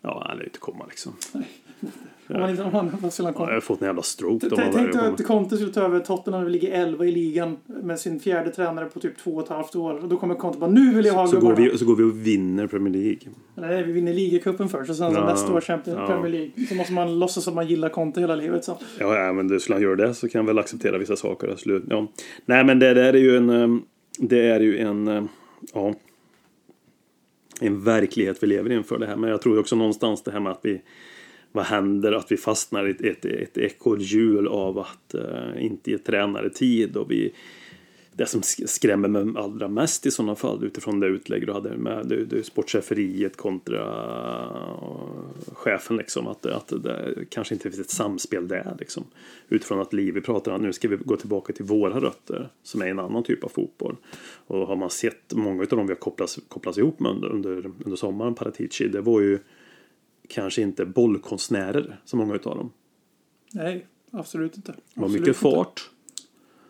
Ja, 0.01 0.25
han 0.29 0.39
lär 0.39 0.45
inte 0.45 0.59
komma 0.59 0.85
liksom. 0.89 1.13
Inte, 1.35 1.99
om 2.29 2.41
han, 2.41 2.89
han 2.89 3.11
Ja, 3.19 3.33
jag 3.37 3.47
har 3.47 3.61
fått 3.61 3.81
en 3.81 3.87
jävla 3.87 4.03
stroke. 4.03 4.49
Tänk 4.57 4.75
dig 4.93 5.01
att 5.01 5.27
Conte 5.27 5.57
skulle 5.57 5.73
ta 5.73 5.83
över 5.83 6.01
Tottenham 6.01 6.45
och 6.45 6.51
ligger 6.51 6.73
11 6.83 7.05
i 7.07 7.13
ligan 7.13 7.57
med 7.67 8.01
sin 8.01 8.21
fjärde 8.21 8.51
tränare 8.51 8.87
på 8.87 9.01
typ 9.01 9.19
två 9.19 9.31
och 9.31 9.43
ett 9.43 9.49
halvt 9.49 9.77
år. 9.77 10.03
Och 10.03 10.09
då 10.09 10.17
kommer 10.17 10.35
Conte 10.35 10.59
bara 10.59 10.71
nu 10.71 10.95
vill 10.95 11.05
jag 11.07 11.15
ha 11.15 11.27
så, 11.27 11.41
går 11.41 11.49
gubbarna. 11.49 11.71
vi, 11.73 11.79
så 11.79 11.85
går 11.85 11.97
vi 11.97 12.03
och 12.05 12.27
vinner 12.27 12.67
Premier 12.67 12.95
League. 12.95 13.19
Nej, 13.55 13.83
vi 13.85 13.93
vinner 13.93 14.13
ligacupen 14.15 14.69
först 14.69 14.91
och 14.91 14.97
sen 14.97 15.13
så 15.13 15.19
Ja, 15.19 15.25
nästa 15.27 15.53
år 15.53 15.61
Champions 15.61 15.99
ja. 15.99 16.07
Premier 16.07 16.31
League. 16.33 16.67
Så 16.69 16.75
måste 16.75 16.93
man 16.93 17.19
låtsas 17.19 17.49
att 17.49 17.55
man 17.55 17.67
gillar 17.67 17.89
Conte 17.89 18.21
hela 18.21 18.35
livet. 18.35 18.65
Så. 18.65 18.79
Ja, 18.99 19.17
ja, 19.19 19.33
men 19.33 19.61
skulle 19.61 19.75
han 19.75 19.83
göra 19.83 19.97
det 19.97 20.15
så 20.15 20.29
kan 20.29 20.39
jag 20.39 20.47
väl 20.47 20.59
acceptera 20.59 20.99
vissa 20.99 21.17
saker. 21.17 21.57
Ja. 21.91 22.07
Nej, 22.47 22.65
men 22.65 22.79
det 22.79 22.95
där 22.95 23.13
är 23.13 23.19
ju 23.19 23.37
en... 23.37 23.51
ehm, 23.51 23.83
Det 24.19 24.41
är 24.49 24.61
ju 24.61 24.79
en... 24.79 25.09
ehm, 25.09 25.29
Ja. 25.75 25.95
En 27.61 27.85
verklighet 27.85 28.43
vi 28.43 28.47
lever 28.47 28.73
inför 28.73 28.99
det 28.99 29.07
här. 29.07 29.17
Men 29.17 29.31
jag 29.31 29.43
tror 29.43 29.59
också 29.59 29.77
någonstans 29.77 30.23
det 30.23 30.31
här 30.31 30.41
med 30.41 30.53
att 30.53 30.61
vi... 30.63 30.81
Vad 31.53 31.65
händer? 31.65 32.13
Att 32.13 32.33
vi 32.33 32.37
fastnar 32.37 32.89
i 32.89 32.91
ett, 32.91 33.01
ett, 33.01 33.25
ett 33.25 33.59
ekorrhjul 33.59 34.49
av 34.49 34.79
att 34.79 35.15
eh, 35.15 35.65
inte 35.65 35.91
ge 35.91 35.99
tränare 35.99 36.51
tid. 36.51 36.97
Och 36.97 37.11
vi, 37.11 37.33
det 38.19 38.27
som 38.27 38.43
skrämmer 38.43 39.09
mig 39.09 39.43
allra 39.43 39.69
mest 39.69 40.07
i 40.07 40.11
sådana 40.11 40.35
fall 40.35 40.65
utifrån 40.65 41.01
det 41.01 41.07
utlägg 41.07 41.47
du 41.47 41.53
hade 41.53 41.77
med 41.77 42.07
det, 42.07 42.25
det 42.25 42.45
sportcheferiet 42.45 43.37
kontra 43.37 43.81
eh, 43.81 45.53
chefen 45.53 45.97
liksom 45.97 46.27
att, 46.27 46.47
att 46.47 46.69
det 46.69 47.15
kanske 47.31 47.55
inte 47.55 47.71
finns 47.71 47.81
ett 47.81 47.91
samspel 47.91 48.49
där 48.49 48.77
liksom 48.79 49.05
utifrån 49.49 49.81
att 49.81 49.93
Livi 49.93 50.21
pratar 50.21 50.53
om 50.53 50.63
nu 50.63 50.73
ska 50.73 50.89
vi 50.89 50.97
gå 50.97 51.17
tillbaka 51.17 51.53
till 51.53 51.65
våra 51.65 52.01
rötter 52.01 52.49
som 52.63 52.83
är 52.83 52.87
en 52.87 52.99
annan 52.99 53.23
typ 53.23 53.45
av 53.45 53.49
fotboll 53.49 53.97
och 54.47 54.67
har 54.67 54.77
man 54.77 54.91
sett 54.91 55.35
många 55.35 55.63
av 55.63 55.69
dem 55.69 55.87
vi 55.87 55.93
har 55.93 56.01
kopplats, 56.01 56.39
kopplats 56.49 56.79
ihop 56.79 57.01
med 57.01 57.11
under, 57.11 57.29
under, 57.29 57.57
under 57.85 57.97
sommaren 57.97 58.35
Paratici 58.35 58.89
det 58.89 59.01
var 59.01 59.21
ju 59.21 59.39
kanske 60.29 60.63
inte 60.63 60.85
bollkonstnärer 60.85 62.01
som 62.05 62.19
många 62.19 62.35
utav 62.35 62.57
dem 62.57 62.73
Nej, 63.53 63.87
absolut 64.11 64.57
inte. 64.57 64.73
det 64.73 65.01
var 65.01 65.09
mycket 65.09 65.29
inte. 65.29 65.41
fart 65.41 65.91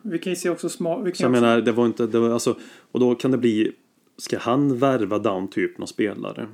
Vi 0.02 0.18
kan 0.18 0.32
ju 0.32 0.36
se 0.36 0.50
också 0.50 0.68
Så 0.68 0.84
jag 0.84 1.08
också, 1.08 1.28
menar, 1.28 1.60
det 1.60 1.72
var 1.72 1.86
inte, 1.86 2.06
det 2.06 2.18
var 2.18 2.30
alltså, 2.30 2.58
och 2.92 3.00
då 3.00 3.14
kan 3.14 3.30
det 3.30 3.38
bli, 3.38 3.72
ska 4.16 4.38
han 4.38 4.78
värva 4.78 5.18
den 5.18 5.48
typen 5.48 5.82
av 5.82 5.86
spelare, 5.86 6.48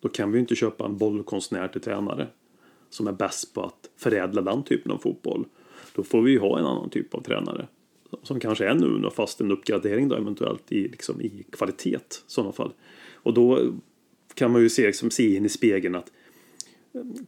då 0.00 0.08
kan 0.08 0.32
vi 0.32 0.36
ju 0.38 0.40
inte 0.40 0.54
köpa 0.54 0.84
en 0.84 0.98
bollkonstnär 0.98 1.68
till 1.68 1.80
tränare 1.80 2.28
som 2.90 3.06
är 3.06 3.12
bäst 3.12 3.54
på 3.54 3.62
att 3.62 3.90
förädla 3.96 4.42
den 4.42 4.62
typen 4.62 4.92
av 4.92 4.98
fotboll. 4.98 5.44
Då 5.94 6.02
får 6.02 6.22
vi 6.22 6.30
ju 6.30 6.38
ha 6.38 6.58
en 6.58 6.64
annan 6.64 6.90
typ 6.90 7.14
av 7.14 7.20
tränare. 7.20 7.68
Som 8.22 8.40
kanske 8.40 8.66
är 8.68 8.74
nu, 8.74 9.10
fast 9.10 9.40
en 9.40 9.52
uppgradering 9.52 10.08
då 10.08 10.16
eventuellt 10.16 10.72
i, 10.72 10.88
liksom, 10.88 11.20
i 11.20 11.44
kvalitet 11.50 11.96
i 11.96 12.00
sådana 12.26 12.52
fall. 12.52 12.72
Och 13.12 13.34
då 13.34 13.72
kan 14.34 14.52
man 14.52 14.62
ju 14.62 14.68
se, 14.68 14.86
liksom, 14.86 15.10
se 15.10 15.36
in 15.36 15.44
i 15.44 15.48
spegeln 15.48 15.94
att 15.94 16.12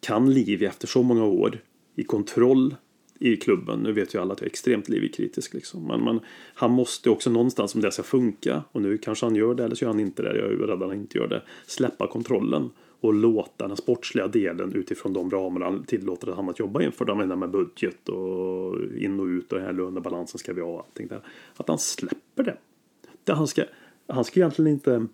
kan 0.00 0.34
Livi 0.34 0.66
efter 0.66 0.86
så 0.86 1.02
många 1.02 1.24
år 1.24 1.58
i 1.94 2.04
kontroll 2.04 2.74
i 3.18 3.36
klubben, 3.36 3.80
nu 3.80 3.92
vet 3.92 4.14
ju 4.14 4.20
alla 4.20 4.32
att 4.32 4.40
jag 4.40 4.46
är 4.46 4.50
extremt 4.50 4.88
Livi-kritisk 4.88 5.54
liksom, 5.54 5.84
men, 5.86 6.04
men 6.04 6.20
han 6.54 6.70
måste 6.70 7.10
också 7.10 7.30
någonstans 7.30 7.74
om 7.74 7.80
det 7.80 7.92
ska 7.92 8.02
funka, 8.02 8.64
och 8.72 8.82
nu 8.82 8.98
kanske 8.98 9.26
han 9.26 9.36
gör 9.36 9.54
det 9.54 9.64
eller 9.64 9.74
så 9.74 9.84
gör 9.84 9.92
han 9.92 10.00
inte 10.00 10.22
det, 10.22 10.36
jag 10.36 10.46
är 10.46 10.50
ju 10.50 10.66
rädd 10.66 10.82
att 10.82 10.88
han 10.88 10.98
inte 10.98 11.18
gör 11.18 11.28
det, 11.28 11.42
släppa 11.66 12.06
kontrollen 12.06 12.70
och 13.00 13.14
låta 13.14 13.68
den 13.68 13.76
sportsliga 13.76 14.28
delen 14.28 14.72
utifrån 14.72 15.12
de 15.12 15.30
ramar 15.30 15.60
han 15.60 15.84
tillåter 15.84 16.32
han 16.32 16.48
att 16.48 16.58
jobba 16.58 16.82
inför, 16.82 17.04
det 17.04 17.36
med 17.36 17.50
budget 17.50 18.08
och 18.08 18.76
in 18.96 19.20
och 19.20 19.26
ut 19.26 19.52
och 19.52 19.58
den 19.58 19.66
här 19.66 19.72
lönebalansen 19.72 20.38
ska 20.38 20.52
vi 20.52 20.60
ha 20.60 20.68
och 20.68 20.78
allting 20.78 21.06
där. 21.06 21.20
Att 21.56 21.68
han 21.68 21.78
släpper 21.78 22.42
det. 22.42 22.56
det 23.24 23.32
han, 23.32 23.46
ska, 23.46 23.64
han 24.06 24.24
ska 24.24 24.40
egentligen 24.40 24.72
inte, 24.72 25.06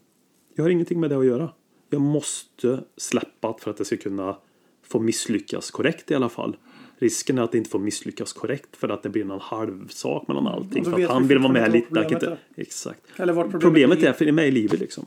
jag 0.55 0.65
har 0.65 0.71
ingenting 0.71 1.01
med 1.01 1.11
det 1.11 1.19
att 1.19 1.27
göra. 1.27 1.51
Jag 1.93 2.01
måste 2.01 2.85
släppa 2.97 3.57
för 3.61 3.71
att 3.71 3.77
det 3.77 3.85
ska 3.85 3.97
kunna 3.97 4.37
få 4.83 5.01
misslyckas 5.01 5.71
korrekt 5.71 6.11
i 6.11 6.15
alla 6.15 6.29
fall. 6.29 6.57
Risken 6.99 7.39
är 7.39 7.43
att 7.43 7.53
det 7.53 7.59
inte 7.59 7.71
får 7.71 7.79
misslyckas 7.79 8.33
korrekt 8.33 8.77
för 8.77 8.89
att 8.89 9.03
det 9.03 9.09
blir 9.09 9.25
någon 9.25 9.41
halvsak 9.41 10.29
mellan 10.29 10.47
allting. 10.47 10.85
Och 10.85 10.91
då 10.91 10.97
För 10.97 11.05
att 11.05 11.11
han 11.11 11.23
vi 11.23 11.29
vill 11.29 11.39
vara 11.39 11.53
med 11.53 11.73
lite. 11.73 12.07
inte 12.11 12.39
Exakt. 12.57 13.01
Eller 13.17 13.33
vart 13.33 13.51
problemet 13.51 13.63
Problemet 13.63 14.03
är 14.03 14.13
för 14.13 14.33
mig 14.33 14.49
i 14.49 14.51
livet 14.51 14.81
liksom. 14.81 15.07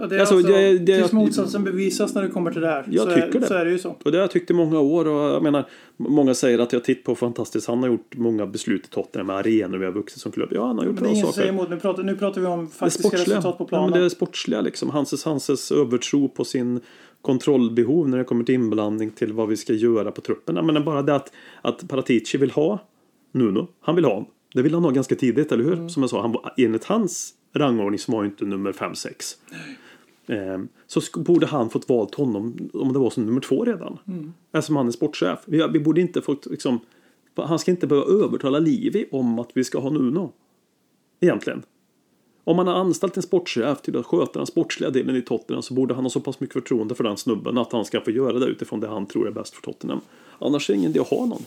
Ja, 0.00 0.06
det 0.06 0.16
är 0.16 0.20
Alltså, 0.20 0.34
alltså, 0.34 0.52
det- 0.52 0.78
det- 0.78 0.98
tills 1.00 1.12
motsatsen 1.12 1.64
bevisas 1.64 2.14
när 2.14 2.22
det 2.22 2.28
kommer 2.28 2.50
till 2.52 2.60
det 2.60 2.66
här. 2.68 2.84
Jag 2.90 3.08
så 3.08 3.14
tycker 3.14 3.36
är, 3.36 3.40
det. 3.40 3.46
Så 3.46 3.54
är 3.54 3.64
det 3.64 3.70
ju 3.70 3.78
så. 3.78 3.96
Och 4.04 4.12
det 4.12 4.18
har 4.18 4.22
jag 4.22 4.30
tyckt 4.30 4.50
i 4.50 4.54
många 4.54 4.80
år. 4.80 5.08
Och 5.08 5.20
jag 5.34 5.42
menar, 5.42 5.68
många 5.96 6.34
säger 6.34 6.58
att 6.58 6.72
jag 6.72 6.84
tittar 6.84 7.02
på 7.02 7.14
fantastiskt. 7.14 7.66
Han 7.68 7.78
har 7.78 7.86
gjort 7.88 8.16
många 8.16 8.46
beslut 8.46 8.84
i 8.86 8.88
Tottenham 8.90 9.26
med 9.26 9.36
arenor 9.36 9.78
vi 9.78 9.84
har 9.84 9.92
vuxit 9.92 10.20
som 10.20 10.32
klubb. 10.32 10.48
Ja, 10.52 10.66
han 10.66 10.78
har 10.78 10.84
gjort 10.84 10.94
Men 10.94 11.02
det 11.02 11.08
är 11.08 11.10
bra 11.10 11.10
ingen 11.12 11.22
som 11.24 11.32
saker. 11.32 11.40
säger 11.42 11.52
emot. 11.52 11.70
Nu 11.70 11.76
pratar, 11.80 12.02
nu 12.02 12.16
pratar 12.16 12.40
vi 12.40 12.46
om 12.46 12.68
faktiska 12.70 13.16
resultat 13.16 13.58
på 13.58 13.64
Ja, 13.64 13.68
planen. 13.68 13.90
men 13.90 14.00
det 14.00 14.04
är 14.04 14.08
sportsliga 14.08 14.60
liksom. 14.60 14.90
Hanses, 14.90 15.24
Hanses 15.24 15.72
övertro 15.72 16.28
på 16.28 16.44
sin 16.44 16.80
kontrollbehov 17.22 18.08
när 18.08 18.18
det 18.18 18.24
kommer 18.24 18.44
till 18.44 18.54
inblandning 18.54 19.10
till 19.10 19.32
vad 19.32 19.48
vi 19.48 19.56
ska 19.56 19.72
göra 19.72 20.10
på 20.10 20.20
truppen. 20.20 20.56
Jag 20.56 20.64
menar 20.64 20.80
bara 20.80 21.02
det 21.02 21.14
att, 21.14 21.32
att 21.62 21.88
Paratici 21.88 22.38
vill 22.38 22.50
ha 22.50 22.78
Nuno. 23.32 23.68
Han 23.80 23.94
vill 23.94 24.04
ha 24.04 24.12
honom. 24.14 24.28
Det 24.54 24.62
vill 24.62 24.74
han 24.74 24.84
ha 24.84 24.90
ganska 24.90 25.14
tidigt, 25.14 25.52
eller 25.52 25.64
hur? 25.64 25.72
Mm. 25.72 25.88
Som 25.90 26.02
jag 26.02 26.10
sa, 26.10 26.20
han 26.22 26.36
enligt 26.56 26.84
hans 26.84 27.34
rangordning 27.54 27.98
så 27.98 28.12
var 28.12 28.22
ju 28.22 28.28
inte 28.28 28.44
nummer 28.44 28.72
5-6. 28.72 29.34
Ehm, 30.28 30.68
så 30.86 31.00
borde 31.14 31.46
han 31.46 31.70
fått 31.70 31.88
valt 31.88 32.14
honom 32.14 32.70
om 32.72 32.92
det 32.92 32.98
var 32.98 33.10
som 33.10 33.26
nummer 33.26 33.40
två 33.40 33.64
redan. 33.64 33.98
Mm. 34.08 34.32
Eftersom 34.52 34.76
han 34.76 34.86
är 34.86 34.92
sportchef. 34.92 35.38
Vi, 35.44 35.66
vi 35.72 35.80
borde 35.80 36.00
inte 36.00 36.22
fått 36.22 36.46
liksom, 36.46 36.80
han 37.34 37.58
ska 37.58 37.70
inte 37.70 37.86
behöva 37.86 38.24
övertala 38.24 38.58
Livi 38.58 39.08
om 39.12 39.38
att 39.38 39.50
vi 39.54 39.64
ska 39.64 39.78
ha 39.78 39.90
Nuno. 39.90 40.32
Egentligen. 41.20 41.62
Om 42.44 42.56
man 42.56 42.66
har 42.66 42.74
anställt 42.74 43.16
en 43.16 43.22
sportchef 43.22 43.82
till 43.82 43.96
att 43.96 44.06
sköta 44.06 44.38
den 44.38 44.46
sportsliga 44.46 44.90
delen 44.90 45.16
i 45.16 45.22
Tottenham 45.22 45.62
så 45.62 45.74
borde 45.74 45.94
han 45.94 46.04
ha 46.04 46.10
så 46.10 46.20
pass 46.20 46.40
mycket 46.40 46.52
förtroende 46.52 46.94
för 46.94 47.04
den 47.04 47.16
snubben 47.16 47.58
att 47.58 47.72
han 47.72 47.84
ska 47.84 48.00
få 48.00 48.10
göra 48.10 48.38
det 48.38 48.46
utifrån 48.46 48.80
det 48.80 48.88
han 48.88 49.06
tror 49.06 49.26
är 49.26 49.32
bäst 49.32 49.54
för 49.54 49.62
Tottenham. 49.62 50.00
Annars 50.38 50.70
är 50.70 50.74
det 50.74 50.78
ingen 50.78 50.90
idé 50.90 51.00
att 51.00 51.08
ha 51.08 51.26
någon. 51.26 51.42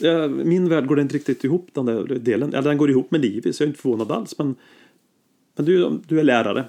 Ja, 0.00 0.28
min 0.28 0.68
värld 0.68 0.86
går 0.86 1.00
inte 1.00 1.14
riktigt 1.14 1.44
ihop 1.44 1.68
den 1.72 1.86
där 1.86 2.04
delen. 2.04 2.54
Eller 2.54 2.68
den 2.68 2.78
går 2.78 2.90
ihop 2.90 3.10
med 3.10 3.20
livet 3.20 3.56
så 3.56 3.62
jag 3.62 3.66
är 3.66 3.70
inte 3.70 3.82
förvånad 3.82 4.12
alls. 4.12 4.38
Men, 4.38 4.54
men 5.56 5.66
du, 5.66 6.00
du 6.08 6.20
är 6.20 6.24
lärare. 6.24 6.64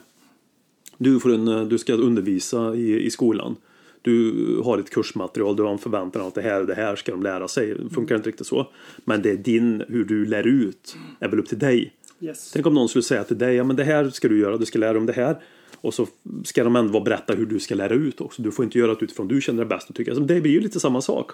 Du, 1.03 1.19
får 1.19 1.33
en, 1.33 1.69
du 1.69 1.77
ska 1.77 1.93
undervisa 1.93 2.75
i, 2.75 3.05
i 3.05 3.09
skolan. 3.09 3.55
Du 4.01 4.59
har 4.63 4.77
ett 4.77 4.89
kursmaterial, 4.89 5.55
du 5.55 5.63
har 5.63 5.71
en 5.71 5.77
förväntan 5.77 6.21
att 6.21 6.35
det 6.35 6.41
här 6.41 6.61
och 6.61 6.67
det 6.67 6.75
här 6.75 6.95
ska 6.95 7.11
de 7.11 7.23
lära 7.23 7.47
sig. 7.47 7.73
Det 7.73 7.89
funkar 7.89 8.15
inte 8.15 8.29
riktigt 8.29 8.47
så. 8.47 8.67
Men 9.05 9.21
det 9.21 9.31
är 9.31 9.37
din, 9.37 9.83
hur 9.87 10.05
du 10.05 10.25
lär 10.25 10.47
ut, 10.47 10.95
är 11.19 11.27
väl 11.27 11.39
upp 11.39 11.47
till 11.47 11.59
dig. 11.59 11.93
Yes. 12.19 12.51
Tänk 12.51 12.65
om 12.65 12.73
någon 12.73 12.89
skulle 12.89 13.03
säga 13.03 13.23
till 13.23 13.37
dig, 13.37 13.55
ja 13.55 13.63
men 13.63 13.75
det 13.75 13.83
här 13.83 14.09
ska 14.09 14.27
du 14.27 14.39
göra, 14.39 14.57
du 14.57 14.65
ska 14.65 14.79
lära 14.79 14.93
dig 14.93 14.99
om 14.99 15.05
det 15.05 15.13
här. 15.13 15.37
Och 15.81 15.93
så 15.93 16.07
ska 16.43 16.63
de 16.63 16.75
ändå 16.75 16.99
berätta 16.99 17.33
hur 17.33 17.45
du 17.45 17.59
ska 17.59 17.75
lära 17.75 17.93
ut 17.93 18.21
också. 18.21 18.41
Du 18.41 18.51
får 18.51 18.65
inte 18.65 18.79
göra 18.79 18.95
det 18.95 19.03
utifrån 19.05 19.27
du 19.27 19.41
känner 19.41 19.63
det 19.63 19.69
bäst 19.69 19.89
och 19.89 19.95
tycker. 19.95 20.11
Alltså, 20.11 20.25
det 20.25 20.41
blir 20.41 20.51
ju 20.51 20.59
lite 20.59 20.79
samma 20.79 21.01
sak. 21.01 21.31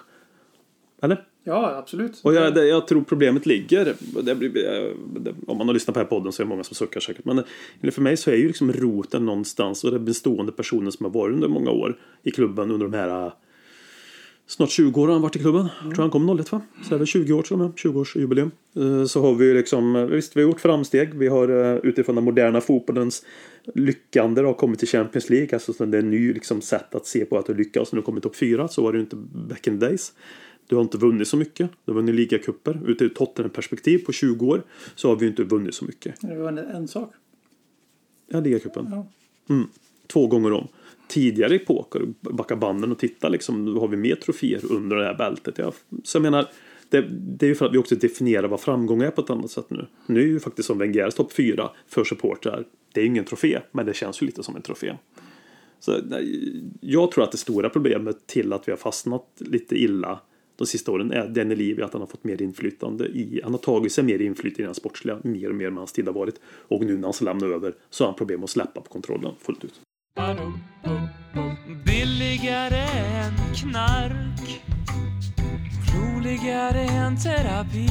Eller? 1.02 1.24
Ja, 1.44 1.76
absolut. 1.76 2.20
Och 2.22 2.34
jag, 2.34 2.54
det, 2.54 2.66
jag 2.66 2.86
tror 2.86 3.02
problemet 3.02 3.46
ligger, 3.46 3.94
det 4.22 4.34
blir, 4.34 4.56
eh, 4.56 4.96
det, 5.20 5.34
om 5.46 5.58
man 5.58 5.66
har 5.66 5.74
lyssnat 5.74 5.94
på 5.94 6.00
den 6.00 6.06
här 6.06 6.10
podden 6.10 6.32
så 6.32 6.42
är 6.42 6.44
det 6.44 6.48
många 6.48 6.64
som 6.64 6.74
suckar 6.74 7.00
säkert. 7.00 7.24
Men 7.24 7.44
för 7.92 8.02
mig 8.02 8.16
så 8.16 8.30
är 8.30 8.36
ju 8.36 8.46
liksom 8.46 8.72
roten 8.72 9.26
någonstans 9.26 9.84
och 9.84 9.90
det 9.90 9.96
är 9.96 10.00
bestående 10.00 10.52
personen 10.52 10.92
som 10.92 11.04
har 11.04 11.12
varit 11.12 11.34
under 11.34 11.48
många 11.48 11.70
år 11.70 11.98
i 12.22 12.30
klubben 12.30 12.70
under 12.70 12.86
de 12.86 12.96
här 12.96 13.26
eh, 13.26 13.32
Snart 14.46 14.70
20 14.70 15.00
år 15.00 15.06
har 15.06 15.12
han 15.12 15.22
varit 15.22 15.36
i 15.36 15.38
klubben. 15.38 15.68
Jag 15.84 15.94
tror 15.94 16.02
han 16.02 16.10
kom 16.10 16.38
01 16.40 16.52
va? 16.52 16.60
Så 16.88 16.94
är 16.94 16.98
det 16.98 17.06
20 17.06 17.32
år 17.32 17.42
till 17.42 17.52
och 17.52 17.58
med. 17.58 17.72
20-årsjubileum. 17.72 18.50
Eh, 18.76 19.04
Så 19.04 19.20
har 19.20 19.34
vi 19.34 19.44
ju 19.44 19.54
liksom, 19.54 20.08
visst 20.10 20.36
vi 20.36 20.42
har 20.42 20.48
gjort 20.48 20.60
framsteg. 20.60 21.14
Vi 21.14 21.28
har 21.28 21.48
utifrån 21.86 22.14
den 22.14 22.24
moderna 22.24 22.60
fotbollens 22.60 23.24
lyckande 23.74 24.42
har 24.42 24.54
kommit 24.54 24.78
till 24.78 24.88
Champions 24.88 25.30
League. 25.30 25.48
Alltså 25.52 25.72
så 25.72 25.84
det 25.84 25.98
är 25.98 26.02
en 26.02 26.10
ny 26.10 26.32
liksom, 26.32 26.60
sätt 26.60 26.94
att 26.94 27.06
se 27.06 27.24
på 27.24 27.38
att 27.38 27.46
du 27.46 27.54
lyckas. 27.54 27.92
Nu 27.92 28.02
kommer 28.02 28.20
topp 28.20 28.36
4. 28.36 28.68
Så 28.68 28.82
var 28.82 28.92
det 28.92 28.96
ju 28.96 29.02
inte 29.02 29.16
back 29.48 29.66
in 29.66 29.80
the 29.80 29.86
days. 29.86 30.12
Du 30.70 30.76
har 30.76 30.82
inte 30.82 30.98
vunnit 30.98 31.28
så 31.28 31.36
mycket. 31.36 31.70
Du 31.84 31.92
har 31.92 31.94
vunnit 31.94 32.14
ligacuper. 32.14 32.80
Ur 32.84 33.02
ett 33.02 33.14
Tottenham-perspektiv 33.14 33.98
på 33.98 34.12
20 34.12 34.46
år 34.46 34.62
så 34.94 35.08
har 35.08 35.16
vi 35.16 35.24
ju 35.24 35.30
inte 35.30 35.42
vunnit 35.42 35.74
så 35.74 35.84
mycket. 35.84 36.20
Det 36.20 36.36
var 36.36 36.48
en, 36.48 36.58
en 36.58 36.88
sak. 36.88 37.12
Ja, 38.28 38.40
ligacupen. 38.40 38.86
Ja. 38.90 39.06
Mm. 39.54 39.68
Två 40.06 40.26
gånger 40.26 40.52
om. 40.52 40.68
Tidigare 41.08 41.54
epoker, 41.54 42.02
backa 42.20 42.56
banden 42.56 42.92
och 42.92 42.98
titta 42.98 43.28
liksom, 43.28 43.76
har 43.76 43.88
vi 43.88 43.96
mer 43.96 44.14
troféer 44.14 44.72
under 44.72 44.96
det 44.96 45.04
här 45.04 45.14
bältet. 45.14 45.58
Ja, 45.58 45.72
så 46.04 46.16
jag 46.16 46.22
menar, 46.22 46.48
det, 46.88 47.06
det 47.10 47.46
är 47.46 47.48
ju 47.48 47.54
för 47.54 47.66
att 47.66 47.74
vi 47.74 47.78
också 47.78 47.94
definierar 47.94 48.48
vad 48.48 48.60
framgång 48.60 49.02
är 49.02 49.10
på 49.10 49.20
ett 49.20 49.30
annat 49.30 49.50
sätt 49.50 49.70
nu. 49.70 49.86
Nu 50.06 50.20
är 50.20 50.26
ju 50.26 50.40
faktiskt 50.40 50.66
som 50.66 50.78
Wengers 50.78 51.14
topp 51.14 51.32
fyra 51.32 51.70
för 51.88 52.04
supportrar. 52.04 52.64
Det 52.92 53.00
är 53.00 53.04
ingen 53.04 53.24
trofé, 53.24 53.60
men 53.72 53.86
det 53.86 53.94
känns 53.94 54.22
ju 54.22 54.26
lite 54.26 54.42
som 54.42 54.56
en 54.56 54.62
trofé. 54.62 54.92
Så 55.80 56.00
jag 56.80 57.12
tror 57.12 57.24
att 57.24 57.32
det 57.32 57.38
stora 57.38 57.68
problemet 57.68 58.26
till 58.26 58.52
att 58.52 58.68
vi 58.68 58.72
har 58.72 58.76
fastnat 58.76 59.26
lite 59.38 59.82
illa 59.82 60.20
de 60.60 60.66
sista 60.66 60.92
åren 60.92 61.12
är 61.12 61.28
den 61.28 61.48
Livi 61.48 61.82
att 61.82 61.92
han 61.92 62.02
har 62.02 62.06
fått 62.06 62.24
mer 62.24 62.42
inflytande 62.42 63.06
i, 63.06 63.40
han 63.42 63.52
har 63.52 63.58
tagit 63.58 63.92
sig 63.92 64.04
mer 64.04 64.20
inflytande 64.20 64.62
i 64.62 64.66
den 64.66 64.74
sportsliga 64.74 65.18
mer 65.24 65.48
och 65.48 65.54
mer 65.54 65.70
med 65.70 65.78
hans 65.78 65.92
tid 65.92 66.06
har 66.06 66.12
varit. 66.12 66.40
Och 66.68 66.84
nu 66.84 66.96
när 66.96 67.02
han 67.02 67.12
ska 67.12 67.24
lämna 67.24 67.46
över 67.46 67.74
så 67.90 68.04
har 68.04 68.08
han 68.08 68.18
problem 68.18 68.44
att 68.44 68.50
släppa 68.50 68.80
på 68.80 68.88
kontrollen 68.88 69.34
fullt 69.38 69.64
ut. 69.64 69.80
Billigare 71.86 72.86
än 73.22 73.54
knark 73.54 74.62
Roligare 75.94 76.80
än 76.80 77.16
terapi 77.16 77.88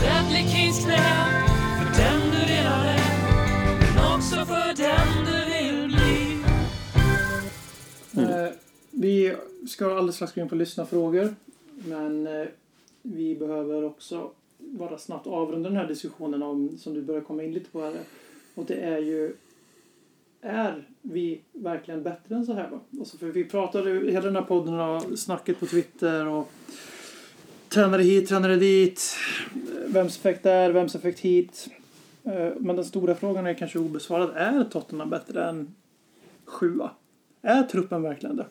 Ledley 0.00 0.48
Kings 0.48 0.84
knä 0.84 1.26
För 1.78 2.02
den 2.02 2.20
du 2.30 2.52
redan 2.52 2.86
är 2.86 3.00
Men 3.94 4.16
också 4.16 4.36
för 4.36 4.76
den 4.76 5.24
du 5.26 5.44
vill 5.52 5.88
bli 5.88 6.30
Eh, 8.16 8.69
vi 9.00 9.36
ska 9.68 9.86
alldeles 9.86 10.16
strax 10.16 10.34
gå 10.34 10.40
in 10.40 10.48
på 10.48 10.54
lyssnarfrågor. 10.54 11.34
Men 11.84 12.26
eh, 12.26 12.46
vi 13.02 13.36
behöver 13.36 13.84
också 13.84 14.30
bara 14.58 14.98
snabbt 14.98 15.26
avrunda 15.26 15.68
den 15.68 15.78
här 15.78 15.88
diskussionen 15.88 16.42
om, 16.42 16.78
som 16.78 16.94
du 16.94 17.02
börjar 17.02 17.20
komma 17.20 17.42
in 17.42 17.52
lite 17.52 17.70
på 17.70 17.80
här. 17.80 17.94
Och 18.54 18.64
det 18.64 18.74
är 18.74 18.98
ju, 18.98 19.32
är 20.40 20.84
vi 21.02 21.40
verkligen 21.52 22.02
bättre 22.02 22.34
än 22.34 22.46
så 22.46 22.52
här 22.52 22.70
va? 22.70 22.80
Alltså 22.98 23.18
för 23.18 23.26
vi 23.26 23.44
pratade 23.44 23.90
ju, 23.90 24.10
hela 24.10 24.26
den 24.26 24.36
här 24.36 24.42
podden 24.42 24.80
och 24.80 25.18
snacket 25.18 25.60
på 25.60 25.66
Twitter 25.66 26.26
och 26.26 26.50
tränare 27.68 28.02
hit, 28.02 28.28
tränare 28.28 28.56
dit. 28.56 29.02
Vems 29.86 30.16
effekt 30.16 30.42
där, 30.42 30.70
vems 30.70 30.94
effekt 30.94 31.20
hit. 31.20 31.68
Eh, 32.24 32.52
Men 32.58 32.76
den 32.76 32.84
stora 32.84 33.14
frågan 33.14 33.46
är 33.46 33.54
kanske 33.54 33.78
obesvarad. 33.78 34.30
Är 34.34 34.64
Tottenham 34.64 35.10
bättre 35.10 35.44
än 35.44 35.74
sjua? 36.44 36.90
Är 37.42 37.62
truppen 37.62 38.02
verkligen 38.02 38.36
det? 38.36 38.46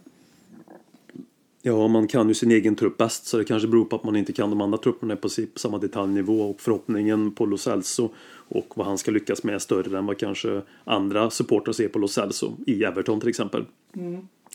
Ja, 1.61 1.87
man 1.87 2.07
kan 2.07 2.27
ju 2.27 2.33
sin 2.33 2.51
egen 2.51 2.75
trupp 2.75 2.97
bäst 2.97 3.25
så 3.25 3.37
det 3.37 3.43
kanske 3.43 3.67
beror 3.67 3.85
på 3.85 3.95
att 3.95 4.03
man 4.03 4.15
inte 4.15 4.33
kan 4.33 4.49
de 4.49 4.61
andra 4.61 4.77
trupperna 4.77 5.15
på 5.15 5.29
samma 5.55 5.77
detaljnivå 5.77 6.49
och 6.49 6.61
förhoppningen 6.61 7.31
på 7.31 7.45
Lo 7.45 7.57
Celso 7.57 8.09
och 8.31 8.73
vad 8.75 8.87
han 8.87 8.97
ska 8.97 9.11
lyckas 9.11 9.43
med 9.43 9.55
är 9.55 9.59
större 9.59 9.97
än 9.97 10.05
vad 10.05 10.17
kanske 10.17 10.61
andra 10.83 11.29
supportrar 11.29 11.73
ser 11.73 11.87
på 11.87 11.99
Lo 11.99 12.07
Celso 12.07 12.57
i 12.67 12.83
Everton 12.83 13.19
till 13.19 13.29
exempel. 13.29 13.65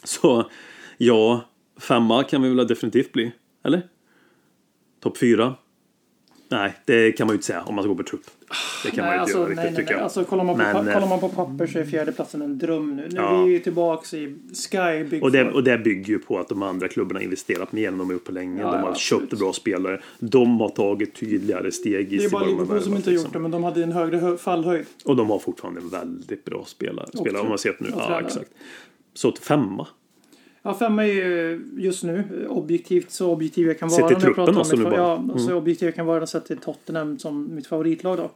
Så 0.05 0.51
ja, 0.99 1.45
femma 1.77 2.25
kan 2.25 2.43
vi 2.43 2.55
väl 2.55 2.67
definitivt 2.67 3.13
bli, 3.13 3.33
eller? 3.63 3.89
Topp 5.01 5.19
fyra? 5.19 5.55
Nej, 6.59 6.75
det 6.85 7.13
kan 7.13 7.27
man 7.27 7.35
ju 7.35 7.37
inte 7.37 7.47
säga 7.47 7.63
om 7.63 7.75
man 7.75 7.85
ska 7.85 7.89
gå 7.89 7.95
på 7.97 8.03
trupp. 8.03 8.21
Det 8.85 8.91
kan 8.91 9.05
man 9.05 9.15
ju 9.15 9.21
inte 9.21 9.23
alltså, 9.23 9.39
göra 9.39 9.49
riktigt 9.49 9.57
nej, 9.57 9.65
nej, 9.67 9.75
tycker 9.77 9.85
nej. 9.91 9.93
jag. 9.97 10.03
Alltså, 10.05 10.25
kollar, 10.25 10.45
man 10.45 10.55
på, 10.55 10.63
Men, 10.63 10.89
eh, 10.89 10.95
kollar 10.95 11.09
man 11.09 11.21
på 11.21 11.29
papper 11.29 11.67
så 11.67 11.79
är 11.79 11.85
fjärdeplatsen 11.85 12.43
en 12.43 12.59
dröm 12.59 12.97
nu. 12.97 13.03
Nu 13.11 13.17
Ja. 13.17 13.41
är 13.41 13.45
vi 13.47 13.53
ju 13.53 13.59
tillbaks 13.59 14.15
i 14.15 14.37
Sky 14.71 15.05
Big 15.11 15.23
Och 15.23 15.33
det, 15.33 15.51
och 15.53 15.65
det 15.65 15.79
bygger 15.79 16.09
ju 16.09 16.19
på 16.19 16.39
att 16.39 16.49
de 16.49 16.63
andra 16.63 16.89
klubbarna 16.89 17.23
investerat 17.23 17.73
mer 17.73 17.89
än 17.89 17.99
de 17.99 18.07
har 18.07 18.13
gjort 18.13 18.25
på 18.25 18.33
länge. 18.33 18.61
Ja, 18.63 18.71
de 18.73 18.83
har 18.83 18.89
ja, 18.89 18.95
köpt 18.95 19.39
bra 19.39 19.53
spelare. 19.53 20.01
De 20.19 20.61
har 20.61 20.69
tagit 20.69 21.15
tydligare 21.15 21.73
steg 21.73 22.13
i 22.13 22.17
Det 22.17 22.17
är 22.17 22.21
sin- 22.21 22.31
bara 22.31 22.45
har 22.45 22.51
Liverpool 22.51 22.81
som 22.83 22.97
inte 22.97 23.11
har 23.11 23.15
gjort 23.15 23.23
liksom. 23.25 23.33
det, 23.33 23.39
men 23.39 23.51
de 23.51 23.65
hade 23.65 23.83
en 23.83 23.93
högre 23.93 24.17
hö- 24.17 24.37
fallhöjd. 24.37 24.87
Och 25.05 25.17
de 25.17 25.31
har 25.31 25.39
fortfarande 25.39 25.81
en 25.81 25.89
väldigt 25.89 26.45
bra 26.45 26.65
spelare. 26.67 27.07
spelare 27.21 27.43
om 27.43 27.49
man 27.49 27.59
ser 27.59 27.77
nu. 27.79 27.89
och 27.89 28.01
Ja, 28.01 28.21
exakt. 28.21 28.51
Så 29.15 29.33
femma. 29.33 29.87
Ja, 30.67 30.75
femma 30.75 31.07
är 31.07 31.13
ju 31.13 31.61
just 31.77 32.05
nu 32.05 32.47
objektivt 32.49 33.11
så 33.11 33.31
objektiv 33.33 33.67
jag 33.67 33.79
kan 33.79 33.91
Sett 33.91 34.01
vara. 34.01 34.09
till 34.09 34.19
när 34.19 34.27
jag 34.27 34.35
truppen 34.37 34.55
mitt 34.57 34.73
nu 34.79 34.85
bara. 34.85 35.13
Mm. 35.17 35.31
Ja, 35.33 35.39
så 35.39 35.55
objektiv 35.55 35.89
jag 35.89 35.95
kan 35.95 36.07
vara 36.07 36.27
sett 36.27 36.47
till 36.47 36.57
Tottenham 36.57 37.19
som 37.19 37.55
mitt 37.55 37.67
favoritlag 37.67 38.17
då. 38.19 38.31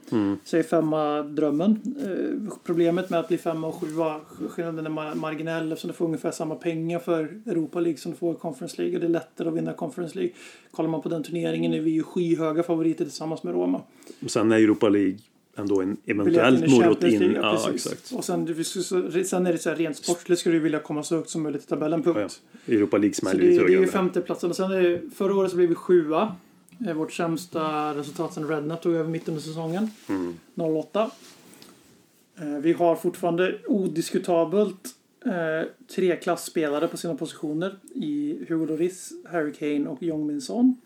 Så 0.45 0.57
är 0.57 0.63
femma 0.63 1.23
drömmen. 1.23 1.71
Eh, 2.05 2.53
problemet 2.65 3.11
med 3.11 3.21
att 3.21 3.29
bli 3.29 3.39
femma 3.39 3.67
och 3.67 3.75
sjua, 3.75 4.21
skillnaden 4.49 4.87
är 4.87 4.91
ma- 4.91 5.15
marginell 5.15 5.73
eftersom 5.73 5.89
du 5.89 5.95
får 5.95 6.05
ungefär 6.05 6.31
samma 6.31 6.55
pengar 6.55 6.99
för 6.99 7.41
Europa 7.47 7.81
League 7.81 7.99
som 7.99 8.11
du 8.13 8.19
får 8.19 8.35
i 8.35 8.39
Conference 8.39 8.83
League 8.83 8.97
och 8.97 9.01
det 9.01 9.07
är 9.07 9.11
lättare 9.11 9.49
att 9.49 9.55
vinna 9.55 9.73
Conference 9.73 10.19
League. 10.19 10.33
Kollar 10.71 10.91
man 10.91 11.03
på 11.03 11.09
den 11.09 11.23
turneringen 11.23 11.73
är 11.75 11.81
vi 11.81 11.91
ju 11.91 12.03
skyhöga 12.03 12.63
favoriter 12.63 13.05
tillsammans 13.05 13.43
med 13.43 13.55
Roma. 13.55 13.81
Sen 14.27 14.53
är 14.53 14.57
Europa 14.57 14.89
League 14.89 15.17
ändå 15.59 15.83
en 15.83 15.97
eventuellt 16.07 16.71
morot 16.71 17.05
in. 17.05 17.33
Ja, 17.33 17.53
precis. 17.53 17.87
exakt. 17.93 18.13
Och 18.13 18.25
sen, 18.25 18.45
du- 18.45 18.65
sen 19.25 19.47
är 19.47 19.53
det 19.53 19.59
så 19.59 19.69
här, 19.69 19.77
rent 19.77 19.97
sportligt 19.97 20.41
skulle 20.41 20.55
du 20.57 20.61
vilja 20.61 20.79
komma 20.79 21.03
så 21.03 21.17
högt 21.17 21.31
som 21.31 21.43
möjligt 21.43 21.63
i 21.65 21.67
tabellen, 21.67 22.03
punkt. 22.03 22.41
Ja, 22.67 22.75
Europa 22.75 22.99
League 22.99 23.15
smäller 23.15 23.41
det, 23.41 23.47
lite 23.51 23.65
det 23.65 23.75
är 23.75 23.81
ju 23.81 23.87
femteplatsen. 23.87 24.51
Och 24.51 24.57
sen 24.57 24.71
är 24.73 24.83
det, 24.83 25.01
förra 25.15 25.35
året 25.37 25.51
så 25.51 25.57
blev 25.57 25.69
vi 25.69 25.75
sjua. 25.75 26.37
Eh, 26.87 26.93
Vårt 26.95 27.13
sämsta 27.13 27.95
resultat 27.95 28.35
sen 28.35 28.49
Rednap 28.49 28.83
tog 28.83 28.95
över 28.95 29.11
mitt 29.11 29.29
under 29.29 29.43
säsongen. 29.43 29.91
08. 30.57 31.11
Eh, 32.41 32.47
Vi 32.63 32.73
har 32.73 32.97
fortfarande 32.97 33.59
odiskutabelt 33.67 34.89
eh, 35.27 35.69
tre 35.95 36.17
klassspelare 36.17 36.89
på 36.89 36.97
sina 36.97 37.15
positioner 37.15 37.77
i 37.95 38.39
Hugo 38.49 38.67
Lloris, 38.67 39.13
Harry 39.33 39.53
Kane 39.53 39.87
och 39.89 40.03
Jong 40.03 40.27
Min 40.27 40.41
Son. 40.41 40.77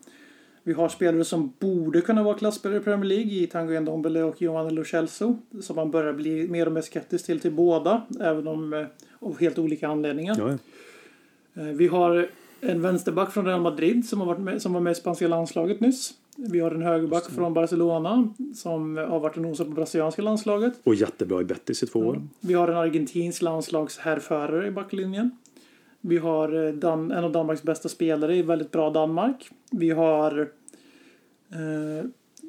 Vi 0.65 0.73
har 0.73 0.89
spelare 0.89 1.25
som 1.25 1.53
borde 1.59 2.01
kunna 2.01 2.23
vara 2.23 2.35
klassspelare 2.39 2.79
i 2.79 2.83
Premier 2.83 3.05
League 3.09 3.33
i 3.33 3.47
Tanguy 3.47 3.81
Ndombele 3.81 4.23
och 4.23 4.43
Giovanni 4.43 4.71
Lo 4.71 4.85
Celso. 4.85 5.37
Som 5.61 5.77
man 5.77 5.91
börjar 5.91 6.13
bli 6.13 6.49
mer 6.49 6.67
och 6.67 6.73
mer 6.73 6.81
skeptisk 6.83 7.27
till 7.27 7.41
till 7.41 7.53
båda. 7.53 8.03
Även 8.21 8.47
om 8.49 8.73
eh, 8.73 8.87
av 9.19 9.41
helt 9.41 9.59
olika 9.59 9.89
anledningar. 9.89 10.37
Ja, 10.39 10.59
ja. 11.55 11.63
Eh, 11.63 11.75
Vi 11.75 11.87
har 11.87 12.29
en 12.61 12.83
vänsterback 12.83 13.33
från 13.33 13.47
Real 13.47 13.61
Madrid 13.61 14.09
som, 14.09 14.21
har 14.21 14.27
varit 14.27 14.41
med, 14.41 14.63
som 14.63 14.73
var 14.73 14.81
med 14.81 14.91
i 14.91 14.95
spanska 14.95 15.29
landslaget 15.29 15.81
nyss. 15.81 16.15
Vi 16.37 16.61
har 16.61 16.71
en 16.71 16.83
högerback 16.83 17.31
från 17.31 17.55
Barcelona 17.55 18.29
som 18.55 18.97
har 18.97 19.21
varit 19.21 19.37
och 19.37 19.43
nosat 19.43 19.67
på 19.67 19.73
brasilianska 19.73 20.23
landslaget. 20.23 20.73
Och 20.85 20.95
jättebra 20.95 21.41
i 21.41 21.45
Betis 21.45 21.83
i 21.83 21.87
två 21.87 21.99
år. 21.99 22.23
Vi 22.41 22.55
har 22.55 22.69
en 22.69 22.77
argentinsk 22.77 23.43
landslagshärförare 23.43 24.67
i 24.67 24.71
backlinjen. 24.71 25.31
Vi 26.05 26.19
har 26.19 26.67
eh, 26.67 26.73
Dan, 26.75 27.13
en 27.13 27.25
av 27.25 27.33
Danmarks 27.33 27.63
bästa 27.63 27.89
spelare 27.89 28.37
i 28.37 28.43
väldigt 28.43 28.71
bra 28.71 28.91
Danmark. 28.91 29.49
Vi 29.71 29.91
har 29.91 30.41
eh, 31.53 32.05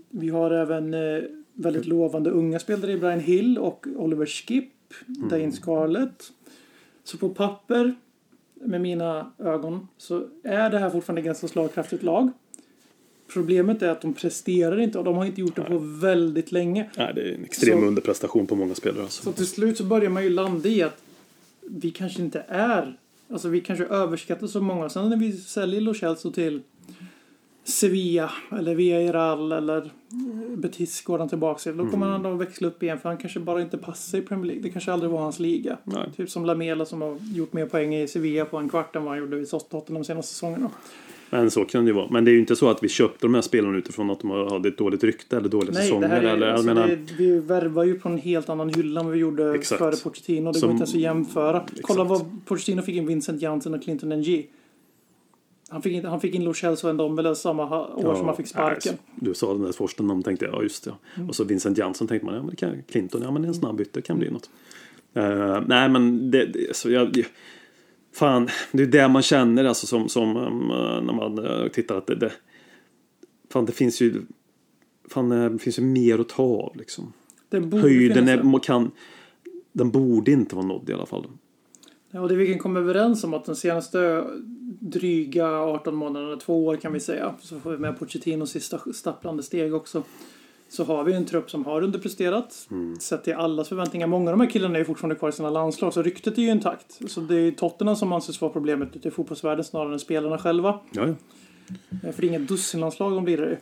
vi 0.10 0.30
har 0.30 0.52
även 0.52 0.94
eh, 0.94 1.24
väldigt 1.54 1.86
lovande 1.86 2.30
unga 2.30 2.60
spelare 2.60 2.92
i 2.92 2.98
Brian 2.98 3.20
Hill 3.20 3.58
och 3.58 3.86
Oliver 3.96 4.26
Skip, 4.26 4.70
Dane 5.08 5.52
Scarlett. 5.52 6.24
Så 7.04 7.18
på 7.18 7.30
papper, 7.30 7.96
med 8.54 8.82
mina 8.82 9.32
ögon, 9.40 9.88
så 9.98 10.24
är 10.44 10.70
det 10.70 10.80
här 10.80 10.90
fortfarande 10.90 11.22
ett 11.22 11.26
ganska 11.26 11.48
slagkraftigt 11.48 12.04
lag. 12.04 12.32
Problemet 13.34 13.82
är 13.82 13.90
att 13.90 14.02
de 14.02 14.14
presterar 14.14 14.80
inte 14.80 14.98
och 15.00 15.04
de 15.04 15.16
har 15.16 15.26
inte 15.26 15.42
gjort 15.42 15.56
det 15.56 15.62
på 15.62 15.78
väldigt 15.78 16.52
länge. 16.52 16.90
Nej, 16.98 17.12
det 17.16 17.22
är 17.22 17.34
en 17.36 17.44
extrem 17.44 17.80
Så- 17.80 17.86
underprestation 17.86 18.48
på 18.48 18.56
många 18.56 18.76
spelare. 18.76 19.04
Alltså. 19.04 19.24
Så 19.24 19.32
till 19.32 19.48
slut 19.48 19.78
så 19.78 19.84
börjar 19.84 20.10
man 20.10 20.24
ju 20.24 20.30
landa 20.30 20.70
i 20.70 20.84
att 20.84 21.04
vi 21.62 21.92
kanske 21.92 22.22
inte 22.22 22.46
är, 22.48 22.98
alltså 23.32 23.50
vi 23.50 23.62
kanske 23.62 23.86
överskattar 23.86 24.48
så 24.48 24.62
många. 24.62 24.90
Sen 24.90 25.10
när 25.10 25.18
vi 25.18 25.32
säljer 25.32 25.82
Lo 25.82 25.94
Celso 25.94 26.32
till 26.32 26.62
Sevilla 27.64 28.32
eller 28.52 28.76
Villarreal 28.76 29.52
eller 29.52 29.92
Betis 30.56 31.02
går 31.04 31.20
han 31.20 31.30
tillbaka 31.30 31.60
till. 31.60 31.78
Då 31.78 31.88
kommer 31.88 32.08
han 32.08 32.24
då 32.24 32.34
växla 32.34 32.68
upp 32.68 32.84
igen 32.84 33.00
för 33.00 33.10
han 33.10 33.18
kanske 33.18 33.40
bara 33.40 33.62
inte 33.62 33.78
passar 33.78 34.18
i 34.18 34.22
Premier 34.22 34.46
League. 34.46 34.64
Det 34.64 34.70
kanske 34.70 34.94
aldrig 34.94 35.12
var 35.12 35.20
hans 35.20 35.40
liga. 35.40 35.78
Nej. 35.84 36.12
Typ 36.18 36.30
som 36.30 36.46
Lamela 36.46 36.86
som 36.86 37.02
har 37.02 37.18
gjort 37.34 37.54
mer 37.54 37.66
poäng 37.66 37.96
i 37.96 38.08
Sevilla 38.08 38.46
på 38.46 38.58
en 38.58 38.70
kvart 38.70 38.96
än 38.96 39.04
vad 39.04 39.12
han 39.12 39.20
gjorde 39.20 39.40
i 39.40 39.46
Tottenham 39.46 39.94
de 39.94 40.04
senaste 40.04 40.34
säsongerna. 40.34 40.70
Men 41.34 41.52
så 41.52 41.66
kan 41.66 41.84
det 41.86 41.90
ju 41.90 41.94
vara. 41.94 42.08
Men 42.10 42.26
det 42.26 42.32
är 42.32 42.34
ju 42.34 42.40
inte 42.40 42.56
så 42.56 42.70
att 42.70 42.84
vi 42.84 42.90
köpte 42.90 43.18
de 43.28 43.34
här 43.34 43.42
spelarna 43.42 43.78
utifrån 43.78 44.10
att 44.10 44.20
de 44.20 44.30
hade 44.32 44.70
ett 44.70 44.78
dåligt 44.78 45.04
rykte 45.04 45.38
eller 45.38 45.50
dåliga 45.50 45.72
Nej, 45.74 45.82
säsonger. 45.84 46.02
det 46.02 46.08
här 46.16 46.24
är, 46.24 46.28
eller, 46.34 46.48
alltså, 46.48 46.66
menar, 46.66 46.88
det, 46.88 46.98
vi 47.18 47.40
värvar 47.40 47.84
ju 47.84 48.00
på 48.00 48.10
en 48.10 48.18
helt 48.18 48.50
annan 48.50 48.70
hylla 48.70 49.02
än 49.02 49.12
vi 49.12 49.18
gjorde 49.20 49.56
Exakt. 49.56 49.80
före 49.80 49.96
Pochettino. 50.04 50.52
Det 50.52 50.60
Som- 50.60 50.68
går 50.68 50.72
inte 50.72 50.82
ens 50.82 50.94
att 50.96 51.00
jämföra. 51.02 51.66
Kolla 51.82 52.04
Exakt. 52.04 52.22
vad 52.22 52.46
Pochettino 52.46 52.82
fick 52.82 52.96
in 52.96 53.06
Vincent 53.08 53.42
Janssen 53.42 53.74
och 53.74 53.84
Clinton 53.84 54.10
NG. 54.10 54.46
Han 55.70 55.82
fick, 55.82 55.94
in- 55.94 56.06
han 56.06 56.22
fick 56.22 56.36
in 56.36 56.44
Lo 56.44 56.54
Celso 56.54 56.88
och 56.88 56.94
Ndombele 56.96 57.36
samma 57.36 57.88
år 57.96 58.16
som 58.16 58.26
han 58.26 58.36
fick 58.36 58.48
sparken. 58.48 58.94
nej, 59.16 59.30
du 59.30 59.34
sa 59.34 59.54
den 59.54 59.62
där 59.62 59.72
första 59.72 60.04
namn 60.04 60.24
tänkte 60.24 60.46
jag, 60.46 60.54
ja 60.56 60.64
just 60.64 60.84
det. 60.84 60.94
Mm. 61.16 61.30
Och 61.30 61.36
så 61.36 61.44
Vincent 61.44 61.78
Jansson 61.78 62.08
tänkte 62.08 62.26
man, 62.26 62.36
ja 62.36 62.42
men 62.42 62.50
det 62.50 62.56
kan, 62.56 62.84
Clinton, 62.92 63.22
ja 63.22 63.32
men 63.32 63.42
det 63.42 63.46
är 63.46 63.50
en 63.50 63.54
snabb 63.56 63.76
bytte, 63.78 64.02
kan 64.02 64.20
bli 64.20 64.30
något. 64.32 64.50
Eh, 65.14 65.62
nej 65.68 65.90
men 65.90 66.32
det, 66.32 66.76
så 66.76 66.92
jag, 66.92 67.24
fan, 68.14 68.50
det 68.72 68.84
är 68.84 68.88
det 68.88 69.08
man 69.08 69.22
känner 69.22 69.66
alltså 69.66 69.88
som, 69.88 70.10
som 70.10 70.38
um, 70.38 70.68
när 71.06 71.14
man 71.14 71.46
eh, 71.46 71.68
tittar 71.68 71.98
att 71.98 72.08
det, 72.08 72.16
det, 72.16 72.32
fan 73.50 73.66
det 73.66 73.72
finns 73.72 74.02
ju, 74.02 74.22
fan 75.10 75.32
eh, 75.32 75.50
det 75.50 75.60
finns 75.60 75.80
ju 75.80 75.84
mer 75.84 76.20
att 76.20 76.30
ta 76.30 76.44
av 76.44 76.76
liksom. 76.78 77.14
Höjden 77.72 78.28
är, 78.28 78.44
må- 78.44 78.60
kan, 78.60 78.92
den 79.72 79.92
borde 79.92 80.32
inte 80.32 80.56
vara 80.56 80.66
nådd 80.66 80.90
i 80.90 80.94
alla 80.94 81.06
fall. 81.06 81.26
Ja, 82.12 82.22
och 82.22 82.30
det 82.30 82.36
vi 82.36 82.48
kan 82.48 82.60
komma 82.60 82.80
överens 82.80 83.24
om 83.24 83.34
att 83.34 83.46
de 83.46 83.56
senaste 83.56 84.24
dryga 84.80 85.48
18 85.48 85.96
månaderna, 85.96 86.36
två 86.36 86.66
år 86.66 86.76
kan 86.76 86.94
vi 86.94 87.00
säga, 87.00 87.36
så 87.42 87.60
får 87.60 87.72
vi 87.72 87.78
med 87.78 88.00
Pochettinos 88.00 88.52
sista 88.52 88.80
stapplande 88.94 89.44
steg 89.44 89.74
också. 89.74 90.04
Så 90.74 90.84
har 90.84 91.04
vi 91.04 91.14
en 91.14 91.26
trupp 91.26 91.52
som 91.52 91.66
har 91.66 91.82
underpresterat, 91.84 92.68
sett 93.00 93.24
till 93.24 93.34
allas 93.34 93.70
förväntningar. 93.70 94.08
Många 94.08 94.32
av 94.32 94.38
de 94.38 94.44
här 94.44 94.50
killarna 94.52 94.76
är 94.76 94.80
ju 94.80 94.86
fortfarande 94.86 95.16
kvar 95.16 95.30
i 95.30 95.32
sina 95.32 95.50
landslag, 95.50 95.94
så 95.94 96.02
ryktet 96.02 96.38
är 96.38 96.42
ju 96.42 96.50
intakt. 96.52 97.00
Så 97.12 97.22
det 97.22 97.36
är 97.36 97.52
Tottenham 97.52 97.96
som 97.96 98.14
anses 98.14 98.42
vara 98.42 98.52
problemet 98.52 98.96
ute 98.96 99.08
i 99.08 99.12
fotbollsvärlden 99.12 99.64
snarare 99.64 99.94
än 99.94 100.00
spelarna 100.00 100.38
själva. 100.38 100.80
Ja, 100.92 101.02
ja. 101.08 101.14
Eh, 102.04 102.12
För 102.14 102.22
det 102.22 102.28
är 102.28 102.30
inga 102.30 102.40
dussinlandslag 102.40 103.12
de 103.12 103.24
blir 103.24 103.38
det 103.38 103.50
ju. 103.50 103.58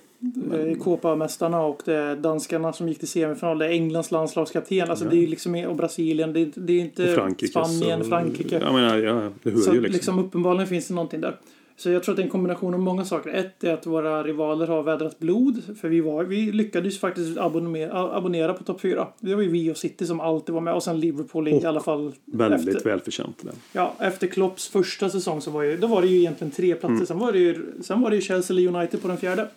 Copa-mästarna 0.76 1.62
och 1.62 1.82
det 1.86 1.94
är 1.96 2.16
danskarna 2.16 2.74
som 2.74 2.88
gick 2.88 3.00
till 3.00 3.08
semifinal. 3.08 3.58
Det 3.58 3.66
är 3.66 3.70
Englands 3.70 4.12
landslagskapten. 4.12 4.90
Alltså 4.90 5.06
det 5.06 5.24
är 5.24 5.28
liksom, 5.28 5.56
och 5.56 5.76
Brasilien. 5.76 6.34
Det 6.34 6.40
är 6.40 6.52
det 6.56 6.74
är 6.74 6.80
inte 6.80 7.08
Frankrike. 7.08 7.52
Spanien, 7.52 8.04
så- 8.04 8.10
Frankrike. 8.10 8.60
Jag 8.60 8.74
menar, 8.74 8.98
ja, 8.98 9.30
det 9.44 9.52
hör 9.52 9.58
Så 9.58 9.74
ju 9.74 9.82
liksom. 9.82 9.94
liksom. 9.94 10.20
uppenbarligen 10.20 10.68
finns 10.68 10.88
det 10.88 10.94
någonting 10.94 11.22
där. 11.22 11.36
Så 11.82 11.90
jag 11.90 12.04
tror 12.04 12.14
att 12.14 12.18
det 12.18 12.22
är 12.22 12.26
en 12.26 12.32
kombination 12.32 12.74
av 12.74 12.80
många 12.80 13.06
saker. 13.06 13.30
Ett 13.30 13.64
är 13.64 13.74
att 13.74 13.86
våra 13.86 14.24
rivaler 14.24 14.68
har 14.68 14.84
vädrat 14.84 15.20
blod. 15.20 15.62
För 15.82 15.90
vi, 15.90 16.02
var, 16.02 16.24
vi 16.24 16.52
lyckades 16.52 17.00
faktiskt 17.00 17.38
abonnera, 17.38 18.18
abonnera 18.18 18.54
på 18.54 18.64
topp 18.64 18.82
4. 18.82 19.08
Det 19.20 19.36
var 19.36 19.42
ju 19.42 19.50
vi 19.50 19.72
och 19.72 19.78
City 19.78 20.06
som 20.06 20.20
alltid 20.20 20.56
var 20.56 20.62
med. 20.62 20.74
Och 20.74 20.84
sen 20.84 21.00
Liverpool 21.00 21.48
i 21.48 21.54
Och 21.54 21.64
alla 21.64 21.80
fall. 21.80 22.14
Väldigt 22.26 22.76
efter, 22.76 22.90
välförtjänt. 22.90 23.38
det. 23.42 23.52
ja, 23.74 23.94
efter 24.00 24.28
Klopps 24.28 24.68
första 24.68 25.10
säsong 25.10 25.42
så 25.42 25.52
var, 25.52 25.64
ju, 25.64 25.78
då 25.78 25.88
var 25.88 26.02
det 26.02 26.08
ju 26.08 26.20
egentligen 26.20 26.52
tre 26.52 26.76
platser. 26.76 26.96
Mm. 26.96 27.06
Sen, 27.06 27.20
var 27.20 27.32
det 27.32 27.40
ju, 27.40 27.66
sen 27.82 28.02
var 28.02 28.10
det 28.10 28.16
ju 28.16 28.22
Chelsea 28.22 28.58
eller 28.58 28.76
United 28.76 29.02
på 29.02 29.08
den 29.08 29.18
fjärde. 29.18 29.48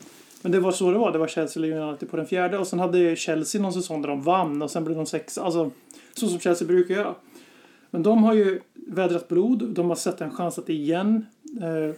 Men 0.43 0.53
det 0.53 0.61
var 0.61 0.72
så 0.72 0.91
det 0.91 0.99
var. 0.99 1.12
Det 1.12 1.18
var 1.18 1.29
Chelsea 1.29 1.62
eller 1.62 1.81
United 1.81 2.11
på 2.11 2.16
den 2.16 2.27
fjärde. 2.27 2.59
Och 2.59 2.66
sen 2.66 2.79
hade 2.79 3.16
Chelsea 3.16 3.62
någon 3.62 3.72
säsong 3.72 4.03
där 4.03 4.09
de 4.09 4.22
vann 4.22 4.62
och 4.62 4.70
sen 4.70 4.85
blev 4.85 4.97
de 4.97 5.07
sex. 5.07 5.39
Alltså 5.39 5.70
så 6.14 6.29
som 6.29 6.41
Chelsea 6.41 6.68
brukar 6.68 6.95
göra. 6.95 7.14
Men 7.91 8.03
de 8.03 8.25
har 8.25 8.35
ju 8.35 8.61
vädrat 8.75 9.29
blod. 9.29 9.68
De 9.68 9.89
har 9.89 9.97
sett 9.97 10.20
en 10.20 10.31
chans 10.31 10.59
att 10.59 10.68
igen 10.68 11.27
eh, 11.62 11.95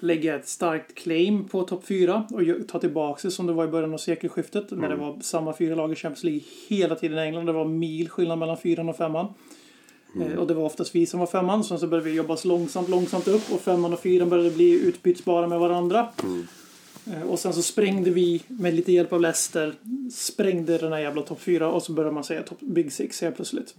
lägga 0.00 0.36
ett 0.36 0.48
starkt 0.48 0.94
claim 0.94 1.44
på 1.44 1.62
topp 1.62 1.84
fyra 1.86 2.26
och 2.32 2.40
gö- 2.42 2.66
ta 2.66 2.78
tillbaka 2.78 3.20
det 3.22 3.30
som 3.30 3.46
det 3.46 3.52
var 3.52 3.64
i 3.64 3.68
början 3.68 3.94
av 3.94 3.98
sekelskiftet 3.98 4.70
när 4.70 4.88
det 4.88 4.96
var 4.96 5.18
samma 5.20 5.56
fyra 5.56 5.74
lag 5.74 5.92
i 5.92 5.94
Champions 5.94 6.24
League 6.24 6.42
hela 6.68 6.94
tiden 6.94 7.18
i 7.18 7.22
England. 7.22 7.46
Det 7.46 7.52
var 7.52 7.64
mil 7.64 8.08
skillnad 8.08 8.38
mellan 8.38 8.56
fyran 8.56 8.88
och 8.88 8.96
femman. 8.96 9.26
Eh, 10.20 10.38
och 10.38 10.46
det 10.46 10.54
var 10.54 10.62
oftast 10.64 10.94
vi 10.94 11.06
som 11.06 11.20
var 11.20 11.26
femman. 11.26 11.64
Sen 11.64 11.78
så 11.78 11.86
började 11.86 12.10
vi 12.10 12.16
jobba 12.16 12.36
långsamt, 12.44 12.88
långsamt 12.88 13.28
upp 13.28 13.52
och 13.52 13.60
femman 13.60 13.92
och 13.92 14.00
fyran 14.00 14.28
började 14.28 14.50
bli 14.50 14.70
utbytbara 14.88 15.46
med 15.48 15.58
varandra. 15.60 16.08
Eh, 17.06 17.22
Och 17.22 17.38
sen 17.38 17.52
så 17.52 17.62
sprängde 17.62 18.10
vi 18.10 18.42
med 18.48 18.74
lite 18.74 18.92
hjälp 18.92 19.12
av 19.12 19.20
Leicester, 19.20 19.74
sprängde 20.12 20.78
den 20.78 20.92
här 20.92 21.00
jävla 21.00 21.22
topp 21.22 21.40
fyra 21.40 21.70
och 21.72 21.82
så 21.82 21.92
började 21.92 22.14
man 22.14 22.24
säga 22.24 22.42
top, 22.42 22.60
Big 22.60 22.92
Six 22.92 23.20
helt 23.20 23.36
plötsligt. 23.36 23.74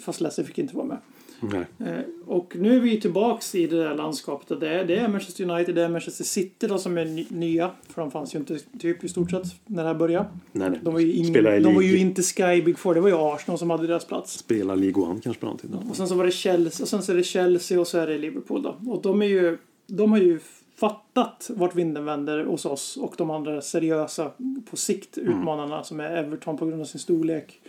Fast 0.00 0.20
Leicester 0.20 0.44
fick 0.44 0.58
inte 0.58 0.76
vara 0.76 0.86
med. 0.86 0.98
Nej. 1.40 1.64
Eh, 1.92 2.00
Och 2.26 2.56
nu 2.58 2.76
är 2.76 2.80
vi 2.80 3.00
tillbaks 3.00 3.54
i 3.54 3.66
det 3.66 3.76
där 3.76 3.94
landskapet. 3.94 4.60
Det 4.60 4.68
är, 4.68 4.84
det 4.84 4.96
är 4.96 5.08
Manchester 5.08 5.50
United, 5.50 5.74
det 5.74 5.82
är 5.84 5.88
Manchester 5.88 6.24
City 6.24 6.66
då 6.66 6.78
som 6.78 6.98
är 6.98 7.04
ny- 7.04 7.26
nya. 7.28 7.70
För 7.88 8.02
de 8.02 8.10
fanns 8.10 8.34
ju 8.34 8.38
inte 8.38 8.58
typ 8.78 9.04
i 9.04 9.08
stort 9.08 9.30
sett 9.30 9.42
när 9.66 9.82
det 9.82 9.88
här 9.88 9.94
började. 9.94 10.26
Nej, 10.52 10.70
nej. 10.70 10.80
De 10.82 10.92
var 10.92 11.00
ju, 11.00 11.12
ingen, 11.12 11.30
Spelar 11.32 11.56
i 11.56 11.60
de 11.60 11.74
var 11.74 11.82
ju 11.82 11.98
inte 11.98 12.22
Sky 12.22 12.62
Big 12.62 12.78
Four, 12.78 12.94
det 12.94 13.00
var 13.00 13.08
ju 13.08 13.14
Arsenal 13.18 13.58
som 13.58 13.70
hade 13.70 13.86
deras 13.86 14.04
plats. 14.04 14.32
Spela 14.38 14.74
League 14.74 15.02
One 15.04 15.20
kanske 15.20 15.40
på 15.40 15.46
den 15.46 15.56
tiden. 15.56 15.78
Och 15.90 15.96
sen 15.96 16.08
så 16.08 16.14
var 16.14 16.24
det 16.24 16.30
Chelsea, 16.32 16.84
och 16.84 16.88
sen 16.88 17.02
så 17.02 17.12
är 17.12 17.16
det 17.16 17.22
Chelsea 17.22 17.80
och 17.80 17.86
så 17.86 17.98
är 17.98 18.06
det 18.06 18.18
Liverpool 18.18 18.62
då. 18.62 18.76
Och 18.90 19.02
de 19.02 19.22
är 19.22 19.26
ju, 19.26 19.58
de 19.86 20.10
har 20.12 20.18
ju 20.18 20.38
fattat 20.76 21.50
vart 21.54 21.74
vinden 21.74 22.04
vänder 22.04 22.44
hos 22.44 22.64
oss 22.66 22.96
och 22.96 23.14
de 23.18 23.30
andra 23.30 23.60
seriösa 23.60 24.30
på 24.70 24.76
sikt 24.76 25.18
utmanarna 25.18 25.84
som 25.84 26.00
är 26.00 26.16
Everton 26.16 26.56
på 26.56 26.66
grund 26.66 26.80
av 26.80 26.84
sin 26.84 27.00
storlek. 27.00 27.60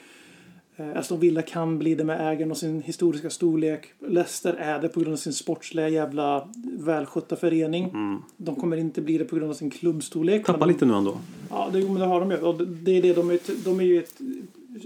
Eh, 0.82 0.98
Aston 1.00 1.20
Villa 1.20 1.42
kan 1.42 1.80
bli 1.80 1.96
det 1.96 2.04
med 2.04 2.32
ägaren 2.34 2.52
och 2.52 2.58
sin 2.58 2.82
historiska 2.82 3.30
storlek. 3.30 3.86
Leicester 4.08 4.54
är 4.54 4.80
det 4.82 4.88
på 4.90 5.00
grund 5.00 5.14
av 5.14 5.18
sin 5.18 5.34
sportsliga 5.34 5.90
jävla 5.90 6.48
välskötta 6.80 7.36
förening. 7.36 7.92
De 8.38 8.56
kommer 8.56 8.78
inte 8.78 9.02
bli 9.02 9.18
det 9.18 9.26
på 9.26 9.36
grund 9.36 9.50
av 9.50 9.56
sin 9.56 9.70
klubbstorlek. 9.70 10.46
Tappa 10.46 10.60
men 10.60 10.68
de- 10.68 10.74
lite 10.74 10.86
nu 10.86 10.94
ändå. 10.94 11.18
Ja, 11.50 11.70
det, 11.74 11.80
men 11.84 11.94
det 11.96 12.06
har 12.06 12.20
de 12.20 12.32
ju. 12.32 12.38
Och 12.38 12.58
det- 12.58 12.66
det 12.66 12.92
är 12.98 13.02
det, 13.02 13.14
de, 13.14 13.30
är, 13.30 13.40
de 13.66 13.80
är 13.80 13.84
ju 13.84 14.00
ett 14.00 14.20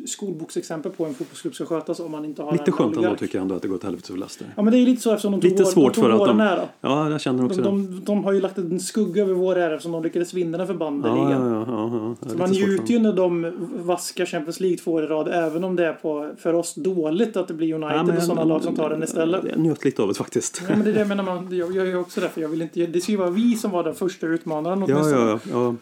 skolboksexempel 0.08 0.92
på 0.92 1.04
hur 1.04 1.10
en 1.10 1.16
fotbollsklubb 1.16 1.56
ska 1.56 1.66
skötas 1.66 2.00
om 2.00 2.12
man 2.12 2.26
inte 2.26 2.42
har 2.44 2.52
Lite 2.52 2.72
skönt 2.72 2.98
ändå 2.98 3.16
tycker 3.16 3.38
jag 3.38 3.42
ändå 3.42 3.56
att 3.56 3.62
det 3.62 3.68
går 3.68 3.78
till 3.78 3.86
helvete 3.88 4.08
för 4.12 4.18
Leicester. 4.18 4.48
Ja 4.56 4.62
men 4.64 4.72
det 4.74 4.80
är 4.80 4.86
lite 4.86 5.02
så 5.02 5.12
eftersom 5.12 5.32
de 5.32 5.42
tog, 5.42 5.52
Lite 5.52 5.64
vår, 5.64 5.72
svårt 5.72 5.94
de 5.94 6.02
tog 6.02 6.04
för 6.04 6.12
att 6.22 6.28
de- 6.28 6.38
nära. 6.38 6.62
Ja, 6.82 7.10
jag 7.10 7.22
känner 7.22 7.46
också 7.46 7.62
De, 7.62 7.86
det. 7.88 7.94
de, 7.94 8.02
de 8.06 8.24
har 8.24 8.32
ju 8.32 8.42
lagt 8.42 8.58
en 8.58 8.80
skugga 8.80 9.22
över 9.24 9.34
vår 9.34 9.56
ära 9.56 9.74
eftersom 9.74 9.92
de 9.92 10.04
lyckades 10.04 10.34
vinna 10.34 10.58
den 10.58 10.68
förbannade 10.68 11.18
Ja, 11.20 11.26
ligan. 11.28 11.42
ja, 11.52 11.66
ja, 11.68 11.90
ja, 12.02 12.16
ja. 12.22 12.30
Så 12.30 12.38
man 12.38 12.50
njuter 12.50 12.94
ju 12.94 13.00
när 13.00 13.14
de 13.14 13.52
vaskar 13.76 14.26
Champions 14.26 14.60
League 14.60 14.78
två 14.78 14.92
år 14.94 15.04
i 15.04 15.08
rad 15.08 15.28
även 15.32 15.64
om 15.64 15.76
det 15.76 15.86
är 15.86 15.94
på, 15.94 16.30
för 16.38 16.54
oss 16.54 16.76
dåligt 16.76 17.38
att 17.38 17.48
det 17.48 17.54
blir 17.54 17.74
United 17.74 18.18
och 18.18 18.24
sådana 18.24 18.44
lag 18.44 18.64
som 18.64 18.76
tar 18.76 18.90
den 18.90 19.04
istället. 19.04 19.44
Jag 19.50 19.60
njöt 19.60 19.86
lite 19.86 20.02
av 20.02 20.08
det 20.08 20.14
faktiskt. 20.14 20.62
Ja, 20.70 20.76
men 20.76 20.84
det 20.86 20.90
är 20.90 20.94
det 20.94 21.00
jag 21.00 21.08
menar, 21.08 21.24
man, 21.24 21.58
jag 21.58 21.76
gör 21.76 21.86
ju 21.86 21.98
också 21.98 22.22
det 22.22 22.30
för 22.30 22.42
jag 22.42 22.50
vill 22.50 22.62
inte, 22.62 22.86
det 22.86 23.02
ska 23.02 23.12
ju 23.12 23.18
vara 23.18 23.30
vi 23.30 23.56
som 23.56 23.72
var 23.72 23.84
den 23.84 23.96
första 23.96 24.28
utmanaren 24.28 24.80
Ja, 24.88 24.96
åtminstone. 24.96 25.40
ja, 25.52 25.76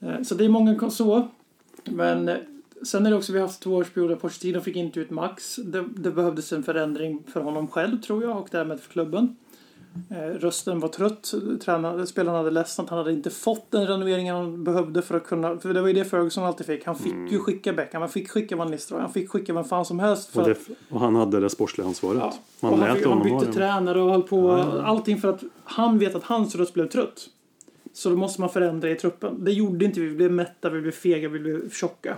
ja. 0.00 0.08
Eh, 0.08 0.22
Så 0.22 0.34
det 0.34 0.44
är 0.44 0.48
många 0.48 0.90
så. 0.90 1.28
Men 1.84 2.28
eh, 2.28 2.34
sen 2.84 3.06
är 3.06 3.10
det 3.10 3.16
också, 3.16 3.32
vi 3.32 3.38
har 3.38 3.46
haft 3.46 3.62
två 3.62 3.70
årsperioder. 3.76 4.16
Pochettino 4.16 4.60
fick 4.60 4.76
inte 4.76 5.00
ut 5.00 5.10
max. 5.10 5.56
Det, 5.56 5.84
det 5.96 6.10
behövdes 6.10 6.52
en 6.52 6.62
förändring 6.62 7.22
för 7.32 7.40
honom 7.40 7.68
själv 7.68 8.00
tror 8.00 8.22
jag 8.22 8.36
och 8.38 8.48
därmed 8.50 8.80
för 8.80 8.92
klubben. 8.92 9.36
Eh, 10.10 10.16
rösten 10.16 10.80
var 10.80 10.88
trött. 10.88 11.34
Tränare, 11.64 12.06
spelarna 12.06 12.38
hade 12.38 12.50
ledsnat. 12.50 12.88
Han 12.88 12.98
hade 12.98 13.12
inte 13.12 13.30
fått 13.30 13.70
den 13.70 13.86
renoveringen 13.86 14.36
han 14.36 14.64
behövde 14.64 15.02
för 15.02 15.16
att 15.16 15.24
kunna... 15.26 15.58
För 15.58 15.74
det 15.74 15.80
var 15.80 15.88
ju 15.88 15.94
det 15.94 16.04
Ferguson 16.04 16.44
alltid 16.44 16.66
fick. 16.66 16.86
Han 16.86 16.96
fick 16.96 17.32
ju 17.32 17.38
skicka 17.38 17.72
Beckham, 17.72 18.00
han 18.02 18.08
fick 18.08 18.30
skicka 18.30 18.56
Van 18.56 18.70
Nistelrooy, 18.70 19.02
han 19.02 19.12
fick 19.12 19.30
skicka 19.30 19.52
vem 19.52 19.64
fan 19.64 19.84
som 19.84 20.00
helst. 20.00 20.28
För 20.30 20.40
Och, 20.42 20.48
det, 20.48 20.56
och 20.90 21.00
han 21.00 21.14
hade 21.16 21.40
det 21.40 21.50
sportsliga 21.50 21.86
ansvaret. 21.88 22.18
ja, 22.20 22.34
Man 22.60 22.72
och 22.72 22.78
han, 22.78 22.96
fick, 22.96 23.06
han 23.06 23.22
bytte 23.22 23.46
det. 23.46 23.52
tränare 23.52 24.02
och 24.02 24.10
höll 24.10 24.22
på. 24.22 24.50
Allting 24.84 25.20
för 25.20 25.28
att 25.28 25.42
han 25.64 25.98
vet 25.98 26.14
att 26.14 26.24
hans 26.24 26.54
röst 26.54 26.74
blev 26.74 26.88
trött. 26.88 27.26
Så 27.92 28.10
då 28.10 28.16
måste 28.16 28.40
man 28.40 28.50
förändra 28.50 28.90
i 28.90 28.94
truppen. 28.94 29.44
Det 29.44 29.52
gjorde 29.52 29.84
inte 29.84 30.00
vi. 30.00 30.06
Vi 30.08 30.14
blev 30.16 30.32
mätta, 30.32 30.70
vi 30.70 30.80
blev 30.80 30.92
fega, 30.92 31.28
vi 31.28 31.38
blev 31.38 31.70
tjocka. 31.70 32.16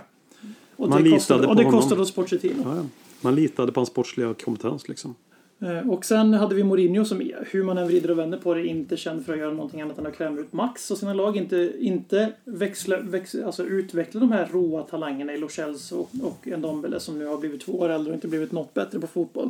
Och 0.77 0.89
Man 0.89 0.97
det 0.97 1.03
litade 1.03 1.17
kostade, 1.19 1.43
på 1.43 1.49
och 1.49 1.55
det 1.55 1.63
honom. 1.63 1.79
kostade 1.81 2.01
oss 2.01 2.11
Pochettino. 2.11 2.61
Ja, 2.65 2.75
ja. 2.75 2.85
Man 3.21 3.35
litade 3.35 3.71
på 3.71 3.79
hans 3.79 3.89
sportsliga 3.89 4.33
kompetens 4.33 4.87
liksom. 4.89 5.15
Eh, 5.61 5.89
Och 5.89 6.05
sen 6.05 6.33
hade 6.33 6.55
vi 6.55 6.63
Mourinho 6.63 7.05
som, 7.05 7.31
hur 7.51 7.63
man 7.63 7.77
än 7.77 7.87
vrider 7.87 8.11
och 8.11 8.19
vänder 8.19 8.37
på 8.37 8.53
det, 8.53 8.65
inte 8.67 8.97
känd 8.97 9.25
för 9.25 9.33
att 9.33 9.39
göra 9.39 9.53
någonting 9.53 9.81
annat 9.81 9.97
än 9.97 10.05
att 10.07 10.17
kräma 10.17 10.39
ut 10.39 10.53
max 10.53 10.91
och 10.91 10.97
sina 10.97 11.13
lag. 11.13 11.37
Inte, 11.37 11.73
inte 11.79 12.33
växla, 12.45 12.99
väx, 12.99 13.35
alltså 13.35 13.63
utveckla 13.63 14.19
de 14.19 14.31
här 14.31 14.49
råa 14.51 14.81
talangerna 14.83 15.33
i 15.33 15.37
Lo 15.37 15.47
och, 15.91 16.09
och 16.21 16.47
Ndombele 16.57 16.99
som 16.99 17.19
nu 17.19 17.25
har 17.25 17.37
blivit 17.37 17.61
två 17.61 17.79
år 17.79 17.89
äldre 17.89 18.11
och 18.11 18.15
inte 18.15 18.27
blivit 18.27 18.51
något 18.51 18.73
bättre 18.73 18.99
på 18.99 19.07
fotboll. 19.07 19.49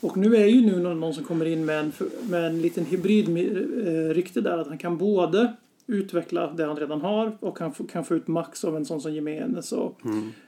Och 0.00 0.16
nu 0.16 0.36
är 0.36 0.46
ju 0.46 0.60
nu 0.60 0.80
någon, 0.80 1.00
någon 1.00 1.14
som 1.14 1.24
kommer 1.24 1.44
in 1.46 1.64
med 1.64 1.80
en, 1.80 1.92
med 2.30 2.44
en 2.44 2.62
liten 2.62 2.84
hybridrykte 2.84 4.40
där 4.40 4.58
att 4.58 4.66
han 4.68 4.78
kan 4.78 4.98
både 4.98 5.52
utveckla 5.86 6.52
det 6.52 6.64
han 6.64 6.76
redan 6.76 7.00
har 7.00 7.36
och 7.40 7.56
kan 7.56 7.72
kan 7.72 8.04
få 8.04 8.14
ut 8.14 8.26
max 8.28 8.64
av 8.64 8.76
en 8.76 8.84
sån 8.84 9.00
som 9.00 9.12
Jimenez 9.12 9.72
och 9.72 10.00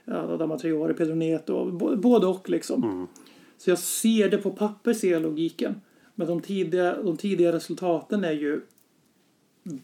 ja, 0.05 0.13
Adama 0.15 0.57
Traore, 0.57 0.93
Pedro 0.93 1.15
Neto, 1.15 1.71
både 1.97 2.27
och 2.27 2.49
liksom. 2.49 3.07
Så 3.57 3.69
jag 3.69 3.79
ser 3.79 4.29
det 4.29 4.37
på 4.37 4.51
papper, 4.51 4.93
ser 4.93 5.11
jag 5.11 5.21
logiken. 5.21 5.75
Men 6.15 6.27
de 6.27 6.41
tidiga, 6.41 7.01
de 7.03 7.17
tidiga 7.17 7.51
resultaten 7.51 8.23
är 8.23 8.31
ju 8.31 8.61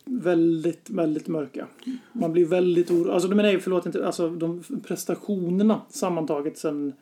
väldigt, 0.06 0.89
väldigt 0.89 1.28
mörka. 1.28 1.68
Man 2.14 2.32
blir 2.32 2.45
väldigt 2.45 2.91
orolig. 2.91 3.12
Alltså, 3.12 3.28
nej, 3.30 3.60
förlåt 3.60 3.86
inte. 3.86 4.06
Alltså 4.06 4.30
de 4.30 4.64
prestationerna 4.84 5.82
sammantaget 5.89 6.58
sen 6.58 6.93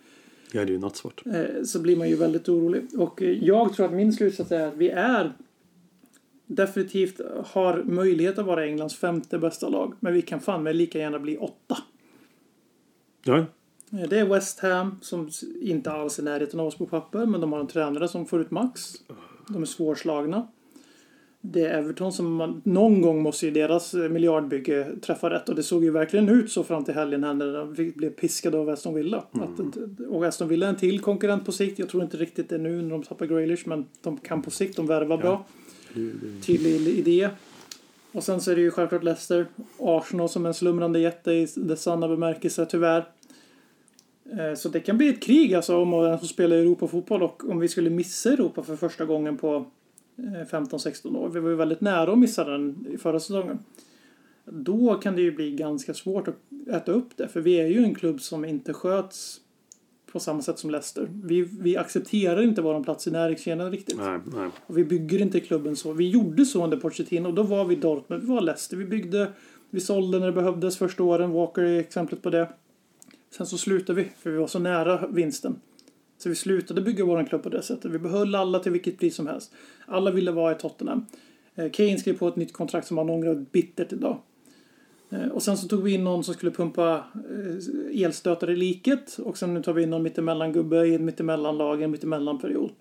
Ja, 0.51 0.65
det 0.65 0.71
är 0.71 0.73
ju 0.73 0.79
nattsvart. 0.79 1.23
eh, 1.25 1.63
så 1.63 1.79
blir 1.81 1.97
man 1.97 2.09
ju 2.09 2.15
väldigt 2.15 2.49
orolig. 2.49 2.83
Och 2.97 3.21
eh, 3.21 3.43
jag 3.43 3.73
tror 3.73 3.85
att 3.85 3.93
min 3.93 4.13
slutsats 4.13 4.51
är 4.51 4.67
att 4.67 4.75
vi 4.77 4.89
är 4.89 5.33
definitivt 6.47 7.21
har 7.45 7.83
möjlighet 7.83 8.39
att 8.39 8.45
vara 8.45 8.65
Englands 8.65 8.95
femte 8.95 9.37
bästa 9.39 9.69
lag. 9.69 9.93
Men 9.99 10.13
vi 10.13 10.21
kan 10.21 10.39
fan 10.39 10.63
med 10.63 10.75
lika 10.75 10.99
gärna 10.99 11.19
bli 11.19 11.37
åtta. 11.37 11.77
Ja, 13.23 13.45
Eh, 13.93 14.09
Det 14.09 14.19
är 14.19 14.25
West 14.25 14.59
Ham 14.59 14.97
som 15.01 15.29
inte 15.61 15.91
alls 15.91 16.19
är 16.19 16.23
närheten 16.23 16.59
av 16.59 16.67
oss 16.67 16.77
på 16.77 16.85
papper, 16.85 17.25
men 17.25 17.41
de 17.41 17.53
har 17.53 17.59
en 17.59 17.67
tränare 17.67 18.07
som 18.07 18.25
får 18.25 18.41
ut 18.41 18.51
max. 18.51 18.81
De 19.49 19.61
är 19.61 19.65
svårslagna. 19.65 20.47
Det 21.45 21.61
är 21.65 21.79
Everton 21.79 22.11
som 22.13 22.35
man, 22.35 22.61
någon 22.65 23.01
gång 23.01 23.21
måste 23.21 23.45
ju 23.45 23.51
deras 23.51 23.93
eh, 23.93 24.09
miljardbygge 24.09 24.87
träffa 25.01 25.29
rätt 25.29 25.49
och 25.49 25.55
det 25.55 25.63
såg 25.63 25.83
ju 25.83 25.91
verkligen 25.91 26.29
ut 26.29 26.51
så 26.51 26.63
fram 26.63 26.83
till 26.85 26.93
helgen 26.93 27.23
här 27.23 27.33
när 27.33 27.53
de 27.53 27.91
blev 27.95 28.09
piskade 28.09 28.57
av 28.57 28.69
Aston 28.69 28.93
Villa. 28.93 29.17
Att, 29.31 29.77
och 30.09 30.25
Aston 30.25 30.47
Villa 30.47 30.65
är 30.65 30.69
en 30.69 30.75
till 30.75 30.99
konkurrent 30.99 31.45
på 31.45 31.51
sikt. 31.51 31.79
Jag 31.79 31.89
tror 31.89 32.03
inte 32.03 32.17
riktigt 32.17 32.49
det 32.49 32.57
nu 32.57 32.81
när 32.81 32.89
de 32.89 33.03
tappar 33.03 33.25
Grealish, 33.25 33.67
men 33.67 33.85
de 34.01 34.17
kan 34.17 34.41
på 34.41 34.51
sikt, 34.51 34.75
de 34.75 34.87
värvar 34.87 35.17
bra. 35.17 35.45
Tydlig 36.41 36.87
idé. 36.87 37.29
Och 38.11 38.23
sen 38.23 38.41
så 38.41 38.51
är 38.51 38.55
det 38.55 38.61
ju 38.61 38.71
självklart 38.71 39.03
Leicester. 39.03 39.45
Arsenal 39.79 40.29
som 40.29 40.45
en 40.45 40.53
slumrande 40.53 40.99
jätte 40.99 41.31
i 41.31 41.47
dess 41.55 41.81
sanna 41.81 42.07
bemärkelse, 42.07 42.65
tyvärr. 42.65 43.05
Eh, 44.31 44.55
så 44.55 44.69
det 44.69 44.79
kan 44.79 44.97
bli 44.97 45.09
ett 45.09 45.21
krig 45.21 45.53
alltså 45.53 45.77
om 45.77 46.03
vem 46.03 46.19
som 46.19 46.27
spelar 46.27 46.55
Europafotboll 46.55 47.23
och 47.23 47.49
om 47.49 47.59
vi 47.59 47.67
skulle 47.67 47.89
missa 47.89 48.33
Europa 48.33 48.63
för 48.63 48.75
första 48.75 49.05
gången 49.05 49.37
på 49.37 49.65
eh, 50.17 50.47
15-16 50.49 51.17
år. 51.17 51.29
Vi 51.29 51.39
var 51.39 51.49
ju 51.49 51.55
väldigt 51.55 51.81
nära 51.81 52.11
att 52.11 52.19
missa 52.19 52.43
den 52.43 52.87
i 52.89 52.97
förra 52.97 53.19
säsongen. 53.19 53.59
Då 54.45 54.95
kan 54.95 55.15
det 55.15 55.21
ju 55.21 55.31
bli 55.31 55.51
ganska 55.51 55.93
svårt 55.93 56.27
att 56.27 56.35
äta 56.67 56.91
upp 56.91 57.17
det. 57.17 57.27
För 57.27 57.41
vi 57.41 57.59
är 57.59 57.67
ju 57.67 57.83
en 57.83 57.95
klubb 57.95 58.21
som 58.21 58.45
inte 58.45 58.73
sköts 58.73 59.41
på 60.13 60.19
samma 60.19 60.41
sätt 60.41 60.59
som 60.59 60.69
Leicester. 60.69 61.09
Vi, 61.23 61.41
vi 61.41 61.77
accepterar 61.77 62.41
inte 62.41 62.61
vår 62.61 62.83
plats 62.83 63.07
i 63.07 63.11
näringskedjan 63.11 63.71
riktigt. 63.71 63.97
nej, 63.97 64.19
nej. 64.25 64.49
Och 64.67 64.77
vi 64.77 64.85
bygger 64.85 65.21
inte 65.21 65.39
klubben 65.39 65.75
så. 65.75 65.93
Vi 65.93 66.09
gjorde 66.09 66.45
så 66.45 66.63
under 66.63 66.77
Pochettino 66.77 67.27
och 67.27 67.33
då 67.33 67.43
var 67.43 67.65
vi 67.65 67.75
Dortmund, 67.75 68.21
vi 68.21 68.27
var 68.27 68.41
Leicester. 68.41 68.77
Vi 68.77 68.85
byggde, 68.85 69.31
vi 69.69 69.79
sålde 69.79 70.19
när 70.19 70.25
det 70.25 70.33
behövdes 70.33 70.77
första 70.77 71.03
åren. 71.03 71.31
Walker 71.31 71.61
är 71.61 71.79
exemplet 71.79 72.21
på 72.21 72.29
det. 72.29 72.49
Sen 73.37 73.45
så 73.45 73.57
slutade 73.57 74.01
vi, 74.01 74.09
för 74.19 74.29
vi 74.29 74.37
var 74.37 74.47
så 74.47 74.59
nära 74.59 75.07
vinsten. 75.07 75.55
Så 76.17 76.29
vi 76.29 76.35
slutade 76.35 76.81
bygga 76.81 77.05
vår 77.05 77.23
klubb 77.23 77.43
på 77.43 77.49
det 77.49 77.61
sättet. 77.61 77.91
Vi 77.91 77.99
behöll 77.99 78.35
alla 78.35 78.59
till 78.59 78.71
vilket 78.71 78.99
pris 78.99 79.15
som 79.15 79.27
helst. 79.27 79.53
Alla 79.85 80.11
ville 80.11 80.31
vara 80.31 80.51
i 80.51 80.55
Tottenham. 80.55 81.05
Eh, 81.55 81.71
Kane 81.71 81.97
skrev 81.97 82.17
på 82.17 82.27
ett 82.27 82.35
nytt 82.35 82.53
kontrakt 82.53 82.87
som 82.87 82.97
han 82.97 83.09
ångrar 83.09 83.45
bittert 83.51 83.93
idag. 83.93 84.17
Eh, 85.13 85.27
och 85.27 85.43
sen 85.43 85.57
så 85.57 85.67
tog 85.67 85.83
vi 85.83 85.93
in 85.93 86.03
någon 86.03 86.23
som 86.23 86.33
skulle 86.33 86.51
pumpa 86.51 87.03
eh, 87.15 88.03
elstötar 88.03 88.49
i 88.49 88.55
liket. 88.55 89.17
Och 89.17 89.37
sen 89.37 89.53
nu 89.53 89.63
tar 89.63 89.73
vi 89.73 89.83
in 89.83 89.89
någon 89.89 90.03
mittemellangubbe 90.03 90.85
i 90.85 90.95
en 90.95 91.05
mittemellanlag, 91.05 91.81
en 91.81 91.91
mittemellanperiod. 91.91 92.71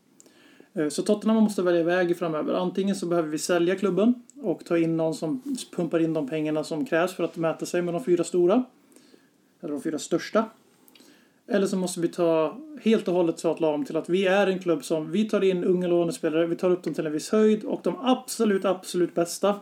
Eh, 0.73 0.89
så 0.89 1.03
Tottenham 1.03 1.43
måste 1.43 1.63
välja 1.63 1.85
väg 1.85 2.19
framöver. 2.19 2.55
Antingen 2.55 2.97
så 2.97 3.07
behöver 3.07 3.29
vi 3.29 3.39
sälja 3.39 3.77
klubben 3.77 4.15
och 4.43 4.65
ta 4.65 4.79
in 4.79 4.97
någon 4.97 5.15
som 5.15 5.43
pumpar 5.77 5.99
in 5.99 6.15
de 6.15 6.29
pengarna 6.29 6.65
som 6.65 6.87
krävs 6.87 7.15
för 7.15 7.25
att 7.25 7.37
mäta 7.37 7.67
sig 7.67 7.83
med 7.83 7.95
de 7.95 8.05
fyra 8.05 8.25
stora. 8.25 8.65
Eller 9.61 9.73
de 9.73 9.83
fyra 9.83 9.99
största. 9.99 10.45
Eller 11.47 11.67
så 11.67 11.77
måste 11.77 12.01
vi 12.01 12.09
ta 12.09 12.59
helt 12.83 13.09
och 13.09 13.15
hållet 13.15 13.39
sadla 13.39 13.69
om 13.69 13.85
till 13.85 13.97
att 13.97 14.09
vi 14.09 14.27
är 14.27 14.47
en 14.47 14.59
klubb 14.59 14.85
som 14.85 15.11
vi 15.11 15.29
tar 15.29 15.45
in 15.45 15.65
unga 15.65 15.87
lånespelare, 15.87 16.47
vi 16.47 16.57
tar 16.57 16.71
upp 16.71 16.83
dem 16.83 16.95
till 16.95 17.07
en 17.07 17.13
viss 17.13 17.31
höjd 17.31 17.65
och 17.65 17.81
de 17.83 17.97
absolut, 18.01 18.65
absolut 18.65 19.15
bästa 19.15 19.61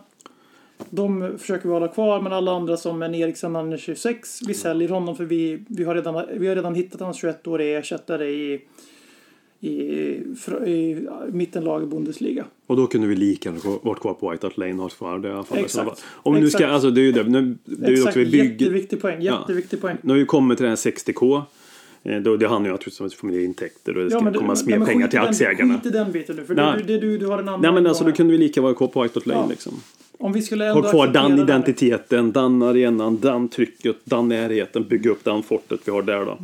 de 0.89 1.33
försöker 1.37 1.67
vi 1.67 1.73
hålla 1.73 1.87
kvar, 1.87 2.21
men 2.21 2.33
alla 2.33 2.51
andra 2.51 2.77
som 2.77 3.01
en 3.03 3.15
Eriksen, 3.15 3.55
han 3.55 3.73
är 3.73 3.77
26, 3.77 4.39
vi 4.47 4.53
säljer 4.53 4.89
honom 4.89 5.15
för 5.15 5.25
vi, 5.25 5.63
vi, 5.67 5.83
har, 5.83 5.95
redan, 5.95 6.25
vi 6.37 6.47
har 6.47 6.55
redan 6.55 6.75
hittat 6.75 7.01
hans 7.01 7.23
21-åriga 7.23 7.79
ersättare 7.79 8.27
i, 8.29 8.61
i, 9.59 9.69
i 10.65 11.07
mittenlag 11.31 11.83
i 11.83 11.85
Bundesliga. 11.85 12.45
Och 12.67 12.77
då 12.77 12.87
kunde 12.87 13.07
vi 13.07 13.15
lika 13.15 13.49
gärna 13.49 13.77
varit 13.83 13.99
kvar 13.99 14.13
på 14.13 14.29
White 14.31 14.45
Hart 14.47 14.57
Lane 14.57 14.73
och 14.73 14.79
ha 14.81 14.89
kvar 14.89 15.19
det 15.19 15.27
i 15.27 15.31
alla 15.31 15.43
fall. 15.43 15.57
Exakt. 15.57 16.03
Om 16.07 16.33
nu 16.35 16.49
ska, 16.49 16.67
alltså 16.67 16.91
det 16.91 17.01
är 17.01 17.03
ju 17.03 17.11
det, 17.11 17.23
nu, 17.23 17.57
det 17.65 17.85
är 17.85 17.89
ju 17.89 17.93
Exakt, 17.93 18.07
också 18.07 18.19
vi 18.19 18.25
bygger, 18.31 18.43
jätteviktig 18.65 19.01
poäng. 19.01 19.21
Jätteviktig 19.21 19.81
poäng. 19.81 19.97
Nu 20.01 20.13
har 20.13 20.19
vi 20.19 20.25
kommit 20.25 20.57
till 20.57 20.63
den 20.63 20.71
här 20.71 20.91
60k. 20.91 21.41
Eh, 22.03 22.19
Då, 22.21 22.37
det 22.37 22.47
handlar 22.47 22.69
ju 22.69 22.71
naturligtvis 22.73 22.99
om 22.99 23.05
att 23.05 23.13
få 23.13 23.25
mer 23.25 23.39
intäkter 23.39 23.97
och 23.97 24.03
det 24.03 24.09
ska 24.09 24.21
men 24.21 24.33
det- 24.33 24.39
komma 24.39 24.55
mer 24.65 24.85
pengar 24.85 25.01
skit 25.05 25.11
till 25.11 25.19
den- 25.19 25.29
aktieägarna. 25.29 25.73
Skit 25.75 25.85
i 25.85 25.89
den 25.89 26.11
biten 26.11 26.35
nu, 26.35 26.43
för 26.45 26.55
Nej. 26.55 26.73
det, 26.77 26.93
det, 26.93 26.99
du, 26.99 27.17
du 27.17 27.25
har 27.25 27.39
en 27.39 27.47
annan... 27.47 27.61
Nej 27.61 27.71
men 27.71 27.87
alltså 27.87 28.03
då 28.03 28.11
kunde 28.11 28.31
vi 28.31 28.37
lika 28.37 28.61
vara 28.61 28.73
kvar 28.73 28.87
på 28.87 29.01
White 29.03 29.19
Hart 29.19 29.25
Lane 29.25 29.39
Ja. 29.41 29.47
liksom. 29.49 29.73
Om 30.21 30.33
vi 30.33 30.41
skulle 30.41 30.67
ändå 30.69 30.81
Ha 30.81 30.89
kvar 30.91 31.07
den 31.07 31.39
identiteten, 31.39 32.31
den 32.31 32.61
arenan, 32.61 33.19
den 33.19 33.49
trycket, 33.49 33.95
den 34.03 34.27
närheten, 34.27 34.87
bygga 34.87 35.11
upp 35.11 35.23
den 35.23 35.43
fortet 35.43 35.79
vi 35.85 35.91
har 35.91 36.01
där 36.01 36.25
då. 36.25 36.37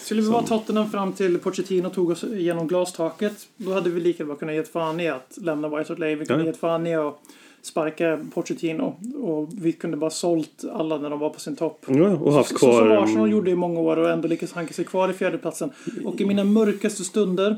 Skulle 0.00 0.22
vi 0.22 0.28
vara 0.28 0.42
Tottenham 0.42 0.90
fram 0.90 1.12
till 1.12 1.38
Pochettino 1.38 1.90
tog 1.90 2.10
oss 2.10 2.24
genom 2.34 2.68
glastaket, 2.68 3.32
då 3.56 3.72
hade 3.72 3.90
vi 3.90 4.00
lika 4.00 4.24
bra 4.24 4.34
kunnat 4.34 4.54
ge 4.54 4.62
fan 4.62 5.00
i 5.00 5.08
att 5.08 5.38
lämna 5.42 5.68
White 5.68 5.92
Hart 5.92 5.98
Lane. 5.98 6.14
Vi 6.14 6.26
kunde 6.26 6.44
Ja. 6.44 6.50
ge 6.50 6.56
fan 6.56 6.86
i 6.86 6.94
att 6.94 7.20
sparka 7.62 8.20
Pochettino. 8.34 8.96
Och 9.22 9.48
vi 9.52 9.72
kunde 9.72 9.96
bara 9.96 10.10
sålt 10.10 10.64
alla 10.72 10.98
när 10.98 11.10
de 11.10 11.18
var 11.18 11.30
på 11.30 11.40
sin 11.40 11.56
topp. 11.56 11.84
Ja, 11.88 12.08
och 12.10 12.32
haft 12.32 12.48
Så, 12.50 12.56
kvar... 12.58 12.72
så 12.72 12.78
som 12.78 12.92
Arsenal 13.04 13.30
gjorde 13.30 13.50
i 13.50 13.54
många 13.56 13.80
år 13.80 13.96
och 13.96 14.10
ändå 14.10 14.28
lyckades 14.28 14.52
hanka 14.52 14.74
sig 14.74 14.84
kvar 14.84 15.08
i 15.08 15.12
fjärdeplatsen. 15.12 15.70
Och 16.04 16.20
i 16.20 16.24
mina 16.24 16.44
mörkaste 16.44 17.04
stunder 17.04 17.56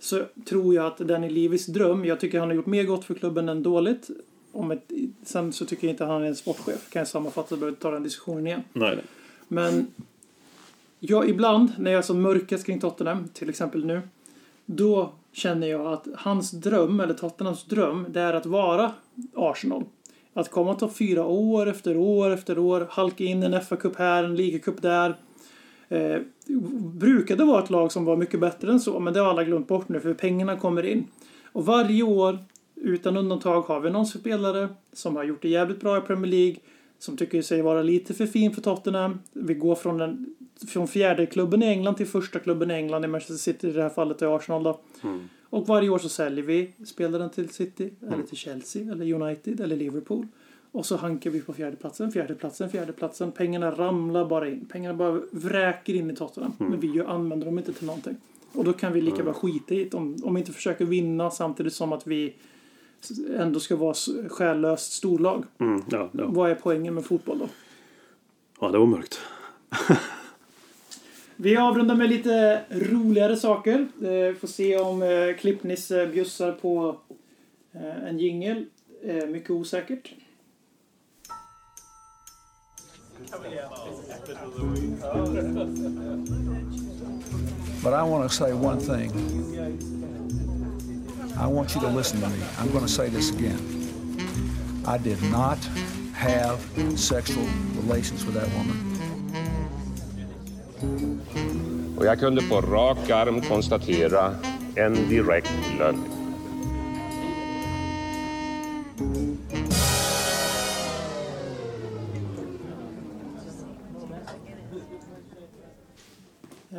så 0.00 0.22
tror 0.48 0.74
jag 0.74 0.86
att 0.86 0.98
Danny 0.98 1.30
Levis 1.30 1.66
dröm, 1.66 2.04
jag 2.04 2.20
tycker 2.20 2.38
han 2.38 2.48
har 2.48 2.54
gjort 2.56 2.66
mer 2.66 2.84
gott 2.84 3.04
för 3.04 3.14
klubben 3.14 3.48
än 3.48 3.62
dåligt. 3.62 4.10
Om 4.52 4.70
ett, 4.70 4.90
sen 5.22 5.52
så 5.52 5.64
tycker 5.64 5.86
jag 5.86 5.94
inte 5.94 6.04
han 6.04 6.22
är 6.22 6.26
en 6.26 6.36
sportchef, 6.36 6.90
kan 6.90 7.00
jag 7.00 7.08
sammanfatta, 7.08 7.56
behöver 7.56 7.68
inte 7.68 7.82
ta 7.82 7.90
den 7.90 8.02
diskussionen 8.02 8.46
igen. 8.46 8.62
Nej, 8.72 8.96
nej. 8.96 9.04
Men 9.48 9.86
ja, 11.00 11.24
ibland 11.24 11.72
när 11.78 11.90
jag 11.90 11.98
är 11.98 12.02
som 12.02 12.22
mörkast 12.22 12.66
kring 12.66 12.80
Tottenham, 12.80 13.28
till 13.28 13.48
exempel 13.48 13.84
nu, 13.84 14.00
då 14.66 15.12
känner 15.32 15.66
jag 15.66 15.86
att 15.86 16.06
hans 16.16 16.50
dröm, 16.50 17.00
eller 17.00 17.14
Tottenhams 17.14 17.64
dröm, 17.64 18.06
det 18.08 18.20
är 18.20 18.34
att 18.34 18.46
vara 18.46 18.92
Arsenal. 19.34 19.84
Att 20.34 20.50
komma 20.50 20.74
topp 20.74 20.96
fyra 20.96 21.26
år 21.26 21.68
efter 21.68 21.96
år 21.96 22.30
efter 22.30 22.58
år, 22.58 22.86
halka 22.90 23.24
in 23.24 23.42
en 23.42 23.54
FA-cup 23.54 23.94
här, 23.98 24.24
en 24.24 24.36
ligacup 24.36 24.82
där. 24.82 25.16
Eh, 25.88 26.20
brukade 26.78 27.44
vara 27.44 27.62
ett 27.62 27.70
lag 27.70 27.92
som 27.92 28.04
var 28.04 28.16
mycket 28.16 28.40
bättre 28.40 28.72
än 28.72 28.80
så, 28.80 29.00
men 29.00 29.14
det 29.14 29.20
har 29.20 29.30
alla 29.30 29.44
glömt 29.44 29.68
bort 29.68 29.88
nu 29.88 30.00
för 30.00 30.14
pengarna 30.14 30.56
kommer 30.56 30.82
in. 30.82 31.06
Och 31.52 31.66
varje 31.66 32.02
år, 32.02 32.38
utan 32.82 33.16
undantag, 33.16 33.62
har 33.62 33.80
vi 33.80 33.90
någon 33.90 34.06
spelare 34.06 34.68
som 34.92 35.16
har 35.16 35.24
gjort 35.24 35.42
det 35.42 35.48
jävligt 35.48 35.80
bra 35.80 35.98
i 35.98 36.00
Premier 36.00 36.30
League, 36.30 36.56
som 36.98 37.16
tycker 37.16 37.42
sig 37.42 37.62
vara 37.62 37.82
lite 37.82 38.14
för 38.14 38.26
fin 38.26 38.52
för 38.52 38.62
Tottenham. 38.62 39.18
Vi 39.32 39.54
går 39.54 39.74
från, 39.74 39.98
den, 39.98 40.34
från 40.68 40.88
fjärde 40.88 41.26
klubben 41.26 41.62
i 41.62 41.66
England 41.66 41.94
till 41.94 42.06
första 42.06 42.38
klubben 42.38 42.70
i 42.70 42.74
England, 42.74 43.04
i 43.04 43.08
Manchester 43.08 43.34
City 43.34 43.68
i 43.68 43.72
det 43.72 43.82
här 43.82 43.88
fallet, 43.88 44.22
är 44.22 44.36
Arsenal 44.36 44.62
då. 44.62 44.80
Och 45.50 45.66
varje 45.66 45.88
år 45.88 45.98
så 45.98 46.08
säljer 46.08 46.44
vi 46.44 46.72
spelaren 46.84 47.30
till 47.30 47.48
City, 47.48 47.90
eller 48.00 48.22
till 48.22 48.36
Chelsea, 48.36 48.92
eller 48.92 49.12
United, 49.12 49.60
eller 49.60 49.76
Liverpool. 49.76 50.26
Och 50.72 50.86
så 50.86 50.96
hankar 50.96 51.30
vi 51.30 51.40
på 51.40 51.52
fjärdeplatsen, 51.52 52.12
fjärdeplatsen, 52.12 52.70
fjärdeplatsen. 52.70 53.32
Pengarna 53.32 53.70
ramlar 53.70 54.24
bara 54.24 54.48
in. 54.48 54.66
Pengarna 54.72 54.94
bara 54.94 55.20
vräker 55.30 55.94
in 55.94 56.10
i 56.10 56.16
Tottenham. 56.16 56.52
Men 56.58 56.80
vi 56.80 56.86
ju 56.86 57.06
använder 57.06 57.46
dem 57.46 57.58
inte 57.58 57.72
till 57.72 57.86
någonting. 57.86 58.16
Och 58.52 58.64
då 58.64 58.72
kan 58.72 58.92
vi 58.92 59.00
lika 59.00 59.22
bra 59.22 59.32
skita 59.32 59.74
i 59.74 59.84
det. 59.84 59.94
Om, 59.94 60.16
om 60.22 60.34
vi 60.34 60.40
inte 60.40 60.52
försöker 60.52 60.84
vinna 60.84 61.30
samtidigt 61.30 61.72
som 61.72 61.92
att 61.92 62.06
vi 62.06 62.34
ändå 63.38 63.60
ska 63.60 63.76
vara 63.76 63.90
s- 63.92 64.08
själlöst 64.30 64.92
storlag. 64.92 65.44
Mm, 65.58 65.82
ja, 65.90 66.10
ja. 66.12 66.24
Vad 66.28 66.50
är 66.50 66.54
poängen 66.54 66.94
med 66.94 67.04
fotboll 67.04 67.38
då? 67.38 67.48
ja, 68.60 68.68
det 68.68 68.78
var 68.78 68.86
mörkt. 68.86 69.18
Vi 71.36 71.56
avrundar 71.56 71.94
med 71.94 72.08
lite 72.08 72.62
roligare 72.70 73.36
saker. 73.36 73.78
Eh, 74.02 74.34
får 74.36 74.46
se 74.48 74.76
om 74.78 75.02
eh, 75.02 75.36
Klippnisse 75.38 76.06
bjussar 76.06 76.52
på 76.52 76.96
eh, 77.72 78.04
en 78.08 78.18
jingel. 78.18 78.66
Eh, 79.04 79.26
mycket 79.26 79.50
osäkert. 79.50 80.14
But 87.82 87.92
I 87.94 88.02
want 88.02 88.22
to 88.22 88.28
say 88.28 88.52
one 88.52 88.80
thing. 88.80 89.10
I 91.42 91.46
want 91.48 91.74
you 91.74 91.80
to 91.80 91.88
listen 91.88 92.20
to 92.20 92.28
me. 92.28 92.38
I'm 92.56 92.70
going 92.70 92.86
to 92.86 92.92
say 92.92 93.08
this 93.08 93.30
again. 93.30 93.58
I 94.86 94.96
did 94.96 95.20
not 95.24 95.58
have 96.14 96.60
sexual 96.96 97.44
relations 97.74 98.24
with 98.24 98.36
that 98.36 98.48
woman. 98.56 98.78
Och 101.96 102.06
jag 102.06 102.20
kunde 102.20 102.42
på 102.42 102.60
rak 102.60 103.10
arm 103.10 103.40
konstatera 103.40 104.34
en 104.76 105.08
direkt 105.08 105.52
lögn. 105.78 106.21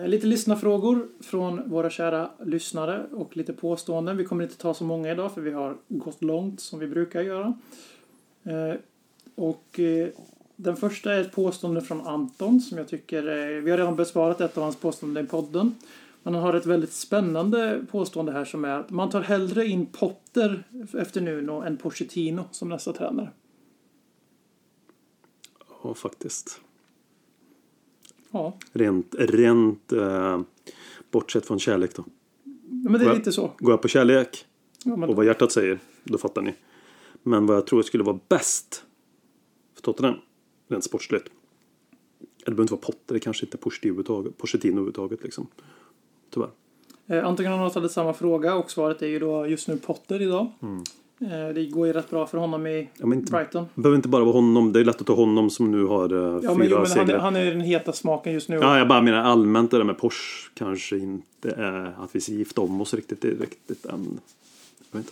Eh, 0.03 0.09
lite 0.09 0.27
lyssnarfrågor 0.27 1.07
från 1.19 1.69
våra 1.69 1.89
kära 1.89 2.29
lyssnare 2.45 3.05
och 3.11 3.37
lite 3.37 3.53
påståenden. 3.53 4.17
Vi 4.17 4.25
kommer 4.25 4.43
inte 4.43 4.57
ta 4.57 4.73
så 4.73 4.83
många 4.83 5.11
idag 5.11 5.33
för 5.33 5.41
vi 5.41 5.51
har 5.51 5.77
gått 5.87 6.21
långt 6.21 6.59
som 6.61 6.79
vi 6.79 6.87
brukar 6.87 7.21
göra. 7.21 7.53
Eh, 8.43 8.75
och 9.35 9.79
eh, 9.79 10.07
den 10.55 10.75
första 10.75 11.13
är 11.13 11.21
ett 11.21 11.31
påstående 11.31 11.81
från 11.81 12.07
Anton 12.07 12.61
som 12.61 12.77
jag 12.77 12.87
tycker, 12.87 13.23
vi 13.61 13.71
har 13.71 13.77
redan 13.77 13.95
besvarat 13.95 14.41
ett 14.41 14.57
av 14.57 14.63
hans 14.63 14.75
påståenden 14.75 15.25
i 15.25 15.27
podden. 15.27 15.75
Men 16.23 16.33
han 16.33 16.43
har 16.43 16.53
ett 16.53 16.65
väldigt 16.65 16.93
spännande 16.93 17.85
påstående 17.91 18.31
här 18.31 18.45
som 18.45 18.65
är 18.65 18.79
att 18.79 18.89
man 18.89 19.09
tar 19.09 19.21
hellre 19.21 19.65
in 19.65 19.85
Potter 19.85 20.63
efter 20.93 21.21
Nuno 21.21 21.61
än 21.61 21.77
Pochettino 21.77 22.43
som 22.51 22.69
nästa 22.69 22.93
tränare. 22.93 23.29
Ja, 25.83 25.93
faktiskt. 25.93 26.62
Ja, 28.33 28.53
Rent, 28.71 29.15
rent 29.19 29.91
eh, 29.91 30.41
bortsett 31.11 31.45
från 31.45 31.59
kärlek 31.59 31.95
då. 31.95 32.03
men 32.69 32.93
det 32.93 32.99
är 32.99 33.05
Ja. 33.09 33.13
lite 33.13 33.31
så. 33.31 33.51
Går 33.59 33.71
jag 33.71 33.81
på 33.81 33.87
kärlek 33.87 34.45
Ja, 34.85 34.95
men, 34.95 35.09
och 35.09 35.15
vad 35.15 35.25
hjärtat 35.25 35.51
säger, 35.51 35.79
då 36.03 36.17
fattar 36.17 36.41
ni. 36.41 36.53
Men 37.23 37.45
vad 37.45 37.57
jag 37.57 37.67
tror 37.67 37.81
skulle 37.81 38.03
vara 38.03 38.19
bäst 38.29 38.83
för 39.75 39.81
Tottenham, 39.81 40.15
rent 40.67 40.83
sportsligt. 40.83 41.25
Det 42.45 42.51
behöver 42.51 42.61
inte 42.63 42.73
vara 42.73 42.81
Potter, 42.81 43.13
det 43.13 43.19
kanske 43.19 43.45
inte 43.45 43.57
är 43.57 44.31
Pochettino 44.31 44.71
överhuvudtaget, 44.71 45.23
liksom. 45.23 45.47
Tyvärr. 46.29 46.49
eh, 47.07 47.25
Anton 47.27 47.45
Granath 47.45 47.75
hade 47.75 47.89
samma 47.89 48.13
fråga 48.13 48.55
och 48.55 48.71
svaret 48.71 49.01
är 49.01 49.07
ju 49.07 49.19
då 49.19 49.47
just 49.47 49.67
nu 49.67 49.77
Potter 49.77 50.21
idag. 50.21 50.51
Eh, 50.61 50.67
det 51.55 51.65
går 51.65 51.87
ju 51.87 51.93
rätt 51.93 52.09
bra 52.09 52.27
för 52.27 52.37
honom 52.37 52.67
i. 52.67 52.89
Ja, 52.97 53.13
inte, 53.13 53.31
Brighton. 53.31 53.65
det 53.75 53.81
behöver 53.81 53.95
inte 53.95 54.07
bara 54.07 54.23
vara 54.23 54.33
honom, 54.33 54.73
det 54.73 54.79
är 54.79 54.83
lätt 54.85 55.01
att 55.01 55.07
ta 55.07 55.13
honom 55.15 55.49
som 55.49 55.71
nu 55.71 55.85
har 55.85 56.13
eh, 56.13 56.19
Ja, 56.19 56.39
fyra 56.41 56.53
men, 56.55 56.67
jo, 56.69 56.75
men 56.75 56.77
han, 56.77 56.87
segrar. 56.87 57.15
är- 57.15 57.19
han 57.19 57.35
är 57.35 57.45
den 57.45 57.61
heta 57.61 57.93
smaken 57.93 58.33
just 58.33 58.49
nu. 58.49 58.55
Ja, 58.55 58.77
jag 58.77 58.87
bara 58.87 59.01
menar 59.01 59.17
allmänt 59.23 59.71
det 59.71 59.77
där 59.77 59.83
med 59.83 59.97
Porsche 59.97 60.49
kanske 60.53 60.97
inte 60.97 61.51
är 61.51 61.85
att 62.03 62.09
vi 62.15 62.21
ska 62.21 62.31
gifta 62.31 62.61
om 62.61 62.81
oss 62.81 62.93
riktigt, 62.93 63.25
riktigt 63.25 63.85
än. 63.85 64.19
Jag 64.91 64.99
vet 64.99 65.07
inte. 65.07 65.11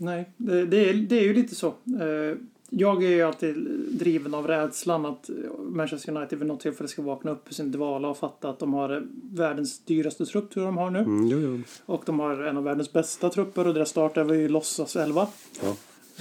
Nej, 0.00 0.24
det, 0.36 0.66
det, 0.66 0.90
är, 0.90 0.94
det 0.94 1.18
är 1.18 1.22
ju 1.24 1.34
lite 1.34 1.54
så. 1.54 1.66
Eh, 1.66 2.36
Jag 2.70 3.04
är 3.04 3.08
ju 3.08 3.22
alltid 3.22 3.54
driven 3.90 4.34
av 4.34 4.46
rädslan 4.46 5.06
att 5.06 5.30
Manchester 5.58 6.16
United 6.16 6.38
vid 6.38 6.48
något 6.48 6.60
tillfälle 6.60 6.88
ska 6.88 7.02
vakna 7.02 7.30
upp 7.30 7.48
ur 7.48 7.54
sin 7.54 7.72
dvala 7.72 8.08
och 8.08 8.16
fatta 8.16 8.48
att 8.50 8.58
de 8.58 8.74
har 8.74 9.06
världens 9.32 9.78
dyraste 9.78 10.26
trupp, 10.26 10.50
tror 10.50 10.64
jag 10.64 10.74
de 10.74 10.78
har 10.78 10.90
nu. 10.90 10.98
Mm, 10.98 11.26
jo, 11.28 11.38
jo. 11.40 11.60
Och 11.86 12.02
de 12.06 12.20
har 12.20 12.36
en 12.42 12.56
av 12.56 12.64
världens 12.64 12.92
bästa 12.92 13.30
trupper 13.30 13.66
och 13.66 13.74
deras 13.74 13.88
start 13.88 14.16
är 14.16 14.34
ju 14.34 14.48
låtsas 14.48 14.96
elva. 14.96 15.26
Ja. 15.62 15.68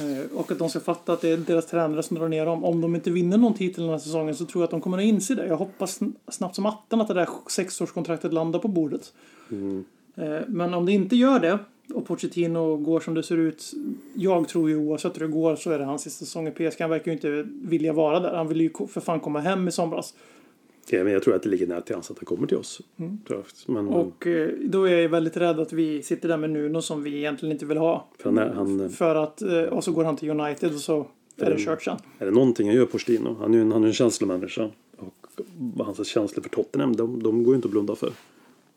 Eh, 0.03 0.37
Och 0.37 0.51
att 0.51 0.59
de 0.59 0.69
ska 0.69 0.79
fatta 0.79 1.13
att 1.13 1.21
det 1.21 1.29
är 1.29 1.37
deras 1.37 1.65
tränare 1.65 2.03
som 2.03 2.17
drar 2.17 2.27
ner 2.29 2.45
dem. 2.45 2.63
Om 2.63 2.81
de 2.81 2.95
inte 2.95 3.11
vinner 3.11 3.37
någon 3.37 3.53
titel 3.53 3.83
den 3.83 3.91
här 3.91 3.99
säsongen 3.99 4.35
så 4.35 4.45
tror 4.45 4.61
jag 4.61 4.65
att 4.65 4.71
de 4.71 4.81
kommer 4.81 4.97
att 4.97 5.03
inse 5.03 5.35
det. 5.35 5.47
Jag 5.47 5.57
hoppas 5.57 6.01
sn- 6.01 6.13
snabbt 6.27 6.55
som 6.55 6.65
attan 6.65 7.01
att 7.01 7.07
det 7.07 7.13
där 7.13 7.29
sexårskontraktet 7.49 8.33
landar 8.33 8.59
på 8.59 8.67
bordet. 8.67 9.13
Eh, 10.15 10.39
Men 10.47 10.73
om 10.73 10.85
det 10.85 10.91
inte 10.91 11.15
gör 11.15 11.39
det 11.39 11.59
och 11.93 12.05
Pochettino 12.05 12.77
går 12.77 12.99
som 12.99 13.13
det 13.13 13.23
ser 13.23 13.37
ut. 13.37 13.71
Jag 14.13 14.47
tror 14.47 14.69
ju 14.69 14.77
oavsett 14.77 15.15
hur 15.15 15.25
det 15.27 15.31
går 15.31 15.55
så 15.55 15.71
är 15.71 15.79
det 15.79 15.85
hans 15.85 16.01
sista 16.01 16.25
säsong 16.25 16.47
i 16.47 16.51
PSG. 16.51 16.81
Han 16.81 16.89
verkar 16.89 17.05
ju 17.11 17.13
inte 17.13 17.47
vilja 17.61 17.93
vara 17.93 18.19
där. 18.19 18.33
Han 18.33 18.47
vill 18.47 18.61
ju 18.61 18.69
för 18.87 19.01
fan 19.01 19.19
komma 19.19 19.39
hem 19.39 19.67
i 19.67 19.71
somras. 19.71 20.13
Ja, 20.89 21.03
men 21.03 21.13
jag 21.13 21.23
tror 21.23 21.35
att 21.35 21.43
det 21.43 21.49
ligger 21.49 21.67
nära 21.67 21.81
till 21.81 21.95
hans 21.95 22.11
att 22.11 22.17
han 22.17 22.25
kommer 22.25 22.47
till 22.47 22.57
oss. 22.57 22.81
Jag. 23.27 23.43
Men, 23.65 23.87
Och 23.87 24.27
eh, 24.27 24.49
då 24.63 24.83
är 24.83 25.01
jag 25.01 25.09
väldigt 25.09 25.37
rädd 25.37 25.59
att 25.59 25.73
vi 25.73 26.03
sitter 26.03 26.27
där 26.27 26.37
med 26.37 26.49
Nuno 26.49 26.81
som 26.81 27.03
vi 27.03 27.17
egentligen 27.17 27.51
inte 27.53 27.65
vill 27.65 27.77
ha. 27.77 28.07
för 28.17 28.29
han 28.29 28.37
är, 28.37 28.53
han, 28.53 28.89
För 28.89 29.15
att, 29.15 29.41
eh, 29.41 29.63
och 29.63 29.83
så 29.83 29.91
går 29.91 30.03
han 30.03 30.15
till 30.15 30.29
United 30.29 30.73
och 30.73 30.79
så 30.79 31.07
är 31.37 31.49
det 31.51 31.59
kört 31.59 31.83
sen. 31.83 31.97
är 32.19 32.25
det 32.25 32.31
någonting 32.31 32.67
han 32.67 32.75
gör 32.75 32.85
Pochettino, 32.85 33.35
han 33.39 33.53
är 33.53 33.57
ju 33.57 33.61
en, 33.61 33.71
han 33.71 33.83
är 33.83 33.87
en 33.87 33.93
känslomänniska. 33.93 34.69
Och 34.97 35.85
hans 35.85 36.07
känslor 36.07 36.43
för 36.43 36.49
Tottenham, 36.49 36.95
de, 36.95 37.23
de 37.23 37.43
går 37.43 37.53
ju 37.53 37.55
inte 37.55 37.67
att 37.67 37.71
blunda 37.71 37.95
för. 37.95 38.11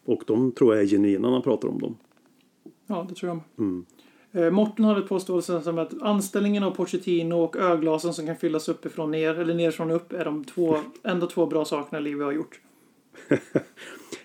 Och 0.05 0.23
de 0.27 0.53
tror 0.53 0.75
jag 0.75 0.85
är 0.85 0.89
genuina 0.89 1.29
när 1.29 1.33
han 1.33 1.43
pratar 1.43 1.69
om 1.69 1.79
dem. 1.79 1.97
Ja, 2.91 3.07
det 3.09 3.15
tror 3.15 3.29
jag. 3.29 3.41
Mm. 3.59 3.85
Eh, 4.33 4.51
Morten 4.51 4.85
hade 4.85 5.01
ett 5.01 5.09
påstående 5.09 5.63
som 5.63 5.79
att 5.79 6.03
anställningen 6.03 6.63
av 6.63 6.71
Pochettino 6.71 7.35
och 7.35 7.57
öglasen 7.57 8.15
som 8.15 8.27
kan 8.27 8.37
fyllas 8.37 8.69
uppifrån 8.69 9.11
ner 9.11 9.39
eller 9.39 9.55
nerifrån 9.55 9.91
upp 9.91 10.13
är 10.13 10.25
de 10.25 10.45
två, 10.45 10.77
enda 11.03 11.27
två 11.27 11.47
bra 11.47 11.65
sakerna 11.65 12.01
Livi 12.01 12.25
har 12.25 12.33
gjort. 12.33 12.61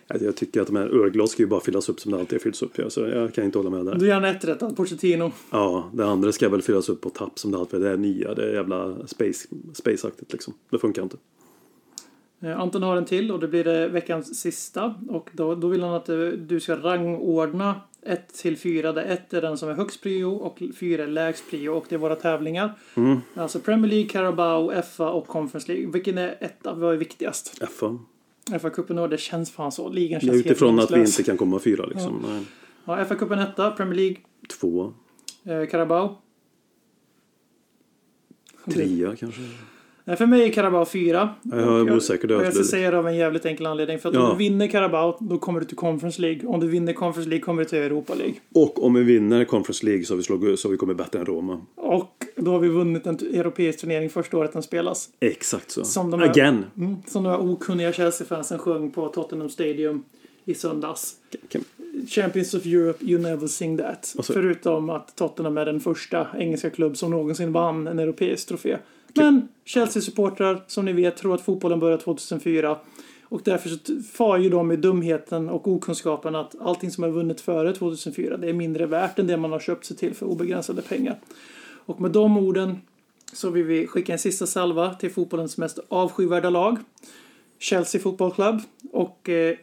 Alltså, 0.08 0.26
Jag 0.26 0.36
tycker 0.36 0.62
att 0.62 0.68
de 0.68 0.76
här 0.76 1.04
ölglas 1.04 1.32
ska 1.32 1.44
ju 1.44 1.48
bara 1.48 1.60
fyllas 1.60 1.90
upp 1.90 2.00
som 2.00 2.12
det 2.12 2.20
alltid 2.20 2.42
fylls 2.42 2.62
upp. 2.62 2.78
Ja, 2.78 2.90
så 2.90 3.02
jag 3.02 3.34
kan 3.34 3.44
inte 3.44 3.60
hålla 3.60 3.70
med 3.70 3.86
där. 3.86 3.96
Du 3.96 4.08
gör 4.08 4.24
ett 4.24 4.46
rätt 4.46 4.76
Pochettino. 4.76 5.32
Ja, 5.52 5.90
det 5.94 6.06
andra 6.06 6.32
ska 6.32 6.50
väl 6.50 6.62
fyllas 6.62 6.90
upp 6.90 7.02
på 7.02 7.10
tapp 7.10 7.40
som 7.40 7.52
det 7.52 7.58
alltid 7.58 7.80
är. 7.80 7.88
Det 7.88 7.94
är 7.94 7.98
nya, 7.98 8.34
det 8.34 8.50
är 8.50 8.54
jävla 8.54 9.08
space, 9.08 9.48
spaceaktigt 9.74 10.34
liksom. 10.34 10.54
Det 10.70 10.80
funkar 10.80 11.04
inte. 11.04 11.18
Eh, 12.42 12.60
Anton 12.60 12.84
har 12.84 12.98
en 12.98 13.06
till 13.06 13.32
och 13.32 13.40
det 13.40 13.48
blir 13.48 13.90
veckans 13.90 14.40
sista. 14.40 14.96
Och 15.10 15.30
då, 15.34 15.56
då 15.56 15.68
vill 15.68 15.84
han 15.84 15.94
att 15.94 16.10
eh, 16.10 16.18
du 16.18 16.60
ska 16.60 16.76
rangordna 16.76 17.82
1 18.06 18.34
till 18.34 18.57
4 18.57 18.91
där 18.91 19.03
1 19.03 19.34
är 19.34 19.41
den 19.41 19.57
som 19.57 19.69
är 19.69 19.73
högst 19.73 20.02
prio 20.02 20.26
och 20.26 20.61
4 20.76 21.03
är 21.03 21.07
lägst 21.07 21.49
prio 21.49 21.69
och 21.69 21.86
det 21.90 21.95
är 21.95 21.99
våra 21.99 22.15
tävlingar. 22.15 22.73
Mm. 22.95 23.19
Alltså 23.36 23.60
Premier 23.60 23.91
League, 23.91 24.10
Carabao, 24.10 24.82
FA 24.82 25.10
och 25.10 25.27
Conference 25.27 25.72
League. 25.72 25.91
Vilken 25.91 26.18
är 26.18 26.38
etta? 26.40 26.73
Vad 26.73 26.94
är 26.94 26.98
viktigast? 26.98 27.61
FA. 27.72 27.99
FA-cupen 28.52 29.07
det 29.07 29.18
känns 29.18 29.52
fan 29.52 29.72
så. 29.72 29.90
Ligan 29.90 30.14
Ja, 30.14 30.19
känns 30.19 30.34
helt 30.34 30.45
utifrån 30.45 30.80
att 30.80 30.91
vi 30.91 30.99
inte 30.99 31.23
kan 31.23 31.38
komma 31.38 31.60
fyra 31.60 31.86
liksom. 31.86 32.26
Nej. 32.30 32.45
Ja, 32.86 33.03
FA-cupen 33.03 33.44
etta, 33.44 33.72
Premier 33.72 33.95
League, 33.95 34.18
Två, 34.60 34.94
eh, 35.44 35.65
Carabao. 35.65 36.18
trea 38.73 39.15
kanske. 39.15 39.41
Nej, 40.07 40.18
för 40.18 40.26
mig 40.26 40.44
är 40.44 40.52
Carabao 40.52 40.86
fyra. 40.86 41.30
Jag 41.44 41.60
är 41.61 41.95
osäker, 41.95 42.32
och 42.32 42.44
jag 42.45 42.53
ska 42.53 42.64
säga 42.64 42.91
det 42.91 42.98
av 42.98 43.07
en 43.07 43.15
jävligt 43.15 43.45
enkel 43.45 43.65
anledning. 43.65 43.99
För 43.99 44.10
att 44.10 44.15
Ja. 44.15 44.22
om 44.23 44.30
du 44.30 44.38
vinner 44.38 44.68
Carabao, 44.68 45.18
då 45.19 45.38
kommer 45.38 45.60
du 45.60 45.65
till 45.65 45.77
Conference 45.77 46.22
League. 46.22 46.48
Om 46.48 46.60
du 46.60 46.68
vinner 46.68 46.94
Conference 46.94 47.30
League 47.30 47.44
kommer 47.44 47.64
du 47.64 47.69
till 47.69 47.77
Europa 47.80 48.14
League. 48.15 48.34
Och 48.53 48.84
om 48.84 48.94
vi 48.94 49.03
vinner 49.03 49.45
Conference 49.45 49.86
League 49.86 50.03
så 50.06 50.14
har 50.14 50.18
vi, 50.18 50.23
slagit, 50.23 50.60
så 50.60 50.68
har 50.68 50.72
vi 50.72 50.77
kommit 50.77 50.98
bättre 50.98 51.19
än 51.19 51.26
Roma. 51.26 51.61
Och 51.76 52.23
då 52.36 52.52
har 52.52 52.60
vi 52.60 52.68
vunnit 52.69 53.06
en 53.07 53.15
europeisk 53.15 53.80
turnering 53.80 54.10
första 54.10 54.38
året 54.38 54.53
den 54.53 54.64
spelas. 54.64 55.10
Exakt 55.19 55.72
så. 55.72 55.84
Som 55.86 56.11
de 56.11 56.22
är- 56.22 56.30
Again. 56.30 56.65
Mm, 56.77 56.95
som 57.07 57.23
de 57.23 57.30
här 57.30 57.52
okunniga 57.52 57.94
Chelsea-fansen 57.94 58.60
sjöng 58.60 58.91
på 58.91 59.07
Tottenham 59.07 59.49
Stadium 59.49 60.03
i 60.45 60.53
söndags. 60.53 61.15
Kan- 61.49 61.64
Champions 62.07 62.53
of 62.53 62.65
Europe, 62.65 63.06
you 63.06 63.22
never 63.22 63.48
sing 63.48 63.77
that. 63.77 64.14
Och 64.18 64.26
så- 64.26 64.34
Förutom 64.34 64.90
att 64.90 65.15
Tottenham 65.15 65.57
är 65.57 65.65
den 65.65 65.80
första 65.80 66.27
engelska 66.38 66.69
klubb 66.69 66.98
som 66.98 67.11
någonsin 67.11 67.52
vann 67.52 67.88
en 67.88 67.99
europeisk 67.99 68.48
trofé. 68.48 68.77
Men 69.16 69.48
Chelsea-supportrar, 69.66 70.64
som 70.68 70.86
ni 70.86 70.94
vet, 70.94 71.18
tror 71.18 71.36
att 71.36 71.42
fotbollen 71.42 71.80
började 71.80 72.04
2004. 72.04 72.78
Och 73.24 73.42
därför 73.44 73.70
så 73.70 73.78
far 74.14 74.38
ju 74.38 74.50
de 74.50 74.68
med 74.68 74.80
dumheten 74.80 75.50
och 75.50 75.68
okunskapen 75.68 76.36
att 76.36 76.62
allting 76.62 76.92
som 76.92 77.04
är 77.04 77.10
vunnet 77.10 77.42
före 77.42 77.74
2004, 77.74 78.38
det 78.38 78.50
är 78.50 78.54
mindre 78.54 78.86
värt 78.86 79.20
än 79.20 79.28
det 79.28 79.38
man 79.38 79.52
har 79.52 79.60
köpt 79.60 79.86
sig 79.86 79.98
till 79.98 80.14
för 80.14 80.26
obegränsade 80.26 80.82
pengar. 80.82 81.20
Och 81.86 82.02
med 82.02 82.12
de 82.12 82.38
orden 82.38 82.78
så 83.34 83.50
vill 83.50 83.64
vi 83.64 83.88
skicka 83.88 84.14
en 84.14 84.20
sista 84.20 84.48
salva 84.48 84.94
till 84.94 85.12
fotbollens 85.12 85.58
mest 85.58 85.80
avskyvärda 85.90 86.50
lag. 86.50 86.78
Chelsea 87.60 88.02
Football 88.02 88.32
Club. 88.32 88.62
Och 88.92 89.30
eh, 89.30 89.56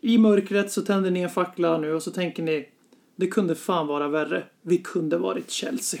i 0.00 0.18
mörkret 0.18 0.72
så 0.72 0.82
tänder 0.82 1.10
ni 1.10 1.20
en 1.20 1.30
fackla 1.30 1.78
nu 1.78 1.94
och 1.94 2.02
så 2.02 2.10
tänker 2.10 2.42
ni 2.42 2.68
det 3.16 3.26
kunde 3.26 3.54
fan 3.54 3.86
vara 3.86 4.08
värre. 4.08 4.42
Vi 4.62 4.78
kunde 4.78 5.18
varit 5.18 5.50
Chelsea. 5.50 6.00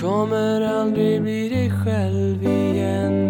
kommer 0.00 0.60
aldrig 0.60 1.22
bli 1.22 1.48
dig 1.48 1.70
själv 1.70 2.42
igen. 2.42 3.29